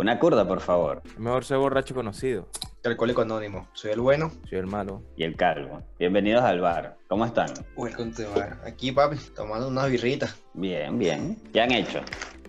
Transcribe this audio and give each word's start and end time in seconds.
Una 0.00 0.18
curda, 0.18 0.48
por 0.48 0.60
favor. 0.60 1.02
Mejor 1.18 1.44
ser 1.44 1.58
borracho 1.58 1.94
conocido. 1.94 2.48
Alcohólico 2.84 3.20
Anónimo. 3.20 3.68
Soy 3.74 3.90
el 3.90 4.00
bueno. 4.00 4.32
Soy 4.48 4.56
el 4.56 4.66
malo. 4.66 5.02
Y 5.14 5.24
el 5.24 5.36
calvo. 5.36 5.82
Bienvenidos 5.98 6.42
al 6.42 6.62
bar. 6.62 6.96
¿Cómo 7.06 7.26
están? 7.26 7.50
Welcome 7.76 8.12
to 8.12 8.22
the 8.22 8.28
bar. 8.28 8.62
Aquí, 8.64 8.92
papi, 8.92 9.18
tomando 9.36 9.68
unas 9.68 9.90
birritas. 9.90 10.34
Bien, 10.54 10.98
bien. 10.98 11.36
¿Qué 11.52 11.60
han 11.60 11.72
hecho? 11.72 12.00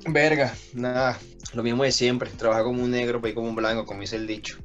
Verga, 0.08 0.54
nada. 0.74 1.18
Lo 1.54 1.62
mismo 1.62 1.84
de 1.84 1.92
siempre. 1.92 2.30
Trabajar 2.30 2.64
como 2.64 2.82
un 2.82 2.92
negro, 2.92 3.20
para 3.20 3.32
ir 3.32 3.36
como 3.36 3.50
un 3.50 3.56
blanco, 3.58 3.86
como 3.86 4.00
dice 4.00 4.16
el 4.16 4.28
dicho. 4.28 4.58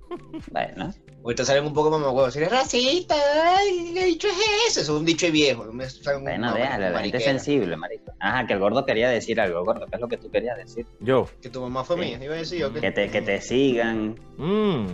Bueno. 0.53 0.95
Ahorita 1.27 1.45
salen 1.45 1.65
un 1.67 1.75
poco 1.75 1.91
más 1.91 2.01
huevos. 2.03 2.27
Decir, 2.27 2.45
es 2.45 2.51
racista, 2.53 3.17
ay, 3.57 3.91
¿qué 3.95 4.05
dicho 4.05 4.29
es 4.29 4.35
ese? 4.69 4.81
Eso 4.83 4.93
es 4.95 4.99
un 5.01 5.05
dicho 5.05 5.29
viejo. 5.33 5.65
Me 5.73 5.91
salen 5.91 6.23
Bueno, 6.23 6.51
no, 6.51 6.55
déjale, 6.55 6.89
la 6.91 7.01
gente 7.01 7.17
es 7.17 7.25
sensible, 7.25 7.77
marico. 7.77 8.13
Ajá, 8.21 8.47
que 8.47 8.53
el 8.53 8.61
gordo 8.61 8.87
quería 8.87 9.09
decir 9.09 9.41
algo, 9.41 9.65
gordo. 9.65 9.87
¿Qué 9.87 9.97
es 9.97 10.01
lo 10.01 10.07
que 10.07 10.19
tú 10.19 10.31
querías 10.31 10.57
decir? 10.57 10.87
Yo. 11.01 11.29
Que 11.43 11.51
tu 11.51 11.61
mamá 11.61 11.83
fue 11.83 11.97
Sí. 11.97 12.03
mía, 12.03 12.25
iba 12.25 12.35
a 12.35 12.39
decir 12.39 12.61
yo 12.61 12.73
Que 12.73 12.81
que. 12.81 12.93
te, 12.93 13.11
que 13.11 13.23
te 13.23 13.41
sigan. 13.41 14.15
Mm. 14.37 14.87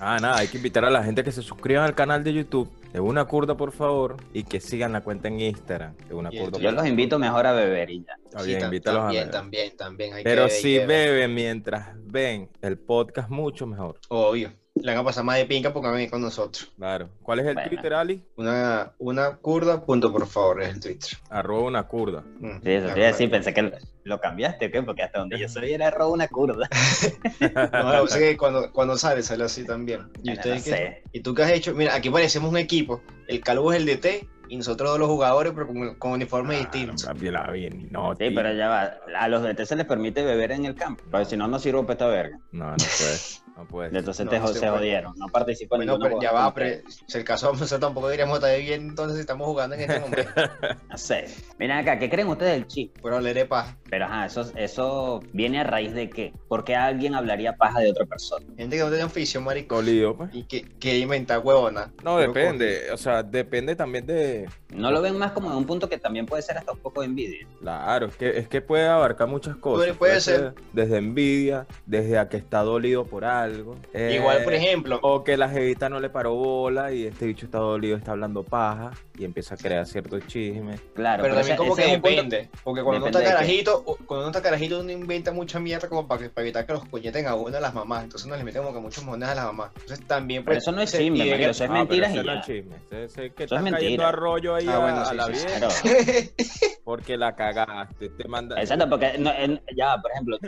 Ah, 0.00 0.18
nada, 0.20 0.38
hay 0.38 0.48
que 0.48 0.56
invitar 0.56 0.84
a 0.84 0.90
la 0.90 1.04
gente 1.04 1.22
que 1.22 1.30
se 1.30 1.40
suscriban 1.40 1.84
al 1.84 1.94
canal 1.94 2.24
de 2.24 2.32
YouTube 2.32 2.68
de 2.92 2.98
una 2.98 3.24
curda, 3.24 3.56
por 3.56 3.70
favor, 3.70 4.16
y 4.32 4.42
que 4.42 4.58
sigan 4.60 4.92
la 4.92 5.02
cuenta 5.02 5.28
en 5.28 5.40
Instagram 5.40 5.94
de 6.08 6.14
una 6.14 6.30
curda. 6.30 6.58
Yo 6.58 6.72
los 6.72 6.84
invito 6.84 7.16
mejor 7.20 7.46
a 7.46 7.52
beber 7.52 7.90
y 7.90 8.02
ya. 8.04 8.16
Está 8.24 8.42
bien, 8.42 8.58
tam- 8.60 8.64
invítalos 8.64 8.98
a 9.00 9.02
también, 9.04 9.22
beber. 9.22 9.32
también, 9.40 9.76
también. 9.76 10.14
hay 10.14 10.24
Pero 10.24 10.46
que- 10.46 10.52
hay 10.52 10.60
si 10.60 10.78
beben 10.80 11.32
mientras 11.32 11.90
ven 12.06 12.48
el 12.60 12.76
podcast, 12.76 13.30
mucho 13.30 13.66
mejor. 13.68 14.00
Obvio. 14.08 14.52
Le 14.82 14.92
van 14.92 15.00
a 15.00 15.04
pasar 15.04 15.24
más 15.24 15.36
de 15.38 15.46
pinca 15.46 15.72
porque 15.72 15.86
van 15.86 15.94
a 15.94 15.96
venir 15.96 16.10
con 16.10 16.20
nosotros. 16.20 16.70
Claro. 16.76 17.08
¿Cuál 17.22 17.40
es 17.40 17.46
el 17.46 17.54
Bueno. 17.54 17.68
Twitter, 17.70 17.94
Ali? 17.94 18.22
Una, 18.36 18.92
una 18.98 19.36
curda, 19.36 19.84
punto 19.84 20.12
por 20.12 20.26
favor, 20.26 20.62
es 20.62 20.68
el 20.74 20.80
Twitter. 20.80 21.10
Arroba 21.30 21.62
una 21.66 21.82
curda. 21.84 22.22
Mm, 22.40 22.60
Sí, 22.62 22.70
eso 22.72 22.86
ya, 22.88 22.94
te 22.94 23.00
iba 23.00 23.08
a 23.08 23.12
decir, 23.12 23.30
pensé 23.30 23.54
que 23.54 23.72
lo, 24.04 24.20
cambiaste, 24.20 24.66
¿o 24.66 24.70
qué? 24.70 24.82
Porque 24.82 25.02
hasta 25.02 25.18
donde 25.20 25.38
yo 25.38 25.48
soy 25.48 25.72
era 25.72 25.90
robo 25.90 26.12
una 26.12 26.28
curda. 26.28 26.68
No, 27.40 28.02
pasa 28.02 28.04
es 28.04 28.16
que 28.16 28.36
cuando, 28.36 28.70
cuando 28.72 28.96
sale, 28.96 29.22
sale 29.22 29.44
así 29.44 29.64
también. 29.64 30.08
¿Y, 30.22 30.26
Bueno, 30.28 30.32
ustedes 30.40 30.58
no 30.58 30.64
qué? 30.64 30.70
sé. 30.70 31.02
¿Y 31.12 31.20
tú 31.20 31.34
qué 31.34 31.42
has 31.42 31.50
hecho? 31.52 31.74
Mira, 31.74 31.94
aquí 31.94 32.10
parecemos 32.10 32.50
un 32.50 32.58
equipo. 32.58 33.00
El 33.28 33.40
calvo 33.40 33.72
es 33.72 33.80
el 33.80 33.86
DT 33.86 34.28
y 34.48 34.56
nosotros 34.58 34.90
dos 34.90 34.98
los 35.00 35.08
jugadores, 35.08 35.52
pero 35.54 35.66
con, 35.66 35.94
con 35.96 36.12
uniformes 36.12 36.58
distintos. 36.60 37.04
Cambia 37.04 37.32
la 37.32 37.50
bien. 37.50 37.88
No, 37.90 38.12
Sí, 38.12 38.18
tío. 38.28 38.32
pero 38.34 38.52
ya 38.54 38.68
va. 38.68 38.94
A 39.18 39.28
los 39.28 39.42
DT 39.42 39.64
se 39.66 39.74
les 39.76 39.86
permite 39.86 40.22
beber 40.22 40.52
en 40.52 40.66
el 40.66 40.74
campo. 40.76 41.02
Porque 41.10 41.24
si 41.26 41.36
no, 41.36 41.48
no 41.48 41.58
sirvo 41.58 41.82
para 41.82 41.92
esta 41.94 42.06
verga. 42.06 42.38
No, 42.52 42.70
no 42.70 42.76
puede. 42.76 43.16
No 43.56 43.64
puede. 43.66 43.96
Entonces 43.96 44.24
No, 44.26 44.30
te, 44.30 44.38
no 44.38 44.46
se 44.48 44.54
se 44.54 44.60
puede. 44.60 44.72
jodieron. 44.72 45.14
No 45.16 45.26
participan 45.28 45.80
en 45.82 45.88
Bueno, 45.88 46.04
pero 46.04 46.20
ya 46.20 46.32
va, 46.32 46.44
con 46.44 46.54
pero 46.54 46.82
si 47.06 47.18
el 47.18 47.24
caso 47.24 47.52
nosotros 47.52 47.80
tampoco 47.80 48.08
deberíamos 48.08 48.36
estar 48.38 48.58
bien 48.60 48.82
entonces 48.90 49.18
estamos 49.18 49.46
jugando 49.46 49.76
en 49.76 49.82
este 49.82 50.00
momento. 50.00 50.30
No 50.90 50.98
sé. 50.98 51.26
Miren 51.58 51.78
acá, 51.78 51.98
¿qué 51.98 52.10
creen 52.10 52.28
ustedes 52.28 52.52
del 52.52 52.66
chip? 52.66 52.96
Pero 53.02 53.16
hablaré 53.16 53.40
de 53.40 53.46
paja. 53.46 53.76
Pero 53.88 54.04
ajá, 54.04 54.26
eso, 54.26 54.50
eso 54.56 55.20
viene 55.32 55.60
a 55.60 55.64
raíz 55.64 55.94
de 55.94 56.10
qué? 56.10 56.32
¿Por 56.48 56.64
qué 56.64 56.74
alguien 56.76 57.14
hablaría 57.14 57.56
paja 57.56 57.80
de 57.80 57.90
otra 57.90 58.04
persona? 58.06 58.44
Gente 58.56 58.76
que 58.76 58.82
no 58.82 58.88
tiene 58.88 59.04
oficio, 59.04 59.40
marico. 59.40 59.76
Colido, 59.76 60.16
pues. 60.16 60.30
Y 60.34 60.44
que, 60.44 60.62
que 60.78 60.98
inventa 60.98 61.38
huevona. 61.38 61.92
No, 62.04 62.16
Pero 62.16 62.32
depende. 62.32 62.90
O 62.92 62.96
sea, 62.96 63.22
depende 63.22 63.74
también 63.74 64.06
de. 64.06 64.48
¿No 64.74 64.90
lo 64.90 65.00
ven 65.00 65.16
más 65.16 65.32
como 65.32 65.50
en 65.50 65.56
un 65.56 65.64
punto 65.64 65.88
que 65.88 65.98
también 65.98 66.26
puede 66.26 66.42
ser 66.42 66.58
hasta 66.58 66.72
un 66.72 66.78
poco 66.78 67.00
de 67.00 67.06
envidia? 67.06 67.46
Claro, 67.60 68.06
es 68.06 68.16
que, 68.16 68.36
es 68.38 68.48
que 68.48 68.60
puede 68.60 68.86
abarcar 68.86 69.28
muchas 69.28 69.56
cosas. 69.56 69.96
puede 69.96 70.20
ser. 70.20 70.54
Desde 70.72 70.98
envidia, 70.98 71.66
desde 71.86 72.18
a 72.18 72.28
que 72.28 72.36
está 72.36 72.60
dolido 72.62 73.06
por 73.06 73.24
algo. 73.24 73.45
Eh, 73.92 74.12
Igual, 74.16 74.44
por 74.44 74.54
ejemplo, 74.54 74.98
O 75.02 75.24
que 75.24 75.36
la 75.36 75.48
jevita 75.48 75.88
no 75.88 76.00
le 76.00 76.10
paró 76.10 76.34
bola 76.34 76.92
y 76.92 77.06
este 77.06 77.26
bicho 77.26 77.46
está 77.46 77.58
dolido, 77.58 77.96
está 77.96 78.12
hablando 78.12 78.42
paja 78.42 78.92
y 79.18 79.24
empieza 79.24 79.54
a 79.54 79.58
crear 79.58 79.86
ciertos 79.86 80.26
chismes. 80.26 80.80
Claro, 80.94 81.22
pero 81.22 81.34
también 81.34 81.54
ese- 81.54 81.56
como 81.56 81.72
ese 81.78 81.82
que 81.90 81.92
punto- 81.98 82.08
depende. 82.08 82.50
Porque 82.64 82.82
cuando 82.82 83.06
uno 83.06 83.06
Depende 83.06 83.08
está 83.08 83.18
de 83.18 83.24
qué. 83.24 83.30
carajito, 83.64 83.84
cuando 84.06 84.26
uno 84.26 84.26
está 84.28 84.42
carajito, 84.42 84.80
uno 84.80 84.92
inventa 84.92 85.32
mucha 85.32 85.58
mierda 85.58 85.88
como 85.88 86.06
para, 86.06 86.22
que- 86.22 86.28
para 86.30 86.44
evitar 86.44 86.66
que 86.66 86.72
los 86.72 86.84
coñeten 86.86 87.26
a 87.26 87.34
uno 87.34 87.56
a 87.56 87.60
las 87.60 87.74
mamás. 87.74 88.04
Entonces 88.04 88.26
uno 88.26 88.36
les 88.36 88.44
mete 88.44 88.58
como 88.58 88.72
que 88.72 88.80
muchos 88.80 89.04
monedas 89.04 89.32
a 89.32 89.34
las 89.36 89.44
mamás. 89.46 89.70
Entonces 89.80 90.06
también 90.06 90.44
Pero 90.44 90.54
pues, 90.54 90.64
eso 90.64 90.72
no 90.72 90.80
es 90.82 90.90
chisme, 90.92 91.18
y 91.18 91.24
de- 91.24 91.30
marico, 91.30 91.50
eso 91.50 91.64
es 91.64 91.70
No, 91.70 91.74
pero 91.74 91.88
mentiras 91.88 92.12
y 92.14 92.26
ya. 92.26 92.40
chisme. 92.42 92.76
Que 92.90 93.04
Eso 93.04 93.22
está 93.22 93.44
es 93.44 93.50
cayendo 93.50 93.70
mentira. 93.70 94.08
a 94.08 94.12
rollo 94.12 94.54
ahí 94.54 94.66
Ah, 94.68 94.74
a, 94.76 94.78
bueno, 94.78 95.00
a 95.00 95.04
sí, 95.06 95.16
la 95.16 95.26
sí, 95.26 95.34
sí. 95.34 95.46
vieja 95.46 95.58
Claro. 95.58 95.74
porque 96.84 97.16
la 97.16 97.34
cagaste. 97.34 98.08
Te 98.10 98.28
manda. 98.28 98.60
Exacto, 98.60 98.88
porque 98.88 99.16
no, 99.18 99.30
en- 99.32 99.60
ya, 99.76 99.96
por 100.00 100.10
ejemplo. 100.12 100.38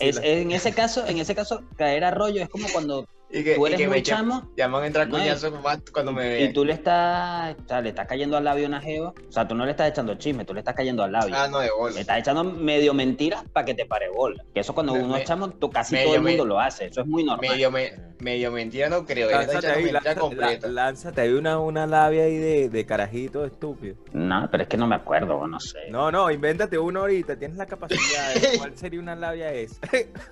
En 0.00 0.50
ese 0.50 0.72
caso, 0.72 1.06
en 1.06 1.18
ese 1.18 1.34
caso, 1.34 1.62
caer 1.76 2.04
a 2.04 2.10
rollo 2.10 2.42
es 2.42 2.48
como 2.48 2.68
cuando 2.72 3.08
Y 3.32 3.44
que, 3.44 3.54
tú 3.54 3.64
y 3.64 3.68
eres 3.68 3.78
que 3.80 3.86
muy 3.86 3.96
me 3.96 4.02
echen- 4.02 4.16
chamo 4.16 4.50
ya 4.56 4.66
me 4.66 4.74
van 4.74 4.82
a 4.82 4.86
entrar 4.88 5.06
No, 5.08 5.16
coñazos 5.18 5.52
cuando 5.92 6.12
me 6.12 6.26
y 6.26 6.42
vean. 6.42 6.52
tú 6.52 6.64
le 6.64 6.72
estás, 6.72 7.54
o 7.64 7.68
sea, 7.68 7.80
le 7.80 7.90
estás 7.90 8.06
cayendo 8.08 8.36
al 8.36 8.42
labio 8.42 8.64
a 8.64 8.68
una 8.68 8.80
jeva, 8.80 9.10
o 9.10 9.32
sea, 9.32 9.46
tú 9.46 9.54
no 9.54 9.64
le 9.64 9.70
estás 9.70 9.88
echando 9.88 10.14
chisme, 10.16 10.44
tú 10.44 10.52
le 10.52 10.60
estás 10.60 10.74
cayendo 10.74 11.04
al 11.04 11.12
labio. 11.12 11.34
Ah, 11.38 11.46
no, 11.48 11.60
de 11.60 11.70
bola. 11.70 11.94
Le 11.94 12.00
estás 12.00 12.18
echando 12.18 12.42
medio 12.42 12.92
mentiras 12.92 13.44
para 13.52 13.64
que 13.64 13.74
te 13.74 13.86
pare 13.86 14.08
bola. 14.10 14.42
Que 14.52 14.60
eso 14.60 14.74
cuando 14.74 14.94
Me- 14.94 15.02
uno 15.04 15.16
es 15.16 15.24
chamo, 15.24 15.48
tú, 15.50 15.70
casi 15.70 15.92
medio 15.94 16.06
todo 16.06 16.16
el 16.16 16.22
me- 16.22 16.30
mundo 16.30 16.44
lo 16.44 16.58
hace. 16.58 16.86
Eso 16.86 17.02
es 17.02 17.06
muy 17.06 17.22
normal. 17.22 17.48
Medio, 17.50 17.70
me, 17.70 17.92
medio 18.18 18.50
mentira 18.50 18.88
no 18.88 19.06
creo. 19.06 19.30
Lánzate 19.30 19.66
ahí, 19.68 19.74
mentira 19.84 19.92
lánzate, 20.00 20.20
completa. 20.20 20.66
lá- 20.68 20.84
lánzate 20.86 21.20
ahí 21.20 21.32
una, 21.32 21.58
una 21.60 21.86
labia 21.86 22.24
ahí 22.24 22.36
de, 22.36 22.68
de 22.68 22.84
carajito 22.86 23.44
estúpido. 23.44 23.94
No, 24.12 24.48
pero 24.50 24.64
es 24.64 24.68
que 24.68 24.76
no 24.76 24.88
me 24.88 24.96
acuerdo, 24.96 25.46
no 25.46 25.60
sé. 25.60 25.88
No, 25.90 26.10
no, 26.10 26.28
invéntate 26.32 26.76
una 26.78 26.98
ahorita, 27.00 27.36
tienes 27.38 27.56
la 27.58 27.66
capacidad. 27.66 28.34
de- 28.34 28.40
¿Cuál 28.58 28.76
sería 28.76 28.98
una 28.98 29.14
labia 29.14 29.52
esa? 29.52 29.78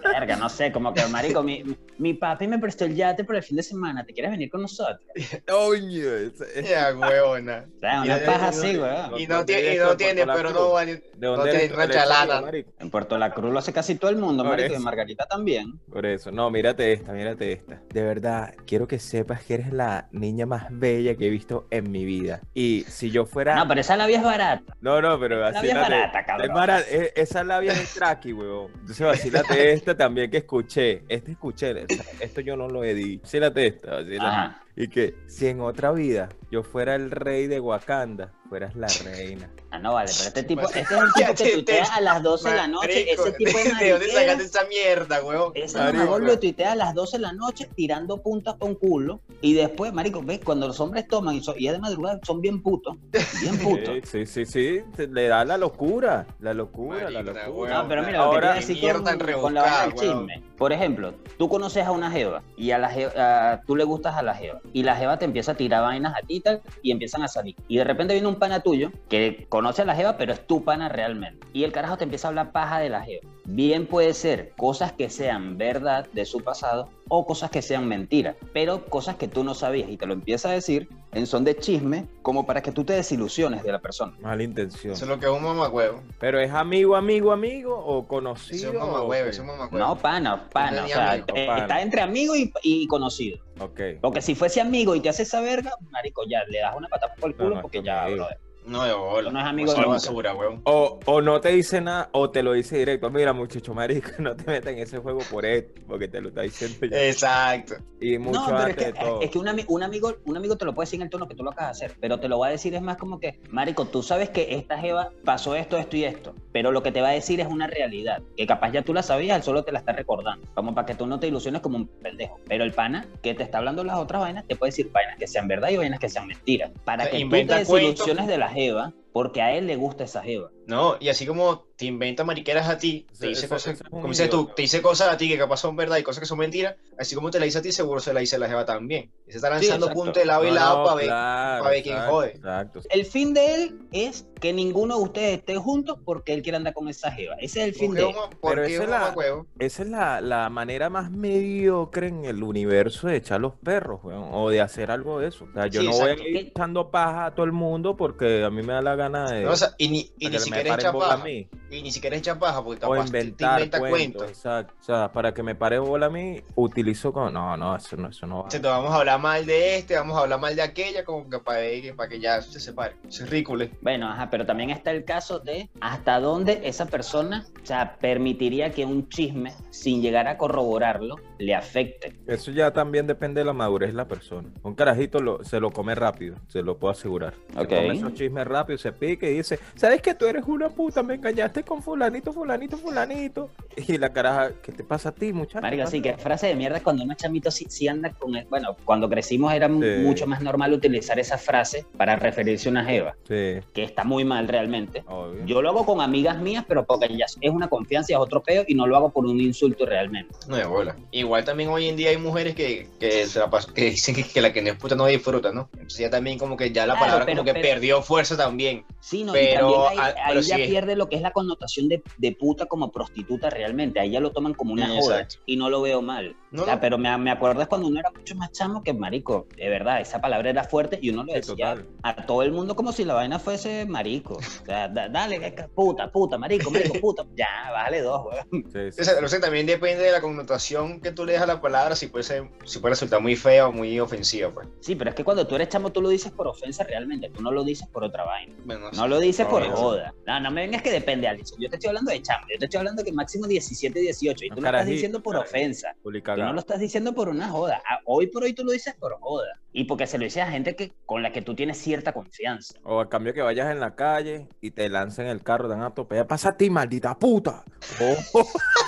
Verga, 0.03 0.35
no 0.35 0.49
sé, 0.49 0.73
como 0.73 0.93
que, 0.93 1.07
marico, 1.07 1.45
mi, 1.45 1.63
mi 1.99 2.15
papi 2.15 2.49
me 2.49 2.59
prestó 2.59 2.88
el 2.89 2.97
yate 2.97 3.25
por 3.25 3.37
el 3.37 3.43
fin 3.43 3.57
de 3.57 3.63
semana. 3.63 4.05
¿Te 4.05 4.13
quieres 4.13 4.31
venir 4.31 4.51
con 4.51 4.63
nosotros? 4.63 5.01
Coño, 5.47 6.15
esa- 6.15 6.97
huevona. 6.97 7.65
O 7.77 7.81
sea, 7.81 8.03
una 8.03 8.19
paja 8.25 8.49
así, 8.49 8.77
weón. 8.77 9.19
Y 9.19 9.27
no, 9.27 9.37
¿Dónde 9.39 9.55
tiene, 9.55 9.75
y 9.75 9.79
no 9.79 9.97
tiene, 9.97 10.25
¿Puerto 10.25 10.27
La 10.27 10.35
pero 10.37 10.51
no 10.51 10.73
vale. 10.73 10.95
¿De 10.97 11.03
No 11.27 11.37
dónde 11.37 11.51
tiene 11.59 11.77
¿Del 11.77 11.91
chalana. 11.91 12.41
marico? 12.41 12.73
En 12.79 12.91
Puerto 12.91 13.19
La 13.19 13.33
Cruz 13.35 13.53
lo 13.53 13.59
hace 13.59 13.73
casi 13.73 13.95
todo 13.97 14.11
el 14.11 14.17
mundo, 14.17 14.45
marico, 14.45 14.75
y 14.75 14.79
Margarita 14.79 15.27
también. 15.27 15.79
Por 15.91 16.07
eso, 16.07 16.31
no, 16.31 16.51
mírate 16.51 16.93
esta, 16.93 17.13
mírate 17.13 17.53
esta. 17.53 17.81
De 17.93 18.03
verdad, 18.03 18.55
quiero 18.67 18.87
que 18.89 18.99
sepas 18.99 19.43
que 19.43 19.55
eres 19.55 19.73
la 19.73 20.09
niña 20.13 20.47
más 20.47 20.67
bella 20.71 21.15
que 21.17 21.27
he 21.27 21.31
visto 21.31 21.67
en 21.71 21.91
mi 21.91 22.05
vida. 22.05 22.41
Y 22.55 22.85
si 22.89 23.11
yo 23.11 23.27
fuera. 23.27 23.55
No, 23.57 23.67
pero 23.69 23.81
esa 23.81 23.97
labia 23.97 24.19
es 24.19 24.25
barata. 24.25 24.75
No, 24.81 25.01
no, 25.03 25.19
pero 25.19 25.41
La 25.41 25.51
labia 25.51 25.71
es 25.71 25.75
vacílate. 25.77 25.95
barata, 25.95 26.25
cabrón. 26.25 26.49
Es 26.49 26.55
bara- 26.55 26.81
e- 26.81 27.13
esa 27.17 27.45
labia 27.45 27.73
es 27.73 27.95
traqui, 27.95 28.33
huevón. 28.33 28.71
Entonces 28.81 29.07
vacílate 29.07 29.73
esta 29.73 29.97
también 29.97 30.31
que 30.31 30.39
escuché. 30.39 31.03
Este 31.09 31.33
escuché, 31.33 31.87
esto 32.21 32.41
yo 32.41 32.57
no 32.57 32.69
lo 32.69 32.78
dicho. 32.83 33.23
Vacílate 33.23 33.67
esta, 33.67 33.95
vacílate. 33.97 34.68
Y 34.81 34.87
que 34.89 35.17
si 35.27 35.49
en 35.49 35.61
otra 35.61 35.91
vida 35.91 36.29
yo 36.53 36.63
fuera 36.63 36.95
el 36.95 37.11
rey 37.11 37.49
de 37.49 37.59
Wakanda, 37.59 38.33
fueras 38.49 38.77
la 38.77 38.87
reina. 39.05 39.51
Ah, 39.71 39.79
no 39.79 39.93
vale, 39.93 40.11
pero 40.17 40.29
este 40.29 40.43
tipo, 40.45 40.63
este 40.63 40.81
es 40.81 40.91
el 40.93 40.99
tipo 41.15 41.29
que 41.35 41.35
te- 41.45 41.53
tuitea 41.53 41.85
te- 41.85 41.91
a 41.91 42.01
las 42.01 42.23
12 42.23 42.49
de 42.49 42.57
la 42.57 42.69
noche. 42.69 43.13
Ese 43.13 43.33
tipo 43.33 43.59
de 43.59 43.85
¿De 43.85 43.91
dónde 43.91 44.09
sacaste 44.09 44.45
esa 44.45 44.65
mierda, 44.67 45.23
huevón? 45.23 45.53
Ese 45.57 45.77
Marico. 45.77 46.19
lo 46.21 46.39
tuitea 46.39 46.73
a 46.73 46.75
las 46.77 46.95
12 46.95 47.19
de 47.19 47.23
la 47.23 47.33
noche 47.35 47.69
tirando 47.75 48.23
puntas 48.23 48.55
con 48.55 48.77
culo. 48.77 49.21
Y 49.43 49.53
después, 49.53 49.93
marico, 49.93 50.23
ves, 50.23 50.41
cuando 50.43 50.67
los 50.69 50.81
hombres 50.81 51.07
toman 51.07 51.35
y, 51.35 51.43
son- 51.43 51.57
y 51.59 51.67
es 51.67 51.73
de 51.75 51.81
madrugada, 51.81 52.19
son 52.25 52.41
bien 52.41 52.63
putos. 52.63 52.97
Bien 53.43 53.59
putos. 53.63 54.09
Sí, 54.09 54.25
sí, 54.25 54.47
sí, 54.47 54.81
le 55.11 55.27
da 55.29 55.45
la 55.45 55.59
locura, 55.59 56.27
la 56.41 56.55
locura, 56.55 57.11
la 57.11 57.23
locura. 57.23 57.83
No, 57.83 57.89
pero 57.89 58.03
mira, 58.05 58.19
lo 58.25 58.31
que 58.31 58.37
Ahora- 58.37 58.55
mierda 58.69 59.19
con, 59.19 59.41
con 59.43 59.55
la 59.55 59.63
vaina 59.63 59.83
del 59.83 59.95
chisme. 59.95 60.43
Por 60.57 60.73
ejemplo, 60.73 61.13
tú 61.37 61.49
conoces 61.49 61.85
a 61.85 61.91
una 61.93 62.11
jeva 62.11 62.43
y 62.57 62.71
a 62.71 62.79
la 62.79 62.89
jeva, 62.89 63.13
a- 63.53 63.61
tú 63.63 63.77
le 63.77 63.85
gustas 63.85 64.17
a 64.17 64.23
la 64.23 64.35
jeva 64.35 64.61
y 64.73 64.83
la 64.83 64.97
jeva 64.97 65.19
te 65.19 65.25
empieza 65.25 65.53
a 65.53 65.55
tirar 65.55 65.83
vainas 65.83 66.15
a 66.15 66.27
ti 66.27 66.37
y 66.37 66.41
tal 66.41 66.61
y 66.83 66.91
empiezan 66.91 67.23
a 67.23 67.29
salir. 67.29 67.57
Y 67.69 67.77
de 67.77 67.85
repente 67.85 68.15
viene 68.15 68.29
un 68.29 68.37
pana 68.37 68.61
tuyo 68.61 68.93
que 69.09 69.47
conoce 69.49 69.83
a 69.83 69.85
la 69.85 69.95
jeva, 69.95 70.17
pero 70.17 70.33
es 70.33 70.47
tu 70.47 70.65
pana 70.65 70.89
realmente. 70.89 71.47
Y 71.53 71.65
el 71.65 71.73
carajo 71.73 71.97
te 71.97 72.05
empieza 72.05 72.29
a 72.29 72.31
hablar 72.31 72.53
paja 72.53 72.79
de 72.81 72.89
la 72.89 73.03
jeva. 73.03 73.29
Bien 73.45 73.87
puede 73.87 74.15
ser 74.15 74.53
cosas 74.57 74.93
que 74.93 75.09
sean 75.11 75.57
verdad 75.57 76.07
de 76.13 76.25
su 76.25 76.41
pasado 76.41 76.89
o 77.09 77.27
cosas 77.27 77.51
que 77.51 77.63
sean 77.63 77.89
mentiras, 77.89 78.37
pero 78.53 78.85
cosas 78.87 79.17
que 79.17 79.29
tú 79.29 79.45
no 79.45 79.55
sabías 79.55 79.89
y 79.89 79.97
te 79.97 80.07
lo 80.07 80.13
empieza 80.13 80.51
a 80.51 80.53
decir 80.53 80.89
en 81.13 81.27
son 81.27 81.45
de 81.45 81.57
chisme 81.57 82.07
como 82.23 82.45
para 82.47 82.63
que 82.63 82.71
tú 82.73 82.85
te 82.85 82.93
desilusiones 82.93 83.63
de 83.63 83.73
la 83.73 83.79
persona. 83.79 84.15
Mala 84.21 84.43
intención. 84.43 84.93
Eso 84.93 85.05
es 85.05 85.09
lo 85.09 85.19
que 85.19 85.27
es 85.27 85.33
un 85.33 85.43
mamacuevo. 85.43 86.03
Pero 86.21 86.39
es 86.41 86.51
amigo, 86.53 86.97
amigo, 86.97 87.33
amigo 87.33 87.75
o 87.77 88.01
Eso 88.01 88.09
conocido. 88.09 88.71
es 88.71 88.75
un 88.77 88.81
mamacuevo, 88.81 89.27
o 89.27 89.31
eso 89.31 89.31
es 89.31 89.39
un 89.41 89.47
mamacuevo. 89.47 89.87
No, 89.87 89.97
pana, 89.99 90.49
pana. 90.51 90.85
O 90.85 90.89
sea, 90.89 91.11
amigo, 91.13 91.27
eh, 91.35 91.47
pana. 91.47 91.63
está 91.63 91.83
entre 91.83 92.01
amigo 92.03 92.37
y, 92.37 92.53
y 92.63 92.87
conocido. 92.87 93.39
Ok. 93.61 93.81
Porque 94.01 94.21
si 94.23 94.35
fuese 94.35 94.61
amigo 94.61 94.95
y 94.95 95.01
te 95.01 95.09
hace 95.09 95.23
esa 95.23 95.41
verga, 95.41 95.73
marico, 95.91 96.23
ya 96.29 96.45
le 96.49 96.61
das 96.61 96.77
una 96.77 96.89
patada 96.89 97.15
por 97.15 97.31
el 97.31 97.37
No, 97.37 97.43
culo 97.45 97.55
no, 97.57 97.63
porque 97.63 97.79
esto 97.79 97.87
ya, 97.87 98.09
no 98.09 98.15
brother. 98.17 98.39
No, 98.69 98.85
de 98.85 98.93
bola. 98.93 99.31
No 99.31 99.39
es 99.41 99.45
amigo 99.47 99.73
de 99.73 99.85
basura. 99.87 100.35
O, 100.65 100.99
o 101.07 101.21
no 101.21 101.41
te 101.41 101.51
dice 101.51 101.81
nada 101.81 102.09
o 102.13 102.31
te 102.31 102.43
lo 102.43 102.53
dice 102.53 102.77
directo. 102.79 103.11
Mira, 103.11 103.33
muchacho 103.33 103.75
marico, 103.75 104.11
no 104.19 104.37
te 104.37 104.45
metas 104.45 104.73
en 104.73 104.79
ese 104.81 104.99
juego 104.99 105.21
por 105.31 105.45
esto, 105.47 105.81
porque 105.87 106.09
te 106.09 106.21
lo 106.21 106.29
está 106.29 106.43
diciendo 106.43 106.87
ya. 106.87 107.03
Exacto. 107.07 107.75
Y 108.01 108.17
mucho 108.19 108.41
No, 108.41 108.47
pero 108.47 108.59
es 108.59 108.65
antes 108.67 108.77
que, 108.77 108.93
de 108.93 108.99
todo. 108.99 109.21
es 109.23 109.31
que 109.31 109.39
un, 109.39 109.47
ami- 109.47 109.65
un 109.69 109.83
amigo, 109.83 110.15
un 110.25 110.37
amigo 110.37 110.57
te 110.57 110.65
lo 110.65 110.75
puede 110.75 110.87
decir 110.87 110.99
en 111.01 111.05
el 111.05 111.11
tono 111.11 111.27
que 111.27 111.35
tú 111.35 111.43
lo 111.43 111.51
acabas 111.51 111.79
de 111.79 111.87
hacer, 111.87 111.99
pero 112.01 112.21
te 112.21 112.29
lo 112.29 112.39
va 112.39 112.47
a 112.49 112.51
decir 112.51 112.75
es 112.75 112.83
más 112.83 112.97
como 112.97 113.19
que, 113.19 113.41
marico, 113.51 113.87
tú 113.87 114.03
sabes 114.03 114.31
que 114.31 114.55
esta 114.55 114.79
jeva 114.79 115.11
pasó 115.25 115.57
esto, 115.57 115.77
esto 115.79 115.97
y 115.97 116.05
esto, 116.05 116.35
pero 116.53 116.71
lo 116.71 116.83
que 116.83 116.93
te 116.93 117.01
va 117.01 117.09
a 117.09 117.13
decir 117.13 117.41
es 117.41 117.49
una 117.49 117.67
realidad, 117.67 118.23
que 118.37 118.47
capaz 118.47 118.71
ya 118.71 118.83
tú 118.83 118.95
la 118.95 119.03
sabías, 119.03 119.37
él 119.37 119.43
solo 119.43 119.65
te 119.65 119.73
la 119.73 119.81
está 119.81 119.93
recordando, 119.93 120.47
como 120.55 120.75
para 120.75 120.87
que 120.87 120.95
tú 120.95 121.07
no 121.07 121.19
te 121.19 121.27
ilusiones 121.27 121.61
como 121.61 121.77
un 121.77 121.87
pendejo. 121.89 122.39
Pero 122.47 122.63
el 122.65 122.73
pana 122.73 123.07
que 123.23 123.35
te 123.35 123.43
está 123.43 123.59
hablando 123.59 123.83
las 123.83 123.97
otras 123.97 124.21
vainas, 124.23 124.47
te 124.47 124.55
puede 124.55 124.69
decir 124.71 124.91
vainas 124.93 125.19
que 125.19 125.27
sean 125.27 125.49
verdad 125.49 125.71
y 125.71 125.77
vainas 125.77 125.99
que 125.99 126.09
sean 126.09 126.27
mentiras. 126.29 126.71
Para 126.85 127.03
O 127.05 127.07
sea, 127.07 127.11
que 127.11 127.17
tú 127.17 127.19
te 127.19 127.23
inventa 127.25 127.55
cuentos. 127.65 127.91
desilusiones 127.91 128.27
de 128.29 128.39
la 128.39 128.49
jeva, 128.59 128.93
porque 129.13 129.43
a 129.43 129.55
él 129.57 129.67
le 129.67 129.77
gusta 129.77 130.05
esa 130.05 130.23
jeva. 130.23 130.51
No, 130.67 130.97
y 131.01 131.09
así 131.09 131.25
como 131.27 131.65
te 131.77 131.87
inventa 131.87 132.25
mariqueras 132.25 132.69
a 132.69 132.77
ti, 132.77 133.07
te 133.19 133.29
dice 133.29 133.47
eso- 133.47 133.55
cosas, 133.55 133.75
eso 133.75 133.85
es 133.85 133.91
un 133.93 134.01
como 134.03 134.09
dices 134.13 134.29
tú, 134.29 134.51
te 134.55 134.63
dice 134.63 134.83
cosas 134.83 135.09
a 135.15 135.17
ti 135.17 135.29
que 135.29 135.39
capaz 135.39 135.57
son 135.59 135.77
verdad 135.77 135.97
y 135.97 136.03
cosas 136.03 136.21
que 136.21 136.27
son 136.27 136.39
mentiras, 136.39 136.77
así 136.99 137.15
como 137.15 137.31
te 137.31 137.39
la 137.39 137.47
dice 137.47 137.59
a 137.59 137.63
ti, 137.63 137.73
seguro 137.73 138.01
se 138.01 138.13
la 138.13 138.21
dice 138.21 138.37
a 138.37 138.39
la 138.39 138.49
jeva 138.49 138.67
también. 138.67 139.11
Y 139.27 139.31
se 139.31 139.39
está 139.39 139.49
lanzando 139.49 139.91
punto 139.93 140.21
de 140.21 140.27
lado 140.27 140.45
y 140.47 140.51
lado 140.51 140.79
no, 140.81 140.85
para 140.85 140.97
ver. 140.97 141.07
claro, 141.07 141.65
pa' 141.65 141.71
ver 141.71 141.83
quién 141.83 141.95
exacto, 141.95 142.15
jode. 142.15 142.29
Exacto. 142.33 142.81
El 142.91 143.05
fin 143.07 143.33
de 143.33 143.55
él 143.55 143.79
es 143.93 144.27
que 144.41 144.53
ninguno 144.53 144.99
de 144.99 145.03
ustedes 145.05 145.39
esté 145.39 145.57
juntos 145.57 145.99
porque 146.05 146.35
él 146.35 146.43
quiere 146.43 146.57
andar 146.57 146.75
con 146.75 146.89
esa 146.89 147.11
jeva. 147.13 147.35
Ese 147.41 147.61
es 147.63 147.69
el 147.69 147.75
fin 147.75 147.95
¿Por 147.95 147.97
qué 147.97 148.03
de 148.05 148.11
él. 148.11 148.17
Pero 148.43 148.65
esa 148.65 148.83
es 148.83 148.89
la-? 148.91 149.15
Esa 149.59 149.83
es 149.83 149.89
la, 149.89 150.21
la 150.21 150.51
manera 150.51 150.91
más 150.91 151.11
mediocre 151.11 152.09
en 152.09 152.25
el 152.27 152.43
universo 152.43 153.09
de 153.09 153.17
echar 153.17 153.41
los 153.41 153.55
perros, 153.55 154.01
weón, 154.05 154.29
o 154.33 154.51
de 154.51 154.61
hacer 154.61 154.91
algo 154.91 155.19
de 155.21 155.29
eso. 155.29 155.47
O 155.47 155.53
sea, 155.53 155.67
yo 155.67 155.81
Sí, 155.81 155.87
no 155.89 155.93
voy 155.95 156.11
a 156.11 156.13
ir 156.15 156.37
echando 156.37 156.91
paja 156.91 157.27
a 157.27 157.35
todo 157.35 157.47
el 157.47 157.53
mundo 157.53 157.97
porque 157.97 158.45
a 158.45 158.51
mí 158.51 158.63
me 158.63 158.75
da 158.75 158.83
la 158.83 158.97
gana 158.99 159.31
de 159.31 159.45
No, 159.45 159.53
o 159.53 159.57
sea, 159.57 159.75
y 159.79 159.89
ni, 159.89 160.11
y 160.19 160.29
ni 160.29 160.39
siquiera 160.39 160.75
a 160.75 160.93
paja. 160.93 161.25
mí. 161.25 161.49
Y 161.71 161.83
ni 161.83 161.91
siquiera 161.91 162.17
echa 162.17 162.39
paja 162.39 162.63
porque 162.65 162.85
O 162.85 162.91
capaz 162.91 163.05
te- 163.07 163.11
te 163.13 163.19
inventar 163.21 163.59
inventa 163.61 163.79
cuentos, 163.79 163.99
cuentos. 164.23 164.29
exacto. 164.31 164.75
O 164.81 164.85
sea, 164.85 165.13
para 165.13 165.33
que 165.35 165.43
me 165.43 165.55
pare 165.55 165.79
bola 165.79 166.07
a 166.07 166.11
mí, 166.11 166.41
utilizo 166.55 167.13
con... 167.13 167.33
No, 167.35 167.57
no, 167.57 167.77
eso 167.77 167.97
no, 167.97 168.09
eso 168.09 168.27
no 168.27 168.37
va. 168.37 168.43
Entonces, 168.45 168.63
vamos 168.63 168.91
a 168.93 168.97
hablar 168.97 169.21
mal 169.21 169.45
de 169.47 169.77
este, 169.77 169.95
vamos 169.97 170.17
a 170.17 170.21
hablar 170.21 170.41
mal 170.41 170.57
de 170.57 170.63
aquella, 170.63 171.05
como 171.05 171.29
que 171.29 171.39
para 171.41 171.61
que, 171.61 171.93
para 171.97 172.09
que 172.09 172.21
ya 172.21 172.41
se 172.43 172.59
separe. 172.61 172.97
Eso 173.09 173.25
es 173.25 173.31
ridículo. 173.31 173.67
Bueno, 173.83 174.09
ajá, 174.09 174.31
pero 174.31 174.47
también 174.47 174.71
está 174.71 174.91
el 174.91 175.05
caso 175.05 175.39
de 175.41 175.69
hasta 175.81 176.21
dónde 176.21 176.61
esa 176.65 176.87
persona, 176.87 177.47
o 177.63 177.67
sea, 177.67 177.97
permitiría 177.99 178.71
que 178.71 178.85
un 178.85 179.09
chisme, 179.09 179.53
sin 179.71 180.01
llegar 180.03 180.27
a 180.29 180.39
corroborarlo, 180.39 181.17
le 181.39 181.55
afecte. 181.55 182.15
Eso 182.27 182.51
ya 182.51 182.73
también 182.73 183.07
depende 183.07 183.41
de 183.41 183.45
la 183.45 183.53
madurez 183.53 183.91
de 183.91 183.95
la 183.97 184.09
persona. 184.09 184.49
Un 184.63 184.75
carajito 184.75 185.21
lo- 185.21 185.45
se 185.45 185.61
lo 185.61 185.71
come 185.71 185.95
rápido, 185.95 186.37
se 186.49 186.63
lo 186.63 186.79
puedo 186.79 186.93
asegurar. 186.93 187.35
Se 187.53 187.61
Ok. 187.61 187.69
come 187.69 187.93
esos 187.95 188.15
chismes 188.15 188.47
rápido, 188.47 188.79
se 188.79 188.93
pique 188.93 189.31
y 189.31 189.35
dice, 189.39 189.59
¿sabes 189.75 190.01
que 190.03 190.15
tú 190.15 190.27
eres 190.27 190.45
una 190.47 190.69
puta? 190.71 191.03
Me 191.03 191.15
engañaste 191.15 191.58
con 191.63 191.83
fulanito, 191.83 192.33
fulanito, 192.33 192.77
fulanito. 192.77 193.51
Y 193.77 193.97
la 193.99 194.13
caraja, 194.13 194.51
¿qué 194.63 194.73
te 194.73 194.83
pasa 194.85 195.11
a 195.11 195.13
ti, 195.13 195.33
muchacho? 195.33 195.61
Marica, 195.63 195.87
sí, 195.87 196.01
que 196.03 196.15
frase 196.17 196.49
de 196.49 196.55
mierda 196.55 196.81
cuando 196.83 197.05
uno 197.05 197.15
chamito 197.15 197.51
sí, 197.51 197.67
sí 197.69 197.87
anda 197.89 198.11
con 198.11 198.35
el- 198.37 198.47
Bueno, 198.47 198.77
cuando 198.85 199.09
crecimos 199.09 199.53
era 199.53 199.69
Sí. 199.69 199.75
mucho 200.03 200.27
más 200.27 200.41
normal 200.41 200.73
utilizar 200.73 201.19
esa 201.19 201.39
frase 201.39 201.87
para 201.97 202.17
referirse 202.17 202.69
a 202.69 202.73
una 202.73 202.85
jeva, 202.85 203.15
Sí, 203.29 203.61
que 203.73 203.83
está 203.85 204.05
muy 204.05 204.25
mal 204.25 204.49
realmente. 204.49 205.05
obvio. 205.07 205.45
Yo 205.47 205.63
lo 205.63 205.71
hago 205.71 205.87
con 205.87 206.01
amigas 206.01 206.39
mías, 206.41 206.65
pero 206.67 206.85
porque 206.85 207.09
ya 207.17 207.27
es 207.41 207.51
una 207.51 207.69
confianza 207.69 208.13
y 208.13 208.15
es 208.15 208.21
otro 208.21 208.43
peo 208.43 208.65
y 208.67 208.75
no 208.75 208.87
lo 208.87 208.97
hago 208.97 209.11
por 209.11 209.27
un 209.27 209.41
insulto 209.41 209.87
realmente. 209.87 210.35
No 210.49 210.57
de 210.57 210.65
bola. 210.65 210.97
Igual 211.13 211.45
también 211.45 211.69
hoy 211.71 211.89
en 211.89 211.97
día 211.97 212.11
hay 212.11 212.17
mujeres 212.19 212.55
que, 212.55 212.89
que, 212.99 213.27
se 213.27 213.39
la 213.39 213.49
que 213.75 213.85
dicen 213.91 214.15
que, 214.15 214.25
que 214.25 214.41
la 214.41 214.53
que 214.53 214.63
no 214.63 214.71
es 214.71 214.77
puta 214.77 214.95
no 214.95 215.07
disfruta, 215.07 215.53
¿no? 215.53 215.69
Entonces 215.75 215.99
ya 216.01 216.11
también 216.11 216.39
como 216.39 216.57
que 216.57 216.73
ya 216.73 216.87
la 216.87 216.95
Claro, 216.95 217.07
palabra 217.07 217.27
pero- 217.27 217.39
como 217.39 217.47
que 217.47 217.53
pero- 217.61 217.69
perdió 217.75 218.03
fuerza 218.03 218.37
también. 218.37 218.85
Sí, 219.01 219.25
no, 219.25 219.33
Pero, 219.33 219.69
y 219.71 219.73
también 219.73 219.91
ahí, 219.91 219.97
ah, 219.99 220.05
ahí 220.07 220.23
pero 220.29 220.41
ya 220.41 220.57
sí. 220.57 220.63
pierde 220.67 220.97
lo 220.97 221.09
que 221.09 221.17
es 221.17 221.23
la 221.23 221.31
connotación 221.49 221.89
de, 221.89 222.03
de 222.19 222.33
puta 222.33 222.67
como 222.67 222.91
prostituta 222.93 223.49
realmente. 223.51 223.99
Ahí 224.01 224.11
ya 224.11 224.21
lo 224.21 224.31
toman 224.33 224.55
como 224.55 224.73
una 224.75 224.87
Sí, 224.89 224.99
joda 225.01 225.21
exacto. 225.21 225.43
y 225.47 225.57
no 225.57 225.71
lo 225.71 225.81
veo 225.83 226.03
mal. 226.03 226.37
No, 226.51 226.63
O 226.63 226.65
sea, 226.65 226.75
no. 226.77 226.81
pero 226.81 226.99
me, 226.99 227.17
me 227.19 227.31
acuerdo 227.31 227.63
es 227.63 227.69
cuando 227.69 227.89
uno 227.89 228.01
era 228.01 228.11
mucho 228.11 228.35
más 228.37 228.53
chamo 228.53 228.83
que 228.83 228.93
marico. 228.93 229.47
De 229.57 229.69
verdad, 229.69 230.01
esa 230.01 230.21
palabra 230.21 230.51
era 230.51 230.65
fuerte 230.65 230.99
y 231.01 231.11
uno 231.11 231.25
lo 231.25 231.33
Sí, 231.33 231.35
decía 231.41 231.75
total. 231.75 231.87
a 232.03 232.27
todo 232.27 232.43
el 232.43 232.53
mundo 232.53 232.75
como 232.77 232.93
si 232.93 233.05
la 233.05 233.15
vaina 233.15 233.39
fuese 233.39 233.87
marico. 233.87 234.35
O 234.35 234.65
sea, 234.67 234.89
da- 234.89 235.09
dale, 235.09 235.55
puta, 235.75 236.11
puta, 236.11 236.39
marico, 236.39 236.71
marico, 236.71 236.95
puta. 237.01 237.25
Ya, 237.35 237.47
bájale 237.73 238.03
dos, 238.03 238.27
weón. 238.27 238.65
Sí, 238.73 238.93
sí, 238.93 239.11
O 239.25 239.29
sea, 239.29 239.41
también 239.41 239.67
depende 239.67 240.05
de 240.05 240.13
la 240.13 240.21
connotación 240.21 241.01
que 241.01 241.13
tú 241.13 241.25
le 241.25 241.35
das 241.35 241.43
a 241.43 241.47
la 241.47 241.61
palabra, 241.61 241.95
si 241.97 242.07
puede 242.09 242.25
ser, 242.25 242.49
si 242.65 242.79
puede 242.79 242.93
resultar 242.93 243.21
muy 243.21 243.37
fea 243.37 243.69
o 243.69 243.73
muy 243.73 243.99
ofensiva, 244.01 244.51
pues. 244.53 244.69
Sí, 244.81 244.95
pero 244.95 245.11
es 245.11 245.17
que 245.17 245.25
cuando 245.25 245.47
tú 245.47 245.55
eres 245.55 245.69
chamo, 245.69 245.91
tú 245.91 246.01
lo 246.01 246.09
dices 246.09 246.33
por 246.33 246.47
ofensa 246.49 246.85
realmente. 246.85 247.31
Tú 247.31 247.43
no 247.43 247.51
lo 247.51 247.65
dices 247.65 247.89
por 247.89 248.05
otra 248.05 248.25
vaina. 248.25 248.55
Bueno, 248.65 248.91
No 248.93 249.07
lo 249.09 249.19
dices 249.21 249.47
No, 249.47 249.51
por 249.51 249.65
joda. 249.71 250.15
No, 250.27 250.41
no 250.41 250.51
me 250.51 250.63
vengas 250.63 250.83
que 250.83 250.91
depende, 250.91 251.29
Yo 251.59 251.69
te 251.69 251.77
estoy 251.77 251.89
hablando 251.89 252.11
de 252.11 252.23
chamo. 252.23 252.47
Yo 252.51 252.59
te 252.59 252.65
estoy 252.67 252.79
hablando 252.79 253.05
que 253.05 253.13
máximo 253.13 253.47
17, 253.47 253.99
18. 253.99 254.45
Y 254.45 254.49
tú 254.51 254.61
lo 254.61 254.67
estás 254.67 254.87
diciendo 254.87 255.23
por 255.23 255.37
ofensa. 255.37 255.95
Tú 256.03 256.11
no 256.11 256.53
lo 256.53 256.61
estás 256.61 256.81
diciendo 256.81 257.15
por 257.15 257.29
una 257.29 257.49
joda. 257.49 257.83
Ah, 257.89 258.01
Hoy 258.05 258.29
por 258.29 258.43
hoy 258.45 258.53
tú 258.53 258.65
lo 258.65 258.73
dices 258.73 258.95
por 258.95 259.19
joda. 259.21 259.49
Y 259.73 259.85
porque 259.85 260.07
se 260.07 260.19
lo 260.19 260.25
dices 260.25 260.43
a 260.43 260.51
gente 260.51 260.75
que, 260.75 260.93
con 261.05 261.23
la 261.23 261.31
que 261.31 261.43
tú 261.43 261.55
tienes 261.55 261.79
cierta 261.79 262.13
confianza. 262.13 262.75
O 262.85 263.01
a 263.01 263.09
cambio 263.09 263.35
que 263.35 263.43
vayas 263.43 263.71
en 263.71 263.81
la 263.81 263.95
calle 263.95 264.49
y 264.61 264.71
te 264.71 264.89
lancen 264.89 265.27
el 265.27 265.43
carro, 265.43 265.69
te 265.69 265.75
dan 265.75 265.83
a 265.83 265.95
tope. 265.95 266.25
Pasa 266.25 266.51
a 266.51 266.57
ti, 266.57 266.71
maldita 266.71 267.19
puta. 267.19 267.65
Oh, 268.01 268.17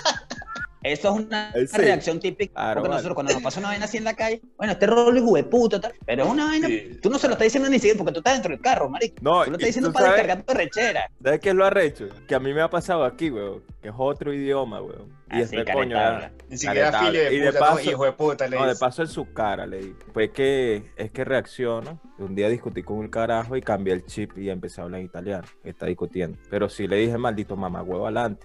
Eso 0.82 1.14
es 1.18 1.26
una 1.26 1.52
sí. 1.52 1.66
reacción 1.76 2.20
típica. 2.20 2.54
Claro, 2.54 2.80
porque 2.80 2.88
vale. 2.88 2.98
nosotros 2.98 3.14
cuando 3.14 3.32
nos 3.34 3.42
pasa 3.42 3.60
una 3.60 3.68
vaina 3.68 3.84
así 3.84 3.96
en 3.98 4.04
la 4.04 4.14
calle, 4.14 4.40
bueno, 4.56 4.72
este 4.72 4.86
rolo 4.86 5.32
de 5.34 5.44
puta, 5.44 5.80
tal. 5.80 5.92
Pero 6.06 6.24
es 6.24 6.30
una 6.30 6.46
vaina, 6.46 6.68
Sí. 6.68 6.98
tú 7.02 7.10
no 7.10 7.18
se 7.18 7.26
lo 7.28 7.34
estás 7.34 7.44
diciendo 7.46 7.68
ni 7.68 7.76
siquiera 7.78 7.98
porque 7.98 8.12
tú 8.12 8.20
estás 8.20 8.34
dentro 8.34 8.50
del 8.50 8.60
carro, 8.60 8.88
marico. 8.88 9.16
No, 9.20 9.44
Tú 9.44 9.50
lo 9.50 9.56
estás 9.56 9.66
diciendo 9.68 9.92
para 9.92 10.06
sabes- 10.06 10.22
descargar 10.22 10.46
tu 10.46 10.54
rechera. 10.54 11.10
¿Sabes 11.22 11.40
qué 11.40 11.48
es 11.50 11.54
lo 11.54 11.64
arrecho? 11.66 12.08
Que 12.26 12.34
a 12.34 12.40
mí 12.40 12.54
me 12.54 12.62
ha 12.62 12.70
pasado 12.70 13.04
aquí, 13.04 13.30
weón. 13.30 13.62
Que 13.82 13.88
es 13.88 13.94
otro 13.96 14.32
idioma, 14.32 14.80
weón. 14.80 15.19
Y 15.32 15.42
Así, 15.42 15.56
este 15.56 15.72
coño, 15.72 15.96
ya- 15.96 16.32
Ni 16.48 16.58
siquiera 16.58 17.10
de 17.10 17.34
Y 17.34 17.38
de 17.38 17.52
puta, 17.52 17.60
paso- 17.60 17.90
hijo 17.90 18.04
de 18.04 18.12
puta, 18.12 18.48
le 18.48 18.56
No, 18.58 18.66
de 18.66 18.74
paso 18.74 19.02
en 19.02 19.08
su 19.08 19.32
cara 19.32 19.66
le 19.66 19.78
di. 19.78 19.94
Pues 20.12 20.30
que 20.30 20.90
es 20.96 21.10
que 21.12 21.24
reacciono. 21.24 22.00
Un 22.18 22.34
día 22.34 22.48
discutí 22.48 22.82
con 22.82 22.98
un 22.98 23.08
carajo 23.08 23.56
y 23.56 23.62
cambié 23.62 23.94
el 23.94 24.04
chip 24.04 24.36
y 24.36 24.50
empecé 24.50 24.80
a 24.80 24.84
hablar 24.84 25.00
en 25.00 25.06
italiano. 25.06 25.44
Está 25.62 25.86
discutiendo. 25.86 26.36
Pero 26.50 26.68
sí 26.68 26.88
le 26.88 26.96
dije, 26.96 27.16
maldito 27.16 27.56
mamá, 27.56 27.82
huevo 27.82 28.06
adelante. 28.06 28.44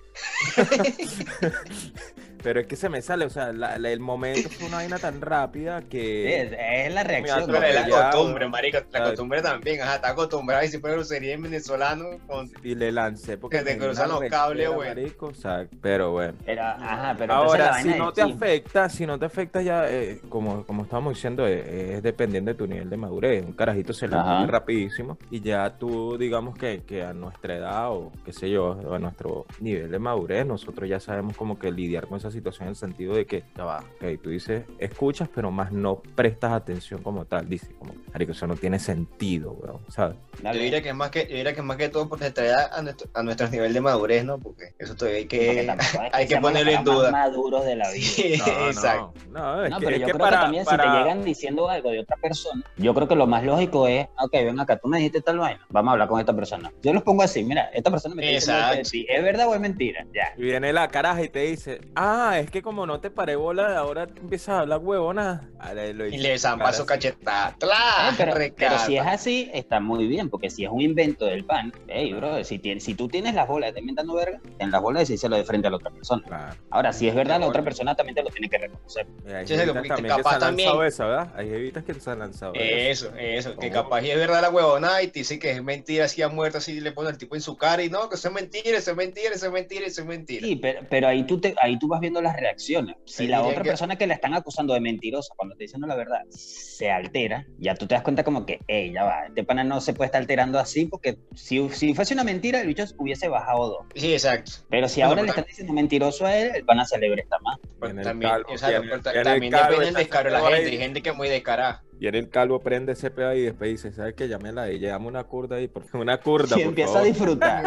Pero 2.45 2.59
es 2.59 2.68
que 2.68 2.75
se 2.75 2.89
me 2.89 3.01
sale, 3.01 3.25
o 3.25 3.30
sea, 3.31 3.51
la- 3.51 3.80
la- 3.80 3.89
el 3.92 4.00
momento 4.00 4.47
fue 4.50 4.68
una 4.68 4.77
vaina 4.77 5.00
tan 5.00 5.19
rápida 5.19 5.81
que. 5.81 6.42
es, 6.44 6.51
es 6.88 6.94
la 6.94 7.03
reacción. 7.03 7.45
Pero 7.47 7.63
es 7.63 7.74
la 7.74 7.88
ya, 7.89 8.12
costumbre, 8.12 8.47
marico, 8.47 8.77
la 8.77 8.86
¿Sabes? 8.92 9.09
costumbre 9.09 9.42
también, 9.42 9.81
ajá, 9.81 9.95
está 9.95 10.09
acostumbrado 10.12 10.63
y 10.63 10.68
si 10.68 10.77
fuera 10.77 10.95
grosería 10.95 11.33
en 11.33 11.42
venezolano, 11.42 12.06
con... 12.27 12.47
Y 12.63 12.75
le 12.75 12.92
lancé 12.92 13.39
porque 13.39 13.57
Que 13.57 13.63
te 13.63 13.77
cruzan 13.80 14.09
los 14.09 14.21
cables, 14.30 14.69
güey. 14.69 14.89
marico, 14.89 15.25
o 15.25 15.33
sea, 15.33 15.65
pero 15.81 16.12
bueno. 16.12 16.36
Pero, 16.45 16.62
ajá, 16.62 17.15
pero 17.18 17.33
Ahora, 17.33 17.81
si 17.81 17.89
no 17.89 18.13
te 18.13 18.21
chisme- 18.21 18.36
afecta, 18.36 18.89
si 18.89 19.06
no 19.07 19.18
te 19.18 19.25
afecta 19.25 19.63
ya, 19.63 19.89
eh, 19.89 20.21
como, 20.30 20.63
como 20.68 20.83
estábamos 20.83 21.15
diciendo, 21.15 21.47
eh, 21.47 21.95
es, 21.95 22.03
dependiendo 22.03 22.51
de 22.51 22.56
tu 22.56 22.68
nivel 22.68 22.92
de 22.92 22.97
madurez. 22.97 23.44
Un 23.44 23.53
carajito 23.53 23.92
se 23.92 24.07
le 24.07 24.15
rapidísimo 24.45 25.18
y 25.31 25.42
ya 25.42 25.69
tú, 25.80 26.15
digamos 26.18 26.56
que, 26.57 26.83
que 26.83 27.01
a 27.03 27.12
nuestra 27.13 27.56
edad 27.56 27.92
o 27.92 28.12
qué 28.24 28.31
sé 28.31 28.51
yo, 28.51 28.77
a 28.94 29.00
nuestro 29.00 29.45
nivel 29.59 29.89
de 29.89 29.97
madurez, 29.97 30.45
nosotros 30.45 30.88
ya 30.88 31.00
sabemos 31.00 31.36
como 31.36 31.57
que 31.57 31.71
lidiar 31.71 32.06
con 32.07 32.18
esa 32.19 32.30
situación 32.36 32.68
en 32.68 32.70
el 32.70 32.76
sentido 32.76 33.16
de 33.16 33.26
que, 33.26 33.44
ya 33.58 33.64
va, 33.64 33.80
ok, 33.80 34.22
tú 34.22 34.30
dices, 34.30 34.64
escuchas, 34.80 35.28
pero 35.34 35.50
más 35.52 35.72
no 35.72 36.02
prestas 36.16 36.52
atención 36.54 37.02
como 37.02 37.26
tal. 37.26 37.50
Dices, 37.50 37.70
como, 37.80 37.94
marico, 38.14 38.32
eso 38.34 38.46
no 38.48 38.56
tiene 38.56 38.78
sentido, 38.80 39.52
weón, 39.54 39.80
¿sabes? 39.90 40.18
Yo 40.44 40.52
diría 40.52 40.82
que 40.82 40.90
es 40.90 40.96
más 40.96 41.10
que, 41.10 41.22
yo 41.28 41.36
diría 41.38 41.54
que 41.54 41.60
es 41.62 41.66
más 41.66 41.78
que 41.78 41.90
todo 41.90 42.08
por 42.08 42.20
nuestra 42.20 42.46
edad 42.46 42.70
a 42.74 42.82
nuestro, 42.82 43.10
a 43.14 43.24
nuestro 43.24 43.50
nivel 43.50 43.74
de 43.74 43.82
madurez, 43.82 44.24
¿no? 44.26 44.38
Porque 44.38 44.74
eso 44.78 44.96
todavía 44.96 45.20
hay 45.20 45.26
que... 45.26 45.59
es 45.62 45.69
hay 46.14 46.28
que 46.28 46.38
ponerlo 46.38 46.71
en 46.71 46.78
los 46.78 46.86
más 46.86 46.95
duda. 46.95 47.12
maduros 47.12 47.66
de 47.66 47.76
la 47.76 47.92
vida. 47.92 48.06
Sí, 48.06 48.36
No, 48.45 48.68
exacto. 48.68 49.14
No, 49.31 49.56
no, 49.57 49.66
es 49.66 49.71
No, 49.71 49.80
que, 49.80 49.86
pero 49.86 49.95
es 49.95 50.02
yo 50.02 50.06
que 50.07 50.12
creo 50.14 50.24
para, 50.26 50.38
que 50.38 50.44
también 50.44 50.64
si 50.66 50.69
para- 50.69 50.83
te 50.92 50.98
llegan 51.00 51.24
diciendo 51.24 51.69
algo 51.69 51.90
de 51.92 52.00
otra 52.00 52.18
persona, 52.18 52.64
yo 52.78 52.94
creo 52.94 53.07
que 53.07 53.16
lo 53.16 53.28
más 53.28 53.44
lógico 53.44 53.88
es, 53.88 54.07
ok, 54.19 54.31
ven 54.33 54.59
acá, 54.59 54.78
tú 54.78 54.88
me 54.88 54.98
dijiste 54.98 55.21
tal 55.21 55.40
vaina, 55.40 55.66
vamos 55.69 55.90
a 55.90 55.94
hablar 55.94 56.07
con 56.07 56.19
esta 56.19 56.36
persona. 56.36 56.71
Yo 56.83 56.94
los 56.94 57.04
pongo 57.04 57.24
así, 57.24 57.44
mira, 57.44 57.69
esta 57.74 57.90
persona 57.92 58.16
me 58.16 58.36
está 58.36 58.74
diciendo 58.76 59.12
¿es 59.14 59.24
verdad 59.24 59.48
o 59.48 59.54
es 59.56 59.59
mentira? 59.62 60.06
Ya. 60.14 60.33
Y 60.38 60.42
viene 60.44 60.71
la 60.74 60.88
caraja 60.90 61.24
y 61.24 61.30
te 61.30 61.40
dice, 61.40 61.81
ah, 61.95 62.25
es 62.34 62.50
que 62.52 62.62
como 62.62 62.86
no 62.86 63.00
te 63.00 63.10
paré 63.10 63.36
bola, 63.36 63.78
ahora 63.78 64.04
empiezas 64.04 64.50
a 64.50 64.60
hablar 64.60 64.80
huevona. 64.80 65.50
Ahora 65.60 65.86
lo 65.94 66.08
Y 66.08 66.18
le 66.18 66.38
zampa 66.38 66.74
su 66.74 66.86
cachetada. 66.86 67.56
¡Tla! 67.60 68.14
pero, 68.18 68.34
pero 68.56 68.80
si 68.80 68.98
es 68.98 69.06
así, 69.06 69.50
está 69.54 69.80
muy 69.80 70.08
bien, 70.08 70.30
porque 70.30 70.50
si 70.50 70.64
es 70.66 70.70
un 70.72 70.82
invento 70.82 71.26
del 71.26 71.46
pan, 71.46 71.72
hey, 71.88 72.14
bro, 72.14 72.44
si, 72.44 72.60
tienes, 72.60 72.84
si 72.84 72.94
tú 72.96 73.08
tienes 73.08 73.34
las 73.36 73.48
bolas 73.48 73.74
de 73.74 73.80
inventando 73.80 74.14
verga, 74.16 74.40
en 74.60 74.72
las 74.72 74.82
bolas 74.82 75.00
de 75.00 75.04
decírselo 75.04 75.36
de 75.36 75.44
frente 75.44 75.68
a 75.68 75.72
la 75.72 75.78
otra 75.78 75.92
persona. 75.92 76.24
Claro. 76.26 76.56
Ahora, 76.70 76.94
si 76.94 77.08
es 77.08 77.16
verdad, 77.16 77.40
la 77.40 77.48
otra 77.48 77.64
persona 77.64 77.96
también 77.96 78.16
te 78.16 78.24
lo 78.24 78.30
tiene 78.30 78.50
que 78.50 78.58
reconocer. 78.58 79.08
Y 79.28 79.32
hay 79.32 79.46
también 79.46 79.84
que 79.96 80.02
se 80.02 80.08
capaz 80.08 80.34
han 80.36 80.40
también- 80.40 80.68
lanzado 80.70 80.84
esa, 80.86 81.06
¿verdad? 81.06 81.34
Hay 81.36 81.50
jevitas 81.50 81.84
que 81.84 81.94
se 81.94 82.10
han 82.12 82.20
lanzado 82.20 82.54
eso. 82.56 83.12
Eso, 83.18 83.56
que 83.58 83.70
capaz 83.70 84.02
y 84.04 84.12
es 84.12 84.18
verdad 84.18 84.42
la 84.42 84.50
huevona 84.50 85.02
y 85.02 85.08
te 85.08 85.20
dice 85.20 85.40
que 85.40 85.52
es 85.52 85.64
mentira, 85.64 86.06
así 86.06 86.22
ha 86.22 86.30
muerto, 86.30 86.58
así 86.60 86.80
le 86.80 86.92
pone 86.92 87.10
al 87.10 87.18
tipo 87.18 87.36
en 87.36 87.42
su 87.42 87.58
cara 87.58 87.84
y 87.84 87.90
no, 87.90 88.10
que 88.10 88.16
eso 88.16 88.28
es 88.30 88.34
mentira, 88.34 88.78
eso 88.78 88.92
es 88.92 88.98
mentira, 88.98 89.34
eso 89.34 89.46
es 89.48 89.52
mentira, 89.52 89.86
eso 89.86 90.02
es 90.02 90.08
mentira. 90.08 90.46
Sí, 90.46 90.56
pero, 90.56 90.82
pero 90.90 91.08
ahí, 91.08 91.24
tú 91.24 91.40
te, 91.40 91.56
ahí 91.62 91.78
tú 91.80 91.88
vas 91.88 92.02
viendo 92.06 92.21
las 92.21 92.35
reacciones. 92.38 92.95
Si 93.06 93.24
Ahí 93.24 93.30
la 93.30 93.42
otra 93.44 93.64
que- 93.64 93.69
persona 93.69 93.97
que 93.97 94.07
la 94.07 94.14
están 94.14 94.33
acusando 94.33 94.74
de 94.74 94.80
mentirosa 94.80 95.33
cuando 95.35 95.56
te 95.56 95.64
diciendo 95.66 95.88
la 95.88 95.95
verdad 95.95 96.21
se 96.30 96.90
altera, 96.92 97.45
ya 97.57 97.76
tú 97.76 97.88
te 97.88 97.95
das 97.95 98.04
cuenta 98.04 98.24
como 98.24 98.45
que, 98.45 98.59
hey, 98.68 98.92
ya 98.94 99.04
va, 99.04 99.26
este 99.28 99.44
pana 99.44 99.64
no 99.64 99.81
se 99.81 99.94
puede 99.94 100.07
estar 100.07 100.21
alterando 100.21 100.59
así 100.59 100.85
porque 100.85 101.18
si, 101.35 101.68
si 101.69 101.94
fuese 101.94 102.14
una 102.14 102.24
mentira, 102.24 102.62
el 102.62 102.68
bicho 102.68 102.83
hubiese 102.97 103.28
bajado 103.28 103.68
dos. 103.69 103.85
Sí, 103.95 104.14
exacto. 104.14 104.52
Pero 104.69 104.88
si 104.88 105.02
Bueno, 105.02 105.09
ahora 105.09 105.21
le 105.21 105.28
pero 105.28 105.40
están 105.40 105.47
diciendo 105.50 105.74
mentiroso 105.74 106.26
a 106.26 106.35
él, 106.38 106.52
el 106.56 106.66
pana 106.66 106.85
se 106.85 106.95
alegra 106.95 107.21
está 107.21 107.40
más. 107.40 107.57
Pues 107.80 107.92
el 107.95 108.02
también, 108.04 108.31
calvo, 108.31 108.56
ta- 108.59 108.68
viene 108.69 108.94
el 108.94 109.24
también 109.24 109.52
calvo, 109.52 109.69
depende 109.71 109.85
del 109.85 109.94
descaro 109.95 110.26
de 110.30 110.31
la 110.31 110.40
gente. 110.42 110.56
ahí. 110.56 110.66
Hay 110.71 110.78
gente 110.78 111.02
que 111.02 111.09
es 111.09 111.16
muy 111.16 111.30
descarada. 111.30 111.83
Y 111.99 112.07
en 112.07 112.16
el 112.16 112.30
calvo 112.30 112.59
prende 112.59 112.92
ese 112.92 113.09
pedo 113.09 113.33
y 113.33 113.42
después 113.44 113.69
dice, 113.71 113.92
¿sabes 113.94 114.16
qué? 114.16 114.28
Llámela 114.28 114.69
y 114.71 114.80
llama 114.80 115.07
una 115.07 115.23
curda 115.23 115.56
ahí, 115.56 115.68
porque 115.73 115.95
una 115.97 116.18
curda, 116.19 116.56
Y 116.57 116.59
por 116.61 116.69
empieza 116.69 116.99
a 116.99 117.04
disfrutar. 117.04 117.64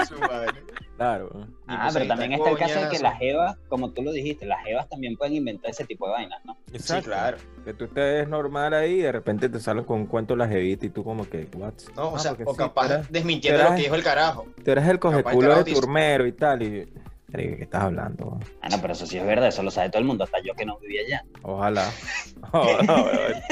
Claro. 0.97 1.31
Ah, 1.67 1.91
pero 1.93 2.07
pulserita, 2.07 2.09
también 2.17 2.33
está 2.33 2.51
el 2.51 2.59
caso 2.59 2.81
de 2.81 2.89
que 2.89 2.99
las 2.99 3.19
jevas, 3.19 3.57
como 3.69 3.93
tú 3.93 4.03
lo 4.03 4.11
dijiste, 4.13 4.47
las 4.47 4.65
jevas 4.65 4.89
también 4.89 5.17
pueden 5.17 5.35
inventar 5.37 5.71
ese 5.71 5.85
tipo 5.85 6.07
de 6.07 6.13
vainas, 6.13 6.45
¿no? 6.45 6.57
Sí, 6.77 7.01
claro. 7.03 7.39
Que 7.65 7.73
tú 7.73 7.85
estés 7.85 8.29
normal 8.29 8.75
ahí 8.75 8.95
y 8.95 9.03
de 9.03 9.13
repente 9.13 9.49
te 9.49 9.61
salen 9.61 9.85
con 9.85 10.01
un 10.01 10.07
cuento 10.07 10.35
de 10.35 10.39
la 10.39 10.49
jevita 10.49 10.87
y 10.87 10.91
tú 10.91 11.05
como 11.05 11.29
que, 11.29 11.47
what? 11.55 11.75
No, 11.95 12.09
o 12.09 12.17
Ah, 12.17 12.19
sea, 12.19 12.33
o 12.45 12.53
sí, 12.53 12.57
capaz 12.59 13.09
desmintiendo 13.11 13.61
eras- 13.61 13.71
lo 13.71 13.77
que 13.77 13.83
dijo 13.83 13.95
el 13.95 14.03
carajo. 14.03 14.47
Tú 14.65 14.71
eres 14.73 14.89
el 14.89 14.99
cogeculo 14.99 15.63
de 15.63 15.73
turmero 15.73 16.27
y 16.27 16.33
tal. 16.33 16.63
Y, 16.63 16.89
Marico, 17.33 17.57
¿qué 17.59 17.63
estás 17.65 17.83
hablando? 17.83 18.39
Ah, 18.63 18.69
no, 18.71 18.81
pero 18.81 18.95
eso 18.95 19.07
sí 19.07 19.19
es 19.19 19.27
verdad, 19.27 19.49
eso 19.49 19.63
lo 19.63 19.71
sabe 19.71 19.91
todo 19.91 20.01
el 20.01 20.07
mundo, 20.07 20.25
hasta 20.25 20.39
yo 20.43 20.55
que 20.55 20.65
no 20.65 20.79
vivía 20.79 21.03
allá. 21.07 21.25
Ojalá. 21.43 21.91
Ojalá. 22.53 23.43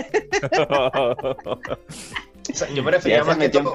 O 2.48 2.54
sea, 2.56 2.68
yo 2.70 2.82
me 2.84 2.92
refería 2.92 3.24
más 3.24 3.36
que 3.38 3.48
todo. 3.48 3.72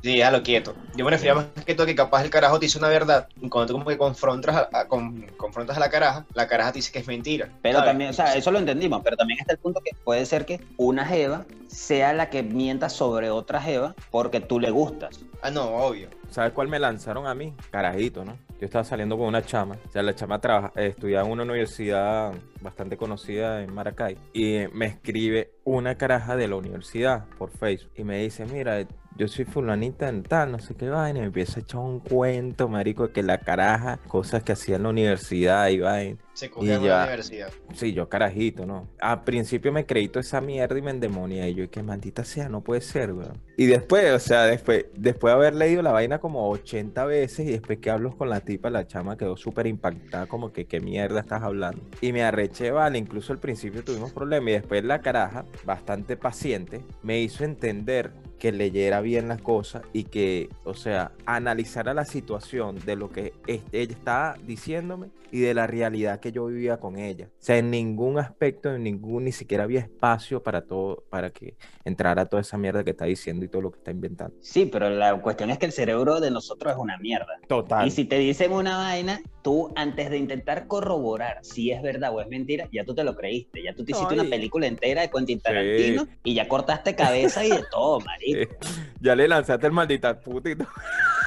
Sí, 0.00 0.16
déjalo 0.18 0.42
quieto. 0.44 0.74
Yo 0.94 1.04
me 1.04 1.10
refería 1.10 1.34
más 1.34 1.46
que 1.66 1.74
todo 1.74 1.86
que 1.86 1.96
capaz 1.96 2.22
el 2.22 2.30
carajo 2.30 2.58
te 2.60 2.66
dice 2.66 2.78
una 2.78 2.88
verdad. 2.88 3.26
Y 3.42 3.48
cuando 3.48 3.66
tú 3.66 3.72
como 3.74 3.84
que 3.90 3.98
confrontas 3.98 4.54
a, 4.54 4.68
a- 4.72 4.86
con- 4.86 5.22
confrontas 5.36 5.76
a 5.76 5.80
la 5.80 5.90
caraja, 5.90 6.24
la 6.32 6.46
caraja 6.46 6.70
te 6.72 6.78
dice 6.78 6.92
que 6.92 7.00
es 7.00 7.06
mentira. 7.08 7.48
Pero 7.62 7.78
¿sabes? 7.78 7.90
también, 7.90 8.10
o 8.10 8.12
sea, 8.12 8.34
eso 8.36 8.52
lo 8.52 8.60
entendimos, 8.60 9.02
pero 9.02 9.16
también 9.16 9.40
está 9.40 9.52
el 9.54 9.58
punto 9.58 9.80
que 9.84 9.90
puede 10.04 10.24
ser 10.24 10.46
que 10.46 10.60
una 10.76 11.04
jeva 11.04 11.46
sea 11.66 12.12
la 12.12 12.30
que 12.30 12.44
mienta 12.44 12.88
sobre 12.88 13.28
otra 13.30 13.60
jeva 13.60 13.96
porque 14.12 14.40
tú 14.40 14.60
le 14.60 14.70
gustas. 14.70 15.18
Ah, 15.42 15.50
no, 15.50 15.64
obvio. 15.64 16.08
¿Sabes 16.30 16.52
cuál 16.52 16.68
me 16.68 16.78
lanzaron 16.78 17.26
a 17.26 17.34
mí? 17.34 17.54
Carajito, 17.70 18.24
¿no? 18.24 18.38
Yo 18.60 18.64
estaba 18.64 18.84
saliendo 18.84 19.18
con 19.18 19.26
una 19.26 19.42
chama. 19.42 19.76
O 19.86 19.90
sea, 19.90 20.02
la 20.02 20.14
chama 20.14 20.40
trabaja, 20.40 20.72
eh, 20.76 20.86
estudiaba 20.88 21.26
en 21.26 21.32
una 21.32 21.42
universidad 21.42 22.32
bastante 22.60 22.96
conocida 22.96 23.62
en 23.62 23.74
Maracay. 23.74 24.16
Y 24.32 24.64
me 24.72 24.86
escribe 24.86 25.52
una 25.64 25.96
caraja 25.96 26.36
de 26.36 26.48
la 26.48 26.56
universidad 26.56 27.26
por 27.38 27.50
Facebook. 27.50 27.92
Y 27.96 28.04
me 28.04 28.22
dice, 28.22 28.46
mira, 28.46 28.86
yo 29.16 29.28
soy 29.28 29.44
fulanita 29.44 30.08
en 30.08 30.22
tal, 30.22 30.52
no 30.52 30.58
sé 30.58 30.74
qué 30.74 30.88
vaina. 30.88 31.18
Y 31.18 31.22
me 31.22 31.26
empieza 31.26 31.60
a 31.60 31.62
echar 31.62 31.80
un 31.80 32.00
cuento, 32.00 32.68
marico, 32.68 33.12
que 33.12 33.22
la 33.22 33.38
caraja, 33.38 33.98
cosas 34.08 34.42
que 34.42 34.52
hacía 34.52 34.76
en 34.76 34.84
la 34.84 34.88
universidad 34.88 35.68
y 35.68 35.80
vaina. 35.80 36.18
Se 36.36 36.50
cogió 36.50 36.74
en 36.74 36.82
una 36.82 37.04
universidad. 37.04 37.50
Sí, 37.74 37.94
yo 37.94 38.10
carajito, 38.10 38.66
¿no? 38.66 38.90
Al 39.00 39.24
principio 39.24 39.72
me 39.72 39.86
creí 39.86 40.08
toda 40.08 40.20
esa 40.20 40.42
mierda 40.42 40.78
y 40.78 40.82
me 40.82 40.90
endemonia. 40.90 41.48
Y 41.48 41.54
yo, 41.54 41.70
que 41.70 41.82
maldita 41.82 42.26
sea, 42.26 42.50
no 42.50 42.60
puede 42.60 42.82
ser, 42.82 43.14
weón. 43.14 43.40
Y 43.56 43.64
después, 43.64 44.12
o 44.12 44.18
sea, 44.18 44.44
después, 44.44 44.84
después 44.94 45.32
de 45.32 45.34
haber 45.34 45.54
leído 45.54 45.80
la 45.80 45.92
vaina 45.92 46.18
como 46.18 46.50
80 46.50 47.06
veces 47.06 47.48
y 47.48 47.52
después 47.52 47.78
que 47.78 47.88
hablo 47.88 48.14
con 48.14 48.28
la 48.28 48.40
tipa, 48.40 48.68
la 48.68 48.86
chama 48.86 49.16
quedó 49.16 49.38
súper 49.38 49.66
impactada, 49.66 50.26
como 50.26 50.52
que 50.52 50.66
qué 50.66 50.78
mierda 50.78 51.20
estás 51.20 51.42
hablando. 51.42 51.80
Y 52.02 52.12
me 52.12 52.22
arreché, 52.22 52.70
vale, 52.70 52.98
incluso 52.98 53.32
al 53.32 53.38
principio 53.38 53.82
tuvimos 53.82 54.12
problemas 54.12 54.50
y 54.50 54.52
después 54.52 54.84
la 54.84 55.00
caraja, 55.00 55.46
bastante 55.64 56.18
paciente, 56.18 56.82
me 57.02 57.18
hizo 57.18 57.44
entender 57.44 58.12
que 58.38 58.52
leyera 58.52 59.00
bien 59.00 59.28
las 59.28 59.40
cosas 59.40 59.82
y 59.92 60.04
que, 60.04 60.50
o 60.64 60.74
sea, 60.74 61.12
analizara 61.24 61.94
la 61.94 62.04
situación 62.04 62.78
de 62.84 62.96
lo 62.96 63.10
que 63.10 63.32
ella 63.46 63.64
estaba 63.72 64.36
diciéndome 64.46 65.08
y 65.30 65.40
de 65.40 65.54
la 65.54 65.66
realidad 65.66 66.20
que 66.20 66.25
yo 66.32 66.46
vivía 66.46 66.78
con 66.78 66.98
ella. 66.98 67.26
O 67.26 67.42
sea, 67.42 67.56
en 67.58 67.70
ningún 67.70 68.18
aspecto, 68.18 68.74
en 68.74 68.82
ningún, 68.82 69.24
ni 69.24 69.32
siquiera 69.32 69.64
había 69.64 69.80
espacio 69.80 70.42
para 70.42 70.62
todo, 70.62 71.04
para 71.10 71.30
que 71.30 71.56
entrara 71.84 72.26
toda 72.26 72.42
esa 72.42 72.58
mierda 72.58 72.84
que 72.84 72.90
está 72.90 73.04
diciendo 73.04 73.44
y 73.44 73.48
todo 73.48 73.62
lo 73.62 73.70
que 73.70 73.78
está 73.78 73.90
inventando. 73.90 74.36
Sí, 74.40 74.66
pero 74.66 74.90
la 74.90 75.14
cuestión 75.20 75.50
es 75.50 75.58
que 75.58 75.66
el 75.66 75.72
cerebro 75.72 76.20
de 76.20 76.30
nosotros 76.30 76.72
es 76.72 76.78
una 76.78 76.98
mierda. 76.98 77.38
Total. 77.48 77.86
Y 77.86 77.90
si 77.90 78.04
te 78.04 78.18
dicen 78.18 78.52
una 78.52 78.78
vaina, 78.78 79.20
tú 79.42 79.72
antes 79.76 80.10
de 80.10 80.18
intentar 80.18 80.66
corroborar 80.66 81.38
si 81.42 81.70
es 81.70 81.82
verdad 81.82 82.12
o 82.14 82.20
es 82.20 82.28
mentira, 82.28 82.68
ya 82.72 82.84
tú 82.84 82.94
te 82.94 83.04
lo 83.04 83.14
creíste. 83.16 83.62
Ya 83.62 83.74
tú 83.74 83.84
te 83.84 83.92
hiciste 83.92 84.14
y- 84.14 84.18
una 84.20 84.28
película 84.28 84.66
entera 84.66 85.02
de 85.02 85.10
Quentin 85.10 85.40
Tarantino 85.40 86.06
y 86.24 86.34
ya 86.34 86.48
cortaste 86.48 86.94
cabeza 86.94 87.44
y 87.44 87.50
de 87.50 87.64
todo, 87.70 88.00
marico. 88.04 88.52
Ya 89.00 89.14
le 89.14 89.28
lanzaste 89.28 89.66
el 89.66 89.72
maldita 89.72 90.18
todo. 90.20 90.40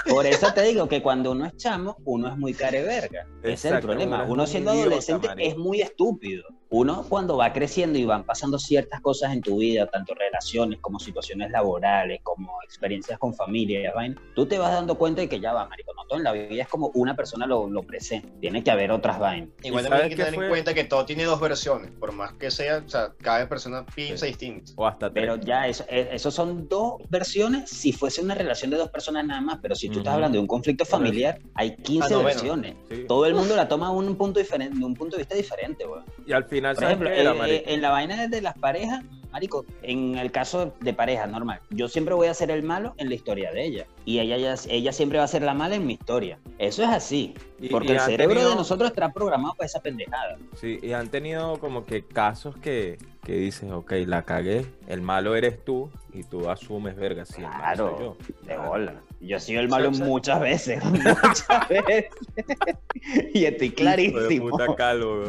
Por 0.07 0.25
eso 0.25 0.51
te 0.53 0.63
digo 0.63 0.87
que 0.87 1.01
cuando 1.01 1.31
uno 1.31 1.45
es 1.45 1.55
chamo, 1.57 1.97
uno 2.05 2.29
es 2.29 2.37
muy 2.37 2.53
care 2.53 2.81
verga. 2.83 3.27
Ese 3.43 3.67
es 3.69 3.73
el 3.75 3.79
problema. 3.81 4.23
uno 4.27 4.47
siendo 4.47 4.73
idiota, 4.73 4.88
adolescente 4.89 5.47
es 5.47 5.57
muy 5.57 5.81
estúpido. 5.81 6.43
Uno 6.71 7.03
cuando 7.09 7.35
va 7.37 7.51
creciendo 7.51 7.97
y 7.97 8.05
van 8.05 8.23
pasando 8.23 8.59
ciertas 8.59 9.01
cosas 9.01 9.33
en 9.33 9.41
tu 9.41 9.57
vida, 9.57 9.87
tanto 9.87 10.13
relaciones 10.13 10.79
como 10.79 10.99
situaciones 10.99 11.49
laborales, 11.49 12.19
como 12.21 12.61
experiencias 12.63 13.17
con 13.17 13.33
familia 13.33 13.91
vaina, 13.95 14.21
tú 14.35 14.45
te 14.45 14.59
vas 14.59 14.71
dando 14.71 14.95
cuenta 14.95 15.21
de 15.21 15.29
que 15.29 15.39
ya 15.39 15.51
va, 15.51 15.67
marico, 15.67 15.93
no 15.95 16.03
todo 16.07 16.19
en 16.19 16.23
la 16.23 16.31
vida 16.31 16.61
es 16.63 16.67
como 16.67 16.91
una 16.93 17.15
persona 17.15 17.47
lo, 17.47 17.67
lo 17.69 17.81
presenta. 17.83 18.29
Tiene 18.39 18.63
que 18.63 18.69
haber 18.69 18.91
otras 18.91 19.17
vainas. 19.17 19.49
Igual 19.63 19.83
¿Y 19.85 19.87
también 19.89 20.03
hay 20.03 20.09
que 20.09 20.15
tener 20.15 20.33
fue? 20.35 20.43
en 20.45 20.49
cuenta 20.51 20.73
que 20.75 20.83
todo 20.83 21.05
tiene 21.05 21.23
dos 21.23 21.39
versiones. 21.39 21.91
Por 21.99 22.11
más 22.11 22.33
que 22.33 22.51
sea, 22.51 22.83
o 22.85 22.89
sea, 22.89 23.13
cada 23.19 23.49
persona 23.49 23.83
piensa 23.95 24.25
Sí. 24.25 24.31
distinto. 24.31 24.71
O 24.75 24.85
hasta 24.85 25.11
tres. 25.11 25.23
Pero 25.23 25.35
ya, 25.37 25.67
eso, 25.67 25.83
eh, 25.89 26.09
eso 26.11 26.29
son 26.29 26.67
dos 26.69 26.97
versiones 27.09 27.69
si 27.71 27.93
fuese 27.93 28.21
una 28.21 28.35
relación 28.35 28.69
de 28.69 28.77
dos 28.77 28.89
personas 28.89 29.25
nada 29.25 29.41
más. 29.41 29.57
Pero 29.61 29.73
si 29.75 29.87
tú 29.87 29.99
estás 29.99 30.11
Ujú. 30.11 30.15
hablando 30.15 30.35
de 30.37 30.41
un 30.41 30.47
conflicto 30.47 30.85
familiar, 30.85 31.39
hay 31.55 31.75
15 31.77 32.05
Ah, 32.05 32.09
no, 32.09 32.21
bueno. 32.21 32.27
versiones. 32.41 32.75
Sí. 32.89 33.05
Todo 33.07 33.25
el 33.25 33.33
mundo 33.33 33.55
la 33.55 33.67
toma 33.67 33.89
de 33.91 33.95
un 33.97 34.15
punto 34.15 34.39
diferente, 34.39 34.77
de 34.77 34.85
un 34.85 34.93
punto 34.95 35.15
de 35.17 35.21
vista 35.23 35.35
diferente, 35.35 35.85
weón. 35.87 36.05
Y 36.25 36.33
al 36.33 36.45
final, 36.45 36.58
Por 36.67 36.75
¿sabes 36.83 36.89
ejemplo, 36.89 37.09
qué 37.09 37.21
era, 37.21 37.47
eh, 37.47 37.55
eh, 37.57 37.63
en 37.73 37.81
la 37.81 37.89
vaina 37.91 38.27
de 38.27 38.41
las 38.41 38.57
parejas, 38.57 39.03
marico, 39.31 39.65
en 39.83 40.17
el 40.17 40.31
caso 40.31 40.73
de 40.79 40.93
pareja 40.93 41.27
normal, 41.27 41.59
yo 41.69 41.87
siempre 41.87 42.13
voy 42.15 42.27
a 42.27 42.33
ser 42.33 42.49
el 42.51 42.63
malo 42.63 42.93
en 42.97 43.09
la 43.09 43.15
historia 43.15 43.51
de 43.51 43.63
ella. 43.65 43.85
Y 44.05 44.19
ella, 44.19 44.35
ella, 44.37 44.55
ella 44.69 44.91
siempre 44.91 45.17
va 45.19 45.25
a 45.25 45.27
ser 45.27 45.43
la 45.43 45.53
mala 45.53 45.75
en 45.75 45.85
mi 45.85 45.93
historia. 45.93 46.39
Eso 46.57 46.83
es 46.83 46.89
así. 46.89 47.33
Y- 47.59 47.69
Porque 47.69 47.89
y 47.89 47.95
el 47.95 47.99
cerebro 48.01 48.33
tenido- 48.35 48.49
de 48.51 48.55
nosotros 48.55 48.89
está 48.89 49.11
programado 49.13 49.53
para 49.55 49.67
esa 49.67 49.79
pendejada. 49.81 50.37
Sí, 50.55 50.79
y 50.81 50.93
han 50.93 51.09
tenido 51.09 51.59
como 51.59 51.85
que 51.85 52.03
casos 52.03 52.55
que, 52.57 52.97
que 53.23 53.33
dices, 53.33 53.69
ok, 53.71 53.91
la 54.07 54.23
cagué, 54.23 54.65
el 54.87 55.01
malo 55.01 55.35
eres 55.35 55.63
tú 55.63 55.91
y 56.13 56.23
tú 56.23 56.49
asumes, 56.49 56.95
verga, 56.95 57.25
sí, 57.25 57.41
el 57.41 57.47
malo 57.49 57.59
Claro, 57.59 57.95
soy 57.97 58.05
yo. 58.05 58.17
de 58.41 58.45
Claro. 58.55 58.69
bola. 58.69 58.93
Yo 59.21 59.35
he 59.35 59.39
sido 59.41 59.59
el 59.59 59.67
malo 59.67 59.91
muchas 59.91 60.39
veces, 60.39 60.81
muchas 60.85 61.67
veces. 61.69 62.05
y 63.33 63.45
estoy 63.45 63.71
clarísimo. 63.71 64.49
puta 64.49 64.73
calvo. 64.75 65.23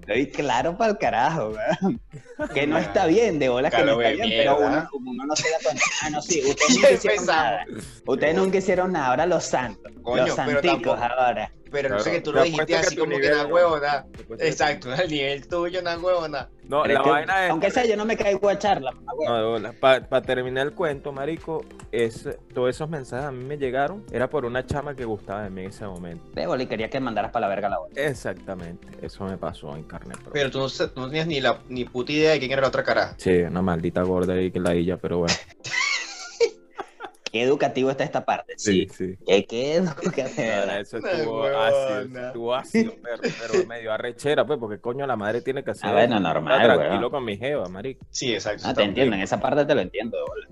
Estoy 0.00 0.26
claro 0.30 0.76
para 0.78 0.92
el 0.92 0.98
carajo, 0.98 1.50
weón. 1.50 2.00
Que 2.54 2.66
no 2.66 2.78
está 2.78 3.06
bien, 3.06 3.38
de 3.38 3.48
bola 3.50 3.70
que 3.70 3.84
no 3.84 4.00
está 4.00 4.10
bien, 4.24 4.30
pero 4.30 4.58
uno, 4.58 4.88
uno 4.94 5.26
no 5.26 5.36
se 5.36 5.50
da 5.50 5.56
cuenta. 5.62 5.82
Ah, 6.02 6.10
no, 6.10 6.22
sí, 6.22 6.42
ustedes 6.48 6.74
nunca 6.76 6.90
hicieron 6.92 7.26
nada. 7.26 7.66
Ustedes 8.06 8.34
nunca 8.36 8.58
hicieron 8.58 8.92
nada, 8.92 9.06
ahora 9.08 9.26
los 9.26 9.44
santos. 9.44 9.92
Coño, 10.02 10.26
los 10.26 10.34
santicos 10.34 10.98
ahora. 11.00 11.52
Pero 11.74 11.88
no 11.88 12.00
sé 12.00 12.12
que 12.12 12.20
tú 12.20 12.32
lo 12.32 12.42
dijiste 12.42 12.66
que 12.66 12.76
así 12.76 12.96
como 12.96 13.10
que 13.10 13.16
nivel 13.18 13.36
na 13.36 13.42
no. 13.44 13.54
huevona. 13.54 14.06
Que- 14.38 14.48
Exacto, 14.48 14.94
el 15.02 15.10
nivel 15.10 15.46
tuyo 15.48 15.82
na 15.82 15.98
huevona. 15.98 16.48
No, 16.68 16.82
Pero 16.82 16.94
la 16.94 17.00
es 17.00 17.04
que, 17.04 17.10
vaina 17.10 17.44
es... 17.44 17.50
aunque 17.50 17.70
sea, 17.70 17.84
yo 17.84 17.94
no 17.96 18.06
me 18.06 18.16
caigo 18.16 18.48
a 18.48 18.58
charla, 18.58 18.92
mamá, 18.92 19.12
weón. 19.18 19.74
Para 19.80 20.22
terminar 20.22 20.66
el 20.66 20.72
cuento, 20.72 21.12
marico, 21.12 21.62
es, 21.92 22.26
todos 22.54 22.70
esos 22.70 22.88
mensajes 22.88 23.26
a 23.26 23.32
mí 23.32 23.44
me 23.44 23.58
llegaron, 23.58 24.02
era 24.10 24.30
por 24.30 24.46
una 24.46 24.64
chama 24.64 24.94
que 24.94 25.04
gustaba 25.04 25.42
de 25.42 25.50
mí 25.50 25.62
en 25.62 25.68
ese 25.68 25.84
momento. 25.86 26.24
De 26.32 26.46
bola 26.46 26.62
y 26.62 26.66
quería 26.66 26.88
que 26.88 27.00
mandaras 27.00 27.32
para 27.32 27.48
la 27.48 27.54
verga 27.54 27.68
la 27.68 27.78
bola. 27.80 27.92
Exactamente, 27.96 28.88
eso 29.02 29.24
me 29.24 29.36
pasó 29.36 29.76
en 29.76 29.82
carne 29.82 30.14
propia. 30.14 30.32
Pero 30.32 30.50
tú 30.50 30.58
no, 30.60 30.66
no 31.02 31.08
tenías 31.08 31.26
ni 31.26 31.40
la 31.42 31.58
ni 31.68 31.84
puta 31.84 32.12
idea 32.12 32.30
de 32.30 32.38
quién 32.38 32.52
era 32.52 32.62
la 32.62 32.68
otra 32.68 32.82
caraja. 32.82 33.14
Sí, 33.18 33.42
una 33.42 33.60
maldita 33.60 34.02
gorda 34.02 34.32
ahí 34.32 34.50
que 34.50 34.60
la 34.60 34.74
illa, 34.74 34.96
pero 34.96 35.18
bueno. 35.18 35.34
Qué 37.34 37.42
educativo 37.42 37.90
está 37.90 38.04
esta 38.04 38.24
parte, 38.24 38.54
sí. 38.56 38.86
Sí, 38.88 38.94
sí. 39.16 39.18
Qué, 39.26 39.44
qué 39.44 39.74
educativo. 39.74 40.52
Ahora, 40.60 40.78
eso 40.78 40.98
estuvo 40.98 41.44
ácido, 41.44 42.26
estuvo 42.28 42.54
ácido, 42.54 42.92
pero, 43.02 43.22
pero 43.40 43.66
medio 43.66 43.92
arrechera, 43.92 44.46
pues, 44.46 44.60
porque 44.60 44.78
coño 44.80 45.04
la 45.04 45.16
madre 45.16 45.40
tiene 45.42 45.64
que 45.64 45.72
hacer. 45.72 45.90
Ah, 45.90 45.94
bueno, 45.94 46.16
estar 46.18 46.32
normal, 46.32 46.62
tranquilo 46.62 47.00
weón. 47.00 47.10
con 47.10 47.24
mi 47.24 47.36
jeva, 47.36 47.68
marico. 47.68 48.06
Sí, 48.10 48.32
exacto. 48.32 48.62
Ah, 48.68 48.72
te 48.72 48.84
entiendo, 48.84 49.16
en 49.16 49.22
esa 49.22 49.40
parte 49.40 49.64
te 49.64 49.74
lo 49.74 49.80
entiendo, 49.80 50.16
de 50.16 50.22
bola. 50.22 50.46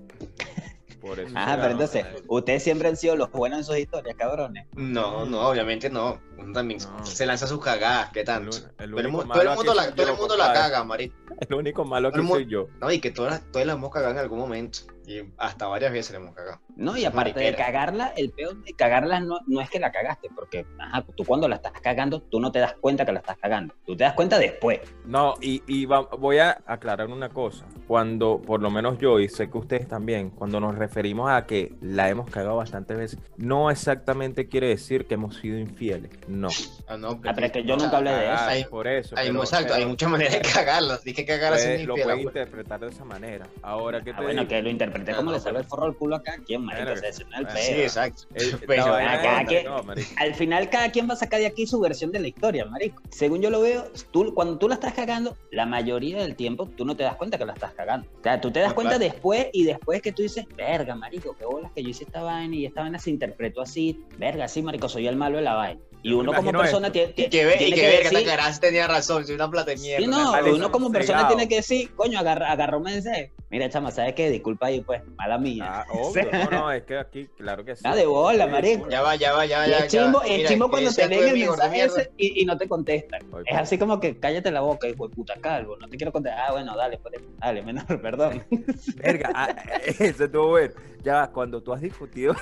Por 0.99 1.19
eso 1.19 1.33
Ah, 1.35 1.57
pero 1.59 1.71
entonces, 1.71 2.05
ustedes 2.27 2.63
siempre 2.63 2.87
han 2.87 2.95
sido 2.95 3.17
los 3.17 3.29
buenos 3.31 3.59
en 3.59 3.65
sus 3.65 3.77
historias, 3.77 4.15
cabrones. 4.17 4.67
No, 4.73 5.25
no, 5.25 5.49
obviamente 5.49 5.89
no. 5.89 6.21
Uno 6.37 6.53
también 6.53 6.79
No. 6.81 7.05
se 7.05 7.25
lanza 7.25 7.45
sus 7.47 7.61
cagadas, 7.63 8.09
¿qué 8.11 8.23
tanto? 8.23 8.55
el 8.79 8.89
Todo 8.91 8.99
el, 8.99 9.11
todo 9.11 9.11
mundo 9.11 9.73
la, 9.73 9.93
todo 9.93 10.09
el 10.11 10.17
mundo 10.17 10.37
la 10.37 10.53
caga, 10.53 10.83
marico. 10.83 11.15
El 11.49 11.55
único 11.55 11.83
malo 11.83 12.09
mu- 12.11 12.35
soy 12.35 12.45
yo. 12.45 12.67
No, 12.79 12.89
y 12.91 12.99
que 12.99 13.11
todas, 13.11 13.41
todas 13.51 13.67
las 13.67 13.75
hemos 13.75 13.89
cagado 13.91 14.11
en 14.13 14.17
algún 14.19 14.39
momento. 14.39 14.79
Y 15.05 15.19
hasta 15.37 15.67
varias 15.67 15.91
veces 15.91 16.11
le 16.11 16.17
hemos 16.19 16.33
cagado. 16.35 16.61
No, 16.75 16.97
y 16.97 17.05
aparte 17.05 17.39
de 17.39 17.55
cagarla, 17.55 18.13
el 18.17 18.31
peor 18.31 18.63
de 18.63 18.73
cagarla 18.73 19.19
no, 19.19 19.39
no 19.47 19.61
es 19.61 19.69
que 19.69 19.79
la 19.79 19.91
cagaste, 19.91 20.29
porque 20.33 20.65
ajá, 20.79 21.03
tú 21.15 21.23
cuando 21.23 21.47
la 21.47 21.55
estás 21.57 21.73
cagando, 21.81 22.21
tú 22.21 22.39
no 22.39 22.51
te 22.51 22.59
das 22.59 22.73
cuenta 22.81 23.05
que 23.05 23.11
la 23.11 23.19
estás 23.19 23.37
cagando. 23.37 23.73
Tú 23.85 23.95
te 23.95 24.03
das 24.03 24.13
cuenta 24.13 24.39
después. 24.39 24.79
No, 25.05 25.35
y, 25.41 25.61
y 25.67 25.85
va- 25.85 26.07
voy 26.17 26.39
a 26.39 26.61
aclarar 26.65 27.07
una 27.09 27.29
cosa. 27.29 27.65
Cuando, 27.87 28.41
por 28.41 28.61
lo 28.61 28.71
menos 28.71 28.97
yo, 28.97 29.19
y 29.19 29.29
sé 29.29 29.49
que 29.51 29.57
ustedes 29.57 29.87
también, 29.87 30.29
cuando 30.31 30.59
nos 30.59 30.75
referimos 30.75 31.29
a 31.29 31.45
que 31.45 31.73
la 31.81 32.09
hemos 32.09 32.29
cagado 32.29 32.55
bastantes 32.57 32.97
veces, 32.97 33.19
no 33.37 33.69
exactamente 33.69 34.47
quiere 34.47 34.67
decir 34.69 35.05
que 35.05 35.13
hemos 35.13 35.35
sido 35.35 35.59
infieles. 35.59 36.09
No. 36.27 36.47
Ah, 36.87 36.97
no, 36.97 37.19
Ah, 37.23 37.31
pero 37.35 37.45
es 37.47 37.51
que 37.51 37.63
yo 37.63 37.77
nunca 37.77 37.97
hablé 37.97 38.11
de 38.11 38.17
eso. 38.25 38.33
Cagar, 38.35 38.49
hay- 38.49 38.63
por 38.65 38.87
eso. 38.87 39.15
Hay, 39.17 39.27
pero- 39.27 39.39
exacto, 39.43 39.73
hay 39.73 39.79
pero 39.81 39.89
muchas 39.89 40.09
maneras 40.09 40.33
de 40.33 40.41
cagarla. 40.41 40.97
Tienes 40.99 41.15
que 41.17 41.25
cagarla 41.25 41.57
puede- 41.57 41.77
sin 41.77 41.87
lo 41.87 41.93
puedes 41.93 42.07
güey. 42.07 42.23
interpretar 42.23 42.79
de 42.79 42.87
esa 42.87 43.05
manera. 43.05 43.45
Ahora, 43.61 44.01
¿qué 44.03 44.11
Ah, 44.11 44.17
te 44.17 44.23
bueno, 44.23 44.41
digo? 44.41 44.49
que 44.49 44.61
lo 44.61 44.69
interpreté 44.69 45.11
Ah, 45.11 45.15
como 45.17 45.29
no, 45.31 45.37
le 45.37 45.41
sale 45.43 45.59
el 45.59 45.65
forro 45.65 45.85
al 45.85 45.95
culo 45.95 46.15
acá. 46.15 46.35
¿Quién 46.45 46.62
marico. 46.63 46.85
Verga. 46.85 46.93
O 46.93 47.01
sea, 47.01 47.09
es 47.09 47.19
el. 47.19 47.57
Sí, 47.61 47.81
exacto. 47.81 48.23
Eh, 48.35 48.57
Pero, 48.67 48.85
no. 49.63 49.83
Al 50.17 50.35
final 50.35 50.69
cada 50.69 50.91
quien 50.91 51.07
va 51.09 51.13
a 51.13 51.17
sacar 51.17 51.39
de 51.39 51.45
aquí 51.47 51.67
su 51.67 51.79
versión 51.79 52.11
de 52.11 52.19
la 52.19 52.27
historia, 52.27 52.65
marico. 52.65 53.01
Según 53.09 53.41
yo 53.41 53.49
lo 53.49 53.61
veo, 53.61 53.85
tú, 54.11 54.33
cuando 54.33 54.57
tú 54.57 54.67
la 54.67 54.75
estás 54.75 54.93
cagando, 54.93 55.37
la 55.51 55.65
mayoría 55.65 56.17
del 56.21 56.35
tiempo 56.35 56.67
tú 56.75 56.85
no 56.85 56.95
te 56.95 57.03
das 57.03 57.15
cuenta 57.15 57.37
que 57.37 57.45
la 57.45 57.53
estás 57.53 57.73
cagando. 57.73 58.07
O 58.19 58.23
sea, 58.23 58.39
tú 58.41 58.51
te 58.51 58.59
das 58.59 58.69
No, 58.69 58.75
cuenta 58.75 58.97
claro. 58.97 59.11
después 59.11 59.47
y 59.53 59.63
después 59.63 60.01
que 60.01 60.11
tú 60.11 60.21
dices, 60.21 60.45
verga, 60.55 60.95
marico, 60.95 61.35
qué 61.37 61.45
bolas 61.45 61.71
que 61.73 61.83
yo 61.83 61.89
hice 61.89 62.03
esta 62.05 62.23
vaina 62.23 62.55
y 62.55 62.65
esta 62.65 62.81
vaina 62.81 62.99
se 62.99 63.09
interpretó 63.09 63.61
así. 63.61 64.03
Verga, 64.17 64.47
sí, 64.47 64.61
marico, 64.61 64.89
soy 64.89 65.07
el 65.07 65.15
malo 65.15 65.37
de 65.37 65.43
la 65.43 65.53
vaina. 65.55 65.81
Y 66.03 66.11
uno 66.11 66.33
como 66.33 66.51
persona 66.51 66.91
tiene, 66.91 67.13
que 67.13 67.45
ve, 67.45 67.55
y 67.59 67.71
que 67.71 67.81
ver 67.81 68.01
que 68.01 68.09
decir- 68.09 68.59
tenía 68.59 68.87
razón, 68.87 69.25
soy 69.25 69.35
una 69.35 69.49
plata 69.49 69.71
de 69.71 69.77
mierda. 69.77 70.03
Sí, 70.05 70.11
no, 70.11 70.53
uno 70.53 70.69
como 70.71 70.91
persona 70.91 71.27
tiene 71.29 71.47
que 71.47 71.55
decir, 71.55 71.93
coño, 71.95 72.19
agarra, 72.19 72.51
agarró 72.51 72.77
un 72.79 72.83
mensaje. 72.83 73.31
Mira, 73.49 73.69
chama, 73.69 73.91
¿sabes 73.91 74.13
qué? 74.15 74.29
Disculpa 74.29 74.65
ahí, 74.65 74.81
pues, 74.81 75.01
mala 75.15 75.37
mía. 75.37 75.63
Ah, 75.65 75.85
obvio, 75.91 76.27
no, 76.31 76.49
no, 76.49 76.71
es 76.71 76.83
que 76.83 76.97
aquí, 76.97 77.27
claro 77.37 77.63
que 77.63 77.75
sí. 77.75 77.83
Ah, 77.85 77.95
de 77.95 78.05
bola, 78.05 78.47
marico. 78.47 78.89
Ya 78.89 79.01
va, 79.01 79.15
ya 79.15 79.31
va, 79.31 79.45
ya 79.45 79.59
va. 79.59 79.67
Ya, 79.67 79.77
es 79.77 79.91
chimbo, 79.91 80.21
ya. 80.23 80.37
Mira, 80.37 80.49
chimbo 80.49 80.69
cuando 80.69 80.91
te 80.91 81.07
leen 81.07 81.27
el 81.29 81.39
mensaje 81.39 81.83
ese 81.83 82.11
y, 82.17 82.41
y 82.41 82.45
no 82.45 82.57
te 82.57 82.67
contestan. 82.67 83.21
Oye, 83.31 83.45
Es 83.47 83.55
así 83.57 83.77
como 83.77 83.99
que 83.99 84.19
cállate 84.19 84.51
la 84.51 84.61
boca, 84.61 84.87
hijo 84.89 85.07
de 85.07 85.15
puta 85.15 85.35
calvo. 85.39 85.77
No 85.79 85.87
te 85.87 85.95
quiero 85.95 86.11
contestar. 86.11 86.45
Ah, 86.47 86.51
bueno, 86.51 86.75
dale, 86.75 86.97
pues, 86.97 87.13
dale, 87.39 87.61
menor, 87.61 87.85
perdón. 88.01 88.43
Verga, 88.95 89.29
ah, 89.33 89.55
eso 89.85 90.25
estuvo 90.25 90.47
bueno. 90.49 90.73
Ya, 91.03 91.13
va, 91.15 91.31
cuando 91.31 91.61
tú 91.61 91.73
has 91.73 91.81
discutido, 91.81 92.33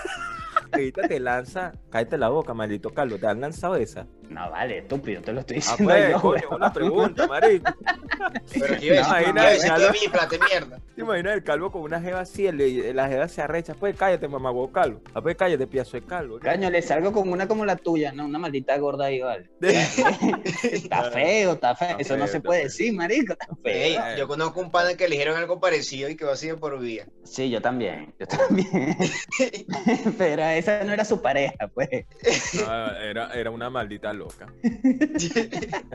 te 0.71 1.19
lanza, 1.19 1.73
cállate 1.89 2.17
la 2.17 2.29
boca, 2.29 2.53
maldito 2.53 2.89
Carlos, 2.91 3.19
te 3.19 3.27
han 3.27 3.41
lanzado 3.41 3.75
esa. 3.75 4.05
No, 4.29 4.49
vale, 4.49 4.77
estúpido, 4.79 5.21
te 5.21 5.33
lo 5.33 5.41
estoy 5.41 5.57
Ah, 5.57 5.59
diciendo 5.59 5.83
pues, 5.93 6.09
yo. 6.11 6.21
coño, 6.21 6.55
una 6.55 6.71
pregunta, 6.73 7.27
marico. 7.27 7.71
Pero 8.53 8.75
ya 8.75 8.79
que 8.79 9.83
lo- 9.85 9.91
mi 9.91 10.07
plata 10.09 10.27
de 10.29 10.39
mierda. 10.39 10.79
¿Te 10.95 11.01
imaginas 11.01 11.33
el 11.33 11.43
calvo 11.43 11.69
con 11.71 11.81
una 11.81 11.99
jeva 11.99 12.21
así? 12.21 12.47
el- 12.47 12.95
la 12.95 13.07
jeva 13.09 13.27
se 13.27 13.41
arrecha, 13.41 13.73
pues 13.73 13.95
cállate, 13.97 14.27
mamá, 14.29 14.51
vos 14.51 14.71
calvo. 14.73 15.01
Ah, 15.13 15.21
pues 15.21 15.35
cállate, 15.35 15.67
piazo 15.67 15.97
de 15.97 16.03
calvo. 16.05 16.39
Caño, 16.39 16.69
le 16.69 16.81
salgo 16.81 17.11
con 17.11 17.27
una 17.29 17.45
como 17.47 17.65
la 17.65 17.75
tuya, 17.75 18.13
no, 18.13 18.25
una 18.25 18.39
maldita 18.39 18.77
gorda 18.77 19.05
ahí, 19.05 19.19
vale. 19.19 19.49
Está 20.63 21.11
feo, 21.11 21.53
está 21.53 21.75
feo. 21.75 21.89
Está 21.89 22.01
Eso 22.01 22.17
no 22.17 22.27
se 22.27 22.39
puede 22.39 22.61
feo. 22.61 22.67
decir, 22.69 22.93
marico. 22.93 23.33
Está 23.33 23.47
feo. 23.61 24.01
yo 24.17 24.27
conozco 24.29 24.61
un 24.61 24.71
pana 24.71 24.95
que 24.95 25.07
le 25.09 25.15
dijeron 25.15 25.35
algo 25.37 25.59
parecido 25.59 26.07
y 26.09 26.15
que 26.15 26.23
va 26.23 26.33
así 26.33 26.53
por 26.53 26.79
día. 26.79 27.05
Sí, 27.23 27.49
yo 27.49 27.61
también, 27.61 28.13
yo 28.19 28.27
también. 28.27 28.95
Pero 30.17 30.43
esa 30.61 30.83
no 30.83 30.93
era 30.93 31.03
su 31.05 31.21
pareja, 31.21 31.67
pues. 31.73 31.89
No, 32.53 32.91
era, 32.97 33.31
era 33.33 33.51
una 33.51 33.69
maldita 33.69 34.13
loca. 34.13 34.47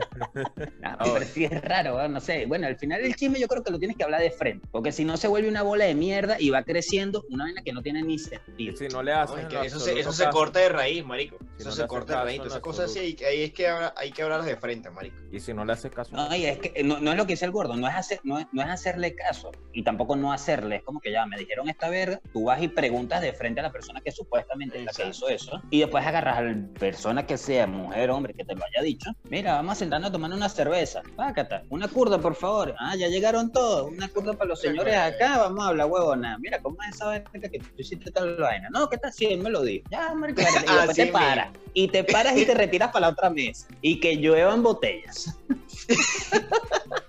Ah, 0.83 0.97
pero 1.13 1.25
sí 1.25 1.45
es 1.45 1.61
raro, 1.61 2.07
no 2.07 2.19
sé. 2.19 2.45
Bueno, 2.45 2.67
al 2.67 2.77
final 2.77 3.01
el 3.01 3.15
chisme 3.15 3.39
yo 3.39 3.47
creo 3.47 3.63
que 3.63 3.71
lo 3.71 3.79
tienes 3.79 3.97
que 3.97 4.03
hablar 4.03 4.21
de 4.21 4.31
frente, 4.31 4.67
porque 4.71 4.91
si 4.91 5.03
no 5.05 5.17
se 5.17 5.27
vuelve 5.27 5.49
una 5.49 5.61
bola 5.61 5.85
de 5.85 5.95
mierda 5.95 6.37
y 6.39 6.49
va 6.49 6.63
creciendo 6.63 7.23
una 7.29 7.45
vaina 7.45 7.61
que 7.63 7.73
no 7.73 7.81
tiene 7.81 8.01
ni 8.03 8.17
sentido. 8.17 8.75
Si 8.77 8.87
no 8.87 9.03
le 9.03 9.11
No, 9.13 9.19
hacen 9.19 9.37
es 9.39 9.43
en 9.43 9.49
que 9.49 9.55
lo 9.55 9.61
eso 9.63 9.79
se, 9.79 9.99
eso 9.99 10.11
se 10.13 10.29
corta 10.29 10.59
de 10.59 10.69
raíz, 10.69 11.03
marico. 11.05 11.37
Si 11.39 11.61
Eso 11.61 11.69
no 11.69 11.75
se 11.75 11.81
haces 11.81 11.87
corta 11.87 12.19
de 12.19 12.23
raíz. 12.23 12.41
Esas 12.45 12.59
cosas 12.59 12.85
así, 12.89 12.99
ahí 13.27 13.43
es 13.43 13.53
que, 13.53 13.67
habla- 13.67 13.93
hay 13.97 14.11
que 14.11 14.21
hablarlas 14.23 14.47
de 14.47 14.55
frente, 14.57 14.89
marico. 14.89 15.15
Y 15.31 15.39
si 15.39 15.53
no 15.53 15.65
le 15.65 15.73
haces 15.73 15.91
caso. 15.91 16.15
No, 16.15 16.33
y 16.35 16.45
es 16.45 16.57
que 16.59 16.83
no, 16.83 16.99
no 16.99 17.11
es 17.11 17.17
lo 17.17 17.25
que 17.25 17.33
dice 17.33 17.45
el 17.45 17.51
gordo, 17.51 17.75
no 17.75 17.87
es, 17.87 17.95
hacer, 17.95 18.19
no, 18.23 18.39
es, 18.39 18.47
no 18.51 18.61
es 18.61 18.69
hacerle 18.69 19.13
caso 19.15 19.51
y 19.73 19.83
tampoco 19.83 20.15
no 20.15 20.31
hacerle. 20.31 20.77
Es 20.77 20.83
como 20.83 20.99
que 20.99 21.11
ya 21.11 21.25
me 21.25 21.37
dijeron 21.37 21.69
esta 21.69 21.89
verga, 21.89 22.21
tú 22.33 22.45
vas 22.45 22.61
y 22.61 22.67
preguntas 22.69 23.21
de 23.21 23.33
frente 23.33 23.59
a 23.59 23.63
la 23.63 23.71
persona 23.71 24.01
que 24.01 24.11
supuestamente 24.11 24.56
la 24.65 24.91
que 24.91 25.07
hizo 25.09 25.29
eso 25.29 25.61
y 25.69 25.79
después 25.79 26.05
agarras 26.05 26.37
a 26.37 26.41
la 26.41 26.55
persona 26.79 27.25
que 27.25 27.37
sea 27.37 27.67
mujer 27.67 28.09
hombre 28.09 28.33
que 28.33 28.43
te 28.43 28.55
lo 28.55 28.63
haya 28.63 28.83
dicho. 28.83 29.11
Mira, 29.29 29.53
vamos 29.53 29.73
a 29.73 29.75
sentarnos 29.75 30.09
a 30.09 30.11
tomar 30.11 30.31
una 30.31 30.49
cerveza. 30.49 31.01
Pácata, 31.15 31.63
una 31.69 31.87
curda, 31.87 32.19
por 32.19 32.35
favor. 32.35 32.75
Ah, 32.79 32.95
ya 32.95 33.07
llegaron 33.07 33.51
todos. 33.51 33.91
Una 33.91 34.07
curda 34.09 34.33
para 34.33 34.49
los 34.49 34.61
señores 34.61 34.95
acá. 34.95 35.37
Vamos 35.37 35.65
a 35.65 35.69
hablar, 35.69 35.87
huevona. 35.87 36.37
Mira, 36.39 36.61
¿cómo 36.61 36.77
es 36.83 36.95
esa 36.95 37.05
vaina 37.05 37.29
que 37.49 37.59
tú 37.59 37.67
hiciste 37.77 38.11
tal 38.11 38.37
vaina? 38.37 38.69
No, 38.71 38.89
¿qué 38.89 38.95
está 38.95 39.09
haciendo? 39.09 39.43
Me 39.43 39.49
lo 39.49 39.61
dijo. 39.61 39.85
Ya, 39.89 40.13
marico, 40.13 40.41
y 40.41 40.45
después 40.75 40.95
te 40.95 41.07
paras. 41.07 41.49
Y 41.73 41.87
te 41.87 42.03
paras 42.03 42.37
y 42.37 42.45
te 42.45 42.53
retiras 42.53 42.89
para 42.89 43.07
la 43.07 43.13
otra 43.13 43.29
mesa. 43.29 43.67
Y 43.81 43.99
que 43.99 44.17
lluevan 44.17 44.63
botellas. 44.63 45.39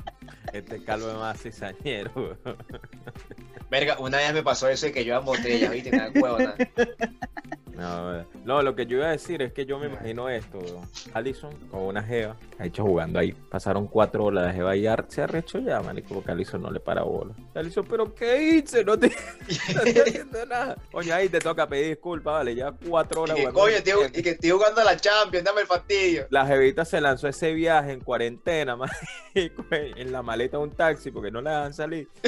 Este 0.52 0.82
calvo 0.82 1.10
es 1.10 1.16
más 1.16 1.40
cizañero. 1.40 2.38
Verga, 3.70 3.98
una 3.98 4.18
vez 4.18 4.32
me 4.32 4.42
pasó 4.42 4.68
eso 4.68 4.86
de 4.86 4.92
que 4.92 5.04
yo 5.04 5.18
en 5.18 5.24
botella, 5.24 5.70
¿viste? 5.70 5.90
Nada, 5.90 6.10
huevo, 6.14 6.38
nada. 6.38 6.56
No, 7.78 8.24
no, 8.44 8.62
lo 8.62 8.74
que 8.74 8.86
yo 8.86 8.96
iba 8.98 9.06
a 9.06 9.10
decir 9.12 9.40
es 9.40 9.52
que 9.52 9.64
yo 9.64 9.78
me 9.78 9.86
imagino 9.86 10.28
esto. 10.28 10.58
Allison 11.14 11.54
con 11.70 11.82
una 11.82 12.02
jeva, 12.02 12.36
ha 12.58 12.66
hecho 12.66 12.82
jugando 12.82 13.18
ahí. 13.20 13.32
Pasaron 13.32 13.86
cuatro 13.86 14.24
horas, 14.24 14.46
la 14.46 14.52
jeva 14.52 14.74
ya 14.74 15.04
se 15.08 15.22
arrechó 15.22 15.60
ya, 15.60 15.80
manico, 15.80 16.14
porque 16.14 16.32
Allison 16.32 16.60
no 16.60 16.70
le 16.72 16.80
para 16.80 17.02
bola. 17.02 17.34
Allison, 17.54 17.86
¿pero 17.88 18.12
qué 18.14 18.42
hice? 18.42 18.84
No 18.84 18.98
te 18.98 19.08
no 19.74 19.82
estoy 19.82 20.02
haciendo 20.02 20.44
nada. 20.46 20.76
Coño, 20.90 21.14
ahí 21.14 21.28
te 21.28 21.38
toca 21.38 21.68
pedir 21.68 21.90
disculpas, 21.90 22.34
vale, 22.34 22.54
ya 22.56 22.72
cuatro 22.88 23.20
Y 23.20 23.22
horas 23.24 23.36
que, 23.36 23.42
jugando. 23.42 23.60
coño, 23.60 23.76
estoy, 23.76 24.20
y 24.20 24.22
que 24.24 24.30
estoy 24.30 24.50
jugando 24.50 24.80
a 24.80 24.84
la 24.84 24.96
Champions, 24.96 25.44
dame 25.44 25.60
el 25.60 25.66
fastidio. 25.68 26.26
La 26.30 26.44
jevita 26.46 26.84
se 26.84 27.00
lanzó 27.00 27.28
ese 27.28 27.52
viaje 27.52 27.92
en 27.92 28.00
cuarentena, 28.00 28.74
marico, 28.76 29.64
en 29.70 30.10
la 30.10 30.22
maleta 30.22 30.56
de 30.56 30.64
un 30.64 30.70
taxi 30.72 31.12
porque 31.12 31.30
no 31.30 31.40
la 31.40 31.58
dejan 31.58 31.74
salir. 31.74 32.08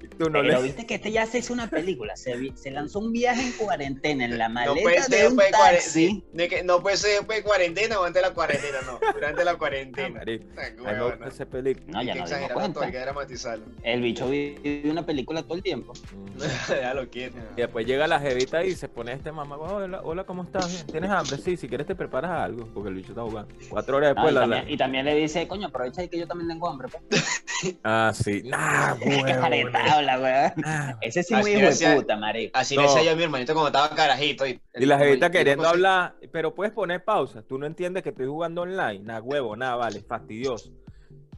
Y 0.00 0.08
Tú 0.08 0.24
no 0.30 0.40
Pero 0.40 0.42
le... 0.42 0.62
viste 0.62 0.86
que 0.86 0.94
este 0.96 1.12
ya 1.12 1.26
se 1.26 1.38
hizo 1.38 1.52
una 1.52 1.68
película. 1.68 2.16
Se, 2.16 2.36
vi- 2.36 2.52
se 2.56 2.70
lanzó 2.70 2.98
un 2.98 3.12
viaje 3.12 3.42
en 3.42 3.52
cuarentena 3.58 4.24
en 4.24 4.38
la 4.38 4.48
No 4.48 4.54
maleta 4.54 4.82
puede 4.82 5.02
ser 5.02 5.10
de 5.10 5.28
un 5.28 5.36
después 5.36 5.46
de 5.50 5.56
cuare- 5.58 5.74
taxi. 5.76 6.24
de 6.32 6.48
que- 6.48 6.62
no 6.64 6.80
puede 6.82 6.96
ser 6.96 7.10
después 7.18 7.38
de 7.38 7.44
cuarentena 7.44 8.00
o 8.00 8.04
antes 8.04 8.22
de 8.22 8.28
la 8.28 8.34
cuarentena, 8.34 8.78
no. 8.86 8.98
Durante 9.12 9.44
la 9.44 9.56
cuarentena. 9.56 10.18
Marico, 10.18 10.44
Ay, 10.56 10.66
a 10.66 10.70
mí 10.70 10.76
me 10.76 10.82
huevo, 10.84 11.04
gusta 11.04 11.18
nada. 11.18 11.32
esa 11.32 11.46
película. 11.46 11.86
No, 11.88 11.98
Hay 11.98 12.06
ya 12.06 12.14
dimos 12.14 12.30
cuenta. 12.52 12.84
hay 12.84 12.92
que 12.92 12.98
dramatizarlo. 12.98 13.64
El 13.82 14.00
bicho 14.02 14.28
vive 14.28 14.82
una 14.90 15.04
película 15.04 15.42
todo 15.42 15.54
el 15.54 15.62
tiempo. 15.62 15.92
Mm. 16.38 16.40
Déjalo 16.70 17.08
quieto. 17.10 17.36
Y 17.56 17.60
después 17.62 17.84
llega 17.84 18.06
la 18.06 18.20
jevita 18.20 18.62
y 18.64 18.76
se 18.76 18.88
pone 18.88 19.12
este 19.12 19.32
mamá, 19.32 19.56
hola, 19.56 20.00
hola, 20.04 20.22
¿cómo 20.24 20.44
estás? 20.44 20.86
¿Tienes 20.86 21.10
hambre? 21.10 21.36
Sí, 21.38 21.56
si 21.56 21.66
quieres 21.68 21.84
te 21.86 21.96
preparas 21.96 22.30
algo, 22.30 22.68
porque 22.72 22.90
el 22.90 22.94
bicho 22.94 23.08
está 23.08 23.22
jugando. 23.22 23.52
Cuatro 23.68 23.96
horas 23.96 24.14
No, 24.14 24.22
después 24.22 24.30
y, 24.30 24.34
la, 24.34 24.40
también, 24.42 24.64
la- 24.66 24.70
y 24.70 24.76
también 24.76 25.04
le 25.04 25.14
dice, 25.16 25.48
coño, 25.48 25.66
aprovecha 25.66 26.04
y 26.04 26.08
que 26.08 26.18
yo 26.18 26.26
también 26.28 26.48
tengo 26.48 26.68
hambre. 26.68 26.88
Pues. 26.88 27.02
Ah, 27.82 28.12
sí. 28.14 28.42
Nah, 28.44 28.94
weón. 28.94 30.52
nah. 30.56 30.94
Ese 31.00 31.22
sí 31.24 31.34
muy 31.34 31.52
hijo 31.52 31.70
de 31.74 31.96
puta, 31.96 32.16
marico. 32.16 32.56
Así 32.56 32.76
No. 32.76 32.82
le 32.82 32.88
decía 32.88 33.02
yo 33.02 33.10
a 33.12 33.14
mi 33.16 33.24
cuando 33.54 33.68
estaba 33.68 33.94
carajito. 33.94 34.46
Y, 34.46 34.60
Y 34.74 34.86
la 34.86 34.98
como- 34.98 35.30
queriendo 35.30 35.68
hablar, 35.68 36.14
pero 36.32 36.54
puedes 36.54 36.72
poner 36.72 37.04
pausa. 37.04 37.42
Tú 37.42 37.58
no 37.58 37.66
entiendes 37.66 38.02
que 38.02 38.10
estoy 38.10 38.26
jugando 38.26 38.62
online. 38.62 39.00
Nah, 39.00 39.20
huevo, 39.20 39.56
nada, 39.56 39.76
vale, 39.76 40.02
fastidioso. 40.02 40.70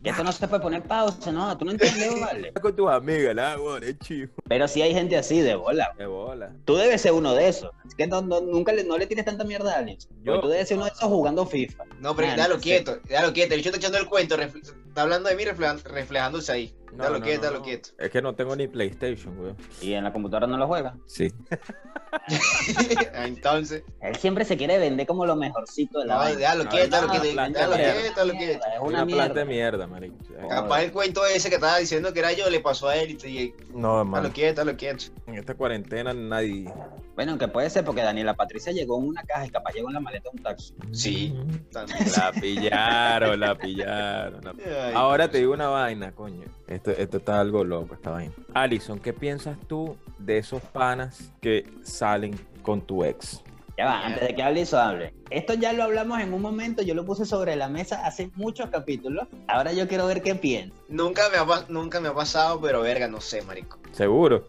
Y 0.03 0.09
esto 0.09 0.25
no 0.25 0.33
se 0.33 0.49
puede 0.49 0.63
poner 0.63 0.83
pausa, 0.83 1.31
no, 1.31 1.55
tú 1.59 1.67
no 1.67 1.73
entiendes, 1.73 2.09
vale. 2.23 2.53
Con 2.55 2.75
tus 2.75 2.89
amigas, 2.89 3.35
nada, 3.35 3.57
huevo, 3.61 3.77
es 3.77 3.99
chivo. 3.99 4.33
Pero 4.49 4.67
sí 4.67 4.81
hay 4.81 4.95
gente 4.95 5.15
así 5.19 5.41
de 5.43 5.55
bola. 5.57 5.93
De 5.99 6.07
bola. 6.07 6.55
Tú 6.65 6.77
debes 6.77 7.03
ser 7.03 7.13
uno 7.13 7.35
de 7.35 7.49
esos. 7.49 7.71
Es 7.87 7.95
que 7.95 8.07
no, 8.07 8.23
no- 8.23 8.41
nunca 8.41 8.73
le, 8.73 8.83
no 8.85 8.97
le 8.97 9.07
tires 9.07 9.27
tanta 9.27 9.45
mierda 9.45 9.75
a 9.75 9.79
Alex. 9.81 10.09
Yo- 10.23 10.41
tú 10.41 10.49
debes 10.49 10.69
ser 10.69 10.79
uno 10.79 10.87
de 10.87 10.93
esos 10.93 11.05
jugando 11.05 11.45
FIFA. 11.45 11.85
No, 12.01 12.17
pero 12.17 12.29
Ah, 12.29 12.31
déjalo 12.35 12.55
no 12.55 12.61
sé. 12.61 12.65
quieto, 12.65 12.99
déjalo 13.07 13.33
quieto. 13.35 13.53
El 13.53 13.59
bicho 13.59 13.69
está 13.69 13.79
echando 13.79 13.99
el 13.99 14.07
cuento, 14.09 14.37
está 14.41 15.03
hablando 15.03 15.29
de 15.29 15.37
mí 15.37 15.45
reflejándose 15.45 16.51
ahí. 16.51 16.75
No, 16.93 16.97
Déjalo 17.05 17.19
no, 17.19 17.25
quieto, 17.25 17.37
no, 17.39 17.43
déjalo 17.43 17.59
no. 17.59 17.65
quieto. 17.65 17.89
Es 17.99 18.11
que 18.11 18.23
no 18.23 18.35
tengo 18.35 18.57
ni 18.57 18.67
PlayStation, 18.69 19.39
weón. 19.39 19.57
Y 19.81 19.93
en 19.93 20.05
la 20.05 20.13
computadora 20.13 20.47
no 20.47 20.57
lo 20.57 20.67
juega. 20.67 20.97
Sí. 21.07 21.33
Entonces, 23.15 23.83
Él 24.01 24.17
siempre 24.17 24.45
se 24.45 24.57
quiere 24.57 24.79
vender 24.79 25.07
como 25.07 25.27
lo 25.27 25.37
mejorcito 25.37 26.01
de 26.01 26.07
la 26.07 26.15
no, 26.15 26.21
vaina. 26.21 26.39
déjalo 26.39 26.65
quieto, 26.69 26.87
déjalo 26.97 27.09
quieto, 27.11 27.25
déjalo 27.25 27.75
quieto, 27.77 28.01
déjalo 28.03 28.33
quieto. 28.33 28.67
Es 28.75 28.81
Una, 28.81 29.03
una 29.05 29.07
planta 29.07 29.39
de 29.41 29.45
mierda. 29.45 29.87
marico. 29.87 30.17
Capaz 30.49 30.83
el 30.83 30.93
cuento 30.93 31.25
ese 31.27 31.49
que 31.49 31.57
estaba 31.57 31.79
diciendo 31.79 32.13
que 32.13 32.19
era 32.21 32.33
yo 32.33 32.49
le 32.51 32.61
pasó 32.61 32.89
a 32.89 32.97
él 32.97 33.11
y 33.11 33.15
te 33.15 33.29
y- 33.31 33.55
No, 33.71 33.89
déjalo 33.89 34.01
hermano. 34.01 34.33
quieto, 34.33 34.61
déjalo 34.65 34.77
quieto. 34.77 35.05
En 35.27 35.35
esta 35.37 35.55
cuarentena 35.55 36.13
nadie. 36.13 36.73
Bueno, 37.15 37.33
aunque 37.33 37.49
puede 37.49 37.69
ser 37.71 37.85
porque 37.85 38.03
Daniela 38.03 38.35
Patricia 38.35 38.73
llegó 38.73 38.99
en 38.99 39.09
una 39.09 39.23
caja 39.25 39.47
y 39.47 39.51
capaz 39.51 39.73
llegó 39.75 39.89
en 39.89 39.95
la 39.95 40.01
maleta 40.01 40.31
de 40.31 40.37
un 40.39 40.43
taxi. 40.43 40.75
Sí. 40.93 41.35
La 41.73 42.33
pillaron, 42.33 43.39
la 43.41 43.55
pillaron. 43.57 44.41
la- 44.45 44.55
Ay, 44.87 44.93
Ahora 44.95 45.31
te 45.31 45.39
digo 45.39 45.53
una 45.53 45.69
vaina, 45.69 46.13
coño. 46.13 46.45
Esto, 46.71 46.93
esto 46.93 47.17
está 47.17 47.41
algo 47.41 47.65
loco, 47.65 47.95
esta 47.95 48.11
vaina. 48.11 48.33
Alison, 48.55 49.01
¿qué 49.01 49.13
piensas 49.13 49.59
tú 49.67 49.97
de 50.19 50.39
esos 50.39 50.63
panas 50.63 51.33
que 51.41 51.69
salen 51.83 52.39
con 52.63 52.81
tu 52.81 53.05
ex? 53.05 53.43
Ya 53.77 53.87
va, 53.87 54.07
antes 54.07 54.29
de 54.29 54.35
que 54.37 54.43
hable 54.43 54.61
eso 54.61 54.79
hable. 54.79 55.13
Esto 55.31 55.55
ya 55.55 55.73
lo 55.73 55.83
hablamos 55.83 56.21
en 56.21 56.33
un 56.33 56.41
momento, 56.41 56.83
yo 56.83 56.95
lo 56.95 57.05
puse 57.05 57.25
sobre 57.25 57.57
la 57.57 57.69
mesa 57.69 58.07
hace 58.07 58.31
muchos 58.37 58.71
capítulos. 58.71 59.27
Ahora 59.49 59.73
yo 59.73 59.89
quiero 59.89 60.07
ver 60.07 60.23
qué 60.23 60.37
piensa. 60.37 60.73
Nunca 60.89 61.29
me, 61.31 61.39
ha, 61.39 61.65
nunca 61.69 62.01
me 62.01 62.09
ha 62.09 62.15
pasado, 62.15 62.61
pero 62.61 62.83
verga, 62.83 63.09
no 63.09 63.21
sé, 63.21 63.43
marico. 63.43 63.79
¿Seguro? 63.93 64.49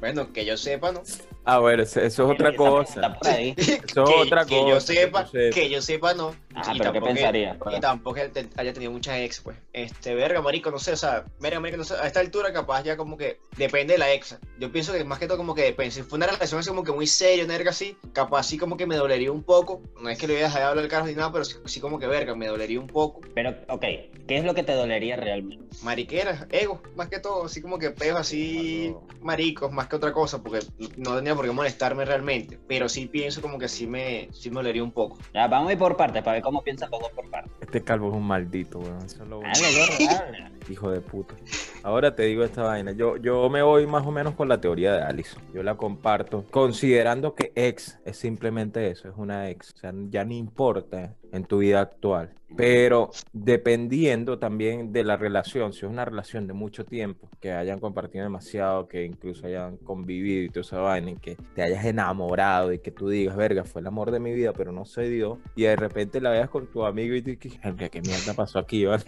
Bueno, 0.00 0.32
que 0.32 0.44
yo 0.44 0.56
sepa, 0.56 0.92
¿no? 0.92 1.02
Ah, 1.50 1.60
bueno, 1.60 1.82
eso, 1.82 1.98
eso 2.00 2.24
es 2.24 2.30
otra 2.30 2.54
cosa. 2.54 3.18
Eso 3.22 3.72
es 3.72 3.82
que, 3.82 4.00
otra 4.00 4.44
que 4.44 4.58
cosa. 4.58 4.68
yo 4.68 4.80
sepa, 4.80 5.26
que 5.30 5.70
yo 5.70 5.80
sepa 5.80 6.12
no. 6.12 6.34
Ajá, 6.54 6.74
y 6.74 6.78
pero 6.78 6.92
¿qué 6.92 6.98
tampoco, 7.00 7.06
pensarías? 7.06 7.56
y 7.74 7.80
tampoco 7.80 8.20
haya 8.56 8.72
tenido 8.74 8.92
muchas 8.92 9.16
ex, 9.16 9.40
pues. 9.40 9.56
Este, 9.72 10.14
verga, 10.14 10.42
marico, 10.42 10.70
no 10.70 10.78
sé, 10.78 10.92
o 10.92 10.96
sea, 10.96 11.24
verga, 11.40 11.58
marico, 11.58 11.78
no 11.78 11.84
sé, 11.84 11.94
a 11.94 12.06
esta 12.06 12.20
altura 12.20 12.52
capaz 12.52 12.82
ya 12.82 12.98
como 12.98 13.16
que 13.16 13.40
depende 13.56 13.94
de 13.94 13.98
la 13.98 14.12
ex. 14.12 14.38
Yo 14.58 14.70
pienso 14.70 14.92
que 14.92 15.02
más 15.04 15.18
que 15.18 15.26
todo 15.26 15.38
como 15.38 15.54
que 15.54 15.62
depende. 15.62 15.92
Si 15.92 16.02
fue 16.02 16.18
una 16.18 16.26
relación 16.26 16.60
así 16.60 16.68
como 16.68 16.84
que 16.84 16.92
muy 16.92 17.06
seria, 17.06 17.46
una 17.46 17.54
verga 17.54 17.70
así, 17.70 17.96
capaz 18.12 18.42
sí 18.42 18.58
como 18.58 18.76
que 18.76 18.86
me 18.86 18.96
dolería 18.96 19.32
un 19.32 19.42
poco. 19.42 19.80
No 20.02 20.10
es 20.10 20.18
que 20.18 20.26
le 20.26 20.34
voy 20.34 20.42
a 20.42 20.46
dejar 20.48 20.60
de 20.60 20.66
hablar 20.68 20.84
al 20.84 20.90
carro 20.90 21.06
ni 21.06 21.14
nada, 21.14 21.32
pero 21.32 21.46
sí, 21.46 21.56
sí 21.64 21.80
como 21.80 21.98
que 21.98 22.06
verga, 22.06 22.34
me 22.34 22.46
dolería 22.46 22.78
un 22.78 22.88
poco. 22.88 23.22
Pero, 23.34 23.54
ok, 23.68 23.80
¿qué 23.80 24.36
es 24.36 24.44
lo 24.44 24.52
que 24.54 24.64
te 24.64 24.74
dolería 24.74 25.16
realmente? 25.16 25.64
Mariqueras, 25.82 26.46
ego, 26.50 26.82
más 26.94 27.08
que 27.08 27.20
todo, 27.20 27.46
así 27.46 27.62
como 27.62 27.78
que 27.78 27.90
peos 27.90 28.18
así 28.18 28.94
maricos, 29.22 29.72
más 29.72 29.88
que 29.88 29.96
otra 29.96 30.12
cosa, 30.12 30.42
porque 30.42 30.58
no 30.98 31.16
tenía 31.16 31.37
por 31.38 31.46
qué 31.46 31.52
molestarme 31.52 32.04
realmente. 32.04 32.58
Pero 32.66 32.88
sí 32.88 33.06
pienso 33.06 33.40
como 33.40 33.58
que 33.58 33.68
sí 33.68 33.86
me, 33.86 34.28
sí 34.32 34.50
me 34.50 34.56
dolería 34.56 34.82
un 34.82 34.90
poco. 34.90 35.18
Ya, 35.32 35.46
vamos 35.46 35.68
a 35.68 35.72
ir 35.72 35.78
por 35.78 35.96
partes 35.96 36.20
para 36.24 36.34
ver 36.34 36.42
cómo 36.42 36.64
piensan 36.64 36.90
los 36.90 37.00
dos 37.00 37.12
por 37.12 37.30
partes. 37.30 37.52
Este 37.60 37.84
calvo 37.84 38.08
es 38.08 38.14
un 38.16 38.26
maldito, 38.26 38.80
weón. 38.80 38.98
Eso 39.04 39.22
es 39.22 39.28
lo 39.28 39.40
dale. 39.40 40.50
Hijo 40.68 40.90
de 40.90 41.00
puta. 41.00 41.36
Ahora 41.84 42.16
te 42.16 42.24
digo 42.24 42.42
esta 42.42 42.64
vaina. 42.64 42.90
Yo, 42.90 43.16
yo 43.18 43.48
me 43.48 43.62
voy 43.62 43.86
más 43.86 44.04
o 44.04 44.10
menos 44.10 44.34
con 44.34 44.48
la 44.48 44.60
teoría 44.60 44.94
de 44.94 45.02
Allison. 45.02 45.40
Yo 45.54 45.62
la 45.62 45.76
comparto. 45.76 46.44
Considerando 46.50 47.36
que 47.36 47.52
ex 47.54 48.00
es 48.04 48.16
simplemente 48.16 48.90
eso, 48.90 49.08
es 49.08 49.14
una 49.16 49.48
ex. 49.48 49.72
O 49.74 49.78
sea, 49.78 49.92
ya 50.10 50.24
no 50.24 50.34
importa 50.34 51.14
en 51.32 51.44
tu 51.44 51.58
vida 51.58 51.80
actual. 51.80 52.34
Pero 52.56 53.10
dependiendo 53.34 54.38
también 54.38 54.92
de 54.92 55.04
la 55.04 55.16
relación, 55.18 55.72
si 55.74 55.80
es 55.84 55.90
una 55.90 56.04
relación 56.06 56.46
de 56.46 56.54
mucho 56.54 56.84
tiempo, 56.86 57.28
que 57.40 57.52
hayan 57.52 57.78
compartido 57.78 58.24
demasiado, 58.24 58.88
que 58.88 59.04
incluso 59.04 59.46
hayan 59.46 59.76
convivido 59.76 60.42
y 60.44 60.48
toda 60.48 60.60
esa 60.62 60.78
vaina, 60.78 61.10
y 61.10 61.16
que 61.16 61.36
te 61.54 61.62
hayas 61.62 61.84
enamorado 61.84 62.72
y 62.72 62.78
que 62.78 62.90
tú 62.90 63.08
digas, 63.10 63.36
verga, 63.36 63.64
fue 63.64 63.82
el 63.82 63.86
amor 63.86 64.10
de 64.10 64.20
mi 64.20 64.32
vida, 64.32 64.52
pero 64.54 64.72
no 64.72 64.86
se 64.86 65.08
dio, 65.10 65.38
y 65.56 65.64
de 65.64 65.76
repente 65.76 66.20
la 66.22 66.30
veas 66.30 66.48
con 66.48 66.66
tu 66.68 66.84
amigo 66.86 67.14
y 67.14 67.20
tú 67.22 67.30
dices, 67.38 67.60
"Verga, 67.62 67.88
¿qué 67.90 68.00
mierda 68.00 68.32
pasó 68.32 68.58
aquí, 68.58 68.84
vale? 68.86 69.04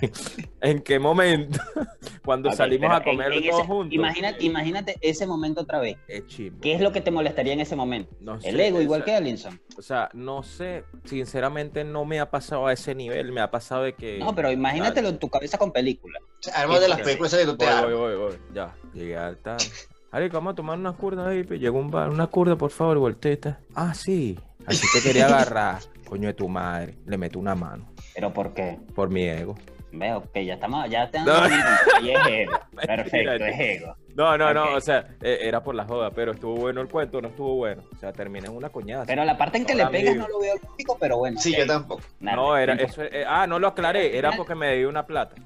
¿En 0.61 0.81
qué 0.83 0.99
momento? 0.99 1.59
Cuando 2.25 2.53
salimos 2.53 2.91
a 2.93 3.03
comer 3.03 3.33
en- 3.33 3.39
en 3.45 3.49
todos 3.51 3.61
ese- 3.63 3.69
juntos. 3.69 3.95
Imagínate, 3.95 4.45
imagínate 4.45 4.97
ese 5.01 5.27
momento 5.27 5.63
otra 5.63 5.81
vez. 5.81 5.97
Es 6.09 6.27
chimbo. 6.27 6.61
¿Qué 6.61 6.75
es 6.75 6.81
lo 6.83 6.93
que 6.93 7.01
te 7.01 7.11
molestaría 7.11 7.55
en 7.55 7.61
ese 7.61 7.75
momento? 7.75 8.15
No 8.21 8.35
El 8.35 8.41
sé, 8.57 8.67
ego, 8.69 8.83
igual 8.83 9.03
que 9.05 9.15
Allinson. 9.15 9.59
O 9.79 9.83
sea, 9.83 10.11
no 10.13 10.43
sé, 10.43 10.85
sinceramente 11.05 11.85
no 11.85 12.05
me 12.11 12.19
ha 12.19 12.29
pasado 12.29 12.67
a 12.67 12.73
ese 12.73 12.93
nivel, 12.93 13.31
me 13.31 13.41
ha 13.41 13.53
pasado 13.53 13.85
de 13.85 13.95
que... 13.95 14.19
No, 14.19 14.35
pero 14.35 14.51
imagínatelo 14.51 15.09
en 15.09 15.19
tu 15.19 15.29
cabeza 15.29 15.57
con 15.59 15.71
película. 15.71 16.19
O 16.21 16.43
sea, 16.43 16.55
armas 16.61 16.81
de 16.81 16.89
las 16.89 17.01
películas 17.01 17.33
que 17.33 17.45
tú 17.45 17.57
te 17.57 17.65
Voy, 17.65 17.95
voy, 17.95 17.95
voy, 17.95 18.17
voy. 18.17 18.39
Ya, 18.53 18.75
llegué 18.93 19.17
al 19.17 19.37
tal. 19.37 19.59
Arico, 20.11 20.35
vamos 20.39 20.55
a 20.55 20.57
tomar 20.57 20.77
unas 20.77 20.97
curdas 20.97 21.29
ahí. 21.29 21.45
Llegó 21.45 21.79
un 21.79 21.93
bar, 21.93 22.11
una 22.11 22.27
curda, 22.27 22.57
por 22.57 22.73
favor, 22.73 22.99
volteta. 22.99 23.61
Ah, 23.77 23.95
sí. 23.95 24.37
Así 24.67 24.85
te 24.93 25.01
quería 25.01 25.27
agarrar. 25.27 25.79
Coño 26.09 26.27
de 26.27 26.35
tu 26.35 26.49
madre. 26.49 26.97
Le 27.07 27.17
meto 27.17 27.39
una 27.39 27.55
mano. 27.55 27.89
¿Pero 28.13 28.33
por 28.33 28.53
qué? 28.53 28.81
Por 28.97 29.09
mi 29.09 29.23
ego. 29.23 29.57
Veo 29.93 30.25
que 30.33 30.45
ya 30.45 30.55
estamos, 30.55 30.91
ya 30.91 31.09
te 31.11 31.21
No. 31.21 31.33
Y 32.03 32.11
es 32.11 32.27
ego. 32.27 32.59
Perfecto, 32.87 33.45
es 33.45 33.61
ego. 33.61 33.97
No, 34.21 34.37
no, 34.37 34.53
no. 34.53 34.75
O 34.77 34.81
sea, 34.81 35.07
eh, 35.23 35.39
era 35.43 35.63
por 35.63 35.75
la 35.75 35.85
joda, 35.85 36.11
pero 36.11 36.33
estuvo 36.33 36.55
bueno 36.57 36.81
el 36.81 36.89
cuento, 36.89 37.21
no 37.23 37.29
estuvo 37.29 37.55
bueno. 37.57 37.83
O 37.95 37.99
sea, 37.99 38.13
terminé 38.13 38.47
en 38.49 38.55
una 38.57 38.69
coñaza. 38.69 39.07
Pero 39.07 39.25
la 39.25 39.37
parte 39.39 39.59
en 39.59 39.65
que 39.67 39.75
le 39.75 39.87
pegas 39.87 40.11
amigo. 40.15 40.27
no 40.27 40.29
lo 40.29 40.41
veo 40.41 40.55
lógico, 40.63 40.97
pero 41.01 41.17
bueno. 41.19 41.41
Sí, 41.41 41.55
yo 41.57 41.67
tampoco. 41.67 42.03
No, 42.21 42.57
era 42.57 42.75
eso. 42.75 43.03
eh, 43.03 43.25
ah, 43.27 43.47
no 43.47 43.59
lo 43.59 43.69
aclaré. 43.69 44.17
Era 44.19 44.33
porque 44.37 44.55
me 44.55 44.67
debía 44.69 44.89
una 44.89 45.07
plata. 45.07 45.35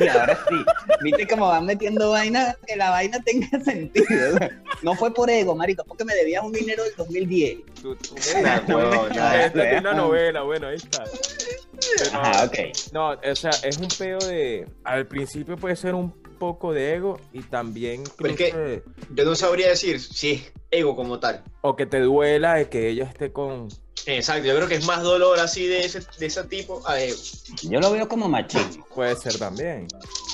Y 0.00 0.08
ahora 0.08 0.36
sí. 0.48 0.54
Viste 1.02 1.26
cómo 1.28 1.48
van 1.48 1.66
metiendo 1.66 2.10
vaina, 2.10 2.56
que 2.66 2.76
la 2.76 2.90
vaina 2.90 3.18
tenga 3.22 3.46
sentido. 3.64 4.38
No 4.82 4.94
fue 4.94 5.12
por 5.12 5.28
ego, 5.30 5.54
marico, 5.54 5.84
porque 5.84 6.04
me 6.04 6.14
debías 6.14 6.42
un 6.42 6.52
dinero 6.52 6.82
del 6.82 6.94
2010. 6.96 7.58
Tú- 7.82 7.94
tú- 7.96 8.14
Nah, 8.42 8.60
huevón, 8.74 9.08
nah. 9.14 9.34
Esta 9.44 9.70
es 9.70 9.80
una 9.80 9.92
novela, 9.92 10.42
bueno, 10.42 10.68
ahí 10.68 10.76
está. 10.76 11.04
Pero- 11.98 12.18
Ajá, 12.20 12.44
ok. 12.46 12.58
No, 12.92 13.10
o 13.10 13.34
sea, 13.36 13.50
es 13.62 13.76
un 13.78 13.88
peo 13.96 14.18
de. 14.18 14.66
Al 14.84 15.06
principio 15.06 15.56
puede 15.56 15.76
ser 15.76 15.94
un 15.94 16.10
poco 16.42 16.72
de 16.72 16.94
ego 16.96 17.20
y 17.32 17.40
también. 17.42 18.02
Pero 18.18 18.30
es 18.30 18.36
que- 18.36 18.48
incluso 18.48 18.64
de- 18.68 18.82
Yo 19.14 19.24
no 19.24 19.36
sabría 19.36 19.68
decir 19.68 20.00
si 20.00 20.32
es 20.32 20.52
ego 20.72 20.96
como 20.96 21.20
tal. 21.20 21.44
O 21.60 21.76
que 21.76 21.86
te 21.86 22.00
duela 22.00 22.54
de 22.54 22.68
que 22.68 22.88
ella 22.88 23.04
esté 23.04 23.30
con. 23.32 23.68
Exacto, 24.06 24.46
yo 24.48 24.56
creo 24.56 24.66
que 24.68 24.74
es 24.76 24.84
más 24.86 25.02
dolor 25.02 25.38
así 25.38 25.66
de 25.66 25.84
ese, 25.84 26.00
de 26.18 26.26
ese 26.26 26.42
tipo 26.44 26.82
a 26.86 27.00
ego. 27.00 27.16
Yo 27.62 27.78
lo 27.80 27.90
veo 27.92 28.08
como 28.08 28.28
machismo. 28.28 28.84
Puede 28.94 29.14
ser 29.16 29.38
también. 29.38 29.86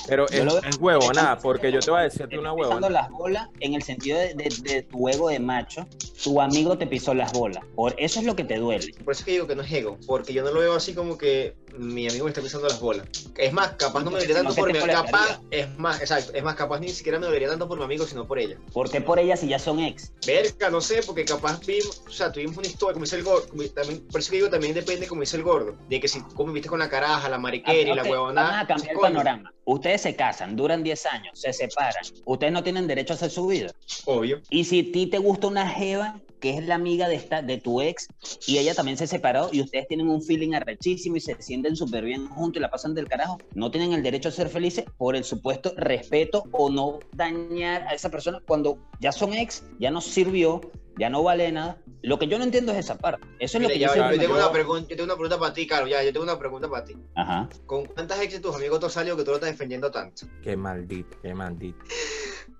Pero 0.07 0.27
Yo 0.29 0.57
es, 0.57 0.63
es 0.65 0.75
huevonada, 0.79 1.37
porque 1.37 1.71
yo 1.71 1.79
te 1.79 1.91
voy 1.91 1.99
a 1.99 2.03
decirte 2.03 2.29
Te 2.29 2.39
una 2.39 2.49
estoy 2.49 2.63
pisando 2.63 2.87
huevona. 2.87 3.01
las 3.01 3.09
bolas 3.11 3.47
en 3.59 3.75
el 3.75 3.83
sentido 3.83 4.17
de, 4.17 4.33
de- 4.33 4.55
de 4.63 4.83
tu 4.83 5.07
ego 5.07 5.29
de 5.29 5.39
macho. 5.39 5.85
Tu 6.23 6.41
amigo 6.41 6.77
te 6.77 6.87
pisó 6.87 7.13
las 7.13 7.31
bolas. 7.31 7.63
Por 7.75 7.93
eso 7.97 8.19
es 8.19 8.25
lo 8.25 8.35
que 8.35 8.43
te 8.43 8.57
duele. 8.57 8.91
Por 9.05 9.13
eso 9.13 9.21
es 9.21 9.25
que 9.25 9.31
digo 9.33 9.45
que 9.47 9.55
no 9.55 9.61
es 9.61 9.71
ego, 9.71 9.97
porque 10.07 10.33
yo 10.33 10.43
no 10.43 10.51
lo 10.51 10.59
veo 10.61 10.73
así 10.75 10.93
como 10.93 11.17
que 11.17 11.55
mi 11.77 12.09
amigo 12.09 12.25
me 12.25 12.31
está 12.31 12.41
pisando 12.41 12.67
las 12.67 12.79
bolas. 12.79 13.07
Es 13.37 13.53
más, 13.53 13.69
capaz 13.77 13.99
no 14.03 14.05
me 14.11 14.17
dolería 14.17 14.35
tanto 14.37 14.55
por 14.55 14.73
mi 14.73 14.79
capaz, 14.79 15.39
es 15.51 15.77
más, 15.77 16.01
exacto, 16.01 16.33
es 16.33 16.43
más, 16.43 16.55
capaz 16.55 16.79
ni 16.79 16.89
siquiera 16.89 17.19
me 17.19 17.27
dolería 17.27 17.47
tanto 17.47 17.67
por 17.67 17.77
mi 17.77 17.83
amigo, 17.85 18.05
sino 18.05 18.25
por 18.27 18.39
ella. 18.39 18.57
¿Por 18.73 18.89
qué 18.89 18.99
por 18.99 19.19
ella 19.19 19.37
si 19.37 19.47
ya 19.47 19.59
son 19.59 19.79
ex? 19.79 20.11
Verga, 20.25 20.69
no 20.71 20.81
sé, 20.81 21.01
porque 21.05 21.23
capaz 21.23 21.59
vimos, 21.65 22.01
o 22.07 22.11
sea, 22.11 22.31
tuvimos 22.31 22.57
una 22.57 22.67
historia, 22.67 22.93
como 22.93 23.05
dice 23.05 23.15
el 23.17 23.23
también, 23.73 24.07
por 24.07 24.21
eso 24.21 24.31
que 24.31 24.37
digo, 24.37 24.49
también 24.49 24.73
depende, 24.73 25.07
como 25.07 25.21
dice 25.21 25.37
el 25.37 25.43
gordo, 25.43 25.75
de 25.87 25.99
que 25.99 26.07
si 26.07 26.21
conviviste 26.21 26.69
con 26.69 26.79
la 26.79 26.89
caraja, 26.89 27.29
la 27.29 27.37
mariquera 27.37 27.91
y 27.91 27.95
la 27.95 28.03
Ok, 28.03 28.09
huevonada. 28.09 28.49
Vamos 28.49 28.63
a 28.63 28.67
cambiar 28.67 28.91
el 28.93 28.99
panorama. 28.99 29.53
Ustedes 29.65 30.01
se 30.01 30.15
casan, 30.15 30.55
duran 30.55 30.83
10 30.83 31.05
años, 31.07 31.39
se 31.39 31.53
separan. 31.53 32.03
Ustedes 32.25 32.53
no 32.53 32.63
tienen 32.63 32.87
derecho 32.87 33.13
a 33.13 33.15
hacer 33.15 33.29
su 33.29 33.47
vida. 33.47 33.71
Obvio. 34.05 34.41
Y 34.49 34.63
si 34.63 34.79
a 34.79 34.91
ti 34.91 35.07
te 35.07 35.17
gusta 35.17 35.47
una 35.47 35.67
jeva 35.67 36.19
que 36.39 36.57
es 36.57 36.65
la 36.65 36.75
amiga 36.75 37.07
de, 37.07 37.15
esta, 37.15 37.41
de 37.41 37.57
tu 37.57 37.81
ex 37.81 38.07
y 38.47 38.57
ella 38.57 38.73
también 38.73 38.97
se 38.97 39.07
separó 39.07 39.49
y 39.51 39.61
ustedes 39.61 39.87
tienen 39.87 40.09
un 40.09 40.21
feeling 40.21 40.53
arrechísimo 40.53 41.17
y 41.17 41.19
se 41.19 41.41
sienten 41.41 41.75
súper 41.75 42.05
bien 42.05 42.27
juntos 42.27 42.59
y 42.59 42.61
la 42.61 42.71
pasan 42.71 42.93
del 42.93 43.07
carajo, 43.07 43.37
no 43.53 43.71
tienen 43.71 43.93
el 43.93 44.03
derecho 44.03 44.29
a 44.29 44.31
ser 44.31 44.49
felices 44.49 44.85
por 44.97 45.15
el 45.15 45.23
supuesto 45.23 45.73
respeto 45.77 46.43
o 46.51 46.69
no 46.69 46.99
dañar 47.13 47.83
a 47.87 47.93
esa 47.93 48.09
persona 48.09 48.41
cuando 48.45 48.77
ya 48.99 49.11
son 49.11 49.33
ex, 49.33 49.63
ya 49.79 49.91
no 49.91 50.01
sirvió, 50.01 50.61
ya 50.97 51.09
no 51.09 51.23
vale 51.23 51.51
nada. 51.51 51.77
Lo 52.01 52.17
que 52.17 52.27
yo 52.27 52.37
no 52.37 52.45
entiendo 52.45 52.71
es 52.71 52.77
esa 52.79 52.97
parte. 52.97 53.25
Eso 53.39 53.57
es 53.57 53.61
Mira, 53.61 53.69
lo 53.69 53.73
que 53.73 53.79
ya 53.79 53.87
yo 53.87 53.93
siempre 53.93 54.15
yo, 54.15 54.21
tengo 54.21 54.35
una 54.35 54.51
pregunta, 54.51 54.89
yo 54.89 54.95
tengo 54.95 55.03
una 55.05 55.15
pregunta 55.15 55.39
para 55.39 55.53
ti, 55.53 55.67
Carlos, 55.67 55.89
ya, 55.89 56.03
yo 56.03 56.13
tengo 56.13 56.23
una 56.23 56.39
pregunta 56.39 56.69
para 56.69 56.85
ti. 56.85 56.95
Ajá. 57.15 57.49
¿Con 57.65 57.85
cuántas 57.85 58.21
ex 58.21 58.33
de 58.33 58.39
tus 58.39 58.55
amigos 58.55 58.79
tú 58.79 58.85
has 58.85 58.93
salido 58.93 59.17
que 59.17 59.23
tú 59.23 59.31
lo 59.31 59.35
estás 59.35 59.51
defendiendo 59.51 59.91
tanto? 59.91 60.27
Qué 60.41 60.55
maldito, 60.55 61.17
qué 61.21 61.33
maldito. 61.33 61.79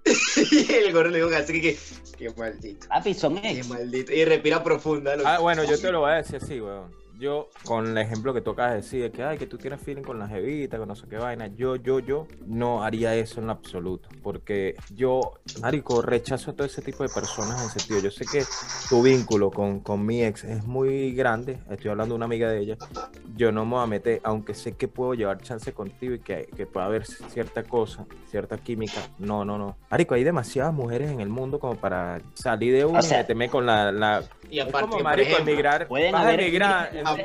y 0.51 0.71
el 0.73 0.93
gordo 0.93 1.09
le 1.09 1.17
dijo 1.23 1.29
así 1.35 1.61
que, 1.61 1.77
qué 2.17 2.29
maldito, 2.37 2.87
Papi, 2.87 3.13
son 3.13 3.39
qué 3.41 3.51
ex. 3.51 3.67
maldito. 3.67 4.11
Y 4.13 4.25
respira 4.25 4.63
profunda. 4.63 5.15
loco. 5.15 5.27
Ah, 5.29 5.39
bueno, 5.39 5.63
yo 5.63 5.79
te 5.79 5.91
lo 5.91 6.01
voy 6.01 6.11
a 6.11 6.15
decir 6.15 6.37
así, 6.41 6.59
weón. 6.59 6.98
Yo, 7.19 7.49
con 7.65 7.85
el 7.89 7.97
ejemplo 7.97 8.33
que 8.33 8.39
de 8.69 8.75
decir, 8.75 9.01
de 9.03 9.11
que, 9.11 9.23
ay, 9.23 9.37
que 9.37 9.45
tú 9.45 9.57
tienes 9.57 9.81
feeling 9.81 10.03
con 10.03 10.17
la 10.19 10.27
jevita, 10.27 10.77
con 10.77 10.87
no 10.87 10.95
sé 10.95 11.05
qué 11.09 11.17
vaina, 11.17 11.47
yo, 11.47 11.75
yo, 11.75 11.99
yo 11.99 12.27
no 12.47 12.81
haría 12.81 13.13
eso 13.13 13.41
en 13.41 13.47
lo 13.47 13.51
absoluto. 13.51 14.07
Porque 14.23 14.75
yo, 14.95 15.33
marico, 15.61 16.01
rechazo 16.01 16.51
a 16.51 16.53
todo 16.53 16.65
ese 16.65 16.81
tipo 16.81 17.03
de 17.03 17.09
personas 17.09 17.61
en 17.61 17.69
sentido. 17.69 17.99
Yo 17.99 18.09
sé 18.11 18.25
que 18.25 18.45
tu 18.87 19.03
vínculo 19.03 19.51
con, 19.51 19.81
con 19.81 20.05
mi 20.05 20.23
ex 20.23 20.45
es 20.45 20.63
muy 20.63 21.13
grande. 21.13 21.59
Estoy 21.69 21.91
hablando 21.91 22.13
de 22.13 22.17
una 22.17 22.25
amiga 22.25 22.49
de 22.49 22.59
ella. 22.59 22.77
Yo 23.35 23.51
no 23.51 23.65
me 23.65 23.71
voy 23.71 23.83
a 23.83 23.87
meter, 23.87 24.21
aunque 24.23 24.53
sé 24.53 24.77
que 24.77 24.87
puedo 24.87 25.13
llevar 25.13 25.41
chance 25.41 25.73
contigo 25.73 26.13
y 26.13 26.19
que, 26.19 26.47
que 26.55 26.65
pueda 26.67 26.85
haber 26.85 27.05
cierta 27.05 27.63
cosa, 27.63 28.05
cierta 28.31 28.57
química. 28.57 29.01
No, 29.17 29.43
no, 29.43 29.57
no. 29.57 29.75
Marico, 29.91 30.13
hay 30.15 30.23
demasiadas 30.23 30.73
mujeres 30.73 31.11
en 31.11 31.19
el 31.19 31.27
mundo 31.29 31.59
como 31.59 31.75
para 31.75 32.21
salir 32.33 32.73
de 32.73 32.85
una 32.85 32.99
O 32.99 33.01
sea- 33.01 33.17
y 33.17 33.21
meterme 33.23 33.49
con 33.49 33.65
la... 33.65 33.91
la... 33.91 34.23
y 34.49 34.59
Es 34.59 34.67
aparte, 34.67 34.89
como, 34.91 35.03
marico, 35.03 35.29
ejemplo, 35.31 35.51
emigrar. 35.51 35.87
Pueden 35.87 36.15
haber 36.15 36.39
emigrar 36.39 36.91
tú 37.15 37.21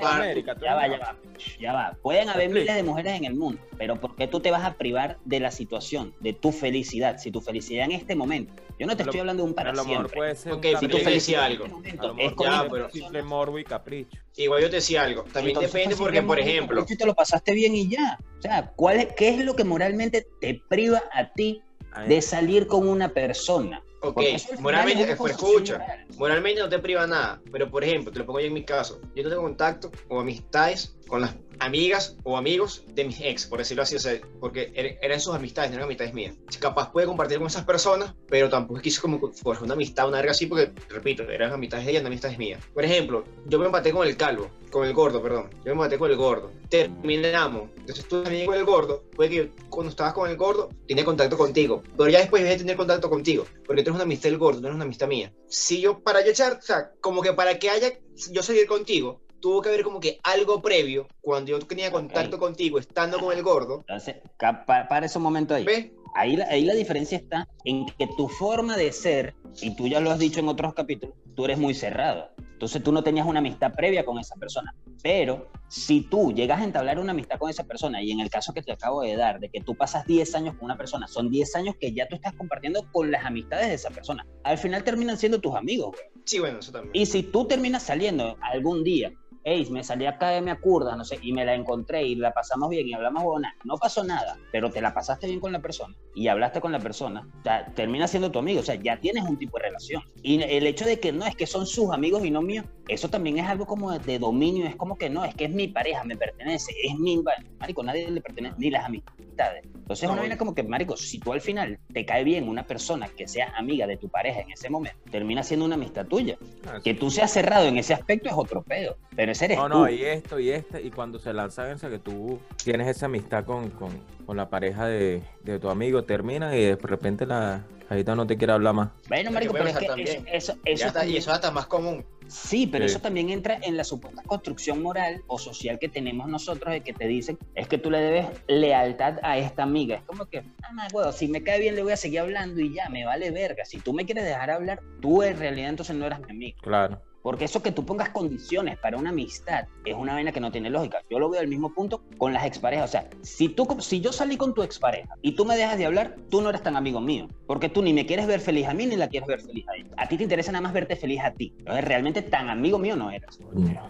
Ya 0.64 0.74
va, 0.74 0.86
ya 0.88 0.98
va, 0.98 1.16
ya 1.60 1.72
va. 1.72 1.96
Pueden 2.02 2.28
haber 2.28 2.48
miles 2.50 2.74
de 2.74 2.82
mujeres 2.82 3.14
en 3.14 3.24
el 3.24 3.34
mundo, 3.34 3.60
pero 3.78 3.96
¿por 4.00 4.14
qué 4.16 4.26
tú 4.26 4.40
te 4.40 4.50
vas 4.50 4.64
a 4.64 4.74
privar 4.74 5.18
de 5.24 5.40
la 5.40 5.50
situación, 5.50 6.14
de 6.20 6.32
tu 6.32 6.52
felicidad? 6.52 7.18
Si 7.18 7.30
tu 7.30 7.40
felicidad 7.40 7.84
en 7.84 7.92
este 7.92 8.14
momento, 8.14 8.52
yo 8.78 8.86
no 8.86 8.96
te 8.96 9.02
estoy 9.04 9.20
hablando 9.20 9.42
de 9.42 9.48
un 9.48 9.52
A 9.52 9.56
para 9.56 9.72
mejor 9.72 9.86
siempre. 9.86 10.16
puede 10.16 10.34
ser 10.36 10.52
Ok, 10.52 10.64
un 10.72 10.78
si 10.80 10.88
tú 10.88 10.98
tu 10.98 11.04
felicidad 11.04 11.44
algo. 11.44 11.64
en 11.66 11.70
este 11.70 11.74
a 11.74 12.02
momento 12.02 12.02
lo 12.02 12.12
es 12.12 12.16
mejor 12.16 12.34
con 12.36 12.46
ya, 12.46 12.52
pero- 12.52 12.64
un 12.64 12.70
persona, 12.70 12.92
simple 13.04 13.22
morbo 13.22 13.58
y 13.58 13.64
capricho. 13.64 14.18
igual 14.36 14.62
yo 14.62 14.70
te 14.70 14.76
decía 14.76 15.02
algo. 15.04 15.22
También 15.24 15.48
entonces 15.48 15.72
depende 15.72 15.96
fue 15.96 16.06
porque, 16.06 16.22
por 16.22 16.38
ejemplo, 16.40 16.80
un 16.80 16.96
te 16.96 17.06
lo 17.06 17.14
pasaste 17.14 17.52
bien 17.54 17.74
y 17.74 17.88
ya. 17.88 18.18
O 18.38 18.42
sea, 18.42 18.72
¿cuál 18.76 18.98
es, 19.00 19.06
¿qué 19.14 19.28
es 19.30 19.44
lo 19.44 19.54
que 19.56 19.64
moralmente 19.64 20.26
te 20.40 20.60
priva 20.68 21.02
a 21.12 21.32
ti 21.32 21.62
de 22.08 22.20
salir 22.20 22.66
con 22.66 22.88
una 22.88 23.08
persona? 23.10 23.82
Ok, 24.08 24.20
moralmente, 24.60 25.10
es 25.12 25.16
pues, 25.16 25.32
escucha, 25.32 25.78
moral. 25.78 26.06
moralmente 26.16 26.60
no 26.60 26.68
te 26.68 26.78
priva 26.78 27.06
nada, 27.06 27.40
pero 27.50 27.70
por 27.70 27.84
ejemplo, 27.84 28.12
te 28.12 28.18
lo 28.18 28.26
pongo 28.26 28.40
yo 28.40 28.46
en 28.46 28.52
mi 28.54 28.64
caso, 28.64 29.00
yo 29.14 29.22
no 29.22 29.28
tengo 29.30 29.42
contacto 29.42 29.90
o 30.08 30.20
amistades 30.20 30.94
con 31.06 31.20
las 31.20 31.34
amigas 31.60 32.16
o 32.24 32.36
amigos 32.36 32.82
de 32.88 33.04
mis 33.04 33.20
ex, 33.20 33.46
por 33.46 33.58
decirlo 33.58 33.82
así, 33.82 33.94
o 33.94 33.98
sea, 34.00 34.18
porque 34.40 34.72
er- 34.74 34.98
eran 35.02 35.20
sus 35.20 35.34
amistades, 35.34 35.70
no 35.70 35.76
eran 35.76 35.86
amistades 35.86 36.12
mías. 36.14 36.34
Capaz 36.58 36.90
puede 36.90 37.06
compartir 37.06 37.38
con 37.38 37.46
esas 37.46 37.64
personas, 37.64 38.14
pero 38.28 38.48
tampoco 38.48 38.80
quiso 38.80 39.02
como 39.02 39.20
forjar 39.32 39.64
una 39.64 39.74
amistad, 39.74 40.08
una 40.08 40.16
verga 40.16 40.32
así, 40.32 40.46
porque, 40.46 40.72
repito, 40.88 41.22
eran 41.30 41.52
amistades 41.52 41.84
de 41.86 41.92
ella, 41.92 42.00
no 42.00 42.08
amistades 42.08 42.38
mías. 42.38 42.60
Por 42.72 42.84
ejemplo, 42.84 43.24
yo 43.46 43.58
me 43.58 43.66
empaté 43.66 43.92
con 43.92 44.06
el 44.08 44.16
calvo, 44.16 44.50
con 44.70 44.86
el 44.86 44.94
gordo, 44.94 45.22
perdón. 45.22 45.50
Yo 45.58 45.66
me 45.66 45.72
empaté 45.72 45.98
con 45.98 46.10
el 46.10 46.16
gordo. 46.16 46.50
Terminamos. 46.68 47.70
Entonces 47.76 48.06
tú 48.08 48.22
también 48.22 48.46
con 48.46 48.56
el 48.56 48.64
gordo, 48.64 49.04
puede 49.14 49.30
que 49.30 49.50
cuando 49.74 49.90
estabas 49.90 50.12
con 50.14 50.30
el 50.30 50.36
gordo, 50.36 50.68
tenía 50.88 51.04
contacto 51.04 51.36
contigo, 51.36 51.82
pero 51.96 52.08
ya 52.10 52.18
después 52.20 52.42
dejé 52.42 52.54
de 52.54 52.60
tener 52.60 52.76
contacto 52.76 53.10
contigo, 53.10 53.44
porque 53.66 53.82
tú 53.82 53.90
eres 53.90 53.94
una 53.96 54.04
amistad 54.04 54.30
del 54.30 54.38
gordo, 54.38 54.60
no 54.60 54.68
eres 54.68 54.76
una 54.76 54.84
amistad 54.84 55.08
mía. 55.08 55.32
Si 55.48 55.80
yo, 55.80 56.00
para 56.02 56.24
yo 56.24 56.30
echar, 56.30 56.54
o 56.54 56.62
sea, 56.62 56.90
como 57.00 57.20
que 57.22 57.32
para 57.32 57.58
que 57.58 57.70
haya, 57.70 57.92
yo 58.30 58.42
salir 58.42 58.66
contigo, 58.66 59.20
tuvo 59.40 59.60
que 59.60 59.68
haber 59.68 59.82
como 59.82 60.00
que 60.00 60.18
algo 60.22 60.62
previo, 60.62 61.06
cuando 61.20 61.50
yo 61.50 61.58
tenía 61.58 61.90
contacto 61.92 62.38
contigo, 62.38 62.78
estando 62.78 63.18
con 63.18 63.36
el 63.36 63.42
gordo, 63.42 63.84
Entonces, 63.88 64.16
ca- 64.38 64.64
pa- 64.64 64.88
para 64.88 65.06
ese 65.06 65.18
momento 65.18 65.54
ahí. 65.54 65.64
¿ves? 65.64 65.90
Ahí 66.16 66.38
ahí 66.48 66.64
la 66.64 66.74
diferencia 66.74 67.18
está 67.18 67.48
en 67.64 67.86
que 67.86 68.06
tu 68.16 68.28
forma 68.28 68.76
de 68.76 68.92
ser, 68.92 69.34
y 69.60 69.74
tú 69.76 69.88
ya 69.88 69.98
lo 70.00 70.10
has 70.12 70.18
dicho 70.18 70.38
en 70.40 70.48
otros 70.48 70.72
capítulos, 70.72 71.16
tú 71.34 71.44
eres 71.44 71.58
muy 71.58 71.74
cerrado. 71.74 72.30
Entonces 72.64 72.82
tú 72.82 72.92
no 72.92 73.02
tenías 73.02 73.26
una 73.26 73.40
amistad 73.40 73.74
previa 73.74 74.06
con 74.06 74.18
esa 74.18 74.36
persona. 74.36 74.74
Pero 75.02 75.50
si 75.68 76.00
tú 76.00 76.32
llegas 76.32 76.62
a 76.62 76.64
entablar 76.64 76.98
una 76.98 77.12
amistad 77.12 77.38
con 77.38 77.50
esa 77.50 77.64
persona, 77.64 78.02
y 78.02 78.10
en 78.10 78.20
el 78.20 78.30
caso 78.30 78.54
que 78.54 78.62
te 78.62 78.72
acabo 78.72 79.02
de 79.02 79.16
dar, 79.16 79.38
de 79.38 79.50
que 79.50 79.60
tú 79.60 79.74
pasas 79.74 80.06
10 80.06 80.34
años 80.34 80.54
con 80.54 80.64
una 80.64 80.78
persona, 80.78 81.06
son 81.06 81.30
10 81.30 81.56
años 81.56 81.74
que 81.78 81.92
ya 81.92 82.08
tú 82.08 82.14
estás 82.14 82.32
compartiendo 82.32 82.90
con 82.90 83.10
las 83.10 83.26
amistades 83.26 83.68
de 83.68 83.74
esa 83.74 83.90
persona. 83.90 84.26
Al 84.44 84.56
final 84.56 84.82
terminan 84.82 85.18
siendo 85.18 85.42
tus 85.42 85.54
amigos, 85.54 85.90
güey. 85.92 86.24
Sí, 86.24 86.38
bueno, 86.38 86.60
eso 86.60 86.72
también. 86.72 86.90
Y 86.94 87.04
si 87.04 87.22
tú 87.22 87.46
terminas 87.46 87.82
saliendo 87.82 88.38
algún 88.40 88.82
día, 88.82 89.12
hey, 89.44 89.66
me 89.70 89.84
salí 89.84 90.06
acá 90.06 90.30
de 90.30 90.40
mi 90.40 90.50
acurda, 90.50 90.96
no 90.96 91.04
sé, 91.04 91.18
y 91.22 91.32
me 91.32 91.44
la 91.44 91.54
encontré 91.54 92.02
y 92.02 92.14
la 92.14 92.32
pasamos 92.32 92.70
bien 92.70 92.88
y 92.88 92.94
hablamos 92.94 93.22
buena, 93.22 93.54
no 93.64 93.76
pasó 93.76 94.02
nada, 94.02 94.38
pero 94.50 94.70
te 94.70 94.80
la 94.80 94.94
pasaste 94.94 95.26
bien 95.26 95.40
con 95.40 95.52
la 95.52 95.60
persona 95.60 95.94
y 96.14 96.28
hablaste 96.28 96.60
con 96.60 96.72
la 96.72 96.78
persona, 96.78 97.28
o 97.40 97.42
sea, 97.42 97.66
termina 97.74 98.08
siendo 98.08 98.30
tu 98.30 98.38
amigo, 98.38 98.60
o 98.60 98.62
sea, 98.62 98.74
ya 98.76 98.98
tienes 98.98 99.24
un 99.24 99.38
tipo 99.38 99.58
de 99.58 99.64
relación. 99.64 100.02
Y 100.22 100.42
el 100.42 100.66
hecho 100.66 100.86
de 100.86 100.98
que 100.98 101.12
no, 101.12 101.26
es 101.26 101.36
que 101.36 101.46
son 101.46 101.66
sus 101.66 101.92
amigos 101.92 102.24
y 102.24 102.30
no 102.30 102.40
míos, 102.40 102.64
eso 102.88 103.08
también 103.08 103.38
es 103.38 103.46
algo 103.46 103.66
como 103.66 103.96
de 103.96 104.18
dominio, 104.18 104.66
es 104.66 104.76
como 104.76 104.96
que 104.96 105.10
no, 105.10 105.24
es 105.24 105.34
que 105.34 105.44
es 105.44 105.50
mi 105.50 105.68
pareja, 105.68 106.04
me 106.04 106.16
pertenece, 106.16 106.72
es 106.82 106.94
mi, 106.98 107.22
marico, 107.58 107.82
nadie 107.82 108.10
le 108.10 108.20
pertenece, 108.20 108.54
ni 108.58 108.70
las 108.70 108.86
amistades. 108.86 109.64
Entonces, 109.84 110.06
No, 110.08 110.14
una 110.14 110.22
vaina 110.22 110.38
como 110.38 110.54
que, 110.54 110.62
marico, 110.62 110.96
si 110.96 111.18
tú 111.18 111.34
al 111.34 111.42
final 111.42 111.78
te 111.92 112.06
cae 112.06 112.24
bien 112.24 112.48
una 112.48 112.66
persona 112.66 113.06
que 113.14 113.28
sea 113.28 113.52
amiga 113.54 113.86
de 113.86 113.98
tu 113.98 114.08
pareja 114.08 114.40
en 114.40 114.50
ese 114.50 114.70
momento, 114.70 114.98
termina 115.10 115.42
siendo 115.42 115.66
una 115.66 115.74
amistad 115.74 116.06
tuya. 116.06 116.38
Ah, 116.66 116.80
Que 116.82 116.94
tú 116.94 117.10
seas 117.10 117.30
cerrado 117.30 117.66
en 117.66 117.76
ese 117.76 117.92
aspecto 117.92 118.30
es 118.30 118.34
otro 118.34 118.62
pedo, 118.62 118.96
pero 119.14 119.32
ese 119.32 119.44
eres 119.44 119.58
No, 119.58 119.64
tú. 119.68 119.74
no, 119.74 119.90
y 119.90 120.02
esto 120.02 120.40
y 120.40 120.50
este, 120.50 120.80
y 120.80 120.90
cuando 120.90 121.18
se 121.18 121.34
lanzan 121.34 121.70
esa 121.72 121.90
que 121.90 121.98
tú 121.98 122.38
tienes 122.64 122.88
esa 122.88 123.06
amistad 123.06 123.44
con, 123.44 123.68
con, 123.70 123.90
con 124.24 124.38
la 124.38 124.48
pareja 124.48 124.86
de, 124.86 125.22
de 125.42 125.58
tu 125.58 125.68
amigo, 125.68 126.04
termina 126.04 126.56
y 126.56 126.62
de 126.64 126.76
repente 126.76 127.26
la 127.26 127.62
ahorita 127.90 128.14
no 128.16 128.26
te 128.26 128.38
quiere 128.38 128.54
hablar 128.54 128.72
más. 128.72 128.88
Bueno, 129.08 129.30
marico, 129.30 129.52
pero 129.52 129.66
es 129.66 129.76
que 129.76 129.84
eso, 130.02 130.24
eso, 130.32 130.54
Ya 130.64 130.70
eso 130.72 130.86
está- 130.86 131.04
y 131.06 131.18
eso 131.18 131.30
es 131.30 131.34
hasta 131.36 131.50
más 131.50 131.66
común. 131.66 132.02
Sí, 132.28 132.66
pero 132.66 132.84
Sí. 132.84 132.90
eso 132.92 133.00
también 133.00 133.30
entra 133.30 133.58
en 133.62 133.76
la 133.76 133.84
supuesta 133.84 134.22
construcción 134.24 134.82
moral 134.82 135.22
o 135.26 135.38
social 135.38 135.78
que 135.78 135.88
tenemos 135.88 136.28
nosotros 136.28 136.72
de 136.72 136.80
que 136.82 136.92
te 136.92 137.06
dicen 137.06 137.38
es 137.54 137.68
que 137.68 137.78
tú 137.78 137.90
le 137.90 137.98
debes 138.00 138.26
lealtad 138.48 139.18
a 139.22 139.38
esta 139.38 139.62
amiga. 139.62 139.96
Es 139.96 140.02
como 140.02 140.26
que, 140.26 140.38
ah, 140.62 140.72
no, 140.72 140.82
huevo, 140.92 141.12
si 141.12 141.28
me 141.28 141.42
cae 141.42 141.60
bien 141.60 141.74
le 141.74 141.82
voy 141.82 141.92
a 141.92 141.96
seguir 141.96 142.20
hablando 142.20 142.60
y 142.60 142.74
ya, 142.74 142.88
me 142.88 143.04
vale 143.04 143.30
verga. 143.30 143.64
Si 143.64 143.78
tú 143.78 143.92
me 143.92 144.04
quieres 144.04 144.24
dejar 144.24 144.50
hablar, 144.50 144.80
tú 145.00 145.22
en 145.22 145.38
realidad 145.38 145.70
entonces 145.70 145.96
no 145.96 146.06
eras 146.06 146.20
mi 146.20 146.30
amigo. 146.30 146.58
Claro. 146.62 147.00
Porque 147.24 147.46
eso 147.46 147.62
que 147.62 147.72
tú 147.72 147.86
pongas 147.86 148.10
condiciones 148.10 148.76
para 148.76 148.98
una 148.98 149.08
amistad 149.08 149.64
es 149.86 149.94
una 149.94 150.12
vaina 150.12 150.30
que 150.30 150.40
no 150.40 150.52
tiene 150.52 150.68
lógica. 150.68 150.98
Yo 151.08 151.18
lo 151.18 151.30
veo 151.30 151.40
al 151.40 151.48
mismo 151.48 151.72
punto 151.72 152.02
con 152.18 152.34
las 152.34 152.44
exparejas. 152.44 152.90
O 152.90 152.92
sea, 152.92 153.08
si, 153.22 153.48
tú, 153.48 153.66
si 153.80 154.02
yo 154.02 154.12
salí 154.12 154.36
con 154.36 154.52
tu 154.52 154.62
expareja 154.62 155.14
y 155.22 155.32
tú 155.32 155.46
me 155.46 155.56
dejas 155.56 155.78
de 155.78 155.86
hablar, 155.86 156.16
tú 156.28 156.42
no 156.42 156.50
eres 156.50 156.62
tan 156.62 156.76
amigo 156.76 157.00
mío. 157.00 157.26
Porque 157.46 157.70
tú 157.70 157.82
ni 157.82 157.94
me 157.94 158.04
quieres 158.04 158.26
ver 158.26 158.40
feliz 158.40 158.68
a 158.68 158.74
mí 158.74 158.84
ni 158.84 158.96
la 158.96 159.08
quieres 159.08 159.26
ver 159.26 159.40
feliz 159.40 159.64
a 159.68 159.74
ella. 159.74 159.88
A 159.96 160.06
ti 160.06 160.18
te 160.18 160.22
interesa 160.22 160.52
nada 160.52 160.60
más 160.60 160.74
verte 160.74 160.96
feliz 160.96 161.22
a 161.22 161.30
ti. 161.30 161.54
Entonces, 161.60 161.84
realmente 161.86 162.20
tan 162.20 162.50
amigo 162.50 162.78
mío 162.78 162.94
no 162.94 163.10
eres. 163.10 163.38
Coño. 163.38 163.80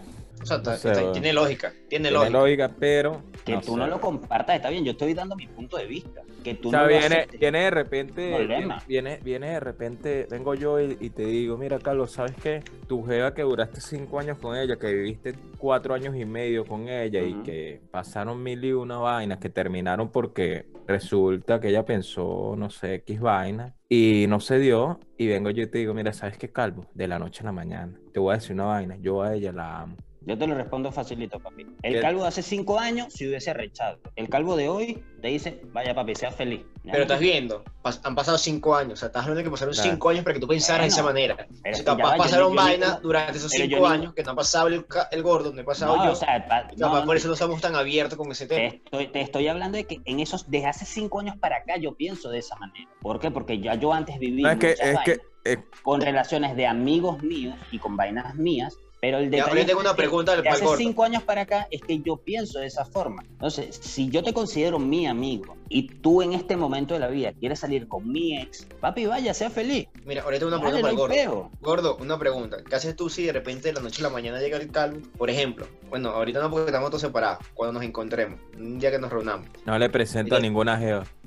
O 0.45 0.47
sea, 0.47 0.57
está- 0.57 0.71
No 0.73 0.77
sé, 0.77 0.89
está- 0.91 1.01
weón. 1.01 1.13
tiene 1.13 1.33
lógica. 1.33 1.69
Tiene, 1.71 1.87
Tiene 1.89 2.11
lógica. 2.11 2.37
lógica, 2.37 2.71
pero. 2.79 3.23
Que 3.43 3.53
no 3.53 3.61
tú 3.61 3.71
sé. 3.71 3.77
no 3.77 3.87
lo 3.87 3.99
compartas, 3.99 4.55
está 4.55 4.69
bien. 4.69 4.85
Yo 4.85 4.91
estoy 4.91 5.15
dando 5.15 5.35
mi 5.35 5.47
punto 5.47 5.75
de 5.77 5.85
vista. 5.87 6.21
Que 6.43 6.53
tú 6.53 6.67
O 6.67 6.71
sea, 6.71 6.81
no 6.81 6.85
lo 6.87 6.91
viene, 6.99 7.27
viene 7.39 7.59
de 7.63 7.71
repente, 7.71 8.47
viene, 8.87 9.19
viene 9.23 9.49
de 9.49 9.59
repente, 9.59 10.27
vengo 10.29 10.53
yo 10.53 10.79
y, 10.79 10.95
y 10.99 11.09
te 11.09 11.25
digo, 11.25 11.57
mira 11.57 11.79
Carlos, 11.79 12.11
¿sabes 12.11 12.33
qué? 12.43 12.63
Tu 12.87 13.03
jeva 13.03 13.33
que 13.33 13.41
duraste 13.41 13.81
cinco 13.81 14.19
años 14.19 14.37
con 14.37 14.55
ella, 14.55 14.75
que 14.77 14.93
viviste 14.93 15.33
cuatro 15.57 15.95
años 15.95 16.15
y 16.15 16.23
medio 16.25 16.63
con 16.63 16.87
ella 16.87 17.21
y 17.23 17.33
que 17.41 17.81
pasaron 17.89 18.43
mil 18.43 18.63
y 18.63 18.73
una 18.73 18.99
vainas 18.99 19.39
que 19.39 19.49
terminaron 19.49 20.11
porque 20.11 20.67
resulta 20.85 21.59
que 21.59 21.69
ella 21.69 21.83
pensó, 21.83 22.53
no 22.55 22.69
sé, 22.69 22.93
X 22.95 23.19
vaina 23.19 23.73
y 23.89 24.25
no 24.29 24.39
se 24.39 24.59
dio 24.59 24.99
y 25.17 25.25
vengo 25.27 25.49
yo 25.49 25.63
y 25.63 25.67
te 25.67 25.79
digo, 25.79 25.95
mira, 25.95 26.13
¿sabes 26.13 26.37
qué, 26.37 26.51
Calvo? 26.51 26.85
De 26.93 27.07
la 27.07 27.17
noche 27.17 27.41
a 27.41 27.45
la 27.45 27.51
mañana, 27.53 27.97
te 28.13 28.19
voy 28.19 28.33
a 28.33 28.37
decir 28.37 28.53
una 28.53 28.65
vaina, 28.65 28.97
yo 28.97 29.23
a 29.23 29.33
ella 29.33 29.51
la 29.51 29.81
amo. 29.81 29.95
Yo 30.25 30.35
te 30.37 30.47
lo 30.47 30.55
respondo 30.55 30.91
facilito, 30.91 31.39
papi. 31.39 31.67
El 31.83 31.93
¿Qué? 31.93 31.99
calvo 32.01 32.23
de 32.23 32.27
hace 32.29 32.41
cinco 32.41 32.79
años 32.79 33.13
se 33.13 33.27
hubiese 33.27 33.53
rechazado. 33.53 33.99
El 34.15 34.27
calvo 34.27 34.55
de 34.55 34.67
hoy 34.69 35.03
te 35.21 35.27
dice, 35.27 35.61
vaya 35.71 35.93
papi, 35.93 36.15
sea 36.15 36.31
feliz. 36.31 36.61
Ya 36.83 36.91
Pero 36.93 37.03
estás 37.03 37.19
viendo, 37.19 37.63
pas- 37.83 37.99
han 38.03 38.15
pasado 38.15 38.37
cinco 38.39 38.75
años. 38.75 38.93
O 38.93 38.95
sea, 38.97 39.07
estás 39.07 39.21
hablando 39.23 39.39
de 39.39 39.43
que 39.43 39.51
pasaron 39.51 39.73
Claro. 39.75 39.89
cinco 39.91 40.09
años 40.09 40.23
para 40.23 40.33
que 40.33 40.39
tú 40.39 40.47
pensaras 40.47 40.81
de 40.81 40.87
esa 40.87 41.03
Bueno, 41.03 41.13
manera. 41.13 41.35
pero 41.61 41.73
O 41.73 41.75
sea, 41.77 41.85
capaz 41.85 42.03
va, 42.03 42.17
yo- 42.17 42.23
pasaron 42.23 42.47
yo- 42.47 42.55
yo 42.55 42.61
vainas 42.63 42.89
digo- 42.89 43.01
durante 43.01 43.37
esos 43.37 43.51
yo 43.53 43.59
cinco 43.65 43.87
años 43.87 44.13
que 44.15 44.23
no 44.23 44.31
ha 44.31 44.35
pasado 44.35 44.67
el, 44.67 44.85
ca- 44.87 45.09
el 45.11 45.21
gordo, 45.23 45.53
no 45.53 45.61
he 45.61 45.63
pasado 45.63 45.95
No, 45.97 46.05
yo. 46.05 46.11
o 46.11 46.15
sea, 46.15 46.47
pa- 46.47 46.67
capaz 46.67 46.75
no, 46.99 47.05
por 47.05 47.15
eso 47.17 47.27
no 47.27 47.35
somos 47.35 47.61
tan 47.61 47.75
abiertos 47.75 48.17
con 48.17 48.31
ese 48.31 48.47
te 48.47 48.55
tema. 48.55 48.67
estoy, 48.83 49.07
te 49.09 49.21
estoy 49.21 49.47
hablando 49.47 49.77
de 49.77 49.85
que 49.85 49.99
en 50.05 50.19
esos, 50.19 50.49
desde 50.49 50.65
hace 50.67 50.85
cinco 50.85 51.19
años 51.19 51.37
para 51.37 51.57
acá 51.57 51.77
yo 51.77 51.93
pienso 51.95 52.29
de 52.31 52.39
esa 52.39 52.55
manera. 52.55 52.89
¿Por 53.01 53.19
qué? 53.19 53.29
Porque 53.29 53.59
ya 53.59 53.75
yo 53.75 53.93
antes 53.93 54.17
viví 54.17 54.41
No, 54.41 54.49
es 54.49 54.57
que, 54.57 54.71
es 54.71 54.99
que, 55.05 55.19
eh, 55.43 55.57
con 55.83 56.01
relaciones 56.01 56.55
de 56.55 56.65
amigos 56.65 57.21
míos 57.21 57.55
y 57.71 57.77
con 57.77 57.95
vainas 57.95 58.33
mías, 58.35 58.75
pero 59.05 59.19
el 59.19 59.25
Ya, 59.25 59.29
detalle 59.29 59.49
ahora 59.51 59.65
tengo 59.67 59.79
es 59.81 59.85
una 59.85 59.95
pregunta 59.95 60.35
del 60.35 60.47
hace 60.47 60.63
gordo. 60.65 60.77
cinco 60.77 61.03
años 61.03 61.21
para 61.21 61.41
acá 61.41 61.67
es 61.69 61.79
que 61.81 61.99
yo 61.99 62.17
pienso 62.17 62.57
de 62.57 62.65
esa 62.65 62.85
forma. 62.85 63.23
Entonces, 63.29 63.75
si 63.79 64.09
yo 64.09 64.23
te 64.23 64.33
considero 64.33 64.79
mi 64.79 65.05
amigo 65.05 65.55
y 65.69 65.83
tú 65.87 66.23
en 66.23 66.33
este 66.33 66.57
momento 66.57 66.95
de 66.95 66.99
la 67.01 67.07
vida 67.07 67.31
quieres 67.33 67.59
salir 67.59 67.87
con 67.87 68.11
mi 68.11 68.35
ex, 68.35 68.65
papi, 68.81 69.05
vaya, 69.05 69.31
sea 69.35 69.51
feliz. 69.51 69.87
Mira, 70.05 70.23
ahorita 70.23 70.39
tengo 70.47 70.55
una 70.57 70.61
pregunta 70.61 70.81
para 70.81 70.91
el 70.91 70.97
gordo. 71.27 71.51
Gordo, 71.61 71.97
una 71.97 72.17
pregunta. 72.17 72.57
¿Qué 72.67 72.75
haces 72.75 72.95
tú 72.95 73.07
si 73.07 73.25
de 73.25 73.33
repente 73.33 73.67
de 73.67 73.73
la 73.73 73.81
noche 73.81 74.01
a 74.01 74.03
la 74.03 74.09
mañana 74.09 74.39
llega 74.39 74.57
el 74.57 74.71
calvo? 74.71 75.01
Por 75.19 75.29
ejemplo, 75.29 75.67
bueno, 75.89 76.09
ahorita 76.09 76.39
no 76.39 76.49
porque 76.49 76.65
estamos 76.65 76.89
todos 76.89 77.01
separados, 77.01 77.45
cuando 77.53 77.73
nos 77.73 77.83
encontremos, 77.83 78.39
un 78.57 78.79
día 78.79 78.89
que 78.89 78.97
nos 78.97 79.11
reunamos. 79.11 79.47
no 79.65 79.77
le 79.77 79.87
presento 79.91 80.33
a 80.33 80.39
Mire. 80.39 80.49
ninguna. 80.49 80.79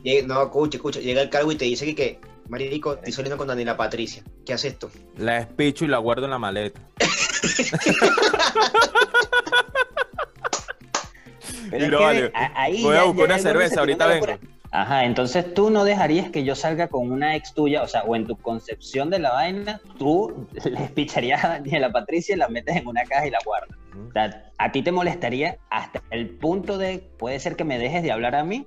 Llega- 0.02 0.26
no, 0.26 0.42
escucha, 0.42 0.78
escucha, 0.78 0.98
llega 1.00 1.22
el 1.22 1.30
calvo 1.30 1.52
y 1.52 1.56
te 1.56 1.64
dice 1.64 1.86
que, 1.86 1.94
que 1.94 2.20
Marico, 2.48 2.94
estoy 2.94 3.12
saliendo 3.12 3.36
con 3.36 3.46
Daniela 3.46 3.76
Patricia. 3.76 4.24
¿Qué 4.44 4.52
haces 4.54 4.78
tú? 4.78 4.88
La 5.18 5.34
despicho 5.34 5.84
y 5.84 5.88
la 5.88 5.98
guardo 5.98 6.24
en 6.24 6.30
la 6.30 6.38
maleta. 6.38 6.80
Mira, 11.70 11.98
vale, 11.98 12.32
ahí 12.34 12.82
voy 12.82 12.96
a 12.96 13.04
buscar 13.04 13.26
una 13.26 13.38
cerveza, 13.38 13.80
ahorita 13.80 14.06
vengo. 14.06 14.26
Ajá, 14.70 15.04
entonces 15.04 15.54
tú 15.54 15.70
no 15.70 15.84
dejarías 15.84 16.30
que 16.30 16.44
yo 16.44 16.54
salga 16.54 16.88
con 16.88 17.10
una 17.10 17.36
ex 17.36 17.54
tuya, 17.54 17.82
o 17.82 17.88
sea, 17.88 18.02
o 18.02 18.16
en 18.16 18.26
tu 18.26 18.36
concepción 18.36 19.08
de 19.08 19.18
la 19.18 19.32
vaina, 19.32 19.80
tú 19.98 20.46
le 20.64 20.88
picharías 20.88 21.42
a 21.44 21.48
Daniela 21.48 21.90
Patricia 21.90 22.34
y 22.34 22.38
la 22.38 22.48
metes 22.48 22.76
en 22.76 22.86
una 22.86 23.04
caja 23.04 23.26
y 23.26 23.30
la 23.30 23.38
guardas. 23.44 23.76
O 24.08 24.12
sea, 24.12 24.50
a 24.58 24.72
ti 24.72 24.82
te 24.82 24.92
molestaría 24.92 25.58
hasta 25.70 26.02
el 26.10 26.28
punto 26.28 26.78
de, 26.78 26.98
puede 27.18 27.40
ser 27.40 27.56
que 27.56 27.64
me 27.64 27.78
dejes 27.78 28.02
de 28.02 28.12
hablar 28.12 28.34
a 28.34 28.44
mí, 28.44 28.64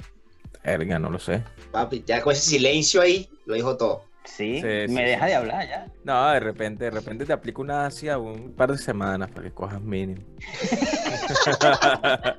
Erga, 0.63 0.99
no 0.99 1.09
lo 1.09 1.19
sé. 1.19 1.43
Papi, 1.71 2.03
ya 2.05 2.21
con 2.21 2.33
ese 2.33 2.51
silencio 2.51 3.01
ahí, 3.01 3.29
lo 3.45 3.55
dijo 3.55 3.77
todo. 3.77 4.05
Sí, 4.23 4.61
Sí, 4.61 4.87
sí, 4.87 4.93
me 4.93 5.03
deja 5.03 5.25
de 5.25 5.35
hablar 5.35 5.67
ya. 5.67 5.87
No, 6.03 6.31
de 6.31 6.39
repente, 6.39 6.85
de 6.85 6.91
repente 6.91 7.25
te 7.25 7.33
aplico 7.33 7.61
una 7.61 7.85
Asia 7.85 8.17
un 8.17 8.53
par 8.53 8.71
de 8.71 8.77
semanas 8.77 9.29
para 9.31 9.43
que 9.43 9.53
cojas 9.53 9.81
mínimo. 9.81 10.21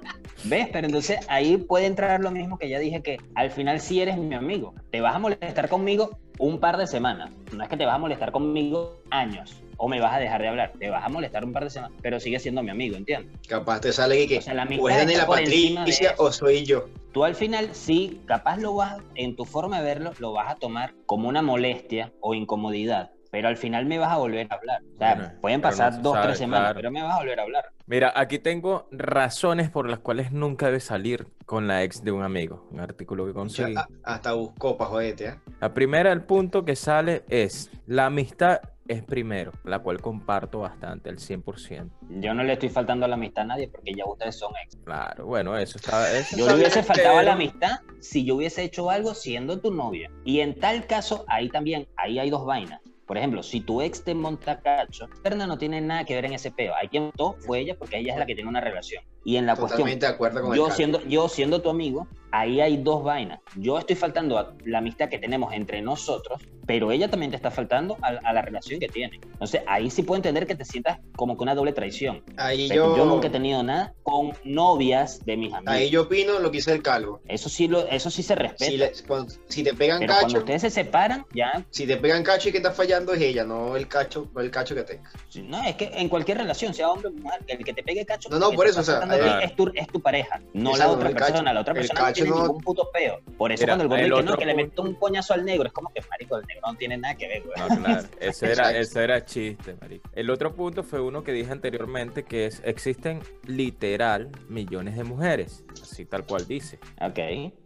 ¿Ves? 0.44 0.68
Pero 0.72 0.86
entonces 0.86 1.18
ahí 1.28 1.56
puede 1.56 1.86
entrar 1.86 2.20
lo 2.20 2.30
mismo 2.30 2.58
que 2.58 2.68
ya 2.68 2.78
dije 2.78 3.02
que 3.02 3.18
al 3.34 3.50
final 3.50 3.80
sí 3.80 4.00
eres 4.00 4.16
mi 4.16 4.34
amigo. 4.34 4.74
Te 4.90 5.00
vas 5.00 5.14
a 5.14 5.18
molestar 5.18 5.68
conmigo 5.68 6.18
un 6.38 6.58
par 6.58 6.76
de 6.76 6.86
semanas. 6.86 7.30
No 7.52 7.62
es 7.62 7.68
que 7.68 7.76
te 7.76 7.86
vas 7.86 7.94
a 7.94 7.98
molestar 7.98 8.32
conmigo 8.32 9.00
años 9.10 9.62
o 9.84 9.88
me 9.88 10.00
vas 10.00 10.14
a 10.14 10.20
dejar 10.20 10.40
de 10.40 10.46
hablar. 10.46 10.72
Te 10.78 10.90
vas 10.90 11.04
a 11.04 11.08
molestar 11.08 11.44
un 11.44 11.52
par 11.52 11.64
de 11.64 11.70
semanas, 11.70 11.98
pero 12.00 12.20
sigues 12.20 12.40
siendo 12.40 12.62
mi 12.62 12.70
amigo, 12.70 12.96
¿entiendes? 12.96 13.36
Capaz 13.48 13.80
te 13.80 13.92
sale 13.92 14.16
que, 14.16 14.28
que 14.28 14.38
O 14.38 14.42
sea, 14.42 14.54
la 14.54 14.62
o 14.62 14.88
es 14.88 14.96
Daniela 14.96 15.22
de 15.22 15.26
Patricia 15.28 16.14
o 16.18 16.30
soy 16.30 16.64
yo. 16.64 16.88
Tú 17.10 17.24
al 17.24 17.34
final 17.34 17.70
sí, 17.72 18.20
capaz 18.26 18.58
lo 18.58 18.76
vas, 18.76 18.98
en 19.16 19.34
tu 19.34 19.44
forma 19.44 19.80
de 19.80 19.84
verlo, 19.84 20.12
lo 20.20 20.32
vas 20.32 20.52
a 20.52 20.54
tomar 20.54 20.94
como 21.04 21.28
una 21.28 21.42
molestia 21.42 22.12
o 22.20 22.32
incomodidad. 22.34 23.10
Pero 23.32 23.48
al 23.48 23.56
final 23.56 23.86
me 23.86 23.98
vas 23.98 24.12
a 24.12 24.18
volver 24.18 24.46
a 24.50 24.54
hablar. 24.54 24.82
O 24.94 24.98
sea, 24.98 25.14
Bueno, 25.14 25.32
pueden 25.40 25.60
no 25.62 25.68
pasar 25.68 26.00
dos, 26.00 26.12
sabe, 26.12 26.26
tres 26.26 26.38
semanas, 26.38 26.64
claro. 26.66 26.76
pero 26.76 26.90
me 26.92 27.02
vas 27.02 27.14
a 27.14 27.18
volver 27.18 27.40
a 27.40 27.42
hablar. 27.42 27.64
Mira, 27.86 28.12
aquí 28.14 28.38
tengo 28.38 28.86
razones 28.92 29.68
por 29.68 29.88
las 29.88 29.98
cuales 29.98 30.30
nunca 30.30 30.66
debes 30.66 30.84
salir 30.84 31.26
con 31.44 31.66
la 31.66 31.82
ex 31.82 32.04
de 32.04 32.12
un 32.12 32.22
amigo. 32.22 32.68
Un 32.70 32.78
artículo 32.78 33.26
que 33.26 33.32
conseguí. 33.32 33.74
hasta 34.04 34.32
buscó 34.34 34.76
pa' 34.76 34.84
jodete, 34.86 35.26
¿eh? 35.26 35.34
La 35.60 35.74
primera, 35.74 36.12
el 36.12 36.22
punto 36.22 36.64
que 36.64 36.76
sale 36.76 37.24
es, 37.28 37.70
la 37.86 38.06
amistad 38.06 38.60
es 38.88 39.02
primero, 39.02 39.52
la 39.64 39.78
cual 39.78 40.00
comparto 40.00 40.60
bastante, 40.60 41.10
al 41.10 41.18
100%. 41.18 41.90
Yo 42.20 42.34
no 42.34 42.42
le 42.42 42.54
estoy 42.54 42.68
faltando 42.68 43.06
a 43.06 43.08
la 43.08 43.14
amistad 43.14 43.44
a 43.44 43.48
nadie 43.48 43.68
porque 43.68 43.92
ya 43.94 44.04
ustedes 44.06 44.36
son 44.36 44.52
ex. 44.64 44.76
Claro, 44.84 45.26
bueno, 45.26 45.56
eso 45.56 45.78
está... 45.78 46.10
Eso 46.16 46.36
Yo 46.36 46.46
le 46.48 46.54
hubiese 46.54 46.82
faltado 46.82 47.18
a 47.18 47.22
la 47.22 47.32
amistad 47.32 47.80
si 48.00 48.24
yo 48.24 48.36
hubiese 48.36 48.62
hecho 48.62 48.90
algo 48.90 49.14
siendo 49.14 49.60
tu 49.60 49.72
novia. 49.72 50.10
Y 50.24 50.40
en 50.40 50.58
tal 50.58 50.86
caso, 50.86 51.24
ahí 51.28 51.48
también, 51.48 51.86
ahí 51.96 52.18
hay 52.18 52.30
dos 52.30 52.44
vainas. 52.44 52.80
Por 53.06 53.18
ejemplo, 53.18 53.42
si 53.42 53.60
tu 53.60 53.82
ex 53.82 54.04
te 54.04 54.14
monta 54.14 54.60
cacho, 54.60 55.08
Terna 55.22 55.46
no 55.46 55.58
tiene 55.58 55.80
nada 55.80 56.04
que 56.04 56.14
ver 56.14 56.24
en 56.24 56.32
ese 56.32 56.50
peo. 56.50 56.72
Ahí 56.74 56.88
quien 56.88 57.04
montó 57.04 57.36
fue 57.40 57.60
ella 57.60 57.76
porque 57.78 57.98
ella 57.98 58.14
es 58.14 58.18
la 58.18 58.26
que 58.26 58.34
tiene 58.34 58.48
una 58.48 58.60
relación. 58.60 59.04
Y 59.24 59.36
en 59.36 59.46
la 59.46 59.54
cuestión, 59.54 59.80
Totalmente 59.80 60.06
de 60.06 60.12
acuerdo 60.12 60.42
con 60.42 60.52
el 60.52 60.56
yo 60.56 60.70
siendo, 60.70 61.04
yo 61.04 61.28
siendo 61.28 61.60
tu 61.60 61.68
amigo, 61.68 62.08
ahí 62.32 62.60
hay 62.60 62.78
dos 62.78 63.02
vainas. 63.04 63.40
Yo 63.56 63.78
estoy 63.78 63.96
faltando 63.96 64.38
a 64.38 64.54
la 64.64 64.78
amistad 64.78 65.08
que 65.08 65.18
tenemos 65.18 65.52
entre 65.52 65.82
nosotros, 65.82 66.40
pero 66.66 66.92
ella 66.92 67.08
también 67.08 67.30
te 67.30 67.36
está 67.36 67.50
faltando 67.50 67.96
a, 68.02 68.08
a 68.08 68.32
la 68.32 68.40
relación 68.42 68.78
que 68.80 68.88
tiene. 68.88 69.20
Entonces, 69.22 69.62
ahí 69.66 69.90
sí 69.90 70.02
puedo 70.02 70.16
entender 70.16 70.46
que 70.46 70.54
te 70.54 70.64
sientas 70.64 70.98
como 71.16 71.36
que 71.36 71.42
una 71.42 71.54
doble 71.54 71.72
traición. 71.72 72.22
Ahí 72.36 72.68
Pero 72.68 72.90
yo, 72.90 72.96
yo 72.98 73.04
nunca 73.04 73.26
he 73.26 73.30
tenido 73.30 73.62
nada 73.62 73.94
con 74.04 74.32
novias 74.44 75.24
de 75.24 75.36
mis 75.36 75.52
amigos. 75.52 75.74
ahí 75.74 75.90
yo 75.90 76.02
opino 76.02 76.38
lo 76.38 76.50
que 76.50 76.58
dice 76.58 76.72
el 76.72 76.82
calvo. 76.82 77.20
Eso 77.26 77.48
sí, 77.48 77.66
lo, 77.68 77.86
eso 77.88 78.10
sí 78.10 78.22
se 78.22 78.34
respeta. 78.36 78.64
Si, 78.70 78.76
le- 78.76 78.92
cuando- 79.06 79.34
si 79.48 79.62
te 79.64 79.74
pegan 79.74 79.98
pero 80.00 80.12
cuando 80.14 80.26
cacho, 80.28 80.38
ustedes 80.38 80.62
se 80.62 80.70
separan, 80.70 81.26
ya. 81.34 81.64
si 81.70 81.86
te 81.86 81.96
pegan 81.96 82.22
cacho 82.22 82.48
y 82.48 82.52
que 82.52 82.58
está 82.58 82.70
fallando 82.70 83.12
es 83.12 83.20
ella, 83.20 83.44
no 83.44 83.76
el 83.76 83.88
cacho, 83.88 84.28
no 84.34 84.40
el 84.40 84.50
cacho 84.50 84.74
que 84.74 84.82
tenga. 84.84 85.10
No, 85.44 85.62
es 85.64 85.74
que 85.74 85.90
en 85.94 86.08
cualquier 86.08 86.38
relación, 86.38 86.72
sea 86.72 86.88
hombre 86.90 87.08
o 87.08 87.12
mujer, 87.12 87.40
el 87.48 87.64
que 87.64 87.72
te 87.72 87.82
pegue 87.82 88.06
cacho. 88.06 88.28
No, 88.30 88.38
no, 88.38 88.50
por 88.52 88.66
eso, 88.68 88.80
o 88.80 88.84
sea, 88.84 89.00
eh, 89.10 89.44
es, 89.46 89.56
tu, 89.56 89.70
es 89.74 89.86
tu 89.88 90.00
pareja, 90.00 90.40
no 90.54 90.70
Exacto, 90.70 90.92
la 90.92 90.96
otra 90.96 91.08
el 91.08 91.14
cacho- 91.16 91.26
persona. 91.32 91.52
la 91.52 91.60
otra 91.60 91.74
persona 91.74 92.00
tiene 92.22 92.36
no- 92.36 92.42
ningún 92.46 92.60
puto 92.62 92.90
peo. 92.92 93.20
Por 93.36 93.52
eso 93.52 93.62
Mira, 93.62 93.76
cuando 93.76 93.84
el 93.84 93.88
gordo 93.88 93.96
dice 94.02 94.06
que 94.06 94.24
no, 94.24 94.32
otro 94.32 94.38
que 94.38 94.46
le 94.46 94.54
meto 94.54 94.82
un 94.82 94.94
coñazo 94.94 95.34
al 95.34 95.44
negro, 95.44 95.66
es 95.66 95.72
como 95.72 95.88
que, 95.92 96.00
marico, 96.10 96.36
el 96.36 96.46
negro 96.46 96.62
no 96.66 96.74
tiene 96.76 96.96
nada 96.98 97.14
que 97.14 97.28
ver, 97.28 97.42
güey. 97.42 97.54
No, 97.58 97.82
claro, 97.82 98.08
ese 98.20 98.52
era, 98.52 98.76
ese 98.76 99.04
era 99.04 99.24
chiste, 99.24 99.74
marico. 99.80 100.08
El 100.12 100.30
otro 100.30 100.54
punto 100.54 100.82
fue 100.82 101.00
uno 101.00 101.22
que 101.24 101.32
dije 101.32 101.50
anteriormente, 101.52 102.24
que 102.24 102.46
es, 102.46 102.60
existen 102.64 103.20
literal 103.46 104.30
millones 104.48 104.96
de 104.96 105.04
mujeres, 105.04 105.64
así 105.82 106.04
tal 106.04 106.24
cual 106.24 106.46
dice. 106.46 106.78
Ok, 107.00 107.18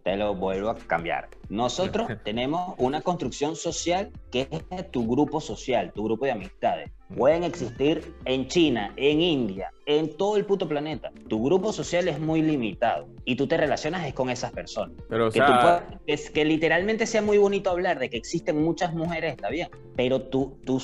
te 0.02 0.16
lo 0.16 0.34
vuelvo 0.34 0.70
a 0.70 0.76
cambiar. 0.76 1.28
Nosotros 1.48 2.08
tenemos 2.24 2.74
una 2.78 3.00
construcción 3.00 3.56
social 3.56 4.10
que 4.30 4.48
es 4.70 4.90
tu 4.90 5.06
grupo 5.06 5.40
social, 5.40 5.92
tu 5.94 6.04
grupo 6.04 6.24
de 6.24 6.32
amistades. 6.32 6.90
Pueden 7.16 7.44
existir 7.44 8.14
en 8.24 8.48
China, 8.48 8.92
en 8.96 9.20
India, 9.20 9.70
en 9.86 10.16
todo 10.16 10.36
el 10.36 10.44
puto 10.44 10.68
planeta. 10.68 11.12
Tu 11.28 11.42
grupo 11.42 11.72
social 11.72 12.08
es 12.08 12.18
muy 12.18 12.42
limitado 12.42 13.06
y 13.24 13.36
tú 13.36 13.46
te 13.46 13.56
relacionas 13.56 14.04
es 14.06 14.14
con 14.14 14.28
esas 14.28 14.50
personas. 14.50 14.96
Pero, 15.08 15.28
o 15.28 15.30
Que, 15.30 15.40
tú 15.40 15.46
sea, 15.46 16.32
que 16.32 16.44
literalmente 16.44 17.06
sea 17.06 17.22
muy 17.22 17.38
bonito 17.38 17.70
hablar 17.70 18.00
de 18.00 18.10
que 18.10 18.16
existen 18.16 18.62
muchas 18.62 18.92
mujeres, 18.92 19.34
está 19.34 19.50
bien, 19.50 19.68
pero 19.94 20.20
tu, 20.22 20.58
tu, 20.64 20.82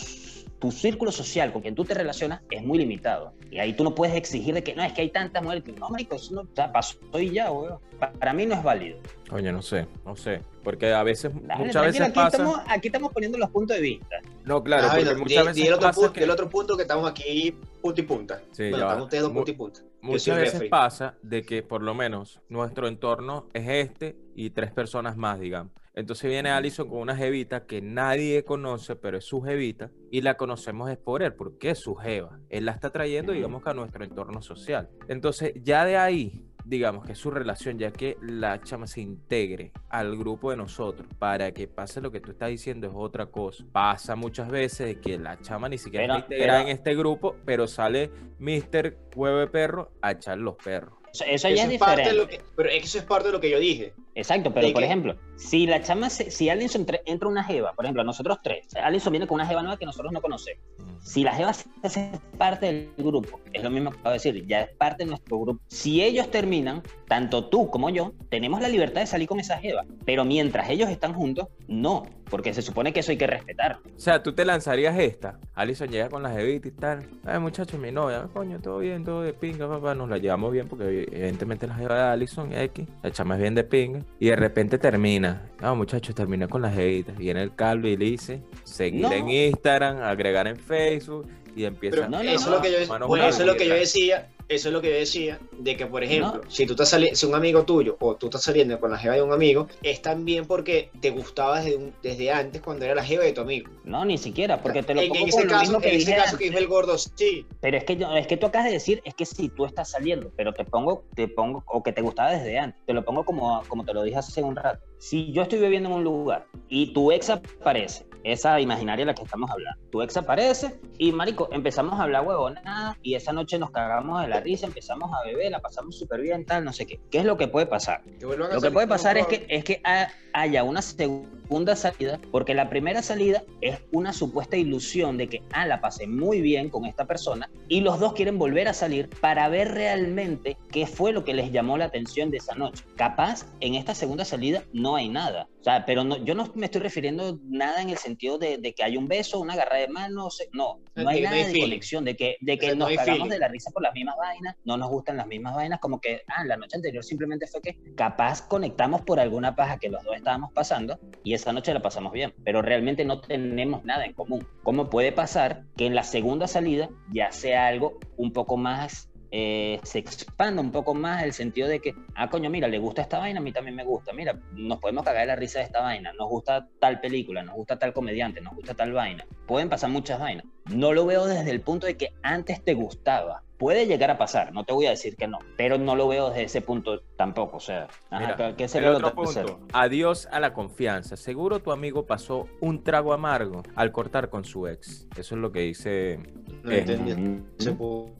tu 0.62 0.70
círculo 0.70 1.11
social 1.12 1.53
con 1.53 1.61
quien 1.61 1.75
tú 1.75 1.85
te 1.85 1.92
relacionas 1.92 2.40
es 2.51 2.62
muy 2.62 2.79
limitado. 2.79 3.35
Y 3.51 3.59
ahí 3.59 3.75
tú 3.75 3.83
no 3.85 3.94
puedes 3.94 4.14
exigir 4.14 4.55
de 4.55 4.62
que 4.62 4.75
no, 4.77 4.83
es 4.85 4.92
que 4.92 5.03
hay 5.03 5.11
tantas 5.11 5.42
mujeres. 5.42 5.64
No, 5.77 5.90
marico, 5.90 6.14
eso 6.14 6.33
no, 6.35 6.42
o 6.42 6.46
sea, 6.55 6.72
pasó 6.72 6.96
y 7.18 7.31
ya, 7.31 7.51
weón. 7.51 7.79
Pa- 7.98 8.12
Para 8.12 8.33
mí 8.33 8.46
no 8.46 8.55
es 8.55 8.62
válido. 8.62 8.98
coño, 9.29 9.51
no 9.53 9.61
sé, 9.61 9.87
no 10.07 10.14
sé. 10.16 10.40
Porque 10.62 10.92
a 10.94 11.03
veces, 11.03 11.33
Dale, 11.42 11.64
muchas 11.64 11.83
veces 11.85 12.01
aquí, 12.03 12.14
pasa. 12.14 12.37
estamos, 12.37 12.61
aquí 12.68 12.88
estamos 12.88 13.12
poniendo 13.12 13.38
los 13.38 13.51
puntos 13.51 13.77
de 13.77 13.83
vista. 13.83 14.16
No, 14.44 14.62
claro, 14.62 14.85
Ah, 14.87 14.90
porque 14.90 15.05
bueno, 15.05 15.18
muchas 15.20 15.31
di- 15.42 15.46
veces 15.48 15.55
di 15.57 15.66
el 15.66 15.75
otro, 15.75 15.87
pasa 15.88 16.01
punto, 16.01 16.12
que- 16.12 16.25
el 16.25 16.31
otro 16.31 16.48
punto 16.48 16.77
que 16.77 16.83
estamos 16.83 17.11
aquí 17.11 17.57
punto 17.81 18.01
y 18.01 18.05
punta. 18.05 18.40
Sí, 18.53 18.70
bueno, 18.70 18.87
están 18.87 19.03
ustedes 19.03 19.22
dos 19.25 19.33
punto 19.33 19.51
y 19.51 19.55
punta. 19.55 19.81
Muchas 20.01 20.37
veces 20.37 20.53
referee. 20.55 20.70
pasa 20.70 21.14
de 21.22 21.42
que 21.42 21.62
por 21.64 21.83
lo 21.83 21.92
menos 21.94 22.40
nuestro 22.48 22.87
entorno 22.87 23.48
es 23.53 23.68
este 23.68 24.16
y 24.37 24.51
tres 24.51 24.70
personas 24.70 25.16
más, 25.16 25.40
digamos. 25.40 25.72
Entonces 25.94 26.31
viene 26.31 26.50
Allison 26.50 26.88
con 26.88 26.98
una 27.00 27.16
jevita 27.16 27.66
que 27.66 27.83
nadie 27.83 28.44
conoce, 28.44 28.96
pero 28.96 29.18
es 29.18 29.24
su 29.24 29.42
jevita 29.42 29.90
y 30.11 30.22
la 30.22 30.37
conocemos 30.37 30.90
es 30.90 30.96
por 30.96 31.22
él, 31.22 31.35
porque 31.35 31.70
es 31.70 31.78
su 31.78 31.94
jeva. 31.94 32.38
Él 32.48 32.64
la 32.64 32.72
está 32.72 32.90
trayendo, 32.90 33.33
digamos 33.33 33.62
que 33.62 33.70
a 33.70 33.74
nuestro 33.74 34.05
entorno 34.05 34.40
social. 34.40 34.88
Entonces 35.09 35.52
ya 35.62 35.85
de 35.85 35.98
ahí, 35.98 36.46
digamos 36.64 37.05
que 37.05 37.12
es 37.12 37.18
su 37.18 37.31
relación, 37.31 37.78
ya 37.78 37.92
que 37.92 38.16
la 38.22 38.62
chama 38.62 38.87
se 38.87 39.02
integre 39.02 39.72
al 39.90 40.16
grupo 40.16 40.50
de 40.50 40.57
nosotros 40.57 41.07
para 41.18 41.52
que 41.52 41.68
pase 41.68 42.00
lo 42.00 42.11
que 42.11 42.20
tú 42.20 42.31
estás 42.31 42.48
diciendo 42.48 42.87
es 42.87 42.94
otra 42.96 43.26
cosa. 43.26 43.62
Pasa 43.70 44.16
muchas 44.16 44.48
veces 44.48 44.87
de 44.87 45.00
que 45.00 45.18
la 45.18 45.40
chama 45.40 45.68
ni 45.68 45.76
siquiera 45.76 46.05
está 46.07 46.18
integrada 46.20 46.62
en 46.62 46.68
este 46.68 46.94
grupo, 46.94 47.37
pero 47.44 47.66
sale 47.66 48.11
Mr. 48.38 48.96
Huevo 49.14 49.38
de 49.38 49.46
Perro 49.46 49.92
a 50.00 50.12
echar 50.12 50.38
los 50.38 50.57
perros. 50.57 51.02
Eso, 51.12 51.25
eso 51.25 51.48
ya 51.48 51.55
Eso 51.55 51.66
es 51.66 51.72
es 51.75 51.79
parte 51.79 52.03
de 52.03 52.11
diferente. 52.11 52.14
lo 52.14 52.27
que, 52.29 52.40
pero 52.57 52.68
eso 52.70 52.98
es 52.98 53.05
parte 53.05 53.27
de 53.29 53.33
lo 53.33 53.40
que 53.40 53.51
yo 53.51 53.59
dije. 53.59 53.92
Exacto, 54.14 54.53
pero 54.53 54.66
de 54.66 54.72
por 54.72 54.81
que- 54.83 54.87
ejemplo, 54.87 55.16
si 55.37 55.66
la 55.66 55.83
chama, 55.83 56.09
se- 56.11 56.31
si 56.31 56.48
Alison 56.48 56.87
tre- 56.87 57.01
entra 57.07 57.29
una 57.29 57.44
jeva, 57.44 57.72
por 57.72 57.85
ejemplo, 57.85 58.03
a 58.03 58.05
nosotros 58.05 58.38
tres, 58.42 58.66
Alison 58.77 59.11
viene 59.12 59.27
con 59.27 59.35
una 59.37 59.46
jeva 59.46 59.62
nueva 59.62 59.79
que 59.79 59.85
nosotros 59.87 60.12
no 60.12 60.20
conocemos. 60.22 60.62
Si 61.03 61.22
la 61.25 61.35
jeva 61.35 61.53
se 61.53 61.68
hace 61.83 62.11
parte 62.38 62.66
del 62.66 62.88
grupo, 62.96 63.40
es 63.53 63.62
lo 63.62 63.70
mismo 63.70 63.90
que 63.90 63.96
acabo 63.98 64.11
de 64.11 64.14
decir, 64.16 64.46
ya 64.46 64.62
es 64.62 64.70
parte 64.77 65.05
de 65.05 65.11
nuestro 65.11 65.38
grupo. 65.38 65.61
Si 65.68 66.03
ellos 66.03 66.31
terminan, 66.31 66.83
tanto 67.09 67.46
tú 67.48 67.68
como 67.70 67.90
yo, 67.90 68.12
tenemos 68.31 68.61
la 68.61 68.68
libertad 68.68 69.01
de 69.01 69.07
salir 69.07 69.27
con 69.29 69.40
esa 69.40 69.59
jeva, 69.59 69.85
pero 70.05 70.25
mientras 70.25 70.70
ellos 70.70 70.88
están 70.90 71.12
juntos, 71.14 71.48
no, 71.66 72.05
porque 72.31 72.55
se 72.55 72.62
supone 72.62 72.92
que 72.92 73.01
eso 73.01 73.11
hay 73.11 73.18
que 73.18 73.27
respetar. 73.27 73.79
O 73.96 73.98
sea, 74.01 74.22
tú 74.22 74.33
te 74.33 74.44
lanzarías 74.44 74.98
esta. 74.98 75.38
Alison 75.55 75.88
llega 75.88 76.09
con 76.09 76.23
la 76.23 76.31
jevita 76.31 76.69
y 76.69 76.71
tal. 76.71 77.07
Ay, 77.25 77.38
muchacho, 77.38 77.77
mi 77.77 77.93
novia. 77.93 78.27
Coño, 78.33 78.59
todo 78.61 78.79
bien, 78.79 79.05
todo 79.05 79.23
de 79.23 79.35
pinga, 79.35 79.69
papá. 79.69 79.95
Nos 79.95 80.09
la 80.09 80.17
llevamos 80.17 80.51
bien 80.51 80.67
porque 80.67 81.03
evidentemente 81.11 81.67
la 81.67 81.75
jeva 81.75 81.95
de 81.97 82.03
Alison 82.12 82.53
X. 82.53 82.87
La 83.03 83.11
chama 83.11 83.35
es 83.35 83.43
bien 83.43 83.55
de 83.55 83.65
pinga. 83.65 84.01
Y 84.19 84.29
de 84.29 84.37
repente 84.37 84.79
termina. 84.79 85.43
No, 85.61 85.77
muchachos, 85.77 86.15
termina 86.15 86.49
con 86.49 86.62
la 86.62 86.71
jevita. 86.71 87.12
Viene 87.12 87.43
el 87.43 87.55
calvo 87.55 87.87
y 87.87 87.97
le 87.99 88.05
dice 88.07 88.43
seguir 88.65 89.03
No. 89.03 89.12
en 89.12 89.29
Instagram, 89.29 89.99
agregar 89.99 90.47
en 90.47 90.57
Facebook 90.57 91.27
y 91.55 91.65
empieza. 91.65 91.97
Pero 91.97 92.09
No, 92.09 92.23
no, 92.23 92.31
eso, 92.31 92.51
lo 92.51 92.61
que 92.62 92.71
yo, 92.73 93.07
bueno, 93.07 93.27
eso 93.29 93.41
es 93.41 93.47
lo 93.47 93.57
que 93.57 93.67
yo 93.67 93.75
decía, 93.75 94.31
eso 94.49 94.69
es 94.69 94.73
lo 94.73 94.81
que 94.83 94.91
yo 94.91 94.97
decía, 94.97 95.38
de 95.59 95.77
que 95.77 95.87
por 95.87 96.03
ejemplo, 96.03 96.41
No. 96.45 96.51
si 96.51 96.67
tú 96.67 96.73
estás 96.73 96.91
saliendo, 96.91 97.17
si 97.17 97.27
un 97.27 97.35
amigo 97.35 97.65
tuyo 97.65 97.97
o 98.01 98.17
tú 98.17 98.27
estás 98.27 98.43
saliendo 98.43 98.79
con 98.81 98.91
la 98.91 98.99
jeva 98.99 99.15
de 99.15 99.23
un 99.23 99.33
amigo, 99.33 99.69
es 99.83 100.03
también 100.03 100.47
porque 100.47 100.91
te 101.01 101.11
gustaba 101.11 101.61
desde, 101.61 101.77
un- 101.77 101.95
desde 102.03 102.31
antes 102.31 102.61
cuando 102.62 102.85
era 102.85 102.95
la 102.95 103.05
jeva 103.05 103.25
de 103.25 103.33
tu 103.33 103.41
amigo. 103.41 103.71
No, 103.85 104.05
ni 104.05 104.19
siquiera, 104.19 104.61
porque 104.62 104.83
te 104.83 104.95
lo 104.95 105.01
en, 105.03 105.09
pongo 105.09 105.25
en 105.27 105.31
con 105.31 105.41
ese 105.41 105.45
lo 105.45 105.51
caso, 105.51 105.62
mismo 105.62 105.81
que 105.81 105.88
en 105.88 105.95
ese 105.97 106.07
dije 106.07 106.17
caso 106.19 106.38
que 106.38 106.45
dijo 106.45 106.59
el 106.59 106.67
gordo, 106.67 106.99
sí, 106.99 107.47
Pero 107.61 107.77
es 107.77 107.85
que, 107.85 107.97
yo- 107.97 108.15
es 108.17 108.27
que 108.27 108.37
tú 108.37 108.47
acabas 108.47 108.67
de 108.67 108.73
decir, 108.73 109.01
es 109.05 109.15
que 109.15 109.25
si 109.27 109.49
tú 109.49 109.65
estás 109.65 109.91
saliendo, 109.91 110.31
pero 110.37 110.53
te 110.53 110.65
pongo, 110.65 111.05
te 111.15 111.29
pongo, 111.29 111.62
o 111.67 111.83
que 111.83 111.93
te 111.93 112.03
gustaba 112.03 112.33
desde 112.33 112.59
antes, 112.59 112.81
te 112.87 112.93
lo 112.93 113.05
pongo 113.05 113.25
como, 113.25 113.62
como 113.69 113.85
te 113.85 113.93
lo 113.95 114.03
dije 114.03 114.17
hace 114.19 114.43
un 114.43 114.57
rato. 114.57 114.81
Si 114.99 115.33
yo 115.33 115.43
estoy 115.43 115.59
viviendo 115.59 115.88
en 115.88 115.97
un 115.97 116.05
lugar 116.05 116.47
y 116.69 116.93
tu 116.93 117.11
ex 117.12 117.31
aparece, 117.31 118.05
esa 118.25 118.61
imaginaria 118.61 119.05
de 119.05 119.13
la 119.13 119.15
que 119.15 119.23
estamos 119.23 119.51
hablando, 119.51 119.81
tu 119.91 120.03
ex 120.03 120.17
aparece 120.17 120.79
y, 120.99 121.13
marico, 121.13 121.49
empezamos 121.53 121.99
a 121.99 122.05
hablar 122.05 122.27
huevonada 122.27 122.97
y 123.03 123.15
esa 123.15 123.33
noche 123.33 123.59
nos 123.59 123.71
cagamos 123.71 124.23
de 124.23 124.29
la 124.29 124.41
risa, 124.41 124.67
empezamos 124.67 125.11
a 125.13 125.27
beber, 125.27 125.51
la 125.51 125.61
pasamos 125.61 125.99
súper 125.99 126.21
bien, 126.21 126.45
tal, 126.45 126.65
no 126.65 126.73
sé 126.73 126.87
qué. 126.87 127.01
¿Qué 127.11 127.19
es 127.19 127.25
lo 127.25 127.37
que 127.37 127.49
puede 127.49 127.67
pasar? 127.67 128.03
que 128.05 128.27
Lo 128.55 128.61
que 128.61 128.71
puede 128.71 128.87
pasar 128.87 129.17
es 129.19 129.27
que, 129.27 129.47
es 129.49 129.65
que 129.65 129.81
ha- 129.85 130.09
haya 130.33 130.63
una 130.65 130.83
segunda 130.83 131.29
salida, 131.77 132.19
porque 132.31 132.55
la 132.55 132.69
primera 132.71 133.03
salida 133.03 133.43
es 133.61 133.79
una 133.93 134.12
supuesta 134.12 134.57
ilusión 134.57 135.17
de 135.19 135.29
que, 135.29 135.43
ah, 135.53 135.67
la 135.67 135.81
pasé 135.81 136.07
muy 136.07 136.41
bien 136.41 136.71
con 136.71 136.87
esta 136.87 137.05
persona, 137.07 137.51
y 137.69 137.81
los 137.83 138.01
dos 138.01 138.15
quieren 138.15 138.38
volver 138.38 138.69
a 138.69 138.73
salir 138.75 139.09
para 139.21 139.49
ver 139.49 139.73
realmente 139.73 140.57
qué 140.71 140.87
fue 140.87 141.12
lo 141.12 141.25
que 141.25 141.35
les 141.35 141.53
llamó 141.53 141.77
la 141.77 141.85
atención 141.87 142.31
de 142.31 142.38
esa 142.38 142.55
noche. 142.55 142.85
Capaz, 142.97 143.47
en 143.61 143.75
esta 143.75 143.95
segunda 143.95 144.25
salida 144.25 144.62
no 144.73 144.97
hay 144.97 145.09
nada. 145.09 145.49
O 145.61 145.65
sea, 145.65 145.85
pero 145.87 146.03
no, 146.05 146.17
yo 146.25 146.35
no 146.35 146.51
me 146.55 146.67
estoy 146.67 146.81
refiriendo 146.81 147.38
nada 147.45 147.83
en 147.83 147.91
el 147.91 147.97
sentido 147.99 148.38
de, 148.38 148.59
de 148.59 148.73
que 148.73 148.83
hay 148.83 148.97
un 148.97 149.07
beso, 149.07 149.38
una 149.38 149.53
agarra 149.53 149.77
de 149.77 149.88
mano, 149.88 150.29
se- 150.31 150.49
no, 150.53 150.79
no 150.97 151.09
hay 151.09 151.21
no 151.23 151.31
nada 151.31 151.47
de 151.47 151.61
conexión, 151.61 152.05
de 152.05 152.17
que, 152.17 152.37
de 152.41 152.59
que 152.59 152.67
O 152.67 152.69
sea, 152.71 152.75
no 152.75 152.79
nos 152.81 152.88
hay 152.88 152.97
cagamos 152.97 153.19
feeling. 153.19 153.31
de 153.31 153.38
la 153.38 153.49
risa 153.49 153.71
por 153.71 153.83
las 153.83 153.93
mismas 153.95 154.17
vainas, 154.17 154.57
no 154.65 154.77
nos 154.77 154.88
gustan 154.91 155.17
las 155.19 155.27
mismas 155.27 155.55
vainas, 155.55 155.79
como 155.81 156.01
que, 156.01 156.23
ah, 156.27 156.45
la 156.45 156.57
noche 156.57 156.77
anterior 156.77 157.05
simplemente 157.05 157.47
fue 157.47 157.61
que 157.61 157.77
capaz 157.95 158.49
conectamos 158.49 159.03
por 159.03 159.21
alguna 159.21 159.55
paja 159.55 159.79
que 159.79 159.88
los 159.88 160.03
dos 160.05 160.17
estábamos 160.17 160.51
pasando 160.53 160.99
y 161.23 161.35
esa 161.35 161.41
noche 161.50 161.74
la 161.74 161.81
pasamos 161.81 162.12
bien, 162.12 162.35
pero 162.44 162.61
realmente 162.61 163.05
no 163.05 163.20
tenemos 163.20 163.85
nada 163.85 164.05
en 164.05 164.12
común. 164.12 164.46
¿Cómo 164.62 164.90
puede 164.90 165.12
pasar 165.12 165.64
que 165.76 165.87
en 165.87 165.94
la 165.94 166.05
segunda 166.05 166.46
salida 166.46 166.90
ya 167.11 167.33
sea 167.33 167.66
algo 167.66 167.98
un 168.16 168.33
poco 168.33 168.57
más 168.57 169.09
eh, 169.35 169.81
se 169.83 169.98
expanda 169.98 170.61
un 170.61 170.70
poco 170.70 170.92
más 170.92 171.22
el 171.22 171.33
sentido 171.33 171.66
de 171.66 171.81
que, 171.81 171.94
ah, 172.14 172.28
coño, 172.28 172.50
mira, 172.50 172.68
le 172.68 172.78
gusta 172.78 173.00
esta 173.00 173.18
vaina, 173.18 173.40
a 173.40 173.42
mí 173.42 173.50
también 173.50 173.74
me 173.74 173.83
gusta, 173.83 174.12
mira, 174.12 174.38
nos 174.52 174.78
podemos 174.78 175.05
cagar 175.05 175.22
de 175.22 175.28
la 175.28 175.37
risa 175.37 175.61
de 175.61 175.64
esta 175.64 175.81
vaina, 175.81 176.12
nos 176.12 176.28
gusta 176.28 176.68
tal 176.78 177.00
película, 177.00 177.42
nos 177.42 177.55
gusta 177.55 177.78
tal 177.78 177.94
comediante, 177.94 178.42
nos 178.42 178.55
gusta 178.55 178.74
tal 178.74 178.92
vaina, 178.92 179.24
pueden 179.46 179.70
pasar 179.70 179.88
muchas 179.88 180.20
vainas. 180.20 180.44
No 180.70 180.92
lo 180.92 181.07
veo 181.07 181.24
desde 181.24 181.50
el 181.50 181.62
punto 181.62 181.87
de 181.87 181.96
que 181.96 182.12
antes 182.22 182.62
te 182.62 182.74
gustaba. 182.74 183.42
Puede 183.62 183.87
llegar 183.87 184.11
a 184.11 184.18
pasar, 184.18 184.53
no 184.53 184.64
te 184.64 184.72
voy 184.72 184.87
a 184.87 184.90
decir 184.90 185.14
que 185.14 185.29
no, 185.29 185.38
pero 185.57 185.79
no 185.79 185.94
lo 185.94 186.09
veo 186.09 186.31
desde 186.31 186.42
ese 186.42 186.62
punto 186.62 186.98
tampoco, 187.16 187.59
o 187.59 187.61
sea, 187.61 187.87
ajá, 188.11 188.18
Mira, 188.20 188.37
¿qué- 188.37 188.55
¿qué 188.57 188.64
El 188.64 188.68
sería 188.68 188.90
lo 188.90 188.96
otro 188.96 189.12
tercero? 189.12 189.59
punto, 189.59 189.68
adiós 189.72 190.27
a 190.33 190.40
la 190.40 190.53
confianza. 190.53 191.16
Seguro 191.16 191.61
tu 191.61 191.70
amigo 191.70 192.05
pasó 192.05 192.48
un 192.61 192.83
trago 192.83 193.12
amargo 193.12 193.62
al 193.77 193.92
cortar 193.92 194.31
con 194.31 194.44
su 194.44 194.66
ex. 194.66 195.07
Eso 195.16 195.37
es 195.37 195.40
lo 195.40 195.53
que 195.53 195.61
dice 195.61 196.18
No 196.62 196.70
Eh, 196.70 196.79
entendí. 196.79 197.42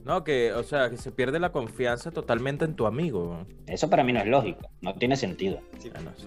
No, 0.03 0.23
que, 0.23 0.51
o 0.51 0.63
sea, 0.63 0.89
que 0.89 0.97
se 0.97 1.11
pierde 1.11 1.39
la 1.39 1.51
confianza 1.53 2.11
totalmente 2.11 2.65
en 2.65 2.75
tu 2.75 2.85
amigo. 2.85 3.45
Eso 3.67 3.89
para 3.89 4.03
mí 4.03 4.11
no 4.11 4.19
es 4.19 4.27
lógico, 4.27 4.69
no 4.81 4.93
tiene 4.95 5.15
sentido. 5.15 5.59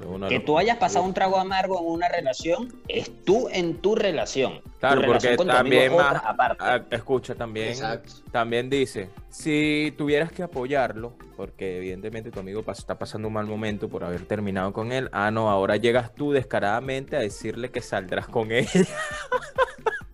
Bueno, 0.06 0.28
Que 0.28 0.40
tú 0.40 0.56
hayas 0.58 0.78
pasado 0.78 1.04
un 1.04 1.12
trago 1.12 1.36
amargo 1.36 1.78
en 1.78 1.86
una 1.86 2.08
relación, 2.08 2.72
es 2.88 3.10
tú 3.24 3.48
en 3.52 3.76
tu 3.76 3.94
relación. 3.94 4.62
Claro, 4.80 4.96
tu 4.96 5.06
relación 5.08 5.36
porque 5.36 5.36
con 5.36 5.46
tu 5.48 5.52
amigo 5.60 5.76
también 5.82 5.92
otra 5.92 6.12
más- 6.12 6.22
aparte. 6.24 6.96
Escucha, 6.96 7.34
también, 7.34 7.68
Exacto. 7.68 8.12
también 8.32 8.70
dice, 8.70 9.10
si 9.28 9.92
tuvieras 9.98 10.32
que 10.32 10.42
apoyarlo, 10.42 11.12
porque 11.36 11.76
evidentemente 11.76 12.30
tu 12.30 12.40
amigo 12.40 12.62
pas- 12.62 12.78
está 12.78 12.98
pasando 12.98 13.28
un 13.28 13.34
mal 13.34 13.46
momento 13.46 13.88
por 13.90 14.04
haber 14.04 14.22
terminado 14.26 14.72
con 14.72 14.90
él, 14.92 15.10
ah, 15.12 15.30
no, 15.30 15.50
ahora 15.50 15.76
llegas 15.76 16.14
tú 16.14 16.32
descaradamente 16.32 17.14
a 17.16 17.20
decirle 17.20 17.70
que 17.70 17.82
saldrás 17.82 18.26
con 18.26 18.52
ella. 18.52 18.70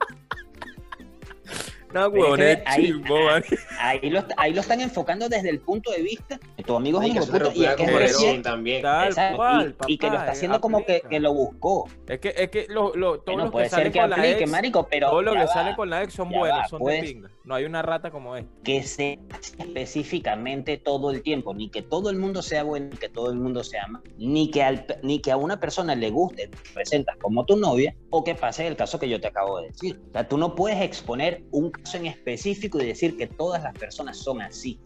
No, 1.93 2.07
es 2.07 2.37
que 2.37 2.63
ahí- 2.67 2.87
chimbo, 2.87 3.25
man. 3.25 3.45
Ahí 3.81 4.11
lo, 4.11 4.25
ahí 4.37 4.53
lo 4.55 4.61
están 4.61 4.81
enfocando 4.81 5.29
desde 5.29 5.51
el 5.51 5.61
punto 5.61 5.91
de 5.91 6.03
vista 6.03 6.39
que 6.57 6.63
tu 6.63 6.75
amigo 6.77 7.01
es 7.03 7.09
un 7.11 7.15
de 7.15 7.51
y 7.55 7.65
es 7.65 7.75
que 7.75 7.87
recién- 7.87 8.43
también. 8.43 8.83
Tal 8.83 9.09
Exacto, 9.09 9.37
cual, 9.37 9.77
y, 9.87 9.93
y 9.95 9.99
que 9.99 10.09
lo 10.09 10.17
está 10.17 10.33
haciendo 10.33 10.61
como 10.61 10.85
que, 10.85 11.03
que 11.09 11.21
lo 11.21 11.33
buscó. 11.35 11.89
Es 12.09 12.19
que, 12.21 12.35
es 12.37 12.51
que 12.51 12.67
lo, 12.69 12.95
lo- 12.95 13.21
todo 13.21 13.35
Bueno, 13.35 13.45
lo 13.47 13.51
puede 13.53 13.65
que 13.67 13.71
sale 13.71 13.83
ser 13.85 13.93
que 13.93 14.01
con 14.01 14.11
la 14.11 14.17
aplique, 14.17 14.43
ex, 14.43 14.51
marico, 14.51 14.87
pero 14.91 15.11
todo 15.11 15.23
lo 15.23 15.35
ya 15.35 15.41
que 15.41 15.47
va. 15.47 15.53
sale 15.53 15.77
con 15.77 15.91
la 15.91 16.03
ex 16.03 16.15
son 16.15 16.31
buenos, 16.31 16.59
va, 16.61 16.69
son 16.69 16.79
pues. 16.81 17.01
de 17.03 17.09
pinga. 17.09 17.31
No 17.45 17.55
hay 17.57 17.65
una 17.65 17.83
rata 17.83 18.11
como 18.11 18.37
esta. 18.37 18.51
que 18.63 18.83
se 18.85 19.19
hace 19.31 19.57
específicamente 19.63 20.77
todo 20.79 21.11
el 21.11 21.23
tiempo, 21.23 21.55
ni 21.55 21.69
que 21.69 21.83
todo 21.83 22.11
el 22.11 22.17
mundo 22.17 22.43
sea 22.43 22.63
bueno, 22.63 22.89
ni 22.91 22.97
que 22.97 23.09
todo 23.09 23.31
el 23.31 23.39
mundo 23.39 23.63
sea 23.65 23.87
malo, 23.89 24.05
ni 24.19 24.51
que, 24.51 24.63
al- 24.63 24.87
ni 25.03 25.21
que 25.21 25.33
a 25.33 25.37
una 25.37 25.59
persona 25.61 25.95
le 25.95 26.11
guste, 26.11 26.49
te 26.49 26.59
presentas 26.75 27.17
como 27.19 27.45
tu 27.45 27.57
novia, 27.57 27.95
o 28.11 28.25
que 28.25 28.35
pase 28.35 28.67
el 28.67 28.77
caso 28.77 28.99
que 28.99 29.09
yo 29.09 29.21
te 29.21 29.29
acabo 29.29 29.61
de 29.61 29.69
decir. 29.69 30.01
O 30.11 30.13
sea, 30.13 30.29
tú 30.29 30.39
no 30.39 30.55
puedes 30.55 30.81
exponer 30.83 31.43
un 31.51 31.73
en 31.95 32.07
específico 32.07 32.81
y 32.81 32.87
decir 32.87 33.17
que 33.17 33.27
todas 33.27 33.63
las 33.63 33.75
personas 33.75 34.17
son 34.17 34.41
así. 34.41 34.79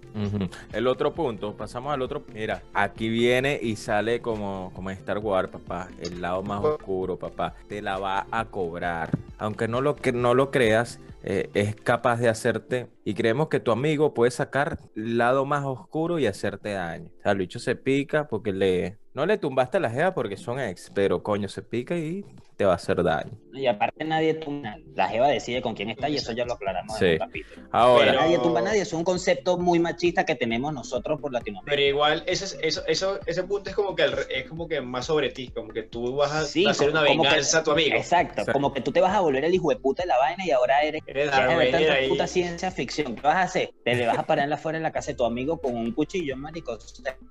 El 0.73 0.87
otro 0.87 1.15
punto, 1.15 1.57
pasamos 1.57 1.93
al 1.93 2.03
otro. 2.03 2.25
Mira, 2.33 2.63
aquí 2.73 3.09
viene 3.09 3.59
y 3.61 3.77
sale 3.77 4.21
como, 4.21 4.73
como 4.75 4.91
Star 4.91 5.19
Wars, 5.19 5.51
papá. 5.51 5.89
El 6.01 6.21
lado 6.21 6.43
más 6.43 6.65
oscuro, 6.65 7.19
papá. 7.19 7.55
Te 7.69 7.83
la 7.83 7.99
va 7.99 8.27
a 8.31 8.47
cobrar. 8.47 9.11
Aunque 9.39 9.69
no 9.69 9.83
lo, 9.83 9.95
que 9.95 10.13
no 10.13 10.35
lo 10.35 10.51
creas, 10.51 11.01
eh, 11.23 11.51
es 11.55 11.77
capaz 11.77 12.17
de 12.17 12.29
hacerte. 12.29 12.89
Y 13.05 13.15
creemos 13.15 13.49
que 13.49 13.61
tu 13.61 13.73
amigo 13.73 14.15
puede 14.15 14.31
sacar 14.31 14.79
el 14.97 15.19
lado 15.19 15.45
más 15.45 15.65
oscuro 15.65 16.19
y 16.19 16.27
hacerte 16.27 16.71
daño. 16.71 17.11
O 17.19 17.23
sea, 17.23 17.33
el 17.33 17.39
bicho 17.39 17.59
se 17.59 17.77
pica 17.77 18.27
porque 18.27 18.53
le. 18.53 18.99
No 19.13 19.25
le 19.25 19.39
tumbaste 19.39 19.81
la 19.81 19.91
jeva 19.91 20.13
porque 20.15 20.37
son 20.37 20.61
ex, 20.61 20.91
pero 20.95 21.23
coño, 21.23 21.49
se 21.49 21.63
pica 21.63 21.97
y 21.97 22.25
te 22.57 22.65
va 22.65 22.73
a 22.73 22.77
hacer 22.77 23.03
daño. 23.03 23.33
Y 23.53 23.67
aparte 23.67 24.05
nadie 24.05 24.35
tumba, 24.35 24.77
la 24.95 25.09
jeva 25.09 25.29
decide 25.29 25.63
con 25.63 25.75
quién 25.75 25.91
está 25.91 26.09
y 26.09 26.17
eso 26.17 26.33
ya 26.33 26.45
lo 26.45 26.55
aclaramos 26.55 26.99
Sí. 26.99 27.05
en 27.07 27.13
un 27.13 27.19
capítulo. 27.19 27.69
Ahora, 27.71 28.07
Pero- 28.07 28.21
Nadie 28.21 28.39
tumba 28.39 28.61
a 28.61 28.63
nadie, 28.63 28.83
es 28.83 28.93
un 28.93 29.05
concepto 29.05 29.59
muy 29.59 29.79
machista 29.79 30.25
que 30.25 30.35
tenemos 30.35 30.73
nosotros 30.75 31.21
por 31.21 31.33
Latinoamérica. 31.33 31.71
Pero 31.71 31.83
igual, 31.83 32.23
ese, 32.27 32.45
es- 32.47 32.59
eso, 32.63 32.83
eso, 32.87 33.19
ese 33.27 33.43
punto 33.45 33.71
es 33.71 33.77
como 33.77 33.95
que 33.95 34.05
es 34.31 34.47
como 34.49 34.69
que 34.69 34.81
más 34.81 35.07
sobre 35.07 35.31
ti, 35.31 35.49
como 35.49 35.69
que 35.69 35.83
tú 35.85 36.17
vas 36.17 36.33
a 36.33 36.45
Sí, 36.45 36.67
hacer 36.67 36.91
una 36.91 37.03
que- 37.03 37.11
venganza 37.11 37.59
a 37.59 37.63
tu 37.63 37.71
amigo. 37.73 37.95
Exacto, 37.97 38.33
Exacto. 38.41 38.53
como 38.53 38.73
que 38.73 38.81
tú 38.81 38.91
te 38.93 39.01
vas 39.01 39.15
a 39.15 39.21
volver 39.21 39.45
el 39.45 39.55
hijo 39.55 39.71
de 39.71 39.77
puta 39.77 40.03
de 40.03 40.09
la 40.09 40.19
vaina 40.19 40.45
y 40.47 40.51
ahora 40.51 40.83
eres 40.83 41.03
Eres 41.07 41.27
de 41.27 41.71
tanta 41.71 41.95
puta 42.09 42.27
ciencia 42.27 42.71
ficción. 42.71 43.15
¿Qué 43.17 43.23
vas 43.23 43.37
a 43.37 43.43
hacer? 43.43 43.71
Te 43.85 43.95
le 43.95 44.07
vas 44.07 44.19
a 44.19 44.23
parar 44.27 44.45
en 44.45 44.51
la 44.51 44.57
fuera 44.57 44.79
de 44.79 44.83
la 44.83 44.93
casa 44.93 45.13
de 45.13 45.17
tu 45.17 45.25
amigo 45.25 45.59
con 45.61 45.75
un 45.77 45.93
cuchillo, 45.93 46.37
marico. 46.37 46.77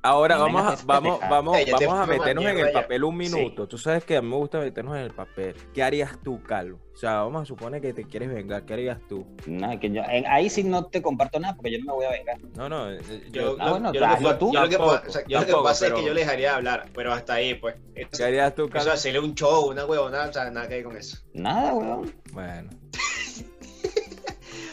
Ahora 0.01 0.35
No 0.37 0.43
vamos 0.43 0.61
a, 0.61 0.85
vamos, 0.85 1.19
vamos, 1.29 1.57
te 1.63 1.71
vamos 1.71 1.99
a 1.99 2.05
meternos 2.05 2.45
en 2.45 2.59
el 2.59 2.71
papel 2.71 3.03
un 3.03 3.13
Sí. 3.13 3.17
minuto. 3.35 3.67
Tú 3.67 3.77
sabes 3.77 4.03
que 4.03 4.17
a 4.17 4.21
mí 4.21 4.27
me 4.29 4.35
gusta 4.35 4.59
meternos 4.59 4.95
en 4.95 5.03
el 5.03 5.11
papel. 5.15 5.55
¿Qué 5.73 5.81
harías 5.83 6.17
tú, 6.23 6.41
Calvo? 6.43 6.79
O 6.93 6.97
sea, 6.97 7.15
vamos 7.23 7.41
a 7.41 7.45
suponer 7.45 7.81
que 7.81 7.93
te 7.93 8.03
quieres 8.05 8.29
vengar. 8.33 8.63
¿Qué 8.65 8.73
harías 8.73 8.99
tú? 9.09 9.25
no, 9.47 9.79
que 9.79 9.89
yo, 9.91 10.01
en- 10.07 10.25
ahí 10.27 10.49
sí 10.49 10.63
no 10.63 10.85
te 10.85 11.01
comparto 11.01 11.39
nada 11.39 11.55
porque 11.55 11.71
yo 11.71 11.79
no 11.79 11.85
me 11.85 11.91
voy 11.93 12.05
a 12.05 12.11
vengar. 12.11 12.37
No, 12.55 12.69
no. 12.69 12.91
eh, 12.91 12.99
Yo, 13.31 13.55
Ah, 13.59 13.65
lo- 13.65 13.71
bueno, 13.71 13.93
yo 13.93 13.99
lo 14.01 14.17
que, 14.17 14.33
tú. 14.35 14.51
yo 14.53 14.61
lo 14.61 14.69
que 14.69 14.75
Tampoco, 14.77 15.01
o 15.07 15.11
sea, 15.11 15.21
yo 15.27 15.39
lo 15.39 15.45
que 15.45 15.51
tampoco, 15.51 15.63
pasa 15.63 15.85
es 15.85 15.91
pero- 15.91 16.01
que 16.01 16.07
yo 16.07 16.13
le 16.13 16.19
dejaría 16.21 16.55
hablar, 16.55 16.89
pero 16.93 17.13
hasta 17.13 17.33
ahí, 17.33 17.55
pues. 17.55 17.75
¿Qué 18.15 18.23
harías 18.23 18.53
tú, 18.55 18.63
Eso 18.63 18.71
Calvo? 18.71 18.91
hacerle 18.91 19.19
un 19.19 19.35
show, 19.35 19.69
una 19.69 19.85
huevona, 19.85 20.25
o 20.25 20.33
sea, 20.33 20.49
nada 20.51 20.67
que 20.67 20.75
ver 20.75 20.83
con 20.83 20.97
eso. 20.97 21.17
Nada, 21.33 21.73
weón. 21.73 22.13
Bueno. 22.31 22.69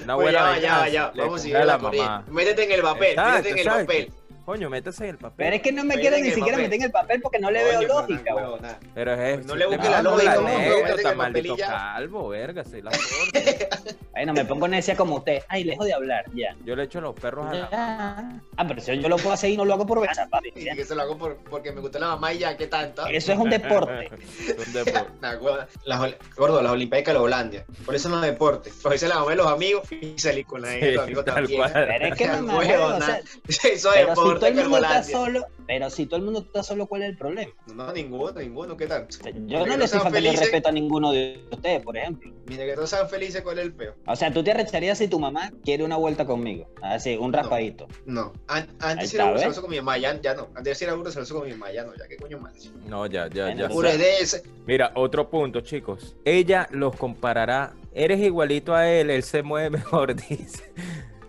Una 0.05 0.17
Pues 0.17 0.25
buena 0.33 0.39
ya, 0.39 0.43
va, 0.45 0.55
ya, 0.57 0.61
venganza, 0.61 0.89
ya, 0.89 1.13
le 1.15 1.23
vamos 1.23 1.39
a 1.39 1.43
seguir 1.43 1.57
a 1.57 1.61
la 1.61 1.65
la 1.67 1.79
mamá. 1.79 2.25
Métete 2.29 2.65
en 2.65 2.73
el 2.73 2.83
papel, 2.83 3.11
Exacto, 3.11 3.33
métete 3.35 3.49
en 3.51 3.55
el 3.55 3.61
exacto. 3.67 3.81
papel. 3.87 4.13
Coño, 4.45 4.69
métese 4.69 5.05
en 5.05 5.11
el 5.11 5.19
papel. 5.19 5.37
Pero 5.37 5.57
es 5.57 5.63
que 5.63 5.73
no 5.73 5.85
me 5.85 5.91
Pero 5.95 6.01
quiero 6.01 6.17
en 6.17 6.23
ni 6.25 6.31
siquiera 6.31 6.59
meter 6.59 6.75
en 6.75 6.83
el 6.83 6.91
papel 6.91 7.21
porque 7.23 7.39
no 7.39 7.51
le 7.51 7.63
Coño, 7.65 7.79
veo 7.79 7.89
lógica, 7.89 8.35
weón. 8.35 8.61
Pero 8.95 9.13
es 9.15 9.47
No 9.47 9.55
le 9.55 9.67
busques 9.67 9.91
la 9.91 10.03
lógica, 10.03 10.37
y 11.13 11.17
maldito 11.17 11.57
calvo, 11.57 12.29
verga, 12.29 12.65
se 12.65 12.83
la. 12.83 12.91
Bueno, 14.13 14.35
me 14.35 14.45
pongo 14.45 14.69
necia 14.69 14.95
como 14.95 15.17
usted. 15.17 15.43
Ay, 15.49 15.65
lejos 15.65 15.87
de 15.87 15.95
hablar, 15.95 16.27
ya. 16.35 16.55
Yo 16.67 16.77
le 16.77 16.85
echo 16.85 17.01
los 17.01 17.15
perros 17.15 17.47
a 17.47 17.55
la. 17.55 17.69
Ah, 18.57 18.65
pero 18.69 18.81
si 18.81 19.01
yo 19.01 19.09
lo 19.09 19.17
puedo 19.17 19.33
hacer 19.33 19.51
y 19.51 19.57
no 19.57 19.65
lo 19.65 19.73
hago 19.75 19.87
por 19.87 20.01
venganza, 20.01 20.29
papi. 20.29 20.53
Y 20.55 20.65
que 20.77 20.85
se 20.85 20.95
lo 20.95 21.03
hago 21.03 21.17
por- 21.17 21.37
porque 21.39 21.73
me 21.73 21.81
gusta 21.81 21.99
la 21.99 22.09
mamá 22.09 22.33
y 22.35 22.39
ya, 22.39 22.57
¿qué 22.57 22.67
tanto? 22.67 23.07
Eso 23.07 23.33
es 23.33 23.39
un 23.39 23.49
deporte. 23.49 24.11
Un 24.67 24.73
deporte. 24.73 25.13
Nah. 25.23 25.33
Las, 25.85 25.99
gordo, 26.37 26.63
las 26.63 26.73
Olimpiadas 26.73 27.15
de 27.15 27.17
Holandia. 27.21 27.65
Por 27.85 27.95
eso 27.95 28.09
no 28.09 28.17
es 28.23 28.31
deporte. 28.31 28.71
Por 28.83 28.93
eso 28.93 29.07
la 29.09 29.17
mamá 29.17 29.31
de 29.31 29.37
los 29.37 29.47
amigos 29.47 29.91
y 29.91 30.19
salir 30.19 30.45
con 30.47 30.63
la 30.63 30.69
Sí, 30.73 30.81
de 30.81 30.93
los 30.93 31.05
amigos 31.05 31.25
también. 31.25 31.63
Pero 31.73 32.07
es 32.07 32.15
que 32.15 32.27
no 32.29 32.61
sea, 33.01 33.21
Eso 33.49 33.69
es 33.69 33.83
pero 34.07 34.15
si 34.15 34.32
todo 34.39 34.47
el 34.49 34.55
mundo 34.57 34.77
está 34.79 35.03
solo, 35.03 35.47
pero 35.67 35.91
si 35.91 36.07
todo 36.07 36.17
el 36.19 36.23
mundo 36.25 36.41
está 36.41 36.63
solo, 36.63 36.87
¿cuál 36.87 37.03
es 37.03 37.11
el 37.11 37.17
problema? 37.17 37.51
No, 37.75 37.93
ninguno, 37.93 38.33
ninguno, 38.33 38.77
¿qué 38.77 38.87
tal? 38.87 39.07
Yo 39.47 39.67
no 39.67 39.77
le 39.77 39.85
estoy 39.85 40.01
faltando 40.01 40.33
respeto 40.33 40.69
a 40.69 40.73
ninguno 40.73 41.13
de 41.13 41.45
ustedes, 41.51 41.83
por 41.83 41.97
ejemplo. 41.97 42.33
Mira, 42.47 42.65
que 42.65 42.75
todos 42.75 42.91
sean 42.91 43.09
felices, 43.09 43.41
¿cuál 43.43 43.59
es 43.59 43.65
el 43.67 43.73
peo? 43.73 43.95
O 44.07 44.17
sea, 44.17 44.33
tú 44.33 44.43
te 44.43 44.51
arrecharías 44.51 44.99
si 44.99 45.09
tu 45.09 45.19
mamá 45.19 45.51
quiere 45.65 45.85
una 45.85 45.97
vuelta 45.97 46.25
conmigo. 46.27 46.69
Así, 46.83 47.17
un 47.17 47.33
raspadito. 47.33 47.87
No. 48.07 48.33
An- 48.49 48.69
Ahí 48.81 48.93
antes 48.93 49.15
era 49.15 49.39
celoso 49.39 49.61
con 49.63 49.71
mi 49.71 49.77
mamá, 49.77 49.99
ya, 49.99 50.21
ya 50.21 50.35
no. 50.35 50.49
Antes 50.55 50.83
era 50.83 50.93
celoso 51.11 51.35
con 51.39 51.45
mi 51.47 51.53
mamá, 51.53 51.73
ya 51.73 51.85
no, 51.85 51.95
ya, 51.97 52.07
¿qué 52.09 52.17
coño 52.17 52.39
más? 52.39 52.71
No, 52.87 53.07
ya, 53.07 53.29
ya, 53.29 53.45
Bueno, 53.47 53.61
ya. 53.63 53.69
Pura 53.69 53.97
de 53.97 54.19
ese. 54.19 54.43
Mira, 54.67 54.93
otro 54.95 55.31
punto, 55.31 55.61
chicos. 55.61 56.17
Ella 56.25 56.69
los 56.73 56.95
comparará. 56.97 57.73
Eres 57.95 58.21
igualito 58.21 58.75
a 58.75 58.89
él, 58.91 59.11
él 59.11 59.23
se 59.23 59.43
mueve 59.43 59.71
mejor, 59.79 60.15
dice. 60.15 60.73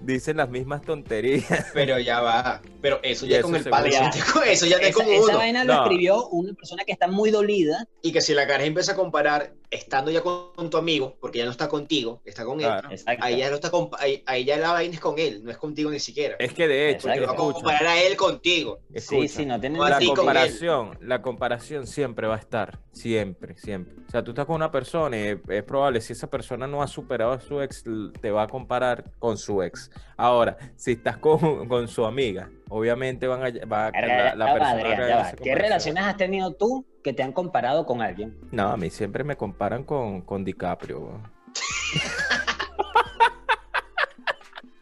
Dicen 0.04 0.38
las 0.38 0.50
mismas 0.50 0.82
tonterías. 0.82 1.68
Pero 1.74 1.98
ya 2.00 2.20
va. 2.22 2.62
Pero 2.82 3.00
eso 3.04 3.26
ya 3.26 3.38
es 3.38 3.40
eso 3.40 3.48
con 3.48 3.56
el 3.56 3.64
padre. 3.64 3.92
mueve. 4.36 4.52
Eso 4.52 4.66
ya 4.66 4.78
es 4.78 4.96
Esa, 4.98 5.38
vaina 5.38 5.64
lo 5.64 5.74
No. 5.74 5.84
escribió 5.84 6.28
una 6.28 6.54
persona 6.54 6.84
que 6.86 6.92
está 6.92 7.08
muy 7.08 7.32
dolida. 7.32 7.88
Y 8.02 8.12
que 8.12 8.20
si 8.22 8.34
la 8.34 8.46
cara 8.46 8.64
empieza 8.66 8.92
a 8.92 8.96
comparar, 8.96 9.54
estando 9.74 10.12
ya 10.12 10.22
con 10.22 10.70
tu 10.70 10.78
amigo, 10.78 11.16
porque 11.20 11.40
ya 11.40 11.46
no 11.46 11.52
está 11.52 11.68
contigo, 11.68 12.22
está 12.26 12.46
con 12.46 12.60
él, 12.60 12.68
Claro. 12.68 12.90
Ahí 13.06 13.38
ya 13.38 13.50
no 13.50 13.56
está 13.56 13.72
ahí, 14.00 14.24
ahí 14.26 14.46
ya 14.46 14.58
la 14.58 14.72
vaina 14.72 14.94
es 14.94 15.00
con 15.00 15.18
él, 15.20 15.44
no 15.44 15.52
es 15.52 15.58
contigo 15.58 15.90
ni 15.90 16.00
siquiera. 16.00 16.36
Es 16.40 16.54
que 16.54 16.68
de 16.68 16.92
hecho, 16.92 17.08
va 17.08 17.16
a 17.16 17.36
comparar 17.36 17.88
a 17.88 18.02
él 18.02 18.16
contigo. 18.16 18.80
Sí, 18.90 18.98
escucha. 18.98 19.28
sí, 19.28 19.46
no 19.46 19.60
tiene 19.60 19.80
la 19.80 20.00
comparación, 20.00 20.98
la 21.02 21.22
comparación 21.22 21.88
siempre 21.88 22.28
va 22.28 22.36
a 22.36 22.40
estar, 22.40 22.80
siempre, 22.92 23.58
siempre. 23.58 23.96
O 24.08 24.12
sea, 24.12 24.24
tú 24.24 24.32
estás 24.32 24.46
con 24.46 24.56
una 24.56 24.72
persona 24.72 25.18
y 25.18 25.40
es 25.50 25.64
probable, 25.64 26.02
si 26.02 26.14
esa 26.14 26.30
persona 26.30 26.68
no 26.68 26.82
ha 26.82 26.88
superado 26.88 27.32
a 27.32 27.40
su 27.40 27.62
ex, 27.62 27.84
te 28.22 28.32
va 28.32 28.44
a 28.44 28.48
comparar 28.48 29.12
con 29.20 29.38
su 29.38 29.62
ex. 29.64 29.90
Ahora, 30.18 30.58
si 30.76 30.92
estás 30.92 31.18
con, 31.18 31.68
con 31.68 31.88
su 31.88 32.06
amiga, 32.06 32.50
obviamente 32.70 33.28
van 33.28 33.42
a, 33.44 33.66
va 33.66 33.88
a- 33.88 33.92
la, 34.36 34.54
persona 34.54 34.70
Adrián, 34.72 35.00
va 35.02 35.06
esa 35.06 35.32
¿Qué 35.32 35.38
comparación. 35.38 35.60
relaciones 35.60 36.04
has 36.04 36.18
tenido 36.18 36.54
tú 36.54 36.86
que 37.04 37.14
te 37.14 37.24
han 37.24 37.32
comparado 37.34 37.86
con 37.86 38.02
alguien? 38.02 38.36
No, 38.52 38.70
a 38.70 38.78
mí 38.78 38.90
siempre 38.90 39.24
me 39.24 39.36
comparan 39.36 39.84
con, 39.84 40.22
con 40.22 40.44
DiCaprio. 40.44 41.22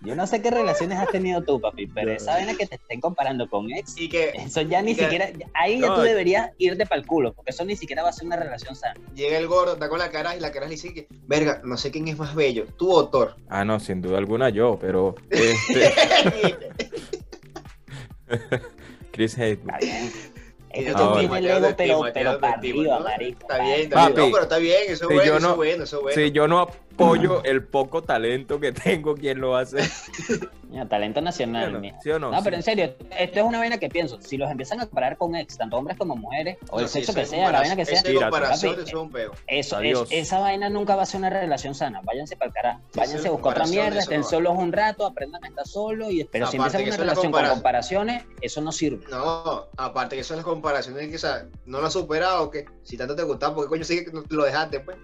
Yo 0.03 0.15
no 0.15 0.25
sé 0.25 0.41
qué 0.41 0.49
relaciones 0.49 0.97
has 0.97 1.09
tenido 1.09 1.43
tú, 1.43 1.61
papi, 1.61 1.86
pero 1.86 2.11
esa 2.11 2.32
vaina 2.34 2.55
que 2.55 2.65
te 2.65 2.73
estén 2.73 2.99
comparando 2.99 3.47
con 3.47 3.69
ex, 3.71 3.95
Y 3.99 4.09
que 4.09 4.29
eso 4.29 4.61
ya 4.61 4.82
ni 4.82 4.95
Que- 4.95 5.03
siquiera, 5.03 5.29
ahí 5.53 5.79
ya 5.79 5.89
No, 5.89 5.95
tú 5.97 6.01
deberías 6.01 6.49
irte 6.57 6.88
para 6.88 6.99
el 6.99 7.05
culo, 7.05 7.34
porque 7.34 7.51
eso 7.51 7.63
ni 7.65 7.75
siquiera 7.75 8.01
va 8.01 8.09
a 8.09 8.11
ser 8.11 8.25
una 8.25 8.36
relación 8.36 8.75
sana. 8.75 8.95
llega 9.13 9.38
el 9.38 9.45
gordo, 9.47 9.73
está 9.73 9.89
con 9.89 9.99
la 9.99 10.09
cara 10.09 10.36
y 10.36 10.39
la 10.39 10.51
cara 10.51 10.65
le 10.65 10.71
dice 10.71 10.91
que, 10.91 11.07
verga, 11.27 11.61
no 11.63 11.77
sé 11.77 11.91
quién 11.91 12.07
es 12.07 12.17
más 12.17 12.34
bello, 12.34 12.65
tú 12.79 12.91
o 12.91 13.09
Thor. 13.09 13.36
Ah, 13.47 13.63
no, 13.63 13.79
sin 13.79 14.01
duda 14.01 14.17
alguna 14.17 14.49
yo, 14.49 14.79
pero 14.82 15.13
este, 15.29 15.93
Chris 19.11 19.38
Hemsworth. 19.38 19.82
Está 19.84 19.86
bien. 19.86 20.11
Es 20.73 20.86
que 20.86 20.89
Ahora. 20.91 21.11
tú 21.13 21.19
tienes 21.19 21.38
el 21.38 21.45
ego, 21.47 21.59
pero. 21.77 22.01
Está 22.07 22.57
bien, 22.61 23.82
está 23.82 23.95
Papi, 23.97 24.13
bien. 24.13 24.25
No, 24.25 24.32
pero 24.32 24.43
está 24.43 24.57
bien, 24.57 24.77
eso 24.88 24.93
es 25.09 25.15
bueno, 25.15 25.21
eso 25.23 25.39
no- 25.41 25.49
es 25.51 25.55
bueno, 25.57 25.84
eso 25.84 25.97
es 25.97 26.03
bueno. 26.03 26.21
Si 26.21 26.32
yo 26.32 26.47
no 26.47 26.67
apoyo 26.93 27.43
el 27.43 27.63
poco 27.63 28.01
talento 28.01 28.59
que 28.59 28.71
tengo, 28.71 29.15
¿quién 29.15 29.39
lo 29.39 29.55
hace? 29.55 29.77
Mira, 30.69 30.87
talento 30.87 31.19
¿Sí 31.19 31.21
o 31.21 31.25
nacional, 31.25 31.73
no? 31.73 31.79
mía. 31.79 31.97
¿Sí 32.01 32.09
o 32.11 32.17
no? 32.19 32.31
No, 32.31 32.37
Sí. 32.37 32.43
pero 32.45 32.55
en 32.55 32.63
serio, 32.63 32.95
esto 33.19 33.39
es 33.39 33.45
una 33.45 33.57
vaina 33.57 33.77
que 33.77 33.89
pienso. 33.89 34.21
Si 34.21 34.37
los 34.37 34.49
empiezan 34.49 34.79
a 34.79 34.85
comparar 34.85 35.17
con 35.17 35.35
ex, 35.35 35.57
tanto 35.57 35.75
hombres 35.77 35.97
como 35.97 36.15
mujeres, 36.15 36.57
o 36.69 36.77
el 36.77 36.83
No, 36.83 36.87
sí, 36.87 36.99
sexo 36.99 37.13
que 37.13 37.25
sea, 37.25 37.51
la 37.51 37.59
vaina 37.59 37.75
que 37.75 37.85
sea, 37.85 38.01
Eso 39.47 39.79
es 39.81 40.11
esa 40.11 40.39
vaina 40.39 40.69
nunca 40.69 40.95
va 40.95 41.03
a 41.03 41.05
ser 41.05 41.19
una 41.19 41.29
relación 41.29 41.75
sana. 41.75 42.01
Váyanse 42.03 42.37
para 42.37 42.47
el 42.47 42.53
carajo. 42.53 42.79
Sí, 42.93 42.99
Váyanse 42.99 43.27
a 43.27 43.31
buscar 43.31 43.51
otra 43.51 43.65
mierda, 43.65 43.99
estén 43.99 44.21
no 44.21 44.27
solos 44.27 44.53
un 44.57 44.71
rato, 44.71 45.05
aprendan 45.05 45.43
a 45.43 45.47
estar 45.47 45.67
solos. 45.67 46.09
Y... 46.11 46.23
Pero 46.23 46.47
si 46.47 46.55
empiezan 46.57 46.83
que 46.83 46.87
una 46.89 46.97
relación 46.97 47.31
con 47.31 47.45
comparaciones, 47.47 48.23
eso 48.41 48.61
no 48.61 48.71
sirve. 48.71 49.05
No, 49.09 49.65
aparte 49.75 50.15
que 50.15 50.23
son 50.23 50.37
las 50.37 50.45
comparaciones 50.45 51.21
que, 51.21 51.27
no 51.65 51.81
lo 51.81 51.87
has 51.87 51.93
superado, 51.93 52.49
que 52.49 52.65
si 52.83 52.95
tanto 52.97 53.15
te 53.15 53.23
gustaba, 53.23 53.55
¿por 53.55 53.65
qué 53.65 53.69
coño 53.69 53.83
sigue 53.83 54.05
que 54.05 54.11
no 54.11 54.23
lo 54.29 54.45
dejaste, 54.45 54.79
pues? 54.79 54.97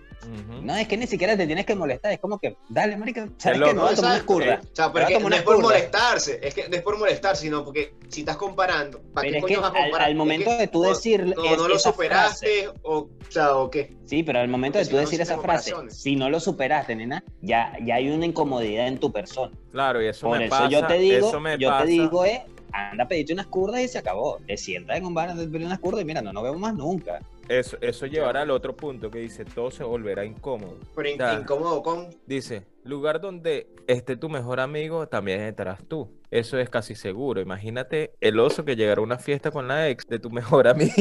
No, 0.62 0.76
es 0.76 0.88
que 0.88 0.98
ni 0.98 1.08
siquiera 1.08 1.38
te 1.38 1.46
tienes 1.46 1.66
que 1.66 1.76
morir 1.76 1.87
molestar. 1.88 2.12
Es 2.14 2.20
como 2.20 2.40
que, 2.40 2.58
dale, 2.70 2.98
marica, 2.98 3.28
¿sabes 3.38 3.62
a 3.62 3.66
tomar 3.72 3.92
Exacto, 3.94 4.26
curda. 4.26 4.54
eh. 4.56 4.60
O 4.62 4.76
sea, 4.76 4.92
porque 4.92 5.20
no 5.20 5.36
es 5.36 5.42
por 5.42 5.62
molestarse, 5.62 6.40
es 6.42 6.54
que 6.54 6.70
no 6.70 6.76
es 6.76 6.82
por 6.82 6.98
molestar, 6.98 7.36
sino 7.36 7.64
porque 7.64 7.94
si 8.10 8.22
estás 8.22 8.38
comparando, 8.38 9.00
¿para 9.14 9.22
Pero 9.28 9.32
qué 9.32 9.38
es 9.38 9.44
coño 9.44 9.56
que 9.56 9.62
vas 9.62 9.72
a 9.72 9.76
al, 9.78 9.84
comparar? 9.84 10.06
al 10.06 10.12
Es 10.12 10.18
momento 10.18 10.50
que 10.52 10.58
de 10.58 10.68
tú 10.68 10.84
no- 10.84 10.90
decir 10.90 11.26
no, 11.26 11.44
es- 11.46 11.58
no 11.58 11.68
lo 11.68 11.80
superaste, 11.80 12.66
frase- 12.68 12.80
o, 12.84 12.98
o 12.98 13.10
sea, 13.30 13.56
o 13.56 13.70
qué. 13.72 13.96
Sí, 14.06 14.24
pero 14.24 14.40
al 14.40 14.48
momento 14.48 14.78
de 14.78 14.86
Porque 14.86 14.92
tú 14.92 14.98
si 14.98 15.04
no, 15.04 15.10
decir 15.10 15.22
esa 15.22 15.38
frase, 15.40 15.74
si 15.90 16.16
no 16.16 16.30
lo 16.30 16.40
superaste, 16.40 16.96
nena, 16.96 17.24
ya, 17.42 17.74
ya 17.86 17.96
hay 17.96 18.10
una 18.10 18.26
incomodidad 18.26 18.88
en 18.88 18.98
tu 19.00 19.12
persona. 19.12 19.52
Claro, 19.72 20.02
y 20.02 20.08
eso 20.08 20.28
Por 20.28 20.38
me 20.38 20.46
eso 20.46 20.56
pasa. 20.56 20.70
yo 20.70 20.86
te 20.88 20.98
digo, 21.00 21.28
eso 21.28 21.40
me 21.40 21.58
yo 21.58 21.70
pasa. 21.70 21.86
te 21.86 21.90
digo, 21.92 22.26
eh, 22.26 22.44
anda 22.72 23.06
a 23.06 23.08
pedirte 23.08 23.34
unas 23.34 23.48
curdas 23.48 23.82
y 23.82 23.88
se 23.88 23.98
acabó. 23.98 24.38
Te 24.46 24.58
sientas 24.58 24.98
en 24.98 25.06
un 25.06 25.14
bar 25.14 25.30
a 25.30 25.36
pedir 25.36 25.66
unas 25.66 25.80
curdas 25.80 26.02
y 26.02 26.06
mira, 26.06 26.22
no 26.22 26.32
nos 26.34 26.44
vemos 26.44 26.60
más 26.60 26.74
nunca. 26.76 27.20
Eso, 27.50 27.78
eso 27.82 28.06
llevará 28.06 28.42
al 28.42 28.52
otro 28.52 28.76
punto 28.76 29.10
que 29.10 29.20
dice, 29.20 29.46
todo 29.46 29.72
se 29.72 29.84
volverá 29.84 30.26
incómodo. 30.26 30.78
Pero 30.96 31.10
in- 31.10 31.18
Ya. 31.18 31.34
incómodo 31.40 31.82
con. 31.82 32.10
Dice, 32.26 32.66
lugar 32.84 33.22
donde 33.22 33.68
esté 33.88 34.18
tu 34.18 34.28
mejor 34.30 34.60
amigo, 34.60 35.08
también 35.08 35.42
estarás 35.42 35.84
tú. 35.88 36.10
Eso 36.30 36.60
es 36.60 36.70
casi 36.70 36.94
seguro. 36.96 37.40
Imagínate 37.42 38.12
el 38.20 38.38
oso 38.40 38.66
que 38.66 38.76
llegará 38.76 39.00
a 39.00 39.04
una 39.04 39.18
fiesta 39.18 39.50
con 39.50 39.68
la 39.68 39.88
ex 39.90 40.06
de 40.08 40.20
tu 40.20 40.30
mejor 40.32 40.68
amigo 40.68 40.92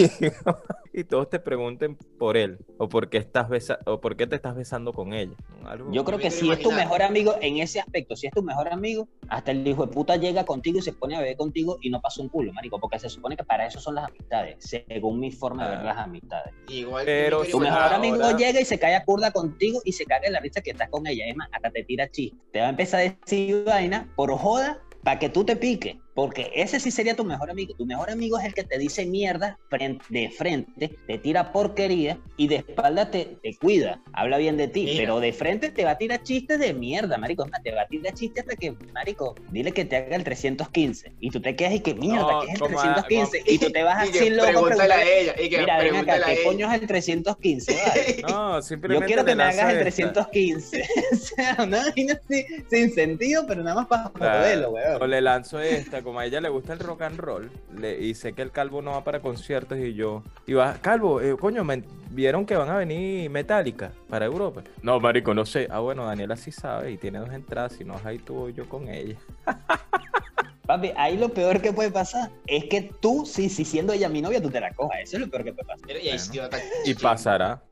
y 0.93 1.05
todos 1.05 1.29
te 1.29 1.41
pregunten 1.41 1.97
por 1.97 2.37
él 2.37 2.59
o 2.79 2.89
por 2.89 3.11
qué 3.11 3.18
estás 3.18 3.49
besa- 3.49 3.79
o 3.87 4.01
por 4.01 4.16
qué 4.16 4.27
te 4.27 4.37
estás 4.37 4.55
besando 4.55 4.93
con 4.93 5.12
ella. 5.12 5.35
Algo- 5.64 5.91
Yo 5.93 6.05
creo 6.05 6.18
que 6.18 6.31
si 6.31 6.51
es 6.51 6.61
tu 6.61 6.70
mejor 6.70 7.03
amigo 7.03 7.35
en 7.41 7.59
ese 7.59 7.81
aspecto, 7.81 8.14
si 8.14 8.29
es 8.29 8.33
tu 8.33 8.43
mejor 8.43 8.68
amigo, 8.72 9.09
hasta 9.29 9.51
el 9.51 9.66
hijo 9.66 9.85
de 9.87 9.93
puta 9.93 10.16
llega 10.16 10.45
contigo 10.45 10.79
y 10.79 10.83
se 10.83 10.93
pone 10.93 11.16
a 11.16 11.20
beber 11.20 11.37
contigo 11.37 11.79
y 11.83 11.91
no 11.91 12.01
pasa 12.01 12.22
un 12.22 12.29
culo, 12.29 12.53
marico, 12.53 12.79
porque 12.79 12.99
se 13.01 13.09
supone 13.09 13.37
que 13.37 13.43
para 13.45 13.66
eso 13.66 13.81
son 13.81 13.97
las 13.97 14.09
amistades, 14.09 14.57
según 14.61 15.18
mi 15.18 15.33
forma 15.33 15.68
de 15.68 15.77
ver 15.77 15.85
las 15.85 15.99
amistades. 15.99 16.55
Igual 16.68 17.05
Pero 17.05 17.39
Tu 17.41 17.59
mejor 17.59 17.66
imaginar 17.79 17.95
amigo 17.95 18.14
ahora- 18.22 18.37
llega 18.39 18.61
y 18.61 18.64
se 18.64 18.79
cae 18.79 18.95
a 18.95 19.05
curda 19.05 19.33
contigo 19.33 19.81
y 19.85 19.93
se 19.93 20.05
caga 20.07 20.27
en 20.29 20.35
la 20.35 20.41
risa 20.41 20.61
que 20.61 20.70
estás 20.70 20.89
con 20.89 21.05
ella. 21.07 21.24
Es 21.27 21.37
más, 21.37 21.49
hasta 21.53 21.70
te 21.70 21.83
tira 21.83 22.09
chiste. 22.09 22.39
Te 22.53 22.61
va 22.61 22.66
a 22.66 22.70
empezar 22.70 23.01
a 23.01 23.03
decir 23.03 23.64
vaina 23.64 24.09
por 24.14 24.31
joda 24.39 24.81
para 25.07 25.21
que 25.21 25.29
tú 25.29 25.45
te 25.45 25.55
piques. 25.55 25.99
Porque 26.17 26.51
ese 26.55 26.81
sí 26.81 26.91
sería 26.91 27.14
tu 27.14 27.25
mejor 27.25 27.51
amigo. 27.51 27.75
Tu 27.77 27.85
mejor 27.87 28.11
amigo 28.11 28.39
es 28.39 28.47
el 28.47 28.55
que 28.55 28.64
te 28.64 28.79
dice 28.79 29.05
mierda 29.07 29.59
fren- 29.71 30.01
de 30.09 30.31
frente, 30.31 30.97
te 31.07 31.19
tira 31.19 31.53
porquería 31.53 32.19
y 32.39 32.49
de 32.49 32.57
espalda 32.57 33.11
te, 33.11 33.37
te 33.43 33.55
cuida, 33.59 34.01
habla 34.14 34.39
bien 34.39 34.57
de 34.57 34.67
ti. 34.67 34.85
Mira. 34.85 34.97
Pero 34.99 35.21
de 35.21 35.33
frente 35.35 35.71
te 35.71 35.85
va 35.85 35.91
a 35.93 35.99
tirar 35.99 36.23
chistes 36.23 36.59
de 36.59 36.73
mierda, 36.73 37.19
marico. 37.19 37.45
Te 37.62 37.71
va 37.73 37.83
a 37.83 37.87
tirar 37.87 38.14
chistes 38.14 38.43
hasta 38.45 38.57
que, 38.57 38.73
marico, 38.95 39.35
dile 39.51 39.73
que 39.73 39.85
te 39.85 39.95
haga 39.97 40.17
el 40.17 40.25
315. 40.25 41.12
Y 41.21 41.31
tú 41.31 41.41
te 41.43 41.55
quedas 41.55 41.75
y 41.75 41.81
que 41.81 41.95
mierda, 41.95 42.33
No, 42.33 42.41
que 42.41 42.47
es 42.47 42.53
el 42.55 42.61
como 42.61 42.81
a- 42.81 43.05
315. 43.05 43.43
Y 43.53 43.59
tú 43.59 43.71
te 43.71 43.83
vas 43.83 44.09
así 44.09 44.31
loco. 44.31 44.67
a 44.69 45.03
ella. 45.05 45.35
Y 45.39 45.51
que 45.51 45.59
Mira, 45.59 45.79
ven 45.79 45.97
acá, 45.97 46.19
¿qué 46.25 46.43
coño 46.45 46.73
es 46.73 46.81
el 46.81 46.87
315? 46.87 47.73
Vale? 47.87 48.23
No, 48.27 48.57
Yo 48.57 48.62
simplemente 48.62 49.07
quiero 49.07 49.25
que 49.25 49.35
me 49.35 49.43
hagas 49.43 49.71
el 49.75 49.87
esta. 49.87 50.12
315. 50.12 50.83
o 51.12 51.17
sea, 51.17 51.57
una 51.62 51.83
vaina 51.91 52.19
así, 52.25 52.47
sin 52.71 52.91
sentido, 52.95 53.45
pero 53.47 53.62
nada 53.62 53.77
más 53.77 53.87
para 53.87 54.11
Claro. 54.11 54.39
joderlo, 54.41 54.69
O 54.71 54.73
weón. 54.73 55.11
le 55.11 55.21
lanzo 55.21 55.61
esta, 55.61 56.03
como 56.07 56.21
a 56.21 56.25
ella 56.25 56.41
le 56.41 56.49
gusta 56.49 56.73
el 56.73 56.79
rock 56.79 57.03
and 57.03 57.19
roll, 57.19 57.51
le, 57.77 58.01
y 58.01 58.15
sé 58.15 58.33
que 58.33 58.41
el 58.41 58.53
calvo 58.53 58.81
no 58.81 58.93
va 58.93 59.03
para 59.03 59.19
conciertos 59.19 59.77
y 59.79 59.93
yo, 59.95 60.23
y 60.47 60.53
va, 60.53 60.75
calvo, 60.75 61.21
eh, 61.21 61.37
coño, 61.37 61.65
me 61.65 61.83
vieron 62.11 62.47
que 62.47 62.55
van 62.55 62.69
a 62.69 62.77
venir 62.77 63.29
Metallica 63.29 63.91
para 64.09 64.25
Europa. 64.25 64.63
No, 64.83 65.01
marico, 65.01 65.35
no 65.35 65.45
sé. 65.45 65.67
Ah, 65.69 65.81
bueno, 65.81 66.07
Daniela 66.07 66.37
sí 66.37 66.53
sabe 66.53 66.93
y 66.93 66.97
tiene 66.97 67.19
dos 67.19 67.33
entradas, 67.33 67.73
si 67.73 67.85
no 67.85 68.01
ahí 68.05 68.21
tú 68.21 68.45
o 68.45 68.49
yo 68.51 68.69
con 68.69 68.89
ella. 68.89 69.17
Papi, 70.67 70.93
ahí 70.97 71.17
lo 71.17 71.29
peor 71.29 71.61
que 71.61 71.73
puede 71.73 71.91
pasar 71.91 72.31
es 72.47 72.64
que 72.64 72.91
tú, 73.01 73.25
sí, 73.27 73.49
sí, 73.49 73.64
siendo 73.64 73.93
ella 73.93 74.09
mi 74.09 74.21
novia, 74.21 74.43
tú 74.43 74.51
te 74.51 74.61
la 74.61 74.73
cojas. 74.75 74.99
Eso 75.03 75.17
es 75.17 75.23
lo 75.23 75.31
peor 75.31 75.45
que 75.45 75.53
puede 75.53 75.67
pasar. 75.67 75.91
Y 76.03 76.09
ahí 76.09 76.19
sí 76.19 76.37
va 76.39 76.45
a 76.45 76.47
estar 76.47 76.61
Y 76.85 76.89
chido. 76.95 77.01
pasará. 77.03 77.62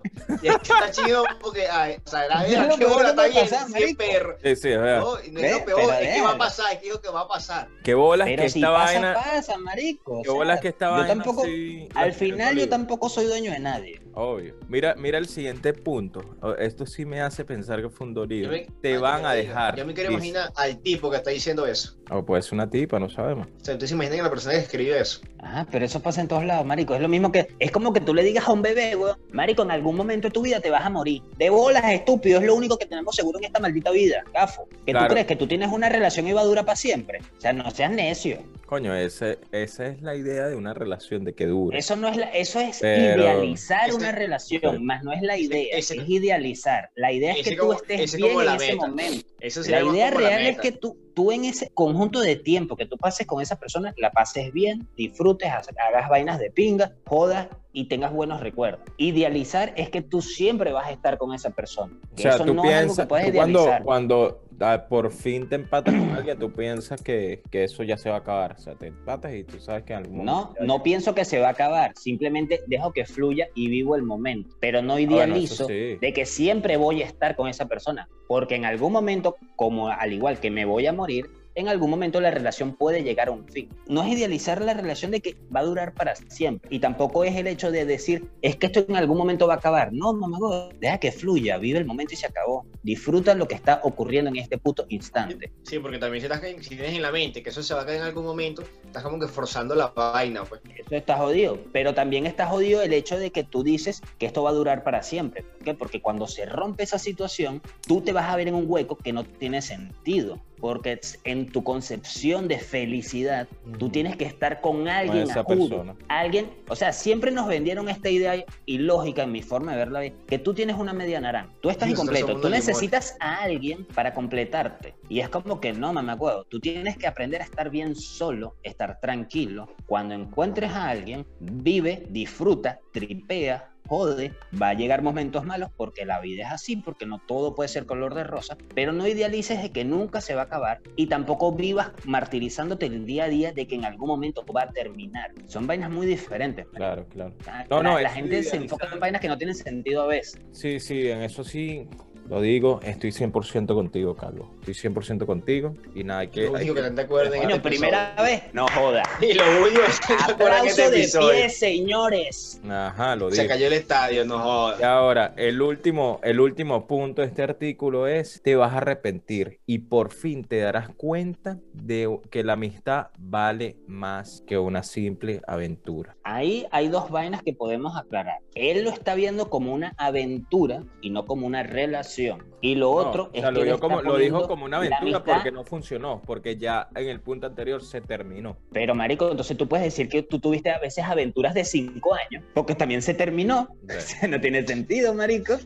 Y 0.43 0.47
está 0.49 0.91
chido 0.93 1.25
porque, 1.41 1.67
ay, 1.69 1.97
o 2.05 2.09
sea, 2.09 2.29
la 2.29 2.45
qué 2.79 2.85
bola 2.87 3.11
está 3.11 3.27
bien, 3.27 3.49
pasar, 3.49 3.69
marico. 3.71 3.99
perro. 3.99 4.37
Sí, 4.43 4.57
sí, 4.57 4.69
es 4.71 4.79
verdad. 4.79 5.01
No, 5.01 5.19
es 5.19 5.33
lo 5.33 5.35
peor, 5.41 5.65
pero 5.65 5.93
es 5.93 6.15
que 6.15 6.23
va 6.23 6.31
a 6.33 6.39
pasar, 6.39 6.73
es 6.73 6.79
que 6.79 7.01
que 7.01 7.09
va 7.09 7.21
a 7.23 7.29
pasar. 7.29 7.69
Qué 7.83 7.95
bolas 7.95 8.29
Pero 8.29 8.43
que 8.45 8.49
si 8.49 8.61
esta 8.61 8.73
pasa, 8.73 8.93
vaina. 9.01 9.15
pasa, 9.15 9.59
marico. 9.59 10.13
o 10.19 10.23
Qué 10.23 10.29
sea, 10.29 10.35
bolas 10.35 10.61
que 10.61 10.69
esta 10.69 10.87
yo 10.87 10.93
vaina 10.93 11.09
tampoco, 11.09 11.45
sí- 11.45 11.89
al 11.95 12.13
final 12.13 12.57
yo 12.57 12.69
tampoco 12.69 13.09
soy 13.09 13.25
dueño 13.27 13.51
de 13.51 13.59
nadie. 13.59 14.01
Obvio. 14.15 14.55
Mira, 14.69 14.95
mira 14.95 15.19
el 15.19 15.27
siguiente 15.27 15.73
punto. 15.73 16.21
Esto 16.59 16.87
sí 16.87 17.05
me 17.05 17.21
hace 17.21 17.45
pensar 17.45 17.83
que 17.83 17.89
fue 17.91 18.07
un 18.07 18.15
dolido. 18.15 18.49
Me- 18.51 18.69
Te 18.81 18.97
van 18.99 19.27
a 19.27 19.33
dejar. 19.33 19.75
Yo 19.77 19.85
me 19.85 19.93
quiero 19.93 20.13
imaginar 20.13 20.53
al 20.55 20.79
tipo 20.81 21.11
que 21.11 21.17
está 21.17 21.31
diciendo 21.31 21.67
eso. 21.67 21.97
O 22.11 22.25
puede 22.25 22.43
ser 22.43 22.55
una 22.55 22.71
tipa, 22.87 22.99
no 22.99 23.09
sabemos. 23.09 23.47
O 23.61 23.65
sea, 23.65 23.73
entonces 23.75 23.93
imaginen 23.93 24.21
a 24.21 24.25
la 24.25 24.31
persona 24.31 24.55
que 24.55 24.61
escribió 24.61 24.97
eso. 24.97 25.21
Ah, 25.41 25.67
pero 25.71 25.85
eso 25.85 26.01
pasa 26.01 26.21
en 26.21 26.29
todos 26.29 26.45
lados, 26.45 26.65
marico. 26.67 26.95
Es 26.95 27.01
lo 27.01 27.09
mismo 27.09 27.31
que, 27.33 27.49
es 27.59 27.71
como 27.71 27.93
que 27.93 28.01
tú 28.01 28.15
le 28.15 28.23
digas 28.23 28.47
a 28.49 28.53
un 28.53 28.63
bebé, 28.63 28.97
weón, 28.97 29.17
marico, 29.33 29.63
en 29.63 29.71
algún 29.71 29.97
momento 29.97 30.29
de 30.29 30.33
tu 30.33 30.43
vida 30.43 30.61
te 30.61 30.71
vas 30.71 30.85
a 30.85 30.91
morir. 30.91 31.23
De 31.37 31.51
bolas, 31.51 31.85
estúpido, 31.93 32.39
es 32.41 32.47
lo 32.47 32.55
único 32.55 32.79
que 32.79 32.87
tenemos 32.87 33.15
seguro 33.17 33.39
en 33.39 33.45
esta 33.45 33.61
maldita 33.61 33.91
vida, 33.91 34.23
gafo. 34.33 34.69
Que 34.87 34.93
Claro. 34.93 35.07
tú 35.07 35.13
crees 35.13 35.27
que 35.27 35.37
tú 35.37 35.47
tienes 35.47 35.71
una 35.71 35.89
relación 35.89 36.27
y 36.29 36.33
va 36.33 36.43
a 36.43 36.45
durar 36.45 36.65
para 36.65 36.77
siempre. 36.77 37.21
O 37.37 37.41
sea, 37.41 37.53
no 37.53 37.71
seas 37.71 37.91
necio. 37.91 38.39
Coño, 38.75 38.93
ese, 38.97 39.39
esa 39.53 39.87
es 39.87 40.03
la 40.03 40.17
idea 40.17 40.49
de 40.49 40.57
una 40.57 40.75
relación 40.75 41.23
de 41.23 41.33
que 41.33 41.47
dure. 41.47 41.79
Eso 41.79 41.95
no 41.95 42.09
es 42.09 42.17
la- 42.17 42.31
eso 42.31 42.59
es 42.59 42.81
Pero- 42.81 43.23
idealizar 43.23 43.87
Ese- 43.89 43.97
una 43.97 44.11
relación, 44.11 44.85
más 44.85 45.05
no 45.05 45.13
es 45.13 45.23
la 45.23 45.39
idea, 45.39 45.77
ese- 45.79 45.97
es 45.99 46.09
idealizar. 46.09 46.91
La 46.97 47.13
idea 47.13 47.35
es 47.35 47.45
que 47.45 47.55
tú 47.55 47.61
como- 47.69 47.73
estés 47.75 48.01
ese 48.01 48.17
bien 48.17 48.41
en 48.41 48.49
ese 48.57 48.75
momento. 48.75 49.29
Eso 49.39 49.61
La 49.71 49.81
idea 49.83 50.09
como 50.11 50.21
la 50.23 50.29
real 50.31 50.47
es 50.47 50.59
que 50.59 50.73
tú, 50.73 50.99
tú 51.15 51.31
en 51.31 51.45
ese 51.45 51.71
conjunto 51.73 52.19
de 52.21 52.35
tiempo 52.35 52.75
que 52.77 52.87
tú 52.87 52.97
pases 52.99 53.29
con 53.29 53.41
esa 53.41 53.61
persona, 53.61 53.95
la 53.97 54.11
pases 54.11 54.53
bien, 54.53 54.89
disfrutes, 54.97 55.49
ha- 55.51 55.63
hagas 55.89 56.09
vainas 56.09 56.41
de 56.41 56.51
pinga, 56.51 56.95
jodas 57.07 57.47
y 57.73 57.85
tengas 57.89 58.13
buenos 58.13 58.41
recuerdos. 58.41 58.81
Idealizar 58.97 59.73
es 59.77 59.91
que 59.91 60.03
tú 60.03 60.21
siempre 60.21 60.73
vas 60.73 60.89
a 60.89 60.91
estar 60.93 61.17
con 61.19 61.33
esa 61.33 61.51
persona. 61.51 61.93
O 62.13 62.19
sea, 62.19 62.35
eso 62.37 62.45
tú 62.45 62.55
no 62.55 62.65
es 62.65 62.71
algo 62.71 62.81
que 62.81 62.85
piensas, 62.87 63.07
puedes 63.07 63.27
tú 63.29 63.33
cuando, 63.35 63.59
idealizar. 63.61 63.83
cuando 63.85 64.44
por 64.89 65.11
fin 65.11 65.49
te 65.49 65.57
empatas 65.57 65.95
con 65.95 66.15
alguien, 66.15 66.39
tú 66.39 66.53
piensas 66.53 67.03
que, 67.03 67.43
que 67.51 67.65
eso 67.65 67.83
ya 67.83 67.97
se 67.97 68.09
va 68.11 68.17
a 68.17 68.19
acabar. 68.21 68.55
O 68.59 68.59
sea, 68.61 68.75
te 68.75 68.87
empatas 68.87 69.35
y 69.35 69.45
tú 69.45 69.59
sabes 69.59 69.85
que 69.85 69.93
en 69.93 70.01
algún 70.01 70.25
No, 70.25 70.35
momento. 70.35 70.55
ya- 70.61 70.67
no 70.67 70.83
pienso 70.83 71.15
que 71.15 71.25
se 71.25 71.39
va 71.41 71.49
a 71.49 71.51
acabar, 71.51 71.93
simplemente 71.97 72.61
dejo 72.67 72.93
que 72.93 73.05
fluya 73.05 73.49
y 73.55 73.69
vivo 73.69 73.97
el 73.97 74.03
momento, 74.03 74.55
pero 74.61 74.81
no 74.83 74.95
Ah, 74.95 74.97
bueno, 74.97 75.15
idealizo 75.15 75.67
sí. 75.67 75.97
de 76.01 76.13
que 76.15 76.25
siempre 76.27 76.77
voy 76.77 77.03
a 77.03 77.07
estar 77.07 77.37
con 77.37 77.49
esa 77.49 77.67
persona, 77.67 78.09
porque 78.29 78.55
en 78.55 78.65
algún 78.65 78.93
momento, 78.93 79.37
como 79.57 79.89
al 79.89 80.13
igual 80.13 80.39
que 80.41 80.51
me 80.51 80.65
voy 80.65 80.87
a 80.87 80.93
morir, 80.93 81.27
en 81.55 81.69
algún 81.69 81.91
momento 81.91 82.21
la 82.21 82.31
relación 82.31 82.75
puede 82.75 83.03
llegar 83.03 83.29
a 83.29 83.33
un 83.33 83.47
fin. 83.49 83.69
No 83.87 84.03
es 84.03 84.09
idealizar 84.09 84.61
la 84.63 84.75
relación 84.75 85.11
de 85.11 85.21
que 85.21 85.37
va 85.55 85.61
a 85.61 85.65
durar 85.65 85.95
para 85.95 86.17
siempre, 86.17 86.69
y 86.71 86.79
tampoco 86.79 87.25
es 87.25 87.37
el 87.37 87.47
hecho 87.47 87.71
de 87.71 87.85
decir, 87.85 88.29
es 88.43 88.57
que 88.57 88.67
esto 88.67 88.85
en 88.89 88.97
algún 88.97 89.19
momento 89.19 89.47
va 89.47 89.55
a 89.55 89.57
acabar. 89.59 89.93
No, 89.93 90.13
mamá, 90.13 90.39
deja 90.81 90.99
que 90.99 91.13
fluya, 91.13 91.59
vive 91.59 91.79
el 91.79 91.85
momento 91.85 92.15
y 92.15 92.17
se 92.17 92.27
acabó. 92.27 92.67
Disfruta 92.83 93.35
lo 93.35 93.49
que 93.49 93.55
está 93.55 93.81
ocurriendo 93.83 94.31
en 94.31 94.37
este 94.37 94.59
puto 94.59 94.87
instante. 94.89 95.53
Sí, 95.63 95.79
porque 95.79 95.99
también 95.99 96.21
si, 96.21 96.27
estás, 96.27 96.41
si 96.61 96.71
tienes 96.71 96.95
en 96.95 97.03
la 97.03 97.13
mente 97.13 97.43
que 97.43 97.51
eso 97.51 97.63
se 97.63 97.75
va 97.75 97.83
a 97.83 97.87
caer 97.87 97.99
en 97.99 98.05
algún 98.05 98.25
momento, 98.25 98.63
estás 98.85 99.03
como 99.03 99.19
que 99.19 99.29
forzando 99.29 99.75
la 99.75 99.89
vaina, 99.89 100.45
pues. 100.45 100.61
Eso 100.65 100.97
está 100.97 101.17
jodido, 101.17 101.59
pero 101.73 101.95
también 101.95 102.27
está 102.27 102.47
jodido 102.47 102.83
el 102.83 102.93
hecho 102.93 103.19
de 103.19 103.31
que 103.31 103.45
tú 103.45 103.63
dices 103.63 104.03
que 104.19 104.27
esto 104.27 104.43
va 104.43 104.51
a 104.51 104.55
durar 104.55 104.83
para 104.83 105.03
siempre. 105.03 105.43
¿Por 105.43 105.65
qué? 105.65 105.75
Porque 105.75 106.03
cuando 106.03 106.27
se 106.27 106.47
rompe 106.47 106.83
esa 106.83 106.99
situación, 106.99 107.63
tú 107.87 108.01
te 108.01 108.13
vas 108.13 108.29
a 108.29 108.37
ver 108.37 108.49
en 108.49 108.55
un 108.55 108.65
hueco 108.67 108.97
que 108.97 109.13
no 109.13 109.25
tiene 109.25 109.63
sentido. 109.63 110.41
Porque 110.65 110.99
en 111.25 111.53
tu 111.53 111.63
concepción 111.63 112.49
de 112.49 112.59
felicidad, 112.59 113.47
tú 113.79 113.91
tienes 113.91 114.17
que 114.17 114.25
estar 114.25 114.63
con 114.63 114.89
alguien 114.89 115.25
esa 115.25 115.45
persona. 115.45 115.95
Alguien, 116.09 116.51
o 116.71 116.75
sea, 116.75 116.95
siempre 116.95 117.31
nos 117.31 117.47
vendieron 117.47 117.91
esta 117.91 118.09
idea 118.09 118.43
ilógica 118.65 119.25
en 119.25 119.33
mi 119.33 119.43
forma 119.43 119.73
de 119.73 119.77
verla, 119.77 120.01
que 120.27 120.39
tú 120.39 120.55
tienes 120.55 120.77
una 120.77 120.95
media 120.95 121.21
naranja. 121.21 121.53
Tú 121.61 121.69
estás 121.69 121.91
incompleto, 121.91 122.41
tú 122.41 122.49
necesitas 122.49 123.15
a 123.21 123.43
alguien 123.43 123.85
para 123.95 124.15
completarte. 124.15 124.95
Y 125.11 125.21
es 125.21 125.29
como 125.29 125.61
que 125.61 125.75
no, 125.75 125.93
mamá, 125.93 126.15
acuerdo. 126.15 126.45
Tú 126.45 126.61
tienes 126.61 126.97
que 126.97 127.07
aprender 127.07 127.43
a 127.43 127.45
estar 127.45 127.69
bien 127.69 127.95
solo, 127.95 128.55
estar 128.63 128.99
tranquilo. 129.01 129.69
Cuando 129.85 130.15
encuentres 130.15 130.71
a 130.71 130.89
alguien, 130.89 131.27
vive, 131.41 132.07
disfruta, 132.09 132.81
tripea, 132.91 133.74
jode. 133.87 134.33
Va 134.61 134.71
a 134.71 134.75
llegar 134.75 135.03
momentos 135.03 135.45
malos 135.45 135.71
porque 135.77 136.05
la 136.05 136.21
vida 136.21 136.45
es 136.47 136.53
así, 136.53 136.77
porque 136.77 137.07
no 137.07 137.19
todo 137.19 137.55
puede 137.55 137.69
ser 137.69 137.87
color 137.87 138.15
de 138.15 138.25
rosa. 138.25 138.57
Pero 138.75 138.93
no 138.93 139.07
idealices 139.07 139.63
de 139.63 139.71
que 139.71 139.85
nunca 139.85 140.21
se 140.21 140.35
va 140.35 140.43
a 140.43 140.45
acabar 140.45 140.81
y 140.97 141.07
tampoco 141.07 141.53
vivas 141.53 141.93
martirizándote 142.05 142.87
el 142.87 143.05
día 143.07 143.25
a 143.25 143.29
día 143.29 143.53
de 143.53 143.67
que 143.67 143.75
en 143.75 143.85
algún 143.85 144.09
momento 144.09 144.45
va 144.47 144.63
a 144.63 144.71
terminar. 144.71 145.31
Son 145.47 145.67
vainas 145.67 145.91
muy 145.91 146.07
diferentes. 146.07 146.65
man. 146.67 146.75
Claro, 146.77 147.07
claro. 147.09 147.35
La- 147.47 147.67
No, 147.71 147.83
no, 147.83 147.95
la, 147.95 148.03
la 148.03 148.09
es 148.09 148.15
gente 148.15 148.43
se 148.43 148.57
enfoca 148.57 148.89
en 148.93 149.01
vainas 149.01 149.21
que 149.21 149.29
no 149.29 149.37
tienen 149.39 149.55
sentido 149.55 150.03
a 150.03 150.07
veces. 150.07 150.41
Sí, 150.53 150.81
sí, 150.81 151.09
en 151.09 151.23
eso 151.23 151.45
sí 151.45 151.87
lo 152.29 152.41
digo. 152.41 152.81
Estoy 152.83 153.11
100% 153.13 153.75
contigo, 153.75 154.15
Carlos. 154.17 154.47
Estoy 154.61 154.75
100% 154.93 155.27
contigo. 155.27 155.75
Y 155.95 156.05
nada, 156.05 156.21
hay 156.21 156.29
que. 156.29 156.43
Lo 156.47 156.57
hay 156.57 156.71
único 156.71 156.75
que- 156.75 156.83
que 156.83 156.91
no 156.91 156.97
te 156.97 157.07
Coño, 157.07 157.23
este 157.57 157.61
primera 157.61 158.13
episodio. 158.15 158.31
vez, 158.31 158.55
no 158.55 158.67
joda. 158.69 159.03
Y 159.21 159.35
lo 159.35 159.45
único 159.63 159.81
que 159.81 160.13
en 160.15 160.19
este 160.19 160.33
Aplauso 160.33 160.91
de 160.91 160.99
episodio. 160.99 161.31
pie, 161.31 161.49
señores. 161.51 162.61
Ajá, 162.69 163.17
lo 163.17 163.31
Se 163.31 163.43
digo. 163.43 163.53
cayó 163.53 163.67
el 163.67 163.73
estadio, 163.75 164.25
no 164.25 164.37
Y 164.37 164.39
jodas. 164.39 164.83
ahora, 164.83 165.35
el 165.37 165.61
último, 165.63 166.21
el 166.23 166.41
último 166.41 166.87
punto 166.87 167.23
de 167.23 167.29
este 167.29 167.43
artículo 167.43 168.07
es, 168.07 168.41
te 168.43 168.57
vas 168.57 168.73
a 168.73 168.79
arrepentir 168.79 169.61
y 169.67 169.79
por 169.81 170.11
fin 170.13 170.45
te 170.45 170.59
darás 170.61 170.89
cuenta 170.91 171.59
de 171.73 172.19
que 172.31 172.43
la 172.45 172.55
amistad 172.55 173.09
vale 173.19 173.77
más 173.87 174.43
que 174.47 174.59
una 174.59 174.83
simple 174.83 175.41
aventura. 175.47 176.17
Ahí 176.25 176.67
hay 176.71 176.89
dos 176.89 177.11
vainas 177.11 177.43
que 177.43 177.53
podemos 177.53 177.97
aclarar. 177.97 178.39
Él 178.55 178.85
lo 178.85 178.91
está 178.91 179.15
viendo 179.15 179.51
como 179.51 179.73
una 179.75 179.95
aventura 179.99 180.83
y 181.01 181.11
no 181.11 181.27
como 181.27 181.47
una 181.47 181.63
relación. 181.63 182.14
Relación. 182.17 182.55
Y 182.61 182.77
lo 182.77 182.87
No, 182.91 182.95
otro 182.97 183.23
o 183.25 183.31
es 183.35 183.43
sea, 183.43 183.53
que 183.53 183.65
lo, 183.65 183.79
como, 183.79 184.01
lo 184.01 184.17
dijo 184.17 184.47
como 184.49 184.65
una 184.65 184.79
aventura 184.79 185.23
porque 185.23 185.53
no 185.53 185.65
funcionó, 185.65 186.23
porque 186.25 186.57
ya 186.57 186.89
en 186.95 187.09
el 187.09 187.21
punto 187.21 187.47
anterior 187.47 187.83
se 187.85 188.01
terminó. 188.01 188.57
Pero, 188.73 188.95
marico, 188.95 189.31
entonces 189.31 189.57
tú 189.57 189.69
puedes 189.69 189.85
decir 189.85 190.09
que 190.09 190.23
tú 190.23 190.39
tuviste 190.39 190.71
a 190.71 190.79
veces 190.79 191.05
aventuras 191.05 191.53
de 191.53 191.65
cinco 191.65 192.15
años, 192.15 192.43
porque 192.55 192.75
también 192.75 193.03
se 193.03 193.15
terminó. 193.15 193.69
O 193.95 194.01
sea, 194.01 194.29
no 194.29 194.41
tiene 194.41 194.67
sentido, 194.67 195.15
marico. 195.15 195.57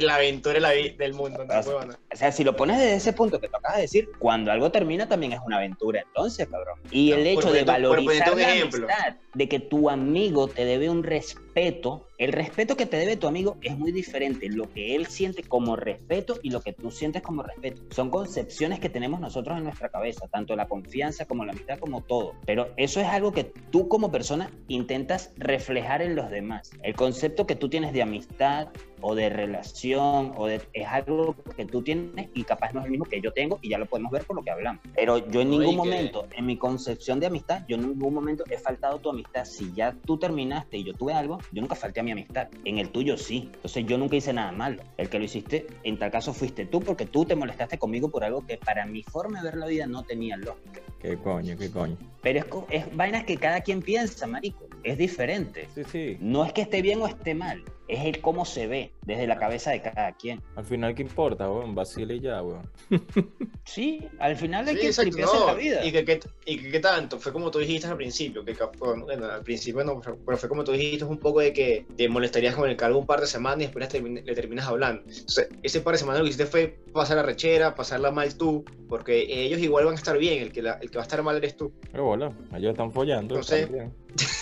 la 0.00 0.14
aventura 0.16 0.54
de 0.54 0.60
la 0.60 0.72
vi- 0.72 0.90
del 0.90 1.14
mundo, 1.14 1.44
no, 1.44 1.58
O 1.58 1.62
sea, 1.62 1.72
huevona. 1.72 1.98
O 2.12 2.16
sea, 2.16 2.32
si 2.32 2.44
lo 2.44 2.56
pones 2.56 2.78
desde 2.78 2.96
ese 2.96 3.12
punto 3.12 3.40
que 3.40 3.48
tú 3.48 3.56
acabas 3.56 3.76
de 3.76 3.82
decir, 3.82 4.08
cuando 4.18 4.50
algo 4.52 4.70
termina 4.72 5.08
también 5.08 5.32
es 5.32 5.40
una 5.44 5.56
aventura, 5.58 6.00
entonces, 6.00 6.48
cabrón. 6.48 6.78
Y 6.90 7.10
No, 7.10 7.16
el 7.16 7.26
hecho 7.26 7.52
de 7.52 7.64
valorizar 7.64 8.36
la 8.36 8.52
amistad, 8.52 9.16
de 9.34 9.48
que 9.48 9.60
tu 9.60 9.88
amigo 9.90 10.48
te 10.48 10.64
debe 10.64 10.90
un 10.90 11.02
respeto, 11.04 12.08
el 12.18 12.32
respeto 12.32 12.76
que 12.76 12.86
te 12.86 12.96
debe 12.96 13.16
tu 13.16 13.26
amigo 13.26 13.56
es 13.62 13.76
muy 13.76 13.92
diferente. 13.92 14.48
Lo 14.48 14.68
que 14.68 14.94
él 14.94 15.06
siente 15.06 15.42
como 15.42 15.76
respeto 15.76 16.38
y 16.42 16.50
lo 16.50 16.60
que 16.60 16.72
tú 16.72 16.90
sientes 16.90 17.22
como 17.22 17.42
respeto. 17.42 17.82
Son 17.90 18.10
concepciones 18.10 18.80
que 18.80 18.88
tenemos 18.88 19.20
nosotros 19.20 19.58
en 19.58 19.64
nuestra 19.64 19.88
cabeza, 19.88 20.28
tanto 20.28 20.54
la 20.54 20.68
confianza 20.68 21.24
como 21.24 21.44
la 21.44 21.52
amistad, 21.52 21.78
como 21.78 22.02
todo. 22.02 22.34
Pero 22.46 22.72
eso 22.76 23.00
es 23.00 23.06
algo 23.06 23.32
que 23.32 23.44
tú 23.44 23.88
como 23.88 24.10
persona 24.10 24.50
intentas 24.68 25.32
reflejar 25.36 26.02
en 26.02 26.14
los 26.14 26.30
demás. 26.30 26.70
El 26.82 26.94
concepto 26.94 27.46
que 27.46 27.56
tú 27.56 27.68
tienes 27.68 27.92
de 27.92 28.02
amistad 28.02 28.68
o 29.02 29.14
de 29.14 29.28
relación 29.28 30.32
o 30.36 30.46
de 30.46 30.62
es 30.72 30.86
algo 30.88 31.34
que 31.56 31.64
tú 31.66 31.82
tienes 31.82 32.28
y 32.34 32.44
capaz 32.44 32.72
no 32.72 32.80
es 32.80 32.86
el 32.86 32.92
mismo 32.92 33.04
que 33.04 33.20
yo 33.20 33.32
tengo 33.32 33.58
y 33.62 33.68
ya 33.70 33.78
lo 33.78 33.86
podemos 33.86 34.10
ver 34.12 34.24
por 34.24 34.36
lo 34.36 34.42
que 34.42 34.50
hablamos. 34.50 34.82
Pero 34.94 35.18
yo 35.28 35.40
en 35.42 35.50
ningún 35.50 35.70
que- 35.70 35.76
momento, 35.76 36.26
en 36.36 36.46
mi 36.46 36.56
concepción 36.56 37.20
de 37.20 37.26
amistad, 37.26 37.62
yo 37.68 37.76
en 37.76 37.82
ningún 37.88 38.14
momento 38.14 38.44
he 38.50 38.56
faltado 38.58 38.98
tu 38.98 39.10
amistad. 39.10 39.44
Si 39.44 39.72
ya 39.74 39.94
tú 40.06 40.18
terminaste 40.18 40.78
y 40.78 40.84
yo 40.84 40.94
tuve 40.94 41.12
algo, 41.12 41.38
yo 41.52 41.60
nunca 41.60 41.74
falté 41.74 42.00
a 42.00 42.02
mi 42.02 42.12
amistad. 42.12 42.48
En 42.64 42.78
el 42.78 42.90
tuyo 42.90 43.16
sí. 43.16 43.50
Entonces 43.54 43.84
yo 43.86 43.98
nunca 43.98 44.16
hice 44.16 44.32
nada 44.32 44.52
malo. 44.52 44.82
El 44.96 45.08
que 45.08 45.18
lo 45.18 45.24
hiciste, 45.24 45.66
en 45.82 45.98
tal 45.98 46.10
caso 46.10 46.32
fuiste 46.32 46.66
tú 46.66 46.80
porque 46.80 47.06
tú 47.06 47.24
te 47.24 47.34
molestaste 47.34 47.78
conmigo 47.78 48.10
por 48.10 48.24
algo 48.24 48.46
que 48.46 48.56
para 48.56 48.86
mi 48.86 49.02
forma 49.02 49.38
de 49.42 49.50
ver 49.50 49.58
la 49.58 49.66
vida 49.66 49.86
no 49.86 50.02
tenía 50.04 50.36
lógica. 50.36 50.80
Qué 51.00 51.16
coño, 51.18 51.56
qué 51.58 51.70
coño. 51.70 51.96
Pero 52.22 52.38
es, 52.38 52.46
es 52.86 52.96
vainas 52.96 53.24
que 53.24 53.36
cada 53.36 53.60
quien 53.60 53.82
piensa, 53.82 54.26
marico. 54.26 54.66
Es 54.84 54.98
diferente. 54.98 55.68
Sí, 55.74 55.82
sí. 55.84 56.16
No 56.20 56.44
es 56.44 56.52
que 56.52 56.62
esté 56.62 56.82
bien 56.82 57.00
o 57.02 57.06
esté 57.06 57.34
mal, 57.34 57.62
es 57.88 58.04
el 58.04 58.20
cómo 58.20 58.44
se 58.44 58.66
ve 58.66 58.92
desde 59.06 59.26
la 59.28 59.38
cabeza 59.38 59.70
de 59.70 59.80
cada 59.82 60.12
quien. 60.16 60.40
Al 60.56 60.64
final, 60.64 60.94
¿qué 60.94 61.02
importa, 61.02 61.48
weón? 61.50 61.74
Vacile 61.74 62.14
y 62.16 62.20
ya, 62.20 62.42
weón. 62.42 62.68
Sí, 63.64 64.08
al 64.18 64.34
final 64.36 64.66
hay 64.66 64.74
Sí, 64.74 64.80
que 64.82 64.92
tripearse 64.92 65.36
no, 65.38 65.46
la 65.46 65.54
vida. 65.54 65.84
Y 65.86 65.92
que, 65.92 66.04
que- 66.04 66.20
y 66.46 66.58
que, 66.58 66.70
qué 66.72 66.80
tanto, 66.80 67.20
fue 67.20 67.32
como 67.32 67.48
tú 67.50 67.60
dijiste 67.60 67.86
al 67.86 67.96
principio, 67.96 68.44
que 68.44 68.56
bueno, 68.80 69.06
al 69.30 69.42
principio 69.44 69.84
no, 69.84 70.00
pero 70.00 70.36
fue 70.36 70.48
como 70.48 70.64
tú 70.64 70.72
dijiste, 70.72 71.04
un 71.04 71.18
poco 71.18 71.38
de 71.38 71.52
que 71.52 71.86
te 71.96 72.08
molestarías 72.08 72.56
con 72.56 72.68
el 72.68 72.76
cargo 72.76 72.98
un 72.98 73.06
par 73.06 73.20
de 73.20 73.28
semanas 73.28 73.58
y 73.60 73.62
después 73.66 73.92
le, 73.92 74.00
termin- 74.00 74.24
le 74.24 74.34
terminas 74.34 74.66
hablando. 74.66 75.02
Entonces, 75.02 75.48
ese 75.62 75.80
par 75.80 75.92
de 75.94 75.98
semanas 75.98 76.18
lo 76.18 76.24
que 76.24 76.30
hiciste 76.30 76.46
fue 76.46 76.76
pasar 76.92 77.18
la 77.18 77.22
rechera, 77.22 77.76
pasarla 77.76 78.10
mal 78.10 78.36
tú, 78.36 78.64
porque 78.88 79.26
ellos 79.28 79.60
igual 79.60 79.84
van 79.84 79.94
a 79.94 79.96
estar 79.96 80.18
bien, 80.18 80.42
el 80.42 80.50
que, 80.52 80.60
la- 80.62 80.78
el 80.82 80.90
que 80.90 80.96
va 80.98 81.02
a 81.02 81.06
estar 81.06 81.22
mal 81.22 81.36
eres 81.36 81.56
tú. 81.56 81.72
Pero 81.92 82.04
bola, 82.04 82.32
ellos 82.56 82.72
están 82.72 82.90
follando. 82.90 83.36
No 83.36 83.40
están 83.42 83.68
sé. 83.68 83.90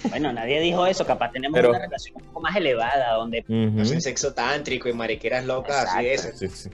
Bueno, 0.09 0.33
nadie 0.33 0.59
dijo 0.61 0.85
eso, 0.87 1.05
capaz 1.05 1.31
tenemos 1.31 1.55
Pero- 1.55 1.69
una 1.69 1.79
relación 1.79 2.15
un 2.17 2.23
poco 2.27 2.41
más 2.41 2.55
elevada, 2.55 3.13
donde 3.13 3.43
No 3.47 3.67
Ujú. 3.81 3.85
sé, 3.85 4.01
sexo 4.01 4.33
tántrico 4.33 4.89
y 4.89 4.93
mariqueras 4.93 5.45
locas 5.45 5.85
así 5.87 6.03
de 6.05 6.13
Exacto. 6.13 6.45
esas. 6.45 6.59
Sí, 6.59 6.69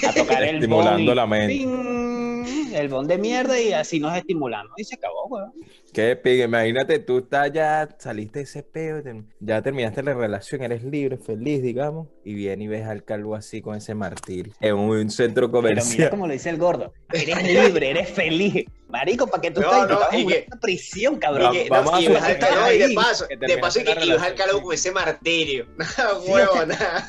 sí. 0.00 0.06
a 0.06 0.12
tocar 0.12 0.42
el 0.44 0.56
Estimulando 0.56 0.96
bon 0.96 1.12
y 1.12 1.14
la 1.14 1.26
mente. 1.26 1.54
¡ping! 1.54 2.74
el 2.74 2.88
bon 2.88 3.06
de 3.08 3.18
mierda 3.18 3.58
y 3.60 3.72
así 3.72 3.98
nos 3.98 4.16
estimulamos 4.16 4.72
y 4.76 4.84
se 4.84 4.94
acabó, 4.94 5.26
weón. 5.28 5.52
Qué 5.92 6.16
pique, 6.16 6.44
imagínate, 6.44 6.98
tú 6.98 7.18
estás 7.18 7.50
ya, 7.52 7.88
saliste 7.98 8.40
de 8.40 8.44
ese 8.44 8.62
peo, 8.62 9.02
ya 9.40 9.62
terminaste 9.62 10.02
la 10.02 10.14
relación, 10.14 10.62
eres 10.62 10.84
libre, 10.84 11.16
feliz, 11.16 11.62
digamos, 11.62 12.08
y 12.24 12.34
viene 12.34 12.64
y 12.64 12.66
ves 12.68 12.86
al 12.86 13.04
calvo 13.04 13.34
así 13.34 13.60
con 13.62 13.74
ese 13.76 13.94
martirio 13.94 14.52
en 14.60 14.74
un 14.76 15.10
centro 15.10 15.50
Pero 15.50 15.62
mira 15.62 15.74
comercial. 15.80 16.10
como 16.10 16.26
lo 16.26 16.32
dice 16.34 16.50
el 16.50 16.58
gordo, 16.58 16.92
eres 17.12 17.42
libre, 17.42 17.90
eres 17.90 18.10
feliz. 18.10 18.66
Marico, 18.88 19.26
¿para 19.26 19.42
qué 19.42 19.50
tú 19.50 19.60
No, 19.60 19.70
estás 19.70 19.88
no, 20.12 20.18
y 20.18 20.24
una 20.24 20.34
que- 20.34 20.46
prisión, 20.62 21.16
cabrón? 21.18 21.52
que- 21.52 21.68
vamos 21.68 21.92
no, 21.92 22.16
a 22.16 22.67
y 22.74 22.78
de 22.78 22.94
paso, 22.94 23.26
que 23.28 23.36
de 23.36 23.58
paso 23.58 23.80
que 23.84 23.94
vas 23.94 24.22
al 24.22 24.34
calor 24.34 24.62
con 24.62 24.74
ese 24.74 24.90
martirio. 24.92 25.66
Huevo, 26.26 26.66
nada. 26.66 27.08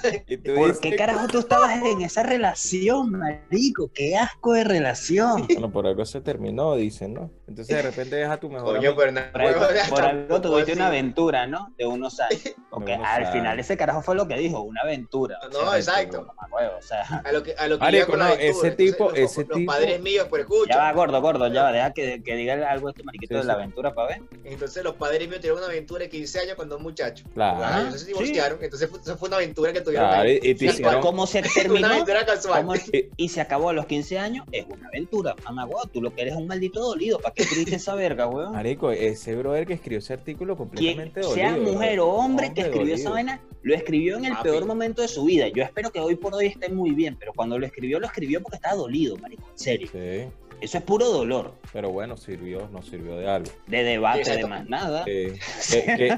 ¿Por 0.56 0.80
qué 0.80 0.96
carajo 0.96 1.28
tú 1.28 1.40
estabas 1.40 1.82
en 1.84 2.02
esa 2.02 2.24
relación, 2.24 3.12
marico? 3.12 3.90
Qué 3.94 4.16
asco 4.18 4.54
de 4.54 4.64
relación. 4.64 5.48
Bueno, 5.48 5.72
por 5.72 5.88
algo 5.88 6.06
se 6.06 6.22
terminó, 6.22 6.76
dicen, 6.76 7.14
¿no? 7.14 7.32
Entonces 7.48 7.76
de 7.76 7.82
repente 7.82 8.16
deja 8.16 8.38
tu 8.40 8.50
mejor 8.50 8.76
Coño, 8.76 8.78
amigo. 8.90 8.96
pero 8.98 9.12
nada. 9.12 9.32
Por 9.32 9.42
algo, 9.42 9.66
por 9.90 10.02
algo 10.04 10.42
tuviste 10.42 10.74
una 10.74 10.88
aventura, 10.88 11.48
¿no? 11.48 11.74
De 11.78 11.86
unos 11.86 12.20
años. 12.20 12.42
Porque 12.70 12.94
unos 12.94 13.08
al 13.08 13.22
años. 13.24 13.34
final 13.34 13.60
ese 13.60 13.76
carajo 13.78 14.02
fue 14.02 14.16
lo 14.16 14.28
que 14.28 14.36
dijo, 14.38 14.62
una 14.62 14.82
aventura. 14.82 15.40
O 15.44 15.50
No, 15.50 15.72
sea, 15.72 15.78
exacto. 15.78 16.28
huevo, 16.52 16.74
o 16.78 16.82
sea, 16.82 17.02
A 17.26 17.32
lo 17.32 17.42
que, 17.42 17.56
a 17.58 17.68
lo 17.68 17.78
que 17.78 17.84
Marico, 17.84 18.10
iba 18.14 18.18
no, 18.18 18.24
aventura. 18.34 18.50
ese 18.50 18.72
tipo- 18.72 19.10
los, 19.10 19.18
ese 19.18 19.46
los 19.46 19.58
tipo- 19.58 19.72
padres 19.72 20.00
míos, 20.02 20.28
pero 20.30 20.44
escucha. 20.44 20.74
ya 20.76 20.78
va 20.84 20.92
gordo, 20.94 21.20
gordo, 21.22 21.48
ya 21.48 21.64
va, 21.64 21.72
deja 21.72 21.92
que, 21.94 22.22
que 22.24 22.36
diga 22.36 22.70
algo 22.70 22.90
este 22.90 23.04
mariquito 23.04 23.34
Sí, 23.36 23.40
de 23.40 23.46
la 23.46 23.54
aventura 23.54 23.94
para 23.96 24.10
ver. 24.10 24.22
Entonces 24.44 24.84
los 24.84 24.94
padres 24.96 25.28
míos 25.28 25.42
tuvieron 25.50 25.58
una 25.64 25.68
aventura 25.74 26.04
de 26.04 26.10
15 26.10 26.40
años 26.40 26.56
con 26.56 26.70
dos 26.70 26.82
muchachos. 26.82 27.28
Claro. 27.34 27.60
Ah, 27.64 27.92
divorciaron. 28.06 28.60
Entonces 28.62 28.90
fue, 28.90 29.00
eso 29.00 29.18
fue 29.18 29.28
una 29.30 29.38
aventura 29.38 29.74
que 29.74 29.82
tuvieron 29.82 30.08
Claro, 30.10 30.24
ahí. 30.30 30.40
y, 30.42 30.48
y 30.50 30.52
hicieron- 30.70 31.02
cómo 31.02 31.28
se 31.28 31.40
Una 31.40 31.50
terminó 31.54 31.88
aventura 31.88 32.26
casual. 32.26 32.66
cómo- 32.66 32.76
y 33.18 33.30
se 33.30 33.42
acabó 33.42 33.70
a 33.70 33.74
los 33.74 33.86
15 33.86 34.20
años, 34.20 34.46
es 34.52 34.66
una 34.70 34.88
aventura. 34.88 35.36
Mamá, 35.44 35.66
guau, 35.66 35.88
tú 35.88 36.02
lo 36.02 36.14
que 36.14 36.22
eres 36.22 36.34
es 36.34 36.40
un 36.40 36.48
maldito 36.48 36.80
dolido. 36.82 37.20
¿Para 37.20 37.34
qué 37.34 37.44
escribiste 37.44 37.76
esa 37.76 37.96
verga, 37.96 38.28
weón? 38.28 38.54
Marico, 38.54 38.92
ese 38.92 39.36
brother 39.36 39.66
que 39.66 39.74
escribió 39.74 40.00
ese 40.00 40.14
artículo 40.14 40.56
completamente 40.58 41.24
sea 41.24 41.52
dolido, 41.52 41.74
mujer 41.74 41.94
bro. 41.96 42.08
o 42.08 42.16
hombre 42.16 42.54
que 42.54 42.62
escribió 42.62 42.96
esa 42.96 43.10
vaina, 43.10 43.42
lo 43.64 43.76
escribió 43.76 44.18
en 44.18 44.26
el 44.26 44.34
Papi. 44.34 44.44
peor 44.50 44.66
momento 44.66 45.02
de 45.02 45.08
su 45.08 45.24
vida. 45.26 45.48
Yo 45.50 45.64
espero 45.64 45.92
que 45.92 46.00
hoy 46.00 46.16
por 46.16 46.34
hoy 46.34 46.48
esté 46.48 46.70
muy 46.70 46.92
bien, 46.92 47.16
pero 47.20 47.34
cuando 47.34 47.58
lo 47.60 47.66
escribió, 47.66 48.00
lo 48.00 48.06
escribió 48.08 48.42
porque 48.42 48.56
estaba 48.58 48.76
dolido, 48.76 49.18
marico. 49.18 49.48
En 49.52 49.58
serio. 49.60 49.90
Sí, 49.92 50.30
Eso 50.62 50.78
es 50.78 50.84
puro 50.84 51.06
dolor. 51.10 51.54
pero 51.72 51.90
bueno, 51.90 52.18
sirvió, 52.18 52.68
no 52.72 52.82
sirvió 52.82 53.16
de 53.18 53.28
algo. 53.30 53.50
De 53.68 53.84
debate, 53.84 54.20
Exacto. 54.20 54.42
de 54.42 54.48
más 54.50 54.68
nada. 54.70 55.04
Eh, 55.08 55.38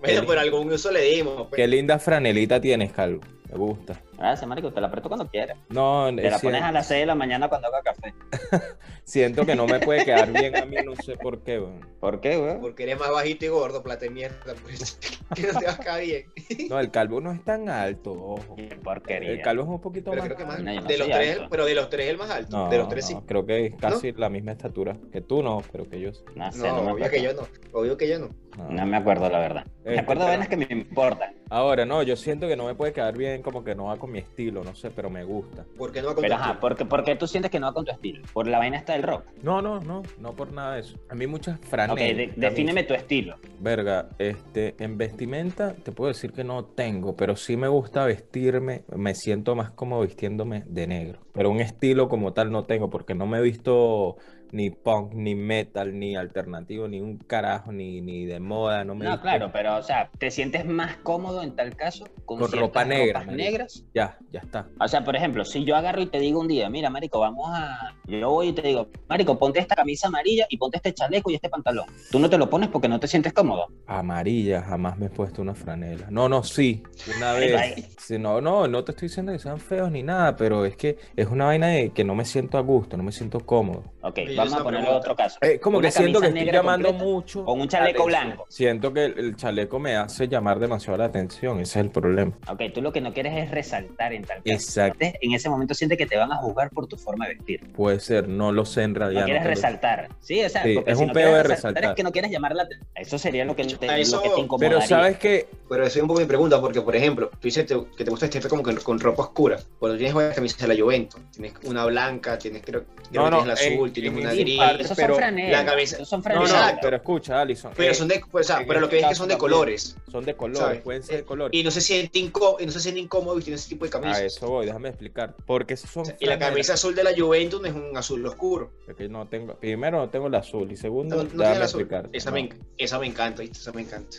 Bueno, 0.00 0.24
pero 0.26 0.40
algún 0.40 0.72
uso 0.72 0.90
le 0.90 1.00
dimos. 1.02 1.46
pues. 1.48 1.56
qué 1.56 1.66
linda 1.68 1.98
franelita 1.98 2.60
tienes, 2.60 2.92
Calvo. 2.92 3.20
Me 3.50 3.56
gusta. 3.58 4.00
Gracias, 4.22 4.48
marico. 4.48 4.72
Te 4.72 4.80
la 4.80 4.86
apreto 4.86 5.08
cuando 5.08 5.28
quieras. 5.28 5.58
No, 5.68 6.06
Te 6.14 6.22
la 6.30 6.36
es 6.36 6.42
pones 6.42 6.62
a 6.62 6.70
las 6.70 6.86
6 6.86 7.00
de 7.00 7.06
la 7.06 7.14
mañana 7.16 7.48
cuando 7.48 7.66
haga 7.66 7.82
café. 7.82 8.14
Siento 9.04 9.44
que 9.44 9.56
no 9.56 9.66
me 9.66 9.80
puede 9.80 10.04
quedar 10.04 10.30
bien 10.32 10.56
a 10.56 10.64
mí, 10.64 10.76
no 10.84 10.94
sé 10.94 11.16
por 11.16 11.42
qué, 11.42 11.58
weón. 11.58 11.80
¿Por 11.98 12.20
qué, 12.20 12.38
weón? 12.38 12.60
Porque 12.60 12.84
eres 12.84 13.00
más 13.00 13.10
bajito 13.10 13.44
y 13.44 13.48
gordo, 13.48 13.82
plata 13.82 14.04
de 14.04 14.10
mierda. 14.10 14.54
Pues, 14.62 14.96
que 15.34 15.42
no 15.52 15.58
te 15.58 15.66
va 15.66 15.72
a 15.72 15.78
caer 15.78 16.06
bien. 16.06 16.68
No, 16.70 16.78
el 16.78 16.90
calvo 16.92 17.20
no 17.20 17.32
es 17.32 17.42
tan 17.44 17.68
alto, 17.68 18.12
ojo. 18.12 18.54
Qué 18.56 18.78
porquería. 18.82 19.30
El 19.30 19.42
calvo 19.42 19.62
es 19.64 19.68
un 19.68 19.80
poquito 19.80 20.10
Pero 20.12 20.22
más 20.22 20.28
creo 20.28 20.38
que 20.38 20.44
más. 20.46 20.60
No, 20.60 20.72
no 20.72 20.82
de 20.82 20.98
los 20.98 21.08
tres, 21.08 21.36
alto. 21.36 21.48
pero 21.50 21.64
de 21.64 21.74
los 21.74 21.90
tres 21.90 22.08
el 22.08 22.16
más 22.18 22.30
alto. 22.30 22.56
No, 22.56 22.68
de 22.70 22.78
los 22.78 22.88
tres 22.88 23.06
sí. 23.06 23.16
creo 23.26 23.44
que 23.44 23.66
es 23.66 23.74
casi 23.74 24.12
la 24.12 24.28
misma 24.30 24.52
estatura. 24.52 24.96
Que 25.10 25.20
tú 25.20 25.42
no, 25.42 25.62
pero 25.72 25.88
que 25.88 26.00
yo 26.00 26.14
sí. 26.14 26.22
No 26.36 26.52
sé, 26.52 26.58
No, 26.58 26.76
no, 26.76 26.82
me 26.84 26.92
obvio 26.92 27.06
acuerdo. 27.06 27.10
que 27.10 27.22
yo 27.22 27.32
no. 27.34 27.48
Obvio 27.80 27.96
que 27.96 28.08
yo 28.08 28.18
no. 28.20 28.28
No. 28.56 28.68
No 28.70 28.86
me 28.86 28.96
acuerdo, 28.98 29.28
la 29.28 29.38
verdad. 29.38 29.66
Me 29.84 29.90
Este, 29.92 30.00
acuerdo 30.02 30.22
de 30.24 30.28
vainas 30.30 30.48
que 30.48 30.56
me 30.56 30.66
importan. 30.70 31.34
Ahora, 31.50 31.84
no, 31.84 32.02
yo 32.02 32.16
siento 32.16 32.46
que 32.48 32.56
no 32.56 32.66
me 32.66 32.74
puede 32.74 32.92
quedar 32.92 33.16
bien, 33.16 33.42
como 33.42 33.64
que 33.64 33.74
no 33.74 33.84
va 33.86 33.96
con 33.98 34.11
mi 34.12 34.18
estilo, 34.20 34.62
no 34.62 34.74
sé, 34.74 34.90
pero 34.90 35.10
me 35.10 35.24
gusta. 35.24 35.64
¿Por 35.76 35.90
qué 35.90 36.00
no 36.02 36.08
va 36.08 36.14
Pero 36.16 36.28
contar 36.34 36.50
ajá, 36.50 36.60
¿por 36.60 36.76
qué, 36.76 36.84
por 36.84 37.02
qué 37.02 37.16
tú 37.16 37.26
sientes 37.26 37.50
que 37.50 37.58
no 37.58 37.66
va 37.66 37.72
con 37.74 37.84
tu 37.84 37.90
estilo? 37.90 38.22
Por 38.32 38.46
la 38.46 38.58
vaina 38.58 38.76
está 38.76 38.92
del 38.92 39.02
rock. 39.02 39.24
No, 39.42 39.60
no, 39.62 39.80
no, 39.80 40.02
no 40.20 40.32
por 40.36 40.52
nada 40.52 40.74
de 40.74 40.80
eso. 40.82 40.96
A 41.08 41.14
mí 41.14 41.26
muchas 41.26 41.58
Ok, 41.58 41.64
franelas. 41.66 41.98
de- 41.98 42.14
camisas. 42.28 42.36
defíneme 42.40 42.84
tu 42.84 42.94
estilo. 42.94 43.36
Verga, 43.60 44.08
este, 44.18 44.74
en 44.78 44.98
vestimenta 44.98 45.74
te 45.74 45.90
puedo 45.92 46.08
decir 46.08 46.32
que 46.32 46.44
no 46.44 46.64
tengo, 46.64 47.16
pero 47.16 47.34
sí 47.36 47.56
me 47.56 47.68
gusta 47.68 48.04
vestirme, 48.04 48.84
me 48.94 49.14
siento 49.14 49.54
más 49.56 49.70
cómodo 49.72 50.02
vistiéndome 50.02 50.62
de 50.66 50.86
negro. 50.86 51.20
Pero 51.32 51.50
un 51.50 51.60
estilo 51.60 52.08
como 52.08 52.32
tal 52.32 52.50
no 52.52 52.64
tengo, 52.64 52.90
porque 52.90 53.14
no 53.14 53.26
me 53.26 53.38
he 53.38 53.42
visto 53.42 54.16
ni 54.52 54.70
punk, 54.70 55.14
ni 55.14 55.34
metal, 55.34 55.98
ni 55.98 56.14
alternativo, 56.14 56.86
ni 56.86 57.00
un 57.00 57.16
carajo, 57.16 57.72
ni, 57.72 58.02
ni 58.02 58.26
de 58.26 58.38
moda, 58.38 58.84
no 58.84 58.94
me 58.94 59.06
No, 59.06 59.20
claro, 59.20 59.50
pero 59.50 59.76
o 59.78 59.82
sea, 59.82 60.10
¿te 60.18 60.30
sientes 60.30 60.66
más 60.66 60.96
cómodo 60.98 61.42
en 61.42 61.56
tal 61.56 61.74
caso 61.74 62.04
con, 62.26 62.38
ropa 62.52 62.84
negra, 62.84 63.20
ropas 63.20 63.34
negras? 63.34 63.84
Ya, 63.94 64.18
ya 64.30 64.40
está. 64.40 64.68
O 64.78 64.86
sea, 64.86 65.04
por 65.04 65.16
ejemplo, 65.16 65.46
si 65.46 65.64
yo 65.64 65.74
agarro 65.74 66.02
y 66.02 66.06
te 66.06 66.20
digo 66.20 66.38
un 66.38 66.48
día, 66.48 66.68
mira, 66.68 66.90
marico, 66.90 67.18
vamos 67.18 67.48
a... 67.50 67.96
Yo 68.06 68.28
voy 68.28 68.48
y 68.48 68.52
te 68.52 68.60
digo, 68.60 68.88
marico, 69.08 69.38
ponte 69.38 69.58
esta 69.58 69.74
camisa 69.74 70.08
amarilla 70.08 70.46
y 70.50 70.58
ponte 70.58 70.76
este 70.76 70.92
chaleco 70.92 71.30
y 71.30 71.34
este 71.36 71.48
pantalón. 71.48 71.86
Tú 72.10 72.18
no 72.18 72.28
te 72.28 72.36
lo 72.36 72.50
pones 72.50 72.68
porque 72.68 72.88
no 72.88 73.00
te 73.00 73.08
sientes 73.08 73.32
cómodo. 73.32 73.68
Amarilla, 73.86 74.60
jamás 74.62 74.98
me 74.98 75.06
he 75.06 75.10
puesto 75.10 75.40
una 75.40 75.54
franela. 75.54 76.08
No, 76.10 76.28
no, 76.28 76.42
sí, 76.42 76.82
una 77.16 77.32
vez. 77.32 77.88
Sí, 77.98 78.18
no, 78.18 78.42
no, 78.42 78.68
no 78.68 78.84
te 78.84 78.92
estoy 78.92 79.08
diciendo 79.08 79.32
que 79.32 79.38
sean 79.38 79.58
feos 79.58 79.90
ni 79.90 80.02
nada, 80.02 80.36
pero 80.36 80.66
es 80.66 80.76
que 80.76 80.98
es 81.16 81.28
una 81.28 81.46
vaina 81.46 81.68
de 81.68 81.90
que 81.90 82.04
no 82.04 82.14
me 82.14 82.26
siento 82.26 82.58
a 82.58 82.60
gusto, 82.60 82.98
no 82.98 83.02
me 83.02 83.12
siento 83.12 83.40
cómodo. 83.40 83.84
Ok, 84.02 84.18
yo 84.34 84.41
vamos 84.50 84.60
a 84.60 84.64
ponerlo 84.64 84.96
otro 84.96 85.16
caso. 85.16 85.38
Eh, 85.42 85.58
como 85.60 85.78
Una 85.78 85.88
que 85.88 85.92
siento 85.92 86.20
que 86.20 86.28
estoy 86.28 86.50
llamando 86.50 86.88
completa 86.88 87.10
mucho. 87.12 87.44
Con 87.44 87.60
un 87.60 87.68
chaleco 87.68 88.04
blanco. 88.04 88.46
Siento 88.48 88.92
que 88.92 89.04
el, 89.06 89.18
el 89.18 89.36
chaleco 89.36 89.78
me 89.78 89.96
hace 89.96 90.28
llamar 90.28 90.58
demasiado 90.58 90.98
la 90.98 91.04
atención, 91.06 91.60
ese 91.60 91.78
es 91.80 91.84
el 91.86 91.90
problema. 91.90 92.32
Ok, 92.48 92.62
tú 92.74 92.82
lo 92.82 92.92
que 92.92 93.00
no 93.00 93.12
quieres 93.12 93.36
es 93.36 93.50
resaltar 93.50 94.12
en 94.12 94.22
tal 94.24 94.38
caso. 94.42 94.54
Exacto. 94.54 94.98
Entonces, 95.00 95.18
En 95.22 95.32
ese 95.34 95.48
momento 95.48 95.74
sientes 95.74 95.98
que 95.98 96.06
te 96.06 96.16
van 96.16 96.32
a 96.32 96.36
juzgar 96.36 96.70
por 96.70 96.86
tu 96.86 96.96
forma 96.96 97.26
de 97.28 97.34
vestir. 97.34 97.72
Puede 97.72 98.00
ser, 98.00 98.28
no 98.28 98.52
lo 98.52 98.64
sé 98.64 98.82
en 98.82 98.94
realidad. 98.94 99.20
No 99.20 99.26
quieres 99.26 99.44
resaltar. 99.44 100.08
Sí, 100.20 100.42
o 100.44 100.48
sea, 100.48 100.62
Sí, 100.62 100.74
porque 100.74 100.90
es 100.92 100.98
si 100.98 101.02
un 101.02 101.08
no 101.08 101.14
peo 101.14 101.34
de 101.34 101.42
resaltar. 101.42 101.84
Es 101.84 101.90
que 101.94 102.02
no 102.02 102.12
quieres 102.12 102.30
llamar 102.30 102.54
la 102.54 102.64
atención. 102.64 102.88
Eso 102.94 103.18
sería 103.18 103.44
lo 103.44 103.56
que 103.56 103.64
te, 103.64 104.00
eso- 104.00 104.16
lo 104.16 104.22
que 104.22 104.28
te 104.30 104.40
incomodaría. 104.40 104.78
Pero 104.78 104.88
sabes 104.88 105.18
que 105.18 105.46
Pero 105.68 105.84
eso 105.86 105.98
es 105.98 106.02
un 106.02 106.08
poco 106.08 106.20
mi 106.20 106.26
pregunta, 106.26 106.60
porque 106.60 106.80
por 106.80 106.94
ejemplo, 106.96 107.30
tú 107.30 107.38
dices 107.42 107.64
que 107.96 108.04
te 108.04 108.10
gusta 108.10 108.26
vestirte 108.26 108.48
como 108.48 108.62
que 108.62 108.74
con 108.76 108.98
ropa 109.00 109.22
oscura. 109.22 109.58
Cuando 109.78 109.96
tienes 109.98 110.14
una 110.14 110.32
camisa 110.32 110.66
de 110.66 110.74
la 110.74 110.82
Juventus, 110.82 111.20
tienes 111.32 111.54
una 111.64 111.84
blanca, 111.86 112.38
tienes 112.38 112.62
creo, 112.62 112.84
creo 112.84 112.94
No, 113.12 113.24
que 113.24 113.30
no, 113.30 113.36
tienes 113.42 113.46
la 113.46 113.52
azul, 113.54 113.88
en- 113.88 113.92
tienes 113.92 114.12
en 114.12 114.18
una 114.18 114.31
gris. 114.40 114.58
parte, 114.58 114.82
Esos 114.82 114.96
pero 114.96 115.14
son 115.14 115.36
la 115.50 115.64
cabeza- 115.64 115.96
Esos 115.96 116.08
son 116.08 116.18
No, 116.20 116.24
franelas. 116.24 116.50
no, 116.50 116.56
Exacto. 116.58 116.78
pero 116.82 116.96
escucha, 116.96 117.40
Alison. 117.40 117.72
Pero 117.76 117.90
eh, 117.92 117.94
son 117.94 118.08
de, 118.08 118.22
pues, 118.30 118.46
o 118.46 118.52
sea, 118.52 118.60
en 118.62 118.66
pero 118.68 118.80
lo 118.80 118.86
este 118.86 118.96
que 118.98 119.02
es 119.02 119.08
que 119.08 119.14
son 119.14 119.28
de 119.28 119.38
colores. 119.38 119.96
son 120.10 120.24
de 120.24 120.34
colores, 120.34 120.58
¿sabes? 120.60 120.80
pueden 120.82 121.02
ser 121.02 121.16
de 121.18 121.24
colores. 121.24 121.58
Y 121.60 121.64
no 121.64 121.70
se 121.70 121.80
siente 121.80 122.18
incómodo, 122.18 122.56
y 122.60 122.66
no 122.66 122.72
se 122.72 122.80
siente 122.80 123.00
incómodo 123.00 123.34
vestir 123.36 123.54
ese 123.54 123.68
tipo 123.68 123.84
de 123.84 123.90
camisas. 123.90 124.18
A 124.20 124.24
eso 124.24 124.48
voy, 124.48 124.66
déjame 124.66 124.88
explicar. 124.88 125.34
Porque 125.46 125.74
esos 125.74 125.90
son 125.90 126.02
O 126.02 126.06
sea, 126.06 126.16
y 126.20 126.26
la 126.26 126.38
camisa 126.38 126.74
azul 126.74 126.94
de 126.94 127.04
la 127.04 127.10
Juventus 127.16 127.60
no 127.60 127.68
es 127.68 127.74
un 127.74 127.96
azul 127.96 128.24
oscuro. 128.26 128.70
Es 128.88 128.94
que 128.96 129.08
no 129.08 129.26
tengo, 129.28 129.54
primero 129.54 129.98
no 129.98 130.08
tengo 130.10 130.26
el 130.28 130.34
azul 130.34 130.70
y 130.70 130.76
segundo, 130.76 131.16
No, 131.16 131.22
no 131.22 131.28
tiene 131.28 131.38
déjame 131.44 131.56
el 131.58 131.62
azul. 131.62 131.80
explicar. 131.80 132.08
Esa, 132.12 132.30
No. 132.30 132.34
me, 132.36 132.48
esa 132.78 132.98
me 132.98 133.06
encanta. 133.06 133.42
Esa 133.42 133.72
me 133.72 133.82
encanta. 133.82 134.16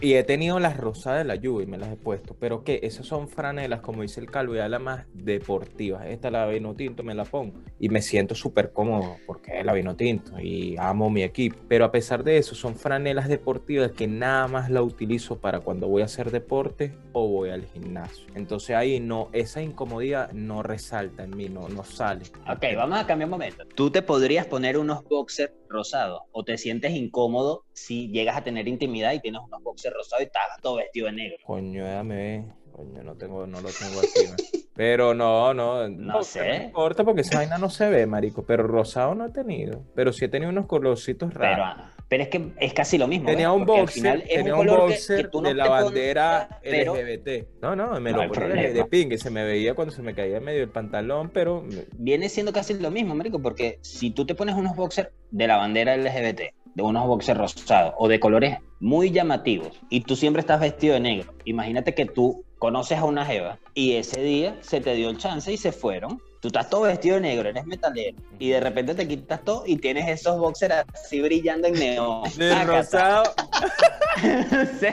Y 0.00 0.14
he 0.14 0.22
tenido 0.22 0.60
las 0.60 0.76
rosadas 0.76 1.18
de 1.18 1.24
la 1.24 1.34
lluvia 1.34 1.64
y 1.64 1.66
me 1.66 1.78
las 1.78 1.92
he 1.92 1.96
puesto. 1.96 2.36
Pero 2.38 2.62
que 2.62 2.80
esas 2.84 3.06
son 3.06 3.28
franelas, 3.28 3.80
como 3.80 4.02
dice 4.02 4.20
el 4.20 4.30
calvo, 4.30 4.54
ya 4.54 4.68
las 4.68 4.80
más 4.80 5.04
deportivas. 5.14 6.06
Esta 6.06 6.30
la 6.30 6.46
vino 6.46 6.74
tinto, 6.74 7.02
me 7.02 7.14
la 7.14 7.24
pongo. 7.24 7.54
Y 7.80 7.88
me 7.88 8.00
siento 8.02 8.34
súper 8.34 8.72
cómodo 8.72 9.16
porque 9.34 9.58
es 9.58 9.64
la 9.64 9.72
vino 9.72 9.96
tinto 9.96 10.38
y 10.38 10.76
amo 10.78 11.10
mi 11.10 11.22
equipo. 11.22 11.56
Pero 11.68 11.84
a 11.84 11.90
pesar 11.90 12.22
de 12.22 12.38
eso, 12.38 12.54
son 12.54 12.76
franelas 12.76 13.28
deportivas 13.28 13.90
que 13.90 14.06
nada 14.06 14.46
más 14.46 14.70
la 14.70 14.80
utilizo 14.80 15.38
para 15.38 15.60
cuando 15.60 15.88
voy 15.88 16.02
a 16.02 16.04
hacer 16.04 16.30
deporte 16.30 16.94
o 17.12 17.28
voy 17.28 17.50
al 17.50 17.64
gimnasio. 17.66 18.26
Entonces 18.36 18.76
ahí 18.76 19.00
no, 19.00 19.30
esa 19.32 19.60
incomodidad 19.60 20.30
no 20.32 20.62
resalta 20.62 21.24
en 21.24 21.36
mí, 21.36 21.48
no, 21.48 21.68
no 21.68 21.82
sale. 21.82 22.24
Ok, 22.48 22.64
vamos 22.76 23.00
a 23.00 23.06
cambiar 23.06 23.26
un 23.26 23.32
momento. 23.32 23.64
Tú 23.74 23.90
te 23.90 24.02
podrías 24.02 24.46
poner 24.46 24.78
unos 24.78 25.02
boxers 25.04 25.52
rosados 25.68 26.22
o 26.30 26.44
te 26.44 26.56
sientes 26.56 26.92
incómodo 26.92 27.64
si 27.72 28.08
llegas 28.08 28.36
a 28.36 28.44
tener 28.44 28.68
intimidad 28.68 29.12
y 29.14 29.20
tienes 29.20 29.40
unos 29.44 29.62
boxers 29.64 29.96
rosados 29.96 30.22
y 30.22 30.26
estás 30.26 30.42
todo 30.62 30.76
vestido 30.76 31.06
de 31.06 31.12
negro. 31.12 31.36
Coño, 31.44 31.84
déjame 31.84 32.14
ver. 32.16 32.44
Coño, 32.70 33.02
no 33.02 33.16
tengo, 33.16 33.46
no 33.46 33.60
lo 33.60 33.68
tengo 33.68 33.98
aquí. 33.98 34.28
¿no? 34.30 34.60
Pero 34.74 35.14
no, 35.14 35.54
no. 35.54 35.88
No 35.88 36.22
sé. 36.24 36.58
No 36.58 36.64
importa 36.64 37.04
porque 37.04 37.20
esa 37.20 37.38
vaina 37.38 37.58
no 37.58 37.70
se 37.70 37.88
ve, 37.88 38.06
marico. 38.06 38.44
Pero 38.44 38.64
rosado 38.64 39.14
no 39.14 39.26
he 39.26 39.30
tenido. 39.30 39.82
Pero 39.94 40.12
sí 40.12 40.24
he 40.24 40.28
tenido 40.28 40.50
unos 40.50 40.66
colorcitos 40.66 41.30
Pero, 41.32 41.40
raros. 41.44 41.66
ah, 41.68 41.90
pero 42.08 42.24
es 42.24 42.28
que 42.28 42.52
es 42.58 42.74
casi 42.74 42.98
lo 42.98 43.06
mismo. 43.06 43.26
Tenía 43.26 43.50
¿ves? 43.50 43.60
un 43.60 43.66
Porque 43.66 43.80
boxer, 43.82 44.22
tenía 44.26 44.54
un 44.54 44.60
un 44.60 44.66
color 44.66 44.76
que- 44.88 44.92
boxer 44.94 45.22
que 45.26 45.28
tú 45.28 45.42
no 45.42 45.48
de 45.48 45.54
la 45.54 45.68
bandera 45.68 46.60
pero 46.62 46.94
LGBT. 46.96 47.46
No, 47.62 47.76
no, 47.76 48.00
me 48.00 48.10
No 48.12 48.24
lo 48.24 48.32
ponía 48.32 48.48
de, 48.48 48.72
de 48.72 48.84
ping, 48.86 49.08
que 49.08 49.18
se 49.18 49.30
me 49.30 49.44
veía 49.44 49.74
cuando 49.74 49.94
se 49.94 50.02
me 50.02 50.12
caía 50.14 50.38
en 50.38 50.44
medio 50.44 50.60
del 50.60 50.70
pantalón, 50.70 51.30
pero 51.32 51.64
viene 51.96 52.28
siendo 52.28 52.52
casi 52.52 52.74
lo 52.74 52.90
mismo, 52.90 53.14
marico, 53.14 53.40
porque 53.40 53.78
si 53.80 54.10
tú 54.10 54.26
te 54.26 54.34
pones 54.34 54.56
unos 54.56 54.74
boxers 54.76 55.08
de 55.30 55.46
la 55.46 55.56
bandera 55.56 55.96
LGBT, 55.96 56.52
de 56.74 56.82
unos 56.82 57.06
boxers 57.06 57.38
rosados 57.38 57.94
o 57.96 58.08
de 58.08 58.18
colores 58.18 58.58
muy 58.80 59.12
llamativos 59.12 59.80
y 59.88 60.00
tú 60.00 60.16
siempre 60.16 60.40
estás 60.40 60.60
vestido 60.60 60.94
de 60.94 61.00
negro, 61.00 61.32
imagínate 61.44 61.94
que 61.94 62.06
tú 62.06 62.44
conoces 62.64 62.96
a 62.98 63.04
una 63.04 63.26
jeva 63.26 63.58
y 63.74 63.96
ese 63.96 64.22
día 64.22 64.56
se 64.62 64.80
te 64.80 64.94
dio 64.94 65.10
el 65.10 65.18
chance 65.18 65.52
y 65.52 65.58
se 65.58 65.70
fueron. 65.70 66.18
Tú 66.40 66.48
estás 66.48 66.70
todo 66.70 66.82
vestido 66.82 67.16
de 67.16 67.20
negro, 67.20 67.50
eres 67.50 67.66
metalero 67.66 68.16
y 68.38 68.48
de 68.50 68.60
repente 68.60 68.94
te 68.94 69.06
quitas 69.06 69.44
todo 69.44 69.64
y 69.66 69.76
tienes 69.76 70.08
esos 70.08 70.38
boxers 70.38 70.84
así 70.94 71.20
brillando 71.20 71.68
en 71.68 71.74
neón. 71.74 72.22
de 72.38 72.64
rosado. 72.64 73.24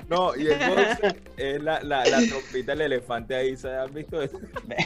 No, 0.09 0.36
y 0.36 0.47
el 0.47 0.57
boxer 0.67 1.22
es 1.38 1.61
la, 1.61 1.80
la, 1.84 2.03
la 2.05 2.17
trompita 2.28 2.72
del 2.72 2.82
elefante 2.82 3.36
ahí, 3.36 3.55
¿se 3.55 3.69
han 3.69 3.93
visto 3.93 4.22
eso? 4.22 4.38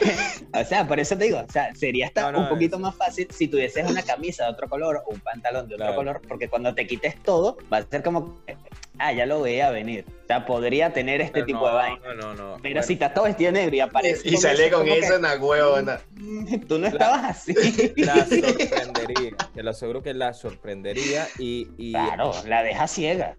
o 0.54 0.64
sea, 0.64 0.86
por 0.86 1.00
eso 1.00 1.16
te 1.16 1.24
digo, 1.24 1.38
o 1.38 1.50
sea, 1.52 1.74
sería 1.74 2.06
hasta 2.08 2.22
No, 2.30 2.32
no, 2.32 2.40
un 2.44 2.48
poquito 2.50 2.76
es- 2.76 2.82
más 2.82 2.94
fácil 2.96 3.26
si 3.30 3.48
tuvieses 3.48 3.88
una 3.90 4.02
camisa 4.02 4.44
de 4.44 4.50
otro 4.50 4.68
color 4.68 5.02
o 5.06 5.12
un 5.14 5.20
pantalón 5.20 5.66
de 5.68 5.74
otro 5.74 5.86
Claro. 5.86 5.96
color, 5.96 6.20
porque 6.28 6.48
cuando 6.48 6.74
te 6.74 6.86
quites 6.86 7.20
todo, 7.22 7.56
va 7.72 7.78
a 7.78 7.82
ser 7.88 8.02
como 8.02 8.38
que, 8.44 8.56
ah, 8.98 9.12
ya 9.12 9.26
lo 9.26 9.42
veía 9.42 9.70
venir. 9.70 10.04
O 10.08 10.26
sea, 10.26 10.44
podría 10.44 10.92
tener 10.92 11.20
este 11.20 11.34
Pero 11.34 11.46
tipo 11.46 11.60
no, 11.60 11.66
de 11.68 11.72
vaina. 11.74 12.00
No, 12.04 12.14
no, 12.14 12.34
no. 12.34 12.56
Pero 12.62 12.74
Bueno, 12.74 12.82
si 12.82 12.92
estás 12.94 13.14
todo 13.14 13.24
vestido 13.24 13.52
negro 13.52 13.76
y 13.76 13.80
aparece. 13.80 14.28
Y 14.28 14.36
sale 14.36 14.70
con 14.70 14.88
eso, 14.88 15.16
una 15.18 15.34
huevona. 15.36 16.00
"Mm, 16.16 16.56
Tú 16.68 16.78
no 16.78 16.86
estabas 16.88 17.24
así. 17.30 17.54
La 17.96 18.14
sorprendería, 18.26 19.36
te 19.54 19.62
lo 19.62 19.70
aseguro 19.70 20.02
que 20.02 20.14
la 20.14 20.32
sorprendería 20.32 21.28
y, 21.38 21.68
y 21.78 21.92
Claro, 21.92 22.32
la 22.46 22.62
deja 22.62 22.88
ciega. 22.88 23.36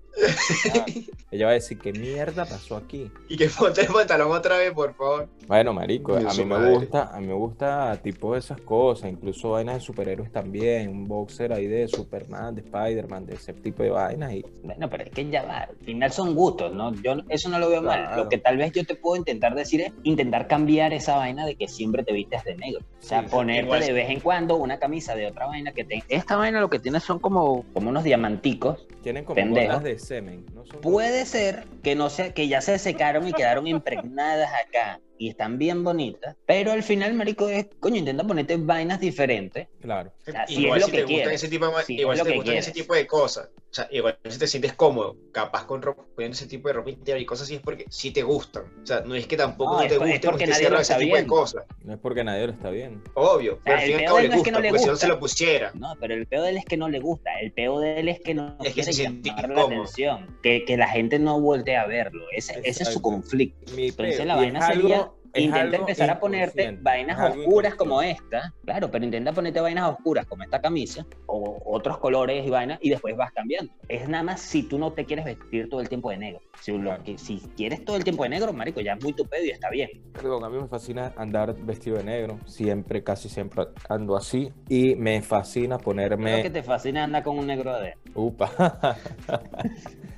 Ah, 0.73 0.85
ella 1.31 1.45
va 1.45 1.51
a 1.51 1.55
decir, 1.55 1.77
¿qué 1.77 1.91
mierda 1.91 2.45
pasó 2.45 2.77
aquí? 2.77 3.11
Y 3.29 3.37
que 3.37 3.49
ponte 3.49 3.81
el 3.81 3.87
pantalón 3.87 4.31
otra 4.31 4.57
vez, 4.57 4.71
por 4.71 4.93
favor. 4.95 5.27
Bueno, 5.47 5.73
marico, 5.73 6.15
a 6.15 6.33
mí 6.33 6.45
me 6.45 6.71
gusta, 6.71 7.15
a 7.15 7.19
mí 7.19 7.27
me 7.27 7.33
gusta 7.33 7.99
tipo 8.01 8.33
de 8.33 8.39
esas 8.39 8.59
cosas, 8.61 9.09
incluso 9.09 9.51
vainas 9.51 9.75
de 9.75 9.81
superhéroes 9.81 10.31
también, 10.31 10.89
un 10.89 11.07
boxer 11.07 11.53
ahí 11.53 11.67
de 11.67 11.87
Superman, 11.87 12.55
de 12.55 12.61
Spider-Man, 12.61 13.25
de 13.25 13.35
ese 13.35 13.53
tipo 13.53 13.83
de 13.83 13.89
vainas 13.89 14.33
y 14.33 14.45
Bueno, 14.63 14.89
pero 14.89 15.03
es 15.03 15.11
que 15.11 15.29
ya 15.29 15.43
va. 15.43 15.57
Al 15.59 15.75
final 15.77 16.11
son 16.11 16.35
gustos, 16.35 16.73
¿no? 16.73 16.93
Yo 17.01 17.15
eso 17.29 17.49
no 17.49 17.59
lo 17.59 17.69
veo 17.69 17.81
mal. 17.81 18.15
Lo 18.15 18.29
que 18.29 18.37
tal 18.37 18.57
vez 18.57 18.71
yo 18.71 18.85
te 18.85 18.95
puedo 18.95 19.15
intentar 19.15 19.55
decir 19.55 19.81
es 19.81 19.91
intentar 20.03 20.47
cambiar 20.47 20.93
esa 20.93 21.17
vaina 21.17 21.45
de 21.45 21.55
que 21.55 21.67
siempre 21.67 22.03
te 22.03 22.13
vistes 22.13 22.43
de 22.43 22.55
negro. 22.55 22.81
O 22.99 23.03
sea, 23.03 23.17
Sí, 23.21 23.27
ponerte 23.29 23.79
de 23.79 23.93
vez 23.93 24.09
en 24.09 24.19
cuando 24.19 24.57
una 24.57 24.79
camisa 24.79 25.15
de 25.15 25.27
otra 25.27 25.47
vaina 25.47 25.71
que 25.71 25.83
te... 25.83 26.03
Esta 26.09 26.35
vaina 26.35 26.59
lo 26.59 26.69
que 26.69 26.79
tiene 26.79 26.99
son 26.99 27.19
como, 27.19 27.65
como 27.73 27.89
unos 27.89 28.03
diamanticos. 28.03 28.85
tienen 29.01 29.23
como 29.25 29.35
de 29.35 29.99
semen, 30.07 30.45
¿no? 30.53 30.65
Son 30.65 30.81
Puede 30.81 31.25
ser 31.25 31.65
que 31.83 31.95
no 31.95 32.09
sea, 32.09 32.33
que 32.33 32.47
ya 32.47 32.61
se 32.61 32.79
secaron 32.79 33.27
y 33.27 33.33
quedaron 33.33 33.67
impregnadas 33.67 34.49
acá 34.53 34.99
y 35.17 35.29
están 35.29 35.57
bien 35.57 35.83
bonitas, 35.83 36.35
pero 36.45 36.71
al 36.71 36.83
final, 36.83 37.13
marico, 37.13 37.49
es, 37.49 37.67
coño, 37.79 37.97
intenta 37.97 38.23
ponerte 38.25 38.57
vainas 38.57 38.99
diferentes. 38.99 39.67
Claro. 39.81 40.11
O 40.27 40.31
sea, 40.31 40.45
si 40.47 40.61
igual 40.63 40.79
es 40.79 40.81
lo 40.81 40.85
si 40.87 40.91
que 40.91 40.97
te 40.97 41.03
gustan 41.03 41.15
quieres. 41.23 41.43
ese 41.43 41.49
tipo 41.49 41.65
de, 41.67 41.83
Si 41.83 41.93
igual 41.95 42.17
es 42.17 42.19
si 42.19 42.25
te 42.25 42.31
que 42.31 42.37
gustan 42.37 42.55
ese 42.57 42.71
tipo 42.71 42.93
de 42.95 43.07
cosas, 43.07 43.49
o 43.69 43.73
sea, 43.73 43.87
igual 43.91 44.17
si 44.27 44.39
te 44.39 44.47
sientes 44.47 44.73
cómodo, 44.73 45.17
capaz 45.31 45.65
con 45.65 45.81
ropa, 45.81 46.03
poniendo 46.15 46.35
ese 46.35 46.47
tipo 46.47 46.67
de 46.69 46.73
ropa 46.73 46.89
interior 46.89 47.19
y 47.21 47.25
cosas 47.25 47.45
así 47.45 47.55
es 47.55 47.61
porque 47.61 47.85
sí 47.89 48.11
te 48.11 48.23
gustan. 48.23 48.63
O 48.81 48.85
sea, 48.85 49.01
no 49.01 49.15
es 49.15 49.27
que 49.27 49.37
tampoco 49.37 49.71
No, 49.73 49.77
no, 49.77 49.83
es 49.83 49.89
te 49.89 49.97
guste 49.97 50.19
porque 50.29 50.45
o 50.45 50.47
nadie 50.47 50.69
lo 50.69 50.77
a 50.77 50.81
ese 50.81 50.93
está 50.93 50.97
tipo 51.03 51.15
de 51.15 51.21
viendo. 51.21 51.35
cosas. 51.35 51.65
No 51.83 51.93
es 51.93 51.99
porque 51.99 52.23
nadie 52.23 52.47
lo 52.47 52.53
está 52.53 52.69
viendo. 52.69 53.01
Obvio, 53.13 53.59
pero 53.63 53.77
Ah, 53.77 53.79
al 53.79 53.83
el 53.83 53.91
fin 53.91 53.91
y 53.91 53.93
al 53.93 53.99
peor 53.99 54.05
cabo 54.05 54.17
de 54.17 54.21
le 54.21 54.27
él 54.27 54.31
no 54.31 54.35
es 54.37 54.43
que 54.43 54.51
gusta, 54.51 54.51
no 54.51 54.59
le 54.61 54.69
porque 54.69 54.79
si 54.79 54.85
no 54.85 54.91
gusta. 54.93 55.05
se 55.05 55.11
lo 55.13 55.19
pusiera. 55.19 55.71
No, 55.75 55.93
pero 55.99 56.13
el 56.13 56.27
peor 56.27 56.43
de 56.43 56.49
él 56.51 56.57
es 56.57 56.65
que 56.65 56.77
no 56.77 56.89
le 56.89 56.99
gusta. 56.99 57.29
El 57.41 57.51
peor 57.51 57.81
de 57.81 57.99
él 57.99 58.09
es 58.09 58.19
que 58.21 58.33
no 58.33 58.57
Es 58.63 58.73
que 58.73 58.73
quiere 58.73 58.83
se 58.83 58.93
siente 58.93 59.29
llamar 59.29 59.49
la 59.49 59.61
atención. 59.63 60.37
Que, 60.41 60.63
que 60.65 60.77
la 60.77 60.87
gente 60.87 61.19
no 61.19 61.39
voltee 61.39 61.75
a 61.77 61.85
verlo. 61.85 62.25
Ese, 62.31 62.59
ese 62.63 62.83
es 62.83 62.89
su 62.89 63.01
conflicto. 63.01 63.71
Entonces 63.77 64.17
peo, 64.17 64.25
la 64.25 64.35
vaina 64.35 64.65
sería 64.65 65.06
intenta 65.41 65.77
empezar 65.77 66.09
a 66.09 66.19
ponerte 66.19 66.77
vainas 66.81 67.35
oscuras 67.35 67.75
como 67.75 68.01
esta, 68.01 68.53
claro, 68.65 68.89
pero 68.91 69.05
intenta 69.05 69.31
ponerte 69.31 69.59
vainas 69.59 69.89
oscuras 69.91 70.25
como 70.25 70.43
esta 70.43 70.61
camisa 70.61 71.05
o 71.25 71.61
otros 71.65 71.97
colores 71.97 72.45
y 72.45 72.49
vainas 72.49 72.79
y 72.81 72.89
después 72.89 73.15
vas 73.15 73.31
cambiando. 73.31 73.73
Es 73.87 74.07
nada 74.07 74.23
más 74.23 74.41
si 74.41 74.63
tú 74.63 74.77
no 74.77 74.91
te 74.93 75.05
quieres 75.05 75.25
vestir 75.25 75.69
todo 75.69 75.81
el 75.81 75.89
tiempo 75.89 76.09
de 76.09 76.17
negro. 76.17 76.41
Si, 76.61 76.71
lo 76.71 76.87
Claro. 76.87 77.03
que, 77.03 77.17
si 77.17 77.39
quieres 77.55 77.83
todo 77.83 77.97
el 77.97 78.03
tiempo 78.03 78.23
de 78.23 78.29
negro, 78.29 78.53
marico, 78.53 78.81
ya 78.81 78.93
es 78.93 79.03
muy 79.03 79.13
tu 79.13 79.25
pedo 79.25 79.43
y 79.43 79.49
está 79.49 79.69
bien. 79.69 79.89
Perdón, 80.13 80.43
a 80.43 80.49
mí 80.49 80.57
me 80.57 80.67
fascina 80.67 81.13
andar 81.17 81.53
vestido 81.53 81.97
de 81.97 82.03
negro, 82.03 82.39
siempre, 82.45 83.03
casi 83.03 83.29
siempre 83.29 83.65
ando 83.89 84.15
así. 84.15 84.51
Y 84.69 84.95
me 84.95 85.21
fascina 85.21 85.77
Creo 85.77 85.79
que 85.79 85.83
ponerme... 85.83 86.49
te 86.49 86.63
fascina 86.63 87.03
andar 87.03 87.23
con 87.23 87.37
un 87.37 87.47
negro 87.47 87.79
de 87.79 87.93
Upa. 88.15 88.49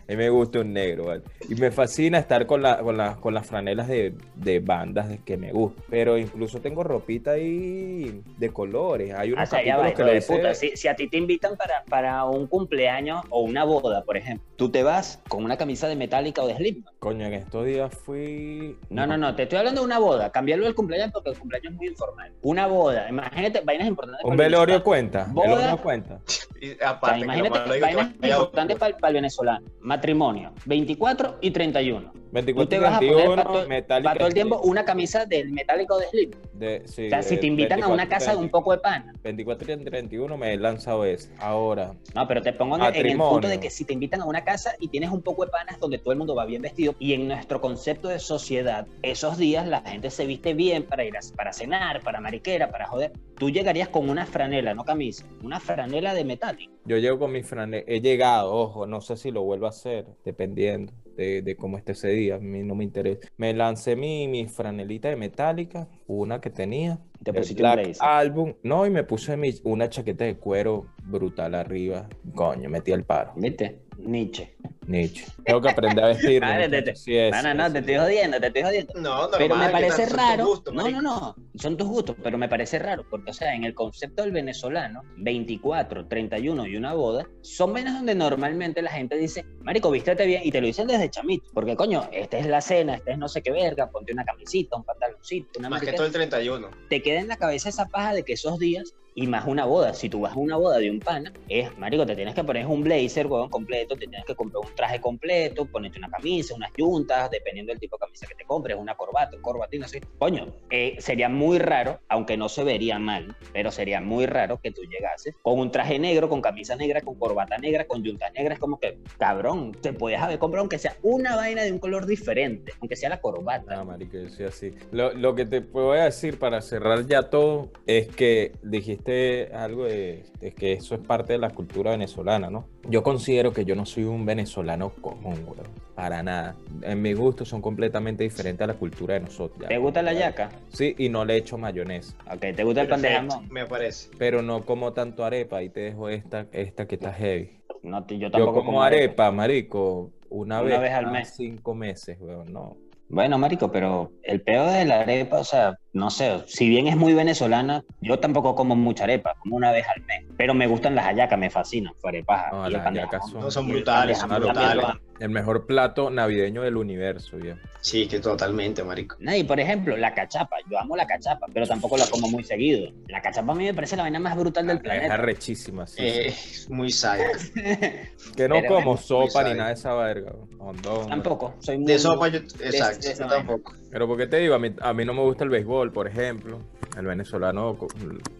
A 0.09 0.11
mí 0.13 0.17
me 0.17 0.29
gusta 0.31 0.61
un 0.61 0.73
negro, 0.73 1.05
¿vale? 1.05 1.21
Y 1.47 1.53
me 1.53 1.69
fascina 1.69 2.17
estar 2.17 2.47
con, 2.47 2.63
la, 2.63 2.79
con, 2.79 2.97
la- 2.97 3.15
con 3.17 3.31
las 3.31 3.45
franelas 3.45 3.87
de, 3.87 4.15
de 4.33 4.59
bandas 4.59 5.07
que 5.23 5.37
me 5.37 5.51
gustan. 5.51 5.83
Pero 5.87 6.17
incluso 6.17 6.59
tengo 6.61 6.83
ropita 6.83 7.31
ahí 7.31 8.23
de 8.39 8.49
colores. 8.49 9.13
Hay 9.13 9.31
O 9.31 9.35
unos 9.35 9.47
sea, 9.49 9.59
capítulos 9.59 9.85
va, 9.85 9.93
que 9.93 10.03
lo 10.03 10.11
de 10.11 10.21
puta. 10.23 10.53
Si, 10.55 10.75
si 10.75 10.87
a 10.87 10.95
ti 10.95 11.07
te 11.07 11.17
invitan 11.17 11.55
para, 11.57 11.83
para 11.87 12.25
un 12.25 12.47
cumpleaños 12.47 13.23
o 13.29 13.41
una 13.41 13.63
boda, 13.65 14.03
por 14.03 14.17
ejemplo, 14.17 14.43
tú 14.55 14.71
te 14.71 14.81
vas 14.81 15.21
con 15.29 15.43
una 15.43 15.57
camisa 15.57 15.87
de 15.87 15.95
Metallica 15.95 16.41
o 16.41 16.47
de 16.47 16.55
Slipknot. 16.55 16.95
Coño, 16.97 17.27
en 17.27 17.33
estos 17.35 17.65
días 17.67 17.93
fui... 17.93 18.75
No, 18.89 19.05
no, 19.05 19.15
no, 19.15 19.35
te 19.35 19.43
estoy 19.43 19.59
hablando 19.59 19.81
de 19.81 19.85
una 19.85 19.99
boda. 19.99 20.31
Cambiarlo 20.31 20.65
del 20.65 20.73
cumpleaños 20.73 21.11
porque 21.13 21.29
el 21.29 21.37
cumpleaños 21.37 21.73
es 21.73 21.77
muy 21.77 21.87
informal. 21.87 22.31
Una 22.41 22.65
boda, 22.65 23.07
imagínate, 23.07 23.61
vainas 23.61 23.87
importantes. 23.87 24.25
Un 24.25 24.31
el 24.31 24.37
velorio 24.37 24.83
cuenta. 24.83 25.27
Boda. 25.29 25.55
Velorio 25.55 25.77
cuenta. 25.77 26.19
Y 26.59 26.71
O 26.71 26.75
sea, 26.77 26.89
aparte, 26.89 27.19
que 27.19 27.25
lo 27.25 27.25
imagínate, 27.25 27.59
malo 27.59 27.65
es 27.65 27.73
que 27.75 27.81
vainas 27.81 28.11
importantes 28.21 28.77
para, 28.77 29.07
el 29.09 29.13
venezolano. 29.13 29.67
Matrimonio, 29.99 30.53
24 30.65 31.39
y 31.41 31.51
31. 31.51 32.13
tú 32.55 32.65
te 32.67 32.79
vas 32.79 32.93
a 32.95 32.99
poner 32.99 33.35
para 33.35 33.43
todo, 33.43 33.67
para 34.01 34.15
todo 34.15 34.27
el 34.29 34.33
tiempo 34.33 34.61
una 34.63 34.85
camisa 34.85 35.25
del 35.25 35.51
metálico 35.51 35.97
de 35.97 36.05
Slim. 36.07 36.31
De, 36.53 36.87
sí, 36.87 37.07
O 37.07 37.09
sea, 37.09 37.21
si 37.21 37.35
te 37.37 37.47
invitan 37.47 37.83
a 37.83 37.87
24, 37.87 37.93
una 37.93 38.07
casa 38.07 38.31
de 38.31 38.37
un 38.37 38.49
poco 38.49 38.71
de 38.71 38.77
pana. 38.77 39.11
24 39.21 39.73
y 39.73 39.83
31 39.83 40.37
me 40.37 40.53
he 40.53 40.57
lanzado 40.57 41.03
ese. 41.03 41.33
Ahora, 41.39 41.91
No, 42.15 42.25
pero 42.29 42.41
te 42.41 42.53
pongo 42.53 42.77
en, 42.77 42.95
en 42.95 43.07
el 43.07 43.17
punto 43.17 43.49
de 43.49 43.59
que 43.59 43.69
si 43.69 43.83
te 43.83 43.91
invitan 43.91 44.21
a 44.21 44.25
una 44.25 44.45
casa 44.45 44.71
y 44.79 44.87
tienes 44.87 45.11
un 45.11 45.21
poco 45.21 45.43
de 45.43 45.51
panas 45.51 45.77
donde 45.81 45.97
todo 45.97 46.13
el 46.13 46.17
mundo 46.17 46.33
va 46.33 46.45
bien 46.45 46.61
vestido 46.61 46.95
y 46.97 47.11
en 47.11 47.27
nuestro 47.27 47.59
concepto 47.59 48.07
de 48.07 48.19
sociedad, 48.19 48.87
esos 49.01 49.37
días 49.37 49.67
la 49.67 49.81
gente 49.81 50.09
se 50.11 50.25
viste 50.25 50.53
bien 50.53 50.83
para 50.83 51.03
ir 51.03 51.17
a, 51.17 51.19
para 51.35 51.51
cenar, 51.51 52.01
para 52.03 52.21
mariquera, 52.21 52.71
para 52.71 52.87
joder. 52.87 53.11
Tú 53.37 53.49
llegarías 53.49 53.89
con 53.89 54.09
una 54.09 54.25
franela, 54.25 54.73
no 54.73 54.85
camisa, 54.85 55.25
una 55.43 55.59
franela 55.59 56.13
de 56.13 56.23
metálico. 56.23 56.71
yo 56.85 56.97
llego 56.97 57.19
con 57.19 57.33
mi 57.33 57.43
franela. 57.43 57.83
He 57.85 57.99
llegado, 57.99 58.53
ojo, 58.53 58.85
no 58.85 59.01
sé 59.01 59.17
si 59.17 59.31
lo 59.31 59.43
vuelvo 59.43 59.65
a 59.65 59.69
hacer, 59.69 59.88
dependiendo 60.23 60.93
de, 61.15 61.41
de 61.41 61.55
cómo 61.55 61.77
esté 61.77 61.91
ese 61.91 62.09
día. 62.09 62.35
A 62.35 62.39
mí 62.39 62.63
no 62.63 62.75
me 62.75 62.83
interesa. 62.83 63.27
Me 63.37 63.53
lancé 63.53 63.95
mi, 63.95 64.27
mi 64.27 64.47
franelita 64.47 65.09
de 65.09 65.15
metálica, 65.15 65.87
una 66.07 66.39
que 66.39 66.49
tenía. 66.49 66.99
Te 67.23 67.33
pusiste 67.33 67.63
un 67.63 67.73
Black. 67.73 67.97
Album. 67.99 68.53
No, 68.63 68.85
y 68.85 68.89
me 68.89 69.03
puse 69.03 69.35
mi, 69.35 69.53
una 69.63 69.89
chaqueta 69.89 70.23
de 70.25 70.37
cuero 70.37 70.85
brutal 71.03 71.55
arriba. 71.55 72.07
Coño, 72.33 72.69
metí 72.69 72.91
el 72.91 73.03
paro. 73.03 73.33
¿Viste? 73.35 73.81
Nietzsche. 73.99 74.55
Nietzsche. 74.87 75.25
Tengo 75.45 75.61
que 75.61 75.69
aprender 75.69 76.03
a 76.03 76.07
vestir. 76.07 76.41
Vale, 76.41 76.67
te- 76.69 76.81
te- 76.81 76.95
Sí 76.95 77.15
es, 77.15 77.31
No, 77.31 77.41
no, 77.43 77.53
no, 77.53 77.67
sí, 77.67 77.73
te 77.73 77.79
estoy 77.79 77.95
jodiendo, 77.97 78.39
te 78.39 78.47
estoy 78.47 78.63
jodiendo. 78.63 78.93
No, 78.95 79.01
normal, 79.29 79.35
Pero 79.37 79.55
me 79.55 79.65
¿qué 79.67 79.71
parece 79.71 79.89
tal? 79.89 79.97
Son 79.97 80.07
tus 80.09 80.17
raro. 80.17 80.45
gustos, 80.47 80.73
no, 80.73 80.89
no, 80.89 81.01
no. 81.01 81.35
Son 81.55 81.77
tus 81.77 81.87
gustos, 81.87 82.15
pero 82.23 82.37
me 82.37 82.49
parece 82.49 82.79
raro. 82.79 83.05
Porque, 83.09 83.31
o 83.31 83.33
sea, 83.33 83.53
en 83.53 83.63
el 83.65 83.73
concepto 83.75 84.23
del 84.23 84.31
venezolano, 84.31 85.03
24, 85.17 86.07
31 86.07 86.65
y 86.67 86.75
una 86.75 86.93
boda 86.93 87.27
son 87.41 87.73
vainas 87.73 87.93
donde 87.93 88.15
normalmente 88.15 88.81
la 88.81 88.91
gente 88.91 89.15
dice, 89.17 89.45
Marico, 89.61 89.91
vístete 89.91 90.25
bien. 90.25 90.41
Y 90.43 90.51
te 90.51 90.59
lo 90.61 90.67
dicen 90.67 90.87
desde 90.87 91.09
chamito. 91.09 91.45
Porque, 91.53 91.75
coño, 91.75 92.09
esta 92.11 92.37
es 92.39 92.47
la 92.47 92.61
cena, 92.61 92.95
esta 92.95 93.11
es 93.11 93.17
no 93.17 93.27
sé 93.27 93.41
qué 93.41 93.51
verga. 93.51 93.89
Ponte 93.91 94.11
una 94.13 94.25
camisita, 94.25 94.75
un 94.77 94.83
pantaloncito, 94.83 95.59
una 95.59 95.69
Más 95.69 95.81
que 95.81 95.93
todo 95.93 96.05
el 96.07 96.11
31. 96.11 96.69
Te 96.89 97.01
queda 97.01 97.19
en 97.19 97.27
la 97.27 97.37
cabeza 97.37 97.69
esa 97.69 97.85
paja 97.87 98.13
de 98.13 98.23
que 98.23 98.33
esos 98.33 98.57
días. 98.59 98.93
Y 99.19 99.27
más 99.27 99.45
una 99.45 99.65
boda, 99.65 99.93
si 99.93 100.07
tú 100.07 100.21
vas 100.21 100.31
a 100.31 100.39
una 100.39 100.55
boda 100.55 100.77
de 100.77 100.89
un 100.89 101.01
pana, 101.01 101.33
es, 101.49 101.77
marico, 101.77 102.05
te 102.05 102.15
tienes 102.15 102.33
que 102.33 102.41
poner 102.41 102.65
un 102.65 102.81
blazer, 102.81 103.27
huevón, 103.27 103.49
completo, 103.49 103.95
te 103.95 104.07
tienes 104.07 104.23
que 104.23 104.33
comprar 104.33 104.63
un 104.65 104.73
traje 104.75 105.01
completo, 105.01 105.65
ponerte 105.65 105.97
una 105.97 106.09
camisa, 106.09 106.55
unas 106.55 106.71
yuntas, 106.77 107.29
dependiendo 107.29 107.73
del 107.73 107.81
tipo 107.81 107.97
de 107.97 108.05
camisa 108.05 108.27
que 108.27 108.35
te 108.35 108.45
compres, 108.45 108.77
una 108.77 108.95
corbata, 108.95 109.35
un 109.35 109.41
corbatín, 109.41 109.83
así. 109.83 109.99
Coño, 110.19 110.47
eh, 110.69 110.95
sería 110.99 111.27
muy 111.27 111.59
raro, 111.59 111.99
aunque 112.07 112.37
no 112.37 112.47
se 112.47 112.63
vería 112.63 112.97
mal, 112.97 113.35
pero 113.51 113.71
sería 113.71 113.99
muy 113.99 114.25
raro 114.25 114.61
que 114.61 114.71
tú 114.71 114.83
llegases 114.83 115.35
con 115.41 115.59
un 115.59 115.69
traje 115.69 115.99
negro, 115.99 116.29
con 116.29 116.41
camisa 116.41 116.77
negra, 116.77 117.01
con 117.01 117.15
corbata 117.15 117.57
negra, 117.57 117.87
con 117.87 118.01
yuntas 118.01 118.31
negras, 118.31 118.57
como 118.57 118.79
que, 118.79 118.99
cabrón, 119.17 119.73
te 119.73 119.91
puedes 119.91 120.21
haber 120.21 120.39
comprado 120.39 120.61
aunque 120.61 120.79
sea 120.79 120.95
una 121.03 121.35
vaina 121.35 121.63
de 121.63 121.73
un 121.73 121.79
color 121.79 122.05
diferente, 122.05 122.71
aunque 122.79 122.95
sea 122.95 123.09
la 123.09 123.19
corbata. 123.19 123.81
Ah, 123.81 123.83
marico, 123.83 124.15
yo 124.15 124.47
así. 124.47 124.73
Lo, 124.93 125.11
lo 125.11 125.35
que 125.35 125.45
te 125.45 125.59
puedo 125.59 125.91
decir 125.91 126.39
para 126.39 126.61
cerrar 126.61 127.05
ya 127.05 127.23
todo 127.23 127.69
es 127.85 128.07
que 128.07 128.53
dijiste 128.63 129.08
algo 129.53 129.85
de, 129.85 130.23
de 130.39 130.51
que 130.53 130.73
eso 130.73 130.95
es 130.95 131.01
parte 131.01 131.33
de 131.33 131.39
la 131.39 131.49
cultura 131.49 131.91
venezolana, 131.91 132.49
¿no? 132.49 132.65
Yo 132.89 133.03
considero 133.03 133.51
que 133.53 133.65
yo 133.65 133.75
no 133.75 133.85
soy 133.85 134.03
un 134.05 134.25
venezolano 134.25 134.89
común, 135.01 135.43
weón. 135.45 135.67
Para 135.95 136.23
nada. 136.23 136.55
En 136.81 137.01
mi 137.01 137.13
gusto 137.13 137.43
son 137.43 137.61
completamente 137.61 138.23
diferentes 138.23 138.61
a 138.63 138.67
la 138.67 138.73
cultura 138.75 139.15
de 139.15 139.19
nosotros. 139.21 139.59
ya. 139.61 139.67
¿Te 139.67 139.77
gusta 139.77 140.01
la 140.01 140.13
yaca? 140.13 140.49
Sí, 140.69 140.95
y 140.97 141.09
no 141.09 141.25
le 141.25 141.35
echo 141.35 141.57
mayonesa. 141.57 142.15
Ok, 142.33 142.39
¿te 142.55 142.63
gusta 142.63 142.81
el 142.83 142.87
pan 142.87 143.01
de 143.01 143.09
jamón? 143.09 143.47
Me 143.49 143.65
parece. 143.65 144.09
Pero 144.17 144.41
no 144.41 144.65
como 144.65 144.93
tanto 144.93 145.25
arepa. 145.25 145.61
Y 145.61 145.69
te 145.69 145.81
dejo 145.81 146.07
esta, 146.07 146.47
esta 146.53 146.87
que 146.87 146.95
está 146.95 147.11
heavy. 147.11 147.59
No, 147.83 148.05
yo 148.07 148.15
Yo 148.17 148.31
tampoco 148.31 148.63
como 148.63 148.81
arepa, 148.81 149.31
marico, 149.31 150.11
una, 150.29 150.61
Una 150.61 150.69
vez, 150.69 150.81
vez 150.81 150.91
al 150.93 151.11
mes. 151.11 151.33
cinco 151.35 151.75
meses, 151.75 152.17
weón. 152.21 152.51
No. 152.53 152.77
Bueno, 153.11 153.39
marico, 153.39 153.71
pero 153.71 154.11
el 154.23 154.41
peor 154.41 154.69
de 154.71 154.85
la 154.85 154.99
arepa, 155.01 155.39
o 155.39 155.43
sea, 155.43 155.75
no 155.93 156.11
sé, 156.11 156.43
si 156.45 156.69
bien 156.69 156.85
es 156.87 156.95
muy 156.95 157.13
venezolana, 157.13 157.83
yo 158.01 158.19
tampoco 158.19 158.53
como 158.53 158.75
mucha 158.75 159.05
arepa, 159.05 159.33
como 159.39 159.55
una 159.55 159.71
vez 159.71 159.83
al 159.95 160.03
mes. 160.05 160.25
Pero 160.37 160.53
me 160.53 160.67
gustan 160.67 160.93
las 160.93 161.05
hallacas, 161.05 161.39
me 161.39 161.49
fascinan, 161.49 161.93
fuerepaja. 161.95 162.51
No, 162.51 162.69
las 162.69 162.83
hallacas 162.85 163.27
son- 163.31 163.41
No, 163.41 163.49
son 163.49 163.67
brutales, 163.67 164.19
son 164.19 164.29
brutales. 164.29 164.85
El 165.19 165.29
mejor 165.29 165.65
plato 165.65 166.09
navideño 166.11 166.61
del 166.61 166.77
universo, 166.77 167.37
viejo. 167.37 167.57
Sí, 167.81 168.07
que 168.07 168.19
totalmente, 168.19 168.83
marico. 168.83 169.17
No, 169.19 169.35
y 169.35 169.43
por 169.43 169.59
ejemplo, 169.59 169.97
la 169.97 170.13
cachapa, 170.13 170.57
yo 170.69 170.79
amo 170.79 170.95
la 170.95 171.07
cachapa, 171.07 171.47
pero 171.51 171.65
tampoco 171.67 171.97
la 171.97 172.05
como 172.07 172.29
muy 172.29 172.43
seguido. 172.43 172.91
La 173.07 173.21
cachapa 173.21 173.51
a 173.51 173.55
mí 173.55 173.65
me 173.65 173.73
parece 173.73 173.97
la 173.97 174.03
vaina 174.03 174.19
más 174.19 174.37
brutal 174.37 174.67
del 174.67 174.77
Es 174.77 174.83
planeta. 174.83 175.15
arrechísima, 175.15 175.87
sí. 175.87 175.95
Eh, 175.99 176.31
sí. 176.31 176.51
Es 176.51 176.69
muy 176.69 176.91
sádico. 176.91 177.31
Que 178.37 178.47
no 178.47 178.55
pero 178.55 178.75
como 178.75 178.85
bueno, 178.91 179.01
sopa 179.01 179.43
ni 179.43 179.55
nada 179.55 179.69
de 179.69 179.73
esa 179.73 179.93
verga. 179.95 180.31
Hondón. 180.59 181.07
Tampoco, 181.09 181.55
soy 181.61 181.77
muy... 181.77 181.87
De 181.87 181.99
sopa, 181.99 182.27
yo. 182.27 182.39
Exacto, 182.39 183.07
de 183.07 183.15
yo 183.15 183.27
tampoco. 183.27 183.73
Pero 183.91 184.07
porque 184.07 184.27
te 184.27 184.37
digo, 184.37 184.53
a 184.53 184.59
mí, 184.59 184.71
a 184.81 184.93
mí 184.93 185.03
no 185.03 185.13
me 185.15 185.21
gusta 185.21 185.43
el 185.43 185.49
béisbol, 185.49 185.91
por 185.91 186.07
ejemplo. 186.07 186.59
Al 186.97 187.05
venezolano 187.05 187.77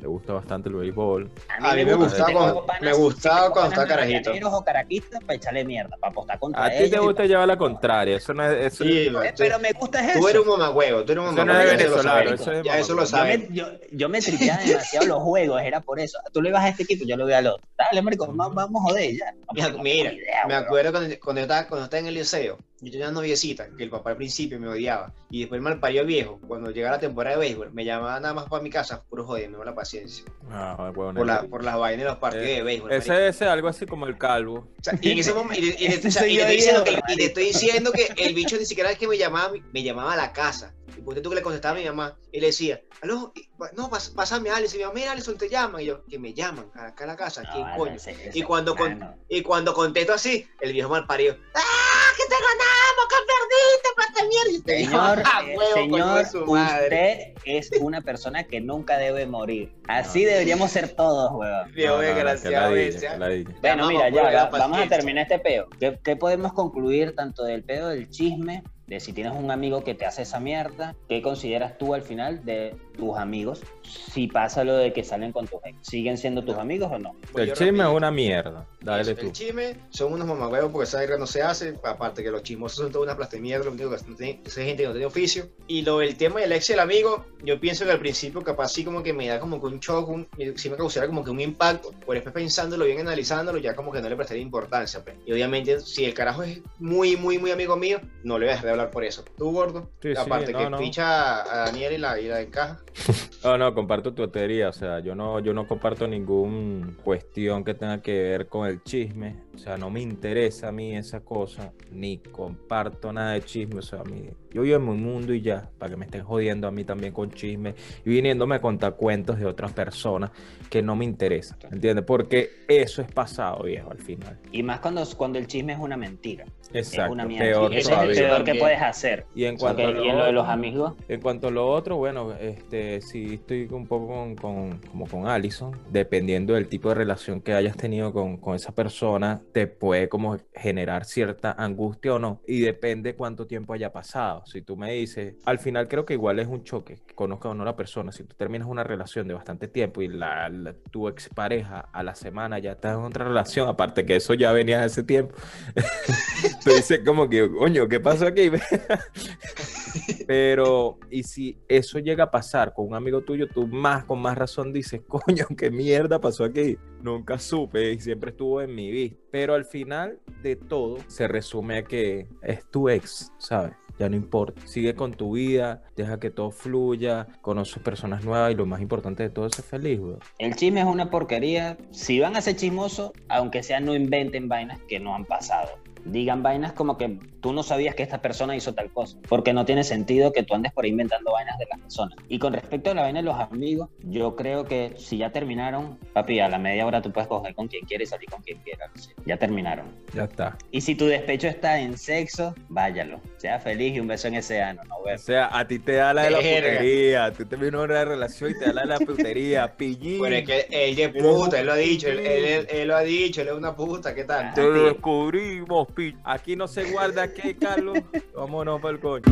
le 0.02 0.08
gusta 0.08 0.34
bastante 0.34 0.70
el 0.70 0.76
béisbol. 0.76 1.30
A 1.60 1.76
mí 1.76 1.86
me 1.86 1.94
gusta 1.94 2.26
cuando- 2.32 2.66
panas- 2.66 2.82
me 2.82 2.92
tengo 2.92 3.52
cuando 3.54 3.70
estaba 3.72 3.88
carajito. 3.88 4.32
o 4.52 4.64
caraquistas 4.64 5.24
para 5.24 5.36
echarle 5.36 5.64
mierda, 5.66 5.96
para 6.00 6.12
apostar 6.12 6.40
contra 6.40 6.66
A 6.66 6.70
ti 6.72 6.90
te 6.90 7.00
gusta 7.00 7.26
llevar 7.26 7.48
la 7.48 7.58
contraria. 7.58 8.18
Eso 8.18 8.34
no 8.34 8.44
es. 8.50 8.74
Eso 8.74 8.84
Sí, 8.84 9.08
Eh, 9.08 9.12
tú- 9.12 9.20
pero 9.38 9.60
me 9.60 9.72
gusta 9.74 10.06
eso. 10.08 10.20
Tú 10.20 10.28
eres 10.28 10.42
un 10.42 10.48
mamagüevo, 10.50 11.04
tú 11.06 11.12
eres 11.14 11.24
un 11.24 11.34
Eso 11.34 11.46
no 11.46 11.60
es 11.60 11.78
venezolano, 11.78 12.02
sabes. 12.04 12.42
eso 12.42 12.52
es 12.52 12.64
Ya 12.64 12.78
eso 12.78 12.94
lo. 12.94 13.02
Yo 13.02 13.06
sabes. 13.08 13.50
me, 13.50 13.56
yo, 13.56 13.66
yo 13.92 14.10
me 14.10 14.22
tripeaba 14.22 14.62
demasiado 14.64 15.06
los 15.08 15.20
juegos, 15.24 15.62
era 15.62 15.80
por 15.82 16.00
eso. 16.00 16.18
Tú 16.34 16.42
le 16.42 16.52
vas 16.52 16.66
a 16.66 16.70
este 16.70 16.84
equipo, 16.84 17.06
yo 17.08 17.16
lo 17.18 17.26
veo 17.26 17.38
al 17.38 17.48
otro. 17.48 17.66
Dale, 17.78 18.02
marico, 18.02 18.28
vamos, 18.28 18.54
vamos 18.56 18.82
a 18.82 18.90
joder 18.90 19.16
ya. 19.16 19.34
No 19.72 19.84
Mira, 19.84 20.12
idea, 20.14 20.46
me 20.48 20.56
acuerdo 20.56 20.92
cuando, 20.92 21.16
cuando, 21.24 21.40
yo 21.40 21.44
estaba, 21.44 21.68
cuando 21.68 21.86
estaba 21.86 22.00
en 22.02 22.08
el 22.08 22.14
liceo, 22.16 22.58
yo 22.82 22.92
tenía 22.92 23.08
una 23.08 23.16
noviecita 23.22 23.68
que 23.76 23.84
el 23.84 23.90
papá 23.90 24.12
al 24.12 24.18
principio 24.18 24.60
me 24.60 24.68
odiaba 24.68 25.14
y 25.30 25.42
después 25.42 25.62
mal 25.62 25.80
parió 25.80 26.06
viejo. 26.06 26.40
Cuando 26.48 26.72
llegaba 26.72 26.96
la 26.96 27.00
temporada 27.02 27.36
de 27.36 27.42
béisbol, 27.42 27.72
me 27.74 27.84
llamaba 27.86 28.20
nada 28.20 28.34
más 28.34 28.48
para 28.48 28.64
mi 28.64 28.70
casa, 28.70 29.04
puro 29.10 29.26
joder, 29.26 29.50
me 29.50 29.56
dio 29.58 29.64
la 29.66 29.76
paciencia. 29.76 30.24
Ah, 30.50 30.92
Por, 30.94 31.26
la, 31.26 31.40
el- 31.42 31.50
por 31.50 31.64
las 31.64 31.78
vainas 31.78 32.04
de 32.06 32.10
los 32.10 32.18
partidos 32.20 32.46
Eh, 32.48 32.50
de 32.56 32.64
béisbol. 32.64 32.92
Ese 32.94 33.28
es 33.28 33.42
algo 33.42 33.68
así 33.68 33.86
como 33.86 34.06
el 34.08 34.18
calvo. 34.18 34.70
O 34.80 34.84
sea, 34.84 34.98
y 35.02 35.12
en 35.12 35.20
ese 35.20 35.34
momento, 35.34 35.62
y, 35.62 35.70
y- 35.70 35.70
y- 35.70 35.86
y 35.86 37.16
le 37.16 37.26
estoy 37.26 37.46
diciendo 37.46 37.92
que 37.92 38.10
el 38.18 38.34
bicho 38.34 38.58
ni 38.58 38.66
siquiera 38.66 38.92
es 38.92 38.98
que 38.98 39.08
me 39.08 39.18
llamaba, 39.18 39.54
me 39.74 39.84
llamaba 39.84 40.14
a 40.14 40.18
la 40.18 40.32
casa. 40.34 40.74
Y 40.98 41.02
por 41.02 41.20
tú 41.22 41.30
que 41.30 41.36
le 41.36 41.42
contestaba 41.42 41.76
a 41.76 41.80
mi 41.80 41.86
mamá, 41.86 42.18
y 42.32 42.40
le 42.40 42.48
decía, 42.48 42.82
aló, 43.02 43.34
no, 43.76 43.90
pas, 43.90 44.10
pásame 44.10 44.50
a 44.50 44.58
Alex. 44.58 44.74
Y 44.74 44.78
mi 44.78 44.84
mamá, 44.84 44.96
mira, 44.96 45.12
Alison 45.12 45.38
te 45.38 45.50
llaman. 45.50 45.82
Y 45.82 45.86
yo, 45.86 46.06
que 46.06 46.20
me 46.20 46.34
llaman 46.34 46.70
acá 46.74 47.04
a 47.04 47.08
la 47.08 47.16
casa, 47.16 47.44
No, 47.44 47.50
¿quién 47.52 47.64
vale, 47.64 47.78
coño? 47.78 47.94
ese- 47.96 48.32
Y 48.34 48.42
cuando 48.44 48.76
con-. 48.76 49.16
Y 49.28 49.42
cuando 49.42 49.74
contesto 49.74 50.14
así, 50.14 50.48
el 50.62 50.74
viejo 50.74 50.90
mal 50.90 51.06
parido, 51.08 51.36
¡ah, 51.56 52.12
que 52.18 52.24
te 52.24 52.36
ganamos, 52.36 53.08
que 53.10 53.16
perdiste, 53.28 53.90
pata 53.96 54.26
mierda! 54.28 54.60
Señor, 54.66 55.24
¡ah, 55.26 55.42
huevo, 55.46 55.60
coño 55.74 55.74
señor, 55.74 56.18
de 56.18 56.26
su 56.30 56.46
madre! 56.46 57.34
usted 57.38 57.50
es 57.58 57.70
una 57.82 58.02
persona 58.02 58.44
que 58.46 58.60
nunca 58.62 58.98
debe 58.98 59.26
morir. 59.26 59.74
Así 59.88 60.24
deberíamos 60.26 60.72
ser 60.72 60.96
todos, 60.96 61.32
No, 61.32 61.38
no, 61.40 61.66
no, 61.96 61.98
desgraciado 62.00 62.76
¿ah? 62.76 63.18
Bueno, 63.62 63.88
mira, 63.88 64.10
ya, 64.10 64.24
va- 64.24 64.50
paciencia. 64.50 64.60
vamos 64.60 64.80
a 64.82 64.88
terminar 64.90 65.24
este 65.24 65.40
peo. 65.40 65.68
¿Qué, 65.80 66.00
qué 66.04 66.16
podemos 66.16 66.54
concluir 66.54 67.16
tanto 67.16 67.44
del 67.44 67.64
pedo 67.64 67.90
del 67.90 68.10
chisme, 68.10 68.64
de 68.90 69.00
si 69.00 69.14
tienes 69.14 69.34
un 69.34 69.52
amigo 69.52 69.84
que 69.84 69.94
te 69.94 70.06
hace 70.06 70.24
esa 70.24 70.40
mierda? 70.40 70.96
¿Qué 71.08 71.22
consideras 71.22 71.78
tú 71.78 71.94
al 71.94 72.02
final 72.02 72.44
de 72.44 72.76
tus 73.00 73.18
amigos? 73.18 73.62
Si 73.84 74.28
pasa 74.28 74.64
lo 74.64 74.76
de 74.76 74.94
que 74.94 75.04
salen 75.04 75.32
con 75.32 75.48
tus 75.48 75.60
ex, 75.66 75.78
¿siguen 75.82 76.18
siendo 76.18 76.44
tus 76.44 76.56
amigos 76.58 76.92
o 76.92 77.00
no? 77.00 77.16
Pues 77.32 77.50
El 77.50 77.56
chisme 77.56 77.84
es 77.84 77.90
una 77.90 78.12
mierda. 78.12 78.68
Dale 78.82 79.02
Eso, 79.02 79.16
tú. 79.16 79.26
El 79.28 79.32
chisme 79.32 79.76
son 79.90 80.14
unos 80.14 80.28
mamagüevos 80.28 80.72
porque 80.72 80.84
esa 80.84 81.00
verga 81.00 81.18
no 81.18 81.26
se 81.26 81.42
hace. 81.42 81.74
Aparte 81.84 82.22
que 82.24 82.30
los 82.32 82.44
chismosos 82.44 82.78
son 82.78 82.92
toda 82.92 83.06
una 83.06 83.16
plasta 83.16 83.36
de 83.38 83.42
mierda. 83.42 83.66
Lo 83.66 83.72
único 83.72 83.90
que 83.90 83.98
no 84.08 84.16
tiene- 84.16 84.42
esa 84.46 84.62
gente 84.62 84.84
que 84.84 84.88
no 84.88 84.94
tiene 84.94 85.06
oficio. 85.08 85.48
Y 85.68 85.82
lo 85.82 86.00
del 86.00 86.16
tema 86.18 86.40
del 86.42 86.52
ex 86.52 86.70
y 86.70 86.74
el 86.74 86.80
amigo, 86.80 87.26
yo 87.44 87.60
pienso 87.60 87.84
que 87.86 87.92
al 87.92 88.00
principio 88.00 88.42
capaz 88.44 88.70
sí 88.70 88.84
como 88.84 89.02
que 89.02 89.12
me 89.14 89.28
da 89.28 89.40
como 89.40 89.60
que 89.60 89.66
un 89.68 89.80
shock, 89.80 90.08
un, 90.10 90.28
sí 90.56 90.70
me 90.70 90.78
causara 90.78 91.08
como 91.08 91.24
que 91.24 91.32
un 91.32 91.40
impacto. 91.40 91.92
Pero 92.00 92.14
después 92.14 92.34
pensándolo 92.34 92.86
bien, 92.86 93.00
analizándolo, 93.00 93.58
ya 93.58 93.76
como 93.76 93.92
que 93.92 94.02
no 94.02 94.10
le 94.10 94.16
prestaría 94.16 94.44
importancia. 94.44 95.04
pues. 95.04 95.16
Y 95.26 95.32
obviamente 95.34 95.80
si 95.80 96.06
el 96.06 96.14
carajo 96.14 96.44
es 96.44 96.62
muy, 96.78 97.18
muy, 97.18 97.38
muy 97.40 97.52
amigo 97.52 97.76
mío, 97.76 98.00
no 98.24 98.38
le 98.38 98.46
voy 98.46 98.50
a 98.50 98.52
dejar 98.54 98.66
de 98.66 98.72
hablar 98.72 98.92
por 98.92 99.04
eso. 99.04 99.24
Tú, 99.38 99.52
gordo. 99.52 99.90
Sí, 100.02 100.14
sí, 100.14 100.18
Aparte 100.22 100.52
no, 100.54 100.60
que 100.60 100.70
no. 100.70 100.78
picha 100.78 101.42
a 101.42 101.66
Daniel 101.66 101.94
y 101.94 101.98
la, 101.98 102.20
y 102.20 102.28
la 102.28 102.42
encaja. 102.42 102.80
No, 103.44 103.58
no, 103.58 103.74
comparto 103.74 104.14
tu 104.14 104.28
teoría, 104.28 104.70
o 104.70 104.74
sea, 104.74 105.00
yo 105.00 105.16
no, 105.16 105.40
yo 105.40 105.54
no 105.54 105.68
comparto 105.68 106.08
ninguna 106.08 106.94
cuestión 107.04 107.64
que 107.64 107.74
tenga 107.74 108.02
que 108.02 108.22
ver 108.22 108.48
con 108.48 108.68
el 108.68 108.84
chisme, 108.84 109.38
o 109.60 109.62
sea, 109.62 109.78
no 109.78 109.90
me 109.90 110.00
interesa 110.02 110.70
a 110.70 110.72
mí 110.72 110.96
esa 110.96 111.20
cosa, 111.20 111.74
ni 111.92 112.18
comparto 112.20 113.12
nada 113.12 113.34
de 113.34 113.42
chisme, 113.42 113.80
o 113.80 113.82
sea, 113.82 114.00
a 114.00 114.04
mí, 114.06 114.22
yo 114.52 114.62
vivo 114.62 114.78
en 114.78 114.86
mi 114.90 114.96
mundo 114.96 115.34
y 115.34 115.42
ya, 115.42 115.70
para 115.78 115.92
que 115.92 115.98
me 115.98 116.06
estén 116.06 116.24
jodiendo 116.24 116.66
a 116.68 116.72
mí 116.72 116.86
también 116.86 117.12
con 117.12 117.30
chisme 117.32 117.76
y 118.06 118.10
viniéndome 118.10 118.56
a 118.56 118.62
contar 118.62 118.96
cuentos 118.96 119.38
de 119.38 119.46
otras 119.46 119.74
personas 119.74 120.32
que 120.70 120.82
no 120.82 120.96
me 120.96 121.04
interesan, 121.04 121.60
¿entiendes? 121.72 122.06
Porque 122.06 122.50
eso 122.70 123.02
es 123.02 123.12
pasado, 123.12 123.64
viejo, 123.64 123.92
al 123.92 124.00
final. 124.00 124.38
Y 124.52 124.64
más 124.64 124.80
cuando, 124.80 125.04
cuando 125.18 125.38
el 125.40 125.46
chisme 125.48 125.74
es 125.74 125.80
una 125.80 125.98
mentira. 125.98 126.46
Exacto, 126.72 127.06
es 127.06 127.12
una 127.12 127.26
mierda. 127.26 127.46
peor 127.50 127.74
Ese 127.74 127.92
es 127.92 128.00
el 128.20 128.28
peor 128.28 128.44
que 128.44 128.56
puedes 128.56 128.82
hacer. 128.82 129.26
Y 129.34 129.46
en 129.46 129.58
cuanto, 129.58 129.82
a 129.88 129.92
lo 129.92 130.06
y 130.06 130.10
en 130.10 130.18
lo 130.20 130.26
de 130.26 130.32
los 130.32 130.48
amigos, 130.48 130.94
En 131.08 131.20
cuanto 131.20 131.48
a 131.48 131.52
lo 131.52 131.68
otro, 131.68 131.98
bueno, 131.98 132.34
este, 132.40 133.02
sí 133.02 133.34
estoy 133.34 133.68
un 133.72 133.88
poco 133.88 134.08
con, 134.08 134.36
con- 134.36 134.78
como 134.92 135.08
con 135.08 135.28
Allison, 135.28 135.76
dependiendo 135.92 136.54
del 136.54 136.68
tipo 136.68 136.90
de 136.90 136.96
relación 136.96 137.42
que 137.42 137.54
hayas 137.54 137.76
tenido 137.76 138.14
con, 138.14 138.38
con 138.38 138.56
esa 138.56 138.72
persona, 138.72 139.42
te 139.52 139.68
puede 139.68 140.10
como 140.10 140.38
generar 140.54 141.06
cierta 141.06 141.52
angustia 141.52 142.16
o 142.16 142.20
no. 142.20 142.42
Y 142.48 142.62
depende 142.62 143.16
cuánto 143.16 143.48
tiempo 143.48 143.74
haya 143.74 143.92
pasado. 143.92 144.44
Si 144.46 144.62
tú 144.62 144.76
me 144.78 144.94
dices, 144.94 145.36
al 145.46 145.60
final 145.60 145.88
creo 145.88 146.06
que 146.06 146.14
igual 146.14 146.40
es 146.40 146.48
un 146.48 146.64
choque, 146.64 147.00
que 147.06 147.16
conozca 147.16 147.50
o 147.50 147.54
no 147.54 147.66
la 147.66 147.76
persona. 147.76 148.12
Si 148.12 148.24
tú 148.24 148.36
terminas 148.36 148.68
una 148.68 148.84
relación 148.84 149.28
de 149.28 149.34
bastante 149.34 149.68
tiempo 149.68 150.02
y 150.02 150.08
la, 150.08 150.50
la- 150.50 150.74
tu 150.92 151.08
expareja 151.08 151.82
a 151.92 152.04
la 152.04 152.16
semana 152.16 152.60
ya 152.60 152.74
está 152.74 152.92
en 152.94 153.00
otra 153.00 153.26
relación, 153.26 153.68
aparte 153.68 154.06
que 154.06 154.16
eso 154.16 154.34
ya 154.34 154.52
venía 154.52 154.80
de 154.82 154.88
ese 154.88 155.04
tiempo, 155.04 155.36
tú 156.64 156.72
dices 156.72 157.02
como 157.06 157.30
que, 157.30 157.50
coño, 157.50 157.88
¿qué 157.88 158.00
pasó 158.00 158.28
aquí? 158.28 158.52
Pero, 160.28 161.00
y 161.10 161.24
si 161.24 161.58
eso 161.68 162.00
llega 162.00 162.26
a 162.26 162.32
pasar 162.32 162.74
con 162.74 162.88
un 162.88 162.96
amigo 162.96 163.22
tuyo, 163.22 163.48
tú 163.48 163.68
más 163.68 164.06
con 164.06 164.22
más 164.22 164.38
razón 164.38 164.72
dices, 164.72 165.02
coño, 165.08 165.46
qué 165.58 165.72
mierda 165.72 166.20
pasó 166.20 166.44
aquí. 166.44 166.78
Nunca 167.02 167.40
supe 167.40 167.94
y 167.94 168.00
siempre 168.00 168.32
estuvo 168.32 168.62
en 168.62 168.76
mi 168.76 168.92
vista. 168.92 169.18
Pero 169.40 169.54
al 169.54 169.64
final 169.64 170.20
de 170.44 170.58
todo 170.58 170.98
se 171.08 171.26
resume 171.30 171.78
a 171.78 171.84
que 171.86 172.28
es 172.42 172.70
tu 172.70 172.90
ex, 172.90 173.32
¿sabes? 173.38 173.72
Ya 173.98 174.10
no 174.10 174.18
importa. 174.18 174.62
Sigue 174.68 174.96
con 174.96 175.14
tu 175.14 175.36
vida, 175.36 175.82
deja 175.96 176.20
que 176.20 176.30
todo 176.30 176.52
fluya, 176.52 177.26
conoce 177.42 177.80
personas 177.80 178.26
nuevas 178.26 178.52
y 178.52 178.56
lo 178.56 178.66
más 178.66 178.82
importante 178.82 179.24
de 179.24 179.30
todo 179.30 179.46
es 179.46 179.56
ser 179.56 179.64
feliz, 179.64 179.98
güey. 179.98 180.18
El 180.40 180.58
chisme 180.58 180.82
es 180.82 180.88
una 180.88 181.10
porquería. 181.10 181.78
Si 181.92 182.20
van 182.20 182.36
a 182.36 182.42
ser 182.42 182.58
chismosos, 182.58 183.14
aunque 183.30 183.64
sea 183.64 183.80
no 183.80 183.96
inventen 183.96 184.50
vainas 184.50 184.82
que 184.90 185.00
no 185.00 185.16
han 185.16 185.24
pasado. 185.24 185.70
Digan 186.12 186.44
vainas 186.44 186.74
como 186.74 186.98
que 186.98 187.20
tú 187.42 187.54
no 187.54 187.64
sabías 187.64 187.96
que 187.96 188.04
esta 188.04 188.22
persona 188.22 188.56
hizo 188.56 188.74
tal 188.74 188.92
cosa, 188.92 189.18
porque 189.28 189.54
no 189.54 189.66
tiene 189.66 189.84
sentido 189.84 190.32
que 190.34 190.44
tú 190.44 190.54
andes 190.56 190.72
por 190.74 190.84
ahí 190.86 190.92
inventando 190.92 191.32
vainas 191.32 191.58
de 191.58 191.66
las 191.70 191.80
personas. 191.80 192.16
Y 192.28 192.40
con 192.40 192.54
respecto 192.54 192.92
a 192.92 192.94
la 192.94 193.02
vaina 193.04 193.20
de 193.20 193.26
los 193.26 193.36
amigos, 193.40 193.90
yo 194.04 194.36
creo 194.36 194.66
que 194.66 194.94
si 194.98 195.18
ya 195.18 195.32
terminaron, 195.32 195.98
papi, 196.14 196.40
a 196.40 196.50
la 196.50 196.58
media 196.60 196.86
hora 196.86 197.02
tú 197.02 197.12
puedes 197.12 197.28
coger 197.28 197.54
con 197.56 197.68
quien 197.68 197.86
quieras 197.86 198.08
y 198.08 198.10
salir 198.12 198.30
con 198.30 198.42
quien 198.42 198.58
quieras. 198.60 198.90
Ya 199.26 199.38
terminaron. 199.38 199.86
Ya 200.14 200.24
está. 200.26 200.58
Y 200.72 200.82
si 200.82 200.96
tu 200.96 201.06
despecho 201.06 201.48
está 201.48 201.80
en 201.80 201.98
sexo, 201.98 202.54
váyalo. 202.70 203.20
Sea 203.38 203.60
feliz 203.60 203.96
y 203.96 204.00
un 204.00 204.08
beso 204.08 204.28
en 204.28 204.36
ese 204.36 204.62
ano. 204.62 204.82
No 204.88 204.96
O 204.98 205.18
sea, 205.18 205.50
a 205.58 205.66
ti 205.68 205.80
te 205.80 205.94
da 205.94 206.14
la 206.14 206.24
de 206.24 206.32
la 206.32 206.40
Verga. 206.40 206.72
putería, 206.80 207.32
tú 207.34 207.46
terminas 207.46 207.82
una 207.82 208.06
relación 208.06 208.52
y 208.52 208.54
te 208.60 208.66
da 208.66 208.74
la 208.74 208.82
de 208.82 208.88
la 208.88 209.00
putería, 209.06 209.76
pillín. 209.78 210.20
Bueno, 210.20 210.36
es 210.38 210.46
que 210.46 210.68
él 210.72 210.96
de 210.96 211.10
puta, 211.10 211.60
él 211.60 211.66
lo 211.68 211.74
ha 211.74 211.76
dicho, 211.78 212.08
él, 212.10 212.20
él- 212.20 212.46
él- 212.46 212.68
él 212.70 212.88
lo 212.88 212.96
ha 212.96 213.02
dicho, 213.02 213.42
él 213.42 213.48
es 213.50 213.54
una 213.54 213.76
puta, 213.76 214.14
¿qué 214.16 214.24
tal? 214.26 214.54
Te 214.54 214.62
lo 214.64 214.86
descubrimos, 214.86 215.88
Aquí 216.24 216.56
no 216.56 216.68
se 216.68 216.92
guarda 216.92 217.34
qué, 217.34 217.56
Carlos. 217.58 218.00
Vámonos 218.36 218.82
para 218.82 218.94
el 218.96 219.00
coño. 219.00 219.24